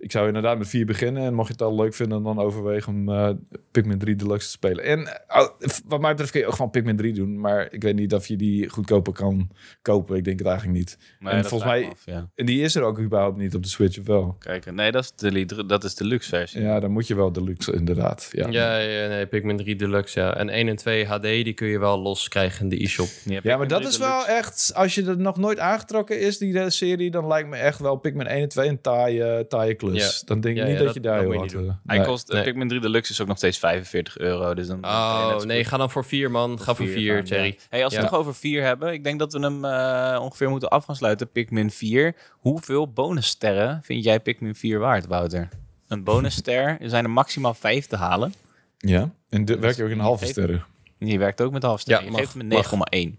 ik 0.06 0.12
zou 0.12 0.26
inderdaad 0.26 0.58
met 0.58 0.68
vier 0.68 0.86
beginnen. 0.86 1.22
En 1.22 1.34
mocht 1.34 1.46
je 1.46 1.52
het 1.52 1.62
al 1.62 1.74
leuk 1.74 1.94
vinden, 1.94 2.22
dan 2.22 2.38
overwegen 2.38 2.92
om 2.92 3.08
uh, 3.08 3.30
Pikmin 3.70 3.98
3 3.98 4.16
Deluxe 4.16 4.46
te 4.46 4.52
spelen. 4.52 4.84
En 4.84 5.00
uh, 5.00 5.46
wat 5.86 6.00
mij 6.00 6.10
betreft 6.10 6.30
kun 6.30 6.40
je 6.40 6.46
ook 6.46 6.54
gewoon 6.54 6.70
Pikmin 6.70 6.96
3 6.96 7.12
doen. 7.12 7.40
Maar 7.40 7.68
ik 7.70 7.82
weet 7.82 7.94
niet 7.94 8.14
of 8.14 8.26
je 8.26 8.36
die 8.36 8.68
goedkoper 8.68 9.12
kan 9.12 9.50
kopen. 9.82 10.16
Ik 10.16 10.24
denk 10.24 10.38
het 10.38 10.48
eigenlijk 10.48 10.78
niet. 10.78 10.98
Nee, 11.18 11.32
en 11.32 11.44
volgens 11.44 11.70
mij, 11.70 11.88
af, 11.90 12.02
ja. 12.04 12.30
en 12.34 12.46
die 12.46 12.62
is 12.62 12.74
er 12.74 12.82
ook 12.82 12.98
überhaupt 12.98 13.36
niet 13.36 13.54
op 13.54 13.62
de 13.62 13.68
Switch, 13.68 13.98
of 13.98 14.06
wel? 14.06 14.36
Kijk, 14.38 14.72
nee, 14.72 14.92
dat 14.92 15.04
is 15.04 15.12
de, 15.12 15.66
dat 15.66 15.84
is 15.84 15.94
de 15.94 16.04
luxe 16.04 16.28
versie. 16.28 16.62
Ja, 16.62 16.80
dan 16.80 16.90
moet 16.90 17.06
je 17.06 17.14
wel 17.14 17.32
de 17.32 17.42
luxe, 17.42 17.72
inderdaad. 17.72 18.28
Ja, 18.32 18.48
ja, 18.48 18.76
ja 18.78 19.08
nee, 19.08 19.26
Pikmin 19.26 19.56
3 19.56 19.76
Deluxe, 19.76 20.20
ja. 20.20 20.36
En 20.36 20.48
1 20.48 20.68
en 20.68 20.76
2 20.76 21.06
HD, 21.06 21.22
die 21.22 21.54
kun 21.54 21.68
je 21.68 21.78
wel 21.78 21.98
los 21.98 22.28
krijgen 22.28 22.62
in 22.62 22.68
de 22.68 22.82
e-shop. 22.82 23.08
Ja, 23.24 23.40
ja, 23.42 23.56
maar 23.56 23.68
dat 23.68 23.86
is 23.86 23.98
Deluxe. 23.98 24.26
wel 24.26 24.36
echt, 24.36 24.72
als 24.74 24.94
je 24.94 25.04
er 25.04 25.18
nog 25.18 25.36
nooit 25.36 25.58
aangetrokken 25.58 26.20
is, 26.20 26.38
die 26.38 26.70
serie, 26.70 27.10
dan 27.10 27.26
lijkt 27.26 27.48
me 27.48 27.56
echt 27.56 27.78
wel 27.78 27.96
Pikmin 27.96 28.26
1 28.26 28.42
en 28.42 28.48
2 28.48 28.68
een 28.68 28.80
taaie, 28.80 29.46
taaie 29.46 29.74
klus. 29.74 29.95
Ja. 30.02 30.10
Dan 30.24 30.40
denk 30.40 30.56
ik 30.56 30.62
ja, 30.62 30.68
niet 30.68 30.78
ja, 30.78 30.84
dat, 30.84 30.86
dat, 30.86 30.94
je 30.94 31.00
daar 31.00 31.20
heel 31.20 31.34
hard... 31.34 31.52
Uh, 31.52 31.70
Hij 31.86 32.00
kost, 32.00 32.32
nee. 32.32 32.42
Pikmin 32.42 32.68
3 32.68 32.80
Deluxe 32.80 33.12
is 33.12 33.20
ook 33.20 33.26
nog 33.26 33.36
steeds 33.36 33.58
45 33.58 34.18
euro. 34.18 34.54
Dus 34.54 34.66
dan 34.66 34.84
oh, 34.84 35.40
nee, 35.40 35.64
ga 35.64 35.76
dan 35.76 35.90
voor 35.90 36.04
4 36.04 36.30
man. 36.30 36.60
Ga 36.60 36.74
voor 36.74 36.86
4, 36.86 37.22
Jerry. 37.22 37.58
Hey, 37.68 37.84
als 37.84 37.94
we 37.94 38.00
het 38.00 38.10
nog 38.10 38.20
over 38.20 38.34
4 38.34 38.62
hebben, 38.62 38.92
ik 38.92 39.04
denk 39.04 39.18
dat 39.18 39.32
we 39.32 39.40
hem 39.40 39.64
uh, 39.64 40.22
ongeveer 40.22 40.50
moeten 40.50 40.68
af 40.68 40.84
gaan 40.84 40.96
sluiten. 40.96 41.30
Pikmin 41.30 41.70
4. 41.70 42.16
Hoeveel 42.30 42.92
bonussterren 42.92 43.80
vind 43.82 44.04
jij 44.04 44.20
Pikmin 44.20 44.54
4 44.54 44.78
waard, 44.78 45.06
Wouter? 45.06 45.48
Een 45.88 46.04
bonusster 46.04 46.76
zijn 46.90 47.04
er 47.04 47.10
maximaal 47.10 47.54
5 47.54 47.86
te 47.86 47.96
halen. 47.96 48.34
Ja, 48.78 49.10
en 49.28 49.44
de, 49.44 49.58
werk 49.58 49.76
je 49.76 49.84
ook 49.84 49.90
in 49.90 49.98
halve 49.98 50.26
sterren? 50.26 50.64
Je 50.98 51.18
werkt 51.18 51.40
ook 51.40 51.52
met 51.52 51.62
halve 51.62 51.80
sterren. 51.80 52.04
Ja, 52.04 52.10
je 52.10 52.16
mag, 52.16 52.60
geeft 52.60 52.80
hem 52.90 53.12
9,1. 53.14 53.18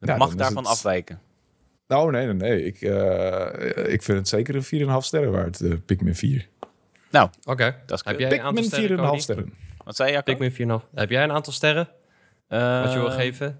Het 0.00 0.08
ja, 0.08 0.16
mag 0.16 0.34
daarvan 0.34 0.62
het... 0.62 0.72
afwijken. 0.72 1.20
Nou, 1.86 2.10
nee, 2.10 2.26
nee, 2.26 2.34
nee. 2.34 2.64
Ik, 2.64 2.80
uh, 2.80 3.92
ik 3.92 4.02
vind 4.02 4.18
het 4.18 4.28
zeker 4.28 4.54
een 4.54 4.88
4,5 4.88 4.96
sterren 4.98 5.32
waard, 5.32 5.60
uh, 5.60 5.74
Pikmin 5.84 6.16
4. 6.16 6.48
Nou, 7.10 7.28
oké. 7.38 7.50
Okay. 7.50 7.76
Dat 7.86 7.98
is 7.98 8.04
Heb 8.04 8.18
jij 8.18 8.28
Pikmin 8.28 8.64
4,5 9.14 9.16
sterren. 9.16 9.52
Wat 9.84 9.96
zei 9.96 10.12
je? 10.12 10.22
Pikmin 10.22 10.52
4,5. 10.52 10.88
Heb 10.94 11.10
jij 11.10 11.22
een 11.22 11.32
aantal 11.32 11.52
sterren? 11.52 11.88
Uh, 12.48 12.82
wat 12.82 12.92
je 12.92 12.98
wil 12.98 13.10
geven? 13.10 13.58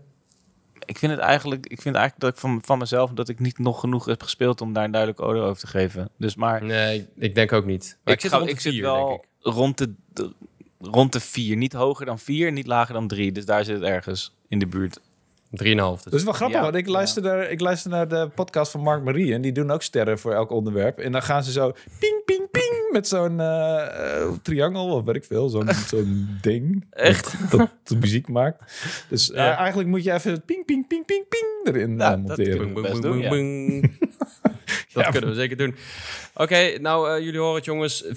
ik 0.86 0.98
vind 0.98 1.12
het 1.12 1.20
eigenlijk, 1.20 1.66
ik 1.66 1.80
vind 1.80 1.94
eigenlijk 1.94 2.24
dat 2.24 2.34
ik 2.34 2.40
van, 2.40 2.62
van 2.64 2.78
mezelf 2.78 3.10
dat 3.10 3.28
ik 3.28 3.38
niet 3.38 3.58
nog 3.58 3.80
genoeg 3.80 4.04
heb 4.04 4.22
gespeeld 4.22 4.60
om 4.60 4.72
daar 4.72 4.84
een 4.84 4.90
duidelijke 4.90 5.24
oordeel 5.24 5.44
over 5.44 5.60
te 5.60 5.66
geven. 5.66 6.10
Dus 6.18 6.34
maar. 6.34 6.64
Nee, 6.64 7.06
ik 7.16 7.34
denk 7.34 7.52
ook 7.52 7.64
niet. 7.64 7.98
Maar 8.04 8.14
ik, 8.14 8.22
ik 8.22 8.30
zit, 8.30 8.40
ga, 8.40 8.46
ik 8.46 8.60
zit 8.60 8.76
wel 8.76 9.06
denk 9.08 9.20
ik. 9.20 9.28
rond 9.40 9.78
de, 9.78 9.94
de, 10.12 10.32
rond 10.78 11.12
de 11.12 11.20
vier, 11.20 11.56
niet 11.56 11.72
hoger 11.72 12.06
dan 12.06 12.18
vier, 12.18 12.52
niet 12.52 12.66
lager 12.66 12.94
dan 12.94 13.08
drie. 13.08 13.32
Dus 13.32 13.44
daar 13.44 13.64
zit 13.64 13.74
het 13.74 13.84
ergens 13.84 14.34
in 14.48 14.58
de 14.58 14.66
buurt. 14.66 15.00
3,5. 15.62 15.64
Dus. 15.66 16.02
Dat 16.02 16.12
is 16.12 16.24
wel 16.24 16.32
grappig, 16.32 16.60
want 16.60 16.74
ik 16.74 16.88
luister, 16.88 17.22
naar, 17.22 17.50
ik 17.50 17.60
luister 17.60 17.90
naar 17.90 18.08
de 18.08 18.28
podcast 18.34 18.70
van 18.70 18.80
Mark 18.80 19.04
Marie. 19.04 19.34
En 19.34 19.40
die 19.40 19.52
doen 19.52 19.70
ook 19.70 19.82
sterren 19.82 20.18
voor 20.18 20.32
elk 20.32 20.50
onderwerp. 20.50 20.98
En 20.98 21.12
dan 21.12 21.22
gaan 21.22 21.44
ze 21.44 21.52
zo 21.52 21.72
ping, 21.98 22.22
ping, 22.24 22.50
ping. 22.50 22.88
Met 22.90 23.08
zo'n 23.08 23.38
uh, 23.38 24.28
triangel 24.42 24.86
of 24.86 25.04
weet 25.04 25.16
ik 25.16 25.24
veel. 25.24 25.48
Zo'n 25.48 25.68
zo'n 25.90 26.38
ding. 26.40 26.86
Echt? 26.90 27.50
Dat, 27.50 27.70
dat, 27.82 27.98
muziek 27.98 28.28
maakt. 28.28 28.62
Dus 29.08 29.30
uh, 29.30 29.36
ja. 29.36 29.56
eigenlijk 29.56 29.88
moet 29.88 30.04
je 30.04 30.12
even 30.12 30.44
ping, 30.44 30.64
ping, 30.64 30.86
ping, 30.86 31.04
ping, 31.04 31.28
ping 31.28 31.74
erin 31.74 31.96
nou, 31.96 32.18
monteren. 32.18 32.74
Dat, 32.94 33.02
doen, 33.02 33.20
ja. 34.88 35.02
dat 35.02 35.08
kunnen 35.08 35.30
we 35.30 35.36
zeker 35.36 35.56
doen. 35.56 35.74
Oké, 36.32 36.42
okay, 36.42 36.74
nou 36.74 37.10
uh, 37.10 37.24
jullie 37.24 37.40
horen 37.40 37.54
het 37.54 37.64
jongens. 37.64 38.04
4,5 38.04 38.12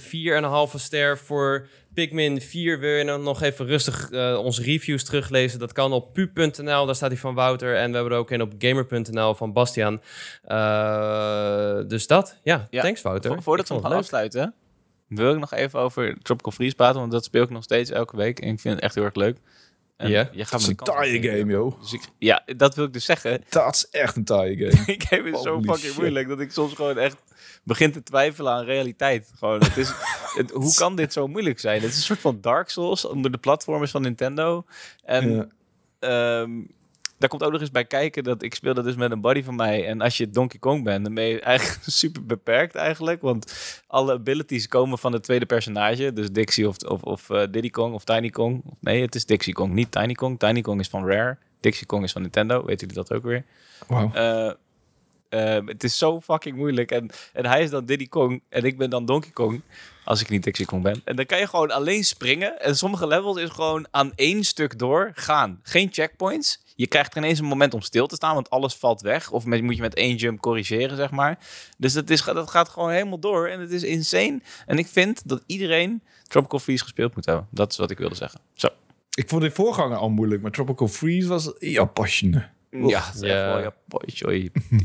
ster 0.76 1.18
voor 1.18 1.68
Pikmin 1.98 2.42
4 2.42 2.80
wil 2.80 2.90
je 2.90 3.06
dan 3.06 3.24
nog 3.24 3.42
even 3.42 3.66
rustig 3.66 4.12
uh, 4.12 4.40
onze 4.44 4.64
reviews 4.64 5.04
teruglezen. 5.04 5.60
Dat 5.60 5.72
kan 5.72 5.94
op 5.94 6.14
pu.nl, 6.14 6.86
daar 6.86 6.96
staat 6.96 7.10
die 7.10 7.20
van 7.20 7.34
Wouter. 7.34 7.76
En 7.76 7.90
we 7.90 7.96
hebben 7.96 8.14
er 8.14 8.20
ook 8.20 8.32
een 8.32 8.42
op 8.42 8.54
gamer.nl 8.58 9.36
van 9.36 9.54
Bastiaan. 9.54 10.02
Uh, 10.48 11.88
dus 11.88 12.08
dat, 12.08 12.40
ja, 12.44 12.68
ja, 12.70 12.82
thanks 12.82 13.02
Wouter. 13.02 13.34
Vo 13.34 13.42
voordat 13.42 13.68
we 13.68 13.82
gaan 13.82 13.92
afsluiten, 13.92 14.54
wil 15.08 15.34
ik 15.34 15.40
nog 15.40 15.54
even 15.54 15.80
over 15.80 16.18
Tropical 16.22 16.52
Freeze 16.52 16.76
praten. 16.76 17.00
Want 17.00 17.12
dat 17.12 17.24
speel 17.24 17.44
ik 17.44 17.50
nog 17.50 17.64
steeds 17.64 17.90
elke 17.90 18.16
week. 18.16 18.40
En 18.40 18.50
ik 18.50 18.60
vind 18.60 18.74
het 18.76 18.84
echt 18.84 18.96
heel 18.96 19.04
erg 19.04 19.16
leuk. 19.16 19.38
En 19.98 20.10
ja, 20.10 20.30
je 20.32 20.42
gaat 20.42 20.52
dat 20.52 20.62
is 20.62 20.68
een 20.68 20.76
taaie 20.76 21.22
game, 21.22 21.52
joh. 21.52 21.82
Dus 21.82 21.94
ik, 21.94 22.02
ja, 22.18 22.44
dat 22.56 22.76
wil 22.76 22.86
ik 22.86 22.94
dus 22.94 23.06
zeggen. 23.06 23.44
Dat 23.50 23.76
is 23.76 23.90
echt 23.90 24.16
een 24.16 24.24
taaie 24.24 24.58
game. 24.58 24.84
ik 24.96 25.02
heb 25.02 25.26
het 25.26 25.40
zo 25.40 25.62
fucking 25.62 25.96
moeilijk 25.96 26.28
dat 26.28 26.40
ik 26.40 26.52
soms 26.52 26.74
gewoon 26.74 26.98
echt 26.98 27.18
begin 27.64 27.92
te 27.92 28.04
twijfelen 28.04 28.52
aan 28.52 28.64
realiteit. 28.64 29.32
Gewoon, 29.38 29.60
het 29.60 29.78
is, 29.78 29.92
het, 30.38 30.52
hoe 30.52 30.74
kan 30.74 30.96
dit 30.96 31.14
zo 31.14 31.28
moeilijk 31.28 31.60
zijn? 31.60 31.82
Het 31.82 31.90
is 31.90 31.98
een 31.98 32.04
soort 32.04 32.20
van 32.20 32.42
Dark 32.42 32.70
Souls 32.70 33.06
onder 33.06 33.32
de 33.32 33.38
platformers 33.38 33.92
van 33.92 34.02
Nintendo. 34.02 34.66
En 35.04 35.32
ja. 35.32 35.48
Ehm, 36.00 36.52
daar 37.18 37.30
komt 37.30 37.44
ook 37.44 37.52
nog 37.52 37.62
eens 37.62 37.72
bij 37.72 37.86
kijken 37.86 38.24
dat 38.24 38.42
ik 38.42 38.56
speel 38.56 38.74
dat 38.74 38.84
dus 38.84 38.96
met 38.96 39.12
een 39.12 39.22
buddy 39.22 39.44
van 39.44 39.56
mij. 39.56 39.88
En 39.88 40.02
als 40.02 40.18
je 40.18 40.30
Donkey 40.30 40.60
Kong 40.60 40.84
bent, 40.84 41.04
dan 41.04 41.14
ben 41.14 41.24
je 41.24 41.42
eigenlijk 41.42 41.80
super 42.02 42.26
beperkt 42.26 42.76
eigenlijk. 42.76 43.22
Want 43.22 43.54
alle 43.88 44.14
abilities 44.14 44.68
komen 44.68 44.98
van 44.98 45.14
het 45.14 45.24
tweede 45.24 45.46
personage. 45.46 46.14
Dus 46.14 46.32
Dixie 46.32 46.68
of, 46.68 46.78
of, 46.78 47.02
of 47.02 47.30
uh, 47.30 47.44
Diddy 47.52 47.70
Kong 47.70 47.94
of 47.94 48.04
Tiny 48.04 48.30
Kong. 48.30 48.64
Nee, 48.80 49.02
het 49.02 49.16
is 49.16 49.26
Dixie 49.26 49.54
Kong, 49.54 49.74
niet 49.74 49.92
Tiny 49.92 50.14
Kong. 50.14 50.40
Tiny 50.40 50.62
Kong 50.62 50.80
is 50.80 50.88
van 50.88 51.08
Rare. 51.08 51.38
Dixie 51.60 51.86
Kong 51.86 52.04
is 52.04 52.12
van 52.12 52.22
Nintendo. 52.22 52.66
Weten 52.66 52.88
jullie 52.88 53.04
dat 53.04 53.14
ook 53.14 53.24
weer? 53.24 53.46
Wow. 53.88 54.16
Uh, 54.16 54.52
uh, 55.30 55.68
het 55.68 55.84
is 55.84 55.98
zo 55.98 56.22
fucking 56.22 56.56
moeilijk. 56.56 56.92
En, 56.92 57.10
en 57.34 57.46
hij 57.46 57.64
is 57.64 57.70
dan 57.70 57.86
Diddy 57.86 58.08
Kong 58.08 58.42
en 58.50 58.64
ik 58.64 58.78
ben 58.78 58.90
dan 58.90 59.06
Donkey 59.06 59.32
Kong. 59.32 59.62
Als 60.04 60.22
ik 60.22 60.30
niet 60.30 60.44
Dixie 60.44 60.66
Kong 60.66 60.84
ben. 60.84 61.02
En 61.04 61.16
dan 61.16 61.26
kan 61.26 61.40
je 61.40 61.48
gewoon 61.48 61.72
alleen 61.72 62.04
springen. 62.04 62.60
En 62.60 62.76
sommige 62.76 63.08
levels 63.08 63.38
is 63.38 63.50
gewoon 63.50 63.88
aan 63.92 64.12
één 64.16 64.44
stuk 64.44 64.80
door 64.80 65.12
gaan. 65.14 65.60
Geen 65.64 65.90
checkpoints. 65.92 66.66
Je 66.78 66.88
krijgt 66.88 67.14
geen 67.14 67.24
eens 67.24 67.40
een 67.40 67.46
moment 67.46 67.74
om 67.74 67.82
stil 67.82 68.08
te 68.08 68.16
staan, 68.16 68.34
want 68.34 68.50
alles 68.50 68.74
valt 68.74 69.02
weg. 69.02 69.32
Of 69.32 69.46
met, 69.46 69.62
moet 69.62 69.76
je 69.76 69.82
met 69.82 69.94
één 69.94 70.16
jump 70.16 70.40
corrigeren, 70.40 70.98
zeg 70.98 71.12
maar. 71.12 71.38
Dus 71.78 71.94
dat, 71.94 72.10
is, 72.10 72.24
dat 72.24 72.50
gaat 72.50 72.70
gewoon 72.70 72.90
helemaal 72.90 73.20
door. 73.20 73.48
En 73.48 73.60
het 73.60 73.72
is 73.72 73.84
insane. 73.84 74.42
En 74.66 74.78
ik 74.78 74.88
vind 74.88 75.28
dat 75.28 75.44
iedereen 75.46 76.04
Tropical 76.24 76.60
Freeze 76.60 76.84
gespeeld 76.84 77.16
moet 77.16 77.26
hebben. 77.26 77.48
Dat 77.52 77.72
is 77.72 77.78
wat 77.78 77.92
ik 77.92 77.98
wilde 77.98 78.16
zeggen. 78.16 78.40
Zo. 78.54 78.68
Ik 79.14 79.30
vond 79.30 79.42
de 79.42 79.52
voorganger 79.52 79.98
al 79.98 80.10
moeilijk, 80.10 80.42
maar 80.42 80.52
Tropical 80.52 80.88
Freeze 80.88 81.28
was 81.28 81.54
ja 81.60 81.86
passionate. 81.86 82.48
Ja, 82.72 83.06
dat 83.06 83.16
is 83.16 83.20
ja. 83.22 83.28
echt 83.28 83.46
wel 83.46 83.60
ja, 83.60 83.74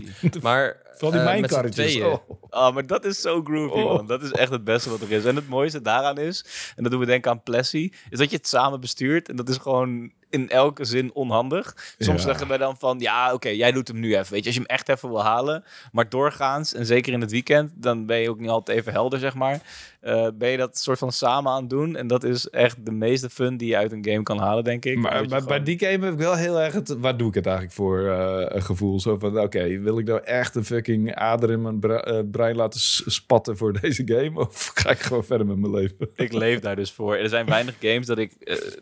Maar 0.43 0.76
Vooral 0.93 1.11
die 1.11 1.20
uh, 1.20 1.26
mijnkarretjes. 1.26 1.97
Oh. 2.01 2.14
oh. 2.51 2.74
maar 2.74 2.86
dat 2.86 3.05
is 3.05 3.20
zo 3.20 3.43
groovy, 3.43 3.80
oh. 3.80 3.95
man. 3.95 4.07
Dat 4.07 4.22
is 4.22 4.30
echt 4.30 4.51
het 4.51 4.64
beste 4.64 4.90
wat 4.90 5.01
er 5.01 5.12
is. 5.12 5.24
En 5.24 5.36
het 5.36 5.49
mooiste 5.49 5.82
daaraan 5.82 6.18
is, 6.18 6.45
en 6.76 6.82
dat 6.82 6.93
doen 6.93 7.01
we 7.01 7.07
denken 7.07 7.30
aan 7.30 7.43
Plessy, 7.43 7.90
is 8.11 8.18
dat 8.18 8.30
je 8.30 8.36
het 8.36 8.49
samen 8.49 8.80
bestuurt. 8.80 9.28
En 9.28 9.36
dat 9.36 9.49
is 9.49 9.57
gewoon 9.57 10.12
in 10.32 10.49
elke 10.49 10.84
zin 10.84 11.14
onhandig. 11.14 11.95
Soms 11.99 12.22
ja. 12.22 12.28
zeggen 12.28 12.49
wij 12.49 12.59
dan 12.59 12.76
van, 12.76 12.99
ja, 12.99 13.32
oké, 13.32 13.49
jij 13.49 13.72
doet 13.72 13.88
hem 13.88 14.01
nu 14.01 14.16
even. 14.16 14.32
Weet 14.32 14.40
je, 14.40 14.47
als 14.47 14.55
je 14.55 14.61
hem 14.61 14.70
echt 14.70 14.88
even 14.88 15.09
wil 15.09 15.22
halen. 15.22 15.64
Maar 15.93 16.09
doorgaans, 16.09 16.74
en 16.74 16.86
zeker 16.86 17.12
in 17.12 17.20
het 17.20 17.30
weekend, 17.30 17.70
dan 17.74 18.07
ben 18.07 18.18
je 18.18 18.30
ook 18.30 18.40
niet 18.40 18.49
altijd 18.49 18.78
even 18.78 18.93
helder, 18.93 19.18
zeg 19.18 19.34
maar. 19.34 19.61
Uh, 20.03 20.26
ben 20.34 20.49
je 20.49 20.57
dat 20.57 20.78
soort 20.78 20.99
van 20.99 21.12
samen 21.12 21.53
aan 21.53 21.61
het 21.61 21.70
doen. 21.70 21.97
En 21.97 22.07
dat 22.07 22.24
is 22.24 22.49
echt 22.49 22.84
de 22.84 22.93
meeste 22.93 23.30
fun 23.30 23.57
die 23.57 23.68
je 23.68 23.76
uit 23.76 23.93
een 23.93 24.05
game 24.05 24.22
kan 24.22 24.38
halen, 24.38 24.64
denk 24.64 24.84
ik. 24.84 24.99
Maar 24.99 25.26
bij, 25.26 25.43
bij, 25.43 25.62
die 25.62 25.78
game 25.78 26.05
heb 26.05 26.12
ik 26.12 26.18
wel 26.18 26.34
heel 26.34 26.61
erg 26.61 26.72
het... 26.72 26.99
Waar 26.99 27.16
doe 27.16 27.28
ik 27.28 27.34
het 27.34 27.47
eigenlijk 27.47 27.76
voor 27.76 28.01
uh, 28.01 28.45
een 28.49 28.62
gevoel? 28.62 29.01
Zo 29.01 29.16
van, 29.18 29.40
oké, 29.40 29.78
wil 29.78 29.99
ik 29.99 30.07
nou 30.07 30.20
echt 30.24 30.55
een 30.55 30.64
fucking 30.85 31.14
ader 31.14 31.51
in 31.51 31.62
mijn 31.62 31.80
bre 31.80 32.12
uh, 32.12 32.30
brein 32.30 32.57
laten 32.57 32.80
spatten 33.11 33.57
voor 33.57 33.72
deze 33.80 34.03
game? 34.07 34.41
Of 34.41 34.70
ga 34.74 34.91
ik 34.91 34.99
gewoon 34.99 35.24
verder 35.24 35.47
met 35.47 35.57
mijn 35.57 35.72
leven? 35.72 36.11
Ik 36.14 36.33
leef 36.33 36.61
daar 36.61 36.76
dus 36.76 36.93
voor. 36.93 37.16
Er 37.16 37.28
zijn 37.28 37.47
weinig 37.47 37.76
games 37.80 38.07
dat 38.07 38.18
ik, 38.18 38.33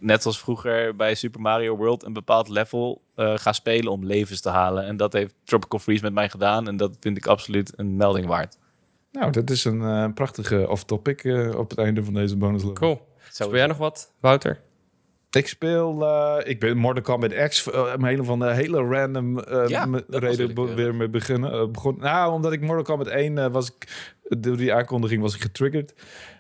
net 0.01 0.27
als 0.27 0.41
vroeger 0.41 0.97
bij 0.97 1.15
Super 1.15 1.41
Mario 1.41 1.77
World, 1.77 2.05
een 2.05 2.13
bepaald 2.13 2.49
level 2.49 3.03
ga 3.15 3.53
spelen 3.53 3.93
om 3.93 4.05
levens 4.05 4.41
te 4.41 4.49
halen. 4.49 4.85
En 4.85 4.97
dat 4.97 5.13
heeft 5.13 5.35
Tropical 5.45 5.79
Freeze 5.79 6.03
met 6.03 6.13
mij 6.13 6.29
gedaan. 6.29 6.69
En 6.69 6.77
dat 6.77 6.97
vind 7.01 7.17
ik 7.17 7.27
absoluut 7.27 7.73
een 7.77 7.97
melding 7.97 8.27
waard. 8.27 8.59
Nou, 9.13 9.33
dat 9.33 9.51
is 9.51 9.65
een 9.65 9.81
uh, 9.81 10.07
prachtige 10.15 10.69
off-topic 10.69 11.25
uh, 11.25 11.59
op 11.59 11.71
het 11.71 11.79
einde 11.79 12.05
van 12.05 12.15
deze 12.15 12.37
bonus 12.37 12.61
level. 12.61 12.75
Cool. 12.75 13.09
Speel 13.31 13.57
jij 13.57 13.67
nog 13.67 13.77
wat, 13.77 14.13
Wouter? 14.21 14.61
Ik 15.31 15.49
speel, 15.49 16.03
uh, 16.03 16.37
ik 16.45 16.61
ben 16.61 16.77
Mortal 16.77 17.03
Kombat 17.03 17.49
X, 17.49 17.71
om 17.71 18.05
een 18.05 18.25
van 18.25 18.39
de 18.39 18.55
hele 18.55 18.83
random 18.83 19.45
ja, 19.67 19.89
reden 20.09 20.55
be 20.55 20.75
weer 20.75 20.95
mee 20.95 21.09
beginnen. 21.09 21.73
begon, 21.73 21.97
nou, 21.99 22.33
omdat 22.33 22.53
ik 22.53 22.61
Mortal 22.61 22.83
Kombat 22.83 23.07
1 23.07 23.53
was 23.53 23.69
ik, 23.69 24.11
door 24.39 24.57
die 24.57 24.75
aankondiging 24.75 25.23
was 25.23 25.35
ik 25.35 25.41
getriggerd. 25.41 25.95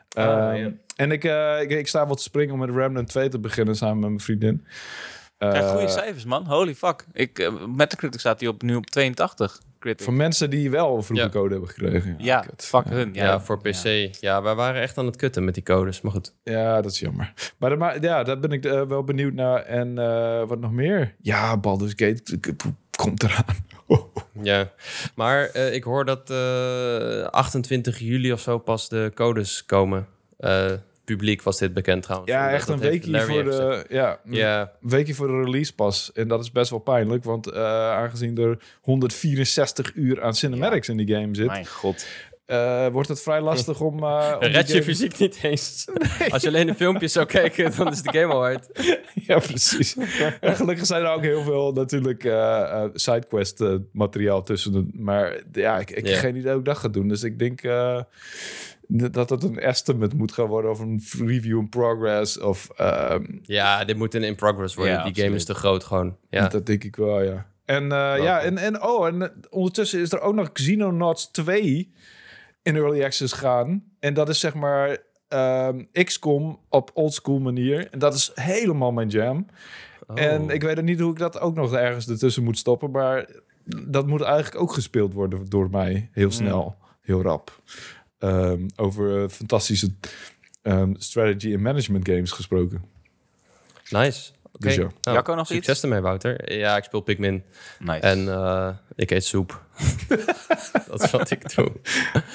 Ah, 0.09 0.59
ja. 0.59 0.72
En 0.97 1.12
ik, 1.12 1.24
ik, 1.61 1.70
ik, 1.70 1.88
sta 1.88 2.07
wat 2.07 2.16
te 2.16 2.22
springen 2.22 2.55
om 2.55 2.61
met 2.61 2.70
Remnant 2.70 3.09
2 3.09 3.28
te 3.28 3.38
beginnen 3.38 3.76
samen 3.76 3.99
met 3.99 4.09
mijn 4.09 4.20
vriendin. 4.20 4.66
Krijg 5.38 5.70
goede 5.70 5.88
cijfers, 5.88 6.24
man. 6.24 6.47
Holy 6.47 6.74
fuck. 6.74 7.05
Ik, 7.12 7.51
met 7.76 7.91
de 7.91 7.97
critic 7.97 8.20
staat 8.20 8.41
hij 8.41 8.49
op, 8.49 8.62
nu 8.62 8.74
op 8.74 8.86
82. 8.86 9.61
Critic. 9.80 10.04
Voor 10.04 10.14
mensen 10.14 10.50
die 10.50 10.70
wel 10.70 11.02
vroege 11.02 11.22
ja. 11.22 11.28
code 11.28 11.50
hebben 11.50 11.68
gekregen. 11.68 12.14
Ja, 12.18 12.44
fuck 12.56 12.84
hun. 12.88 13.10
Ja, 13.12 13.24
ja, 13.24 13.40
voor 13.40 13.58
PC. 13.60 14.08
Ja. 14.20 14.42
wij 14.42 14.54
waren 14.54 14.82
echt 14.82 14.98
aan 14.98 15.06
het 15.06 15.16
kutten 15.16 15.44
met 15.44 15.54
die 15.54 15.62
codes, 15.62 16.00
maar 16.00 16.12
goed. 16.12 16.34
Ja, 16.44 16.80
dat 16.80 16.90
is 16.90 16.98
jammer. 16.98 17.32
Maar, 17.58 17.78
maar 17.78 18.02
ja, 18.02 18.22
daar 18.22 18.38
ben 18.38 18.52
ik 18.52 18.64
uh, 18.64 18.82
wel 18.82 19.04
benieuwd 19.04 19.32
naar. 19.32 19.62
En 19.62 19.88
uh, 19.98 20.46
wat 20.46 20.58
nog 20.58 20.72
meer? 20.72 21.14
Ja, 21.20 21.56
Baldur's 21.56 21.92
Gate 21.96 22.38
komt 22.96 23.22
eraan. 23.22 23.56
ja, 24.42 24.70
maar 25.14 25.50
uh, 25.56 25.74
ik 25.74 25.84
hoor 25.84 26.04
dat 26.04 26.30
28 27.30 27.98
juli 27.98 28.32
of 28.32 28.40
zo 28.40 28.58
pas 28.58 28.88
de 28.88 29.10
codes 29.14 29.64
komen 29.64 30.06
publiek 31.16 31.42
was 31.42 31.58
dit 31.58 31.72
bekend 31.72 32.02
trouwens. 32.02 32.32
Ja, 32.32 32.50
echt 32.50 32.68
een 32.68 32.78
weekje 32.78 33.20
voor 33.20 33.44
de, 33.44 33.84
ja, 33.88 34.20
ja. 34.24 34.72
weekje 34.80 35.14
voor 35.14 35.26
de 35.26 35.42
release 35.42 35.74
pas. 35.74 36.11
En 36.14 36.28
dat 36.28 36.40
is 36.40 36.52
best 36.52 36.70
wel 36.70 36.78
pijnlijk, 36.78 37.24
want 37.24 37.48
uh, 37.48 37.56
aangezien 37.90 38.38
er 38.38 38.58
164 38.80 39.94
uur 39.94 40.22
aan 40.22 40.34
cinematics 40.34 40.88
in 40.88 40.96
die 40.96 41.14
game 41.14 41.34
zit. 41.34 41.46
Mijn 41.46 41.66
god. 41.66 42.06
Uh, 42.46 42.86
wordt 42.86 43.08
het 43.08 43.22
vrij 43.22 43.40
lastig 43.40 43.80
om. 43.80 44.02
Uh, 44.02 44.36
om 44.40 44.46
Red 44.52 44.66
je 44.66 44.72
game... 44.72 44.82
fysiek 44.84 45.18
niet 45.18 45.38
eens. 45.42 45.84
Nee. 46.18 46.32
Als 46.32 46.42
je 46.42 46.48
alleen 46.48 46.66
de 46.66 46.74
filmpjes 46.74 47.12
zou 47.12 47.26
kijken, 47.26 47.76
dan 47.76 47.92
is 47.92 48.02
de 48.02 48.18
game 48.18 48.32
al 48.32 48.44
uit. 48.44 48.68
ja, 49.26 49.38
precies. 49.38 49.96
en 50.40 50.56
gelukkig 50.56 50.86
zijn 50.86 51.02
er 51.02 51.12
ook 51.12 51.22
heel 51.22 51.42
veel 51.42 51.72
natuurlijk 51.72 52.24
uh, 52.24 52.84
sidequest 52.92 53.64
materiaal 53.92 54.42
tussen. 54.42 54.72
De, 54.72 54.86
maar 54.92 55.42
ja, 55.52 55.78
ik, 55.78 55.90
ik 55.90 56.04
yeah. 56.04 56.11
heb 56.11 56.24
geen 56.24 56.36
idee 56.36 56.50
hoe 56.50 56.61
ik 56.61 56.66
dat 56.66 56.78
ga 56.78 56.88
doen. 56.88 57.08
Dus 57.08 57.22
ik 57.22 57.38
denk 57.38 57.62
dat 58.91 59.30
het 59.30 59.43
een 59.43 59.59
estimate 59.59 60.16
moet 60.16 60.32
gaan 60.32 60.47
worden 60.47 60.70
of 60.70 60.80
een 60.80 61.03
review 61.18 61.59
in 61.59 61.68
progress. 61.68 62.38
Of, 62.38 62.68
um, 62.80 63.41
ja, 63.43 63.84
dit 63.84 63.97
moet 63.97 64.14
een 64.14 64.22
in 64.22 64.34
progress 64.34 64.74
worden. 64.74 64.95
Ja, 64.95 64.99
Die 64.99 65.09
absoluut. 65.09 65.28
game 65.28 65.41
is 65.41 65.45
te 65.45 65.55
groot 65.55 65.84
gewoon. 65.84 66.16
Ja. 66.30 66.49
Dat 66.49 66.66
denk 66.66 66.84
ik 66.84 66.97
wel, 66.97 67.22
ja. 67.22 67.47
En 67.64 67.82
uh, 67.82 68.14
ja, 68.22 68.41
en, 68.41 68.59
en 68.59 68.82
oh, 68.82 69.07
en 69.07 69.32
ondertussen 69.51 70.01
is 70.01 70.12
er 70.12 70.20
ook 70.20 70.34
nog 70.34 70.53
Xenonauts 70.53 71.30
2 71.30 71.93
in 72.62 72.76
early 72.76 73.05
access 73.05 73.32
gaan. 73.32 73.82
En 73.99 74.14
dat 74.14 74.28
is 74.28 74.41
zeg 74.41 74.55
maar 74.55 74.99
um, 75.28 75.88
XCOM 75.93 76.59
op 76.68 76.91
oldschool 76.95 77.38
manier. 77.38 77.88
En 77.91 77.99
dat 77.99 78.14
is 78.14 78.30
helemaal 78.34 78.93
mijn 78.93 79.09
jam. 79.09 79.47
Oh. 80.07 80.20
En 80.20 80.51
ik 80.51 80.62
weet 80.62 80.82
niet 80.82 81.01
hoe 81.01 81.11
ik 81.11 81.18
dat 81.18 81.41
ook 81.41 81.55
nog 81.55 81.74
ergens 81.74 82.09
ertussen 82.09 82.45
moet 82.45 82.59
stoppen. 82.59 82.91
Maar 82.91 83.28
dat 83.86 84.07
moet 84.07 84.20
eigenlijk 84.20 84.62
ook 84.62 84.72
gespeeld 84.72 85.12
worden 85.12 85.49
door 85.49 85.70
mij 85.70 86.09
heel 86.12 86.30
snel. 86.30 86.64
Mm. 86.78 86.88
Heel 87.01 87.22
rap. 87.22 87.62
Um, 88.22 88.66
over 88.76 89.28
fantastische 89.28 89.90
um, 90.62 90.94
strategy 90.98 91.52
en 91.52 91.62
management 91.62 92.08
games 92.08 92.32
gesproken. 92.32 92.84
Nice. 93.90 94.30
Okay. 94.52 94.74
Dus 94.74 94.74
ja. 94.74 94.90
Nou, 95.00 95.16
Jacco 95.16 95.34
nog 95.34 95.46
succes 95.46 95.74
iets? 95.74 95.82
ermee, 95.82 96.00
Wouter. 96.00 96.52
Ja, 96.52 96.76
ik 96.76 96.84
speel 96.84 97.00
Pikmin. 97.00 97.42
Nice. 97.78 98.00
En 98.00 98.18
uh, 98.18 98.68
ik 98.94 99.10
eet 99.10 99.24
soep. 99.24 99.64
dat 100.88 101.02
is 101.02 101.10
wat 101.10 101.30
ik 101.30 101.54
doe. 101.54 101.72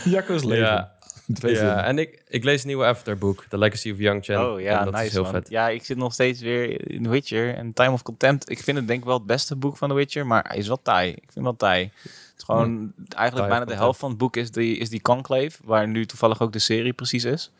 Jacco's 0.05 0.43
leven. 0.43 0.65
Ja. 0.65 0.93
ja, 1.41 1.83
en 1.83 1.99
ik, 1.99 2.23
ik 2.27 2.43
lees 2.43 2.61
een 2.61 2.67
nieuwe 2.67 2.85
Afterbook, 2.85 3.45
The 3.49 3.57
Legacy 3.57 3.91
of 3.91 3.97
Young 3.97 4.23
Chen. 4.23 4.51
Oh 4.51 4.61
ja, 4.61 4.83
dat 4.83 4.93
nice 4.93 5.05
is 5.05 5.11
heel 5.11 5.23
man. 5.23 5.31
vet. 5.31 5.49
Ja, 5.49 5.69
ik 5.69 5.85
zit 5.85 5.97
nog 5.97 6.13
steeds 6.13 6.41
weer 6.41 6.91
in 6.91 7.03
The 7.03 7.09
Witcher 7.09 7.55
en 7.55 7.73
Time 7.73 7.91
of 7.91 8.01
Contempt. 8.01 8.49
Ik 8.49 8.59
vind 8.59 8.77
het 8.77 8.87
denk 8.87 8.99
ik 8.99 9.05
wel 9.05 9.17
het 9.17 9.25
beste 9.25 9.55
boek 9.55 9.77
van 9.77 9.89
The 9.89 9.95
Witcher, 9.95 10.25
maar 10.25 10.45
hij 10.47 10.57
is 10.57 10.67
wel 10.67 10.81
taai. 10.81 11.09
Ik 11.09 11.21
vind 11.21 11.33
hem 11.33 11.43
wel 11.43 11.55
taai. 11.55 11.91
Het 12.35 12.43
is 12.43 12.55
gewoon 12.55 12.93
eigenlijk 13.15 13.49
bijna 13.49 13.65
de 13.65 13.73
helft 13.73 13.99
van 13.99 14.09
het 14.09 14.17
boek 14.17 14.35
is 14.35 14.51
die, 14.51 14.77
is 14.77 14.89
die 14.89 15.01
Conclave, 15.01 15.51
waar 15.63 15.87
nu 15.87 16.05
toevallig 16.05 16.41
ook 16.41 16.51
de 16.51 16.59
serie 16.59 16.93
precies 16.93 17.23
is. 17.23 17.51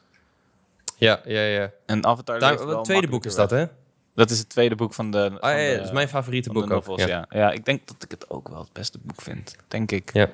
Ja, 0.97 1.21
ja, 1.25 1.41
ja. 1.41 1.71
En 1.85 2.05
Avatar 2.05 2.39
Daar, 2.39 2.59
het 2.59 2.83
tweede 2.83 3.07
boek 3.07 3.25
is 3.25 3.35
dat, 3.35 3.49
hè? 3.49 3.65
Dat 4.13 4.29
is 4.29 4.39
het 4.39 4.49
tweede 4.49 4.75
boek 4.75 4.93
van 4.93 5.11
de... 5.11 5.37
Ah, 5.39 5.61
ja, 5.61 5.75
dat 5.75 5.85
is 5.85 5.91
mijn 5.91 6.07
favoriete 6.07 6.49
boek 6.49 6.71
ook. 6.71 6.99
Ja. 6.99 7.07
ja. 7.07 7.25
ja. 7.29 7.51
ik 7.51 7.65
denk 7.65 7.87
dat 7.87 8.03
ik 8.03 8.11
het 8.11 8.29
ook 8.29 8.47
wel 8.47 8.59
het 8.59 8.73
beste 8.73 8.99
boek 9.01 9.21
vind. 9.21 9.55
Denk 9.67 9.91
ik. 9.91 10.13
Ja. 10.13 10.29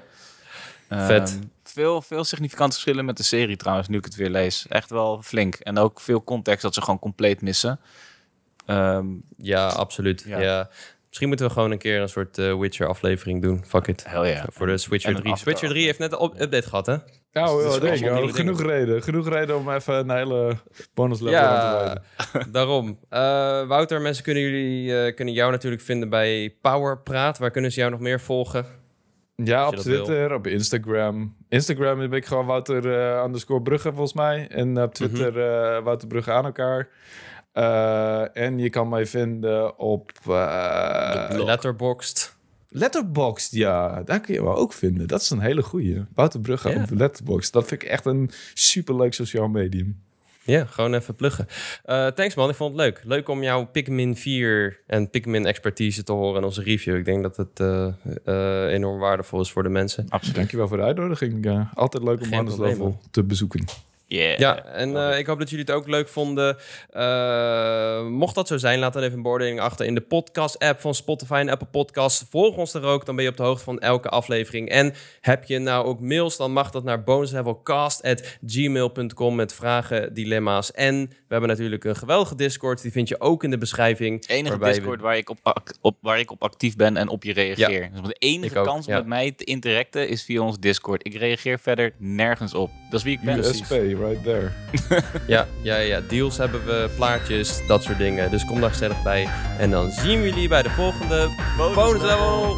Ehm, 0.88 1.06
Vet. 1.06 1.40
Veel, 1.64 2.02
veel 2.02 2.24
significante 2.24 2.72
verschillen 2.72 3.06
met 3.06 3.18
de 3.18 3.24
serie 3.24 3.58
trouwens, 3.58 3.88
nu 3.88 3.98
ik 3.98 4.06
het 4.06 4.16
weer 4.16 4.30
lees. 4.30 4.68
Echt 4.68 4.90
wel 4.90 5.22
flink. 5.22 5.56
En 5.56 5.78
ook 5.78 6.00
veel 6.00 6.24
context 6.24 6.62
dat 6.62 6.74
ze 6.74 6.82
gewoon 6.82 7.00
compleet 7.00 7.42
missen. 7.42 7.80
Ehm, 8.66 9.06
Ja, 9.38 9.68
absoluut. 9.68 10.24
Ja. 10.28 10.40
Ja. 10.40 10.70
Misschien 11.12 11.28
moeten 11.28 11.48
we 11.48 11.54
gewoon 11.54 11.72
een 11.72 11.78
keer 11.78 12.02
een 12.02 12.10
soort 12.10 12.38
eh, 12.38 12.60
Witcher-aflevering 12.60 13.42
doen. 13.42 13.64
Fuck 13.68 13.88
it. 13.88 14.04
hell 14.08 14.30
yeah. 14.32 14.44
Voor 14.52 14.68
de 14.68 14.78
Switcher 14.78 15.10
En 15.10 15.16
een 15.16 15.22
3. 15.22 15.34
Avatar 15.34 15.52
Switcher 15.54 15.70
3 15.70 15.86
heeft 15.86 16.00
net 16.00 16.12
een 16.12 16.18
op- 16.18 16.42
update 16.42 16.68
gehad, 16.68 16.86
hè? 16.86 16.96
Nou, 17.32 17.80
Dus 17.80 18.00
ja, 18.00 18.14
nieuwe 18.14 18.34
Genoeg 18.34 18.62
reden. 18.62 19.04
Genoeg 19.04 19.30
reden 19.30 19.58
om 19.58 19.70
even 19.72 19.94
een 19.94 20.10
hele 20.10 20.58
bonus 20.94 21.20
level 21.20 21.40
aan 21.40 21.60
te 21.60 21.66
Ja, 21.66 22.02
wijden. 22.34 22.52
daarom. 22.58 22.98
Eh, 23.10 23.20
Wouter, 23.68 24.02
mensen 24.02 24.24
kunnen, 24.24 24.44
jullie, 24.44 24.98
eh, 24.98 25.16
kunnen 25.16 25.34
jou 25.34 25.52
natuurlijk 25.52 25.82
vinden 25.82 26.10
bij 26.10 26.56
Powerpraat. 26.62 27.38
Waar 27.38 27.52
kunnen 27.52 27.72
ze 27.72 27.80
jou 27.80 27.92
nog 27.92 28.00
meer 28.00 28.20
volgen? 28.20 28.66
Ja, 29.36 29.68
op 29.68 29.74
wil. 29.76 29.82
Twitter, 29.84 30.34
op 30.34 30.48
Instagram. 30.48 31.36
Instagram 31.50 32.00
heb 32.00 32.14
ik 32.14 32.26
gewoon 32.26 32.46
Wouter 32.46 32.86
underscore 33.24 33.62
Brugge 33.62 33.90
volgens 33.90 34.14
mij. 34.14 34.48
En 34.50 34.82
op 34.82 34.94
Twitter 34.94 35.40
eh, 35.40 35.84
Wouter 35.84 36.08
Brugge 36.08 36.32
aan 36.32 36.46
elkaar. 36.46 36.88
Eh, 37.52 38.38
en 38.38 38.58
je 38.60 38.70
kan 38.70 38.90
mij 38.90 39.06
vinden 39.06 39.80
op 39.80 40.12
eh, 40.28 41.26
Letterboxd. 41.30 42.36
Letterboxd. 42.70 43.52
Ja, 43.52 44.04
daar 44.04 44.20
kun 44.20 44.34
je 44.34 44.42
me 44.42 44.54
ook 44.54 44.74
vinden. 44.74 45.08
Dat 45.08 45.22
is 45.22 45.30
een 45.30 45.40
hele 45.40 45.62
goeie. 45.64 46.04
Wouter 46.14 46.40
Brugge 46.40 46.70
Ja. 46.70 46.82
op 46.82 46.90
Letterboxd. 46.90 47.54
Dat 47.54 47.68
vind 47.68 47.82
ik 47.84 47.90
echt 47.90 48.06
een 48.06 48.32
superleuk 48.54 49.14
sociaal 49.14 49.48
medium. 49.48 50.02
Ja, 50.44 50.66
gewoon 50.66 50.94
even 50.94 51.16
pluggen. 51.16 51.48
Eh, 51.84 52.08
thanks 52.08 52.36
man, 52.36 52.50
ik 52.50 52.56
vond 52.56 52.72
het 52.72 52.80
leuk. 52.80 53.02
Leuk 53.04 53.30
om 53.30 53.44
jouw 53.44 53.66
Pikmin 53.66 54.16
4 54.16 54.80
en 54.88 55.10
Pikmin 55.10 55.46
expertise 55.46 56.04
te 56.04 56.12
horen 56.12 56.38
in 56.40 56.44
onze 56.46 56.64
review. 56.64 56.96
Ik 56.96 57.06
denk 57.06 57.24
dat 57.24 57.38
het 57.38 57.60
eh, 57.60 57.88
eh, 58.26 58.74
enorm 58.74 59.00
waardevol 59.00 59.42
is 59.42 59.52
voor 59.52 59.64
de 59.64 59.70
mensen. 59.70 60.06
Absoluut. 60.10 60.36
Dankjewel 60.36 60.68
voor 60.68 60.78
de 60.78 60.84
uitnodiging. 60.84 61.68
Altijd 61.74 62.04
leuk 62.04 62.20
om 62.22 62.26
Geen 62.28 62.38
bonus 62.38 62.54
probleem, 62.54 62.74
level 62.74 63.00
te 63.12 63.24
bezoeken. 63.24 63.66
Yeah. 64.12 64.40
Ja, 64.40 64.66
en 64.66 64.96
eh, 64.96 65.18
ik 65.18 65.26
hoop 65.26 65.40
dat 65.40 65.50
jullie 65.50 65.66
het 65.66 65.74
ook 65.74 65.88
leuk 65.88 66.08
vonden. 66.08 66.58
Eh, 66.90 68.08
mocht 68.08 68.36
dat 68.36 68.48
zo 68.48 68.58
zijn, 68.58 68.80
laat 68.80 68.94
dan 68.94 69.04
even 69.04 69.16
een 69.16 69.22
beoordeling 69.24 69.60
achter 69.60 69.86
in 69.86 69.96
de 69.96 70.02
podcast-app 70.02 70.80
van 70.80 70.96
Spotify 70.96 71.34
en 71.34 71.50
Apple 71.50 71.68
Podcasts. 71.68 72.26
Volg 72.30 72.56
ons 72.56 72.74
er 72.74 72.84
ook, 72.84 73.06
dan 73.06 73.16
ben 73.16 73.24
je 73.24 73.30
op 73.30 73.38
de 73.38 73.44
hoogte 73.44 73.64
van 73.64 73.80
elke 73.80 74.10
aflevering. 74.10 74.70
En 74.70 74.94
heb 75.22 75.44
je 75.44 75.60
nou 75.60 75.86
ook 75.86 76.00
mails, 76.00 76.38
dan 76.38 76.52
mag 76.52 76.72
dat 76.72 76.84
naar 76.84 77.04
bonuslevelcast.gmail.com 77.04 79.36
met 79.36 79.54
vragen, 79.54 80.14
dilemma's. 80.14 80.72
En 80.72 81.08
we 81.08 81.16
hebben 81.28 81.50
natuurlijk 81.50 81.84
een 81.84 81.96
geweldige 81.96 82.36
Discord, 82.36 82.82
die 82.82 82.92
vind 82.92 83.08
je 83.08 83.20
ook 83.20 83.44
in 83.44 83.50
de 83.50 83.58
beschrijving. 83.58 84.22
Het 84.22 84.30
enige 84.30 84.58
we- 84.58 84.66
Discord 84.66 85.02
waar, 85.02 85.18
ik 85.18 85.30
op, 85.30 85.38
waar 86.02 86.20
ik 86.20 86.32
op 86.32 86.44
actief 86.44 86.76
ben 86.76 86.98
en 86.98 87.08
op 87.08 87.24
je 87.24 87.34
reageer. 87.34 87.90
Dus 87.92 88.02
de 88.02 88.16
enige 88.20 88.60
ook, 88.60 88.66
kans 88.66 88.88
om 88.88 88.94
ja. 88.94 89.00
met 89.00 89.08
mij 89.08 89.32
te 89.32 89.44
interacten 89.44 90.10
is 90.10 90.24
via 90.24 90.42
ons 90.42 90.60
Discord. 90.60 91.08
Ik 91.08 91.14
reageer 91.14 91.60
verder 91.60 91.94
nergens 91.98 92.54
op. 92.54 92.70
Dat 92.90 93.00
is 93.00 93.06
wie 93.06 93.18
ik 93.18 93.22
ben. 93.22 93.38
USP, 93.38 93.70
right 94.02 94.24
there. 94.24 94.52
Ja, 95.28 95.48
ja, 95.62 95.78
ja, 95.78 96.02
deals 96.08 96.38
hebben 96.38 96.66
we, 96.66 96.90
plaatjes, 96.96 97.62
dat 97.68 97.84
soort 97.84 97.98
dingen. 97.98 98.32
Dus 98.32 98.46
kom 98.46 98.62
daar 98.62 98.70
gezellig 98.70 99.04
bij. 99.04 99.28
En 99.58 99.72
dan 99.72 99.92
zien 99.92 100.22
we 100.22 100.30
jullie 100.30 100.48
bij 100.48 100.62
de 100.62 100.70
volgende 100.70 101.30
bonus 101.76 102.02
level. 102.02 102.58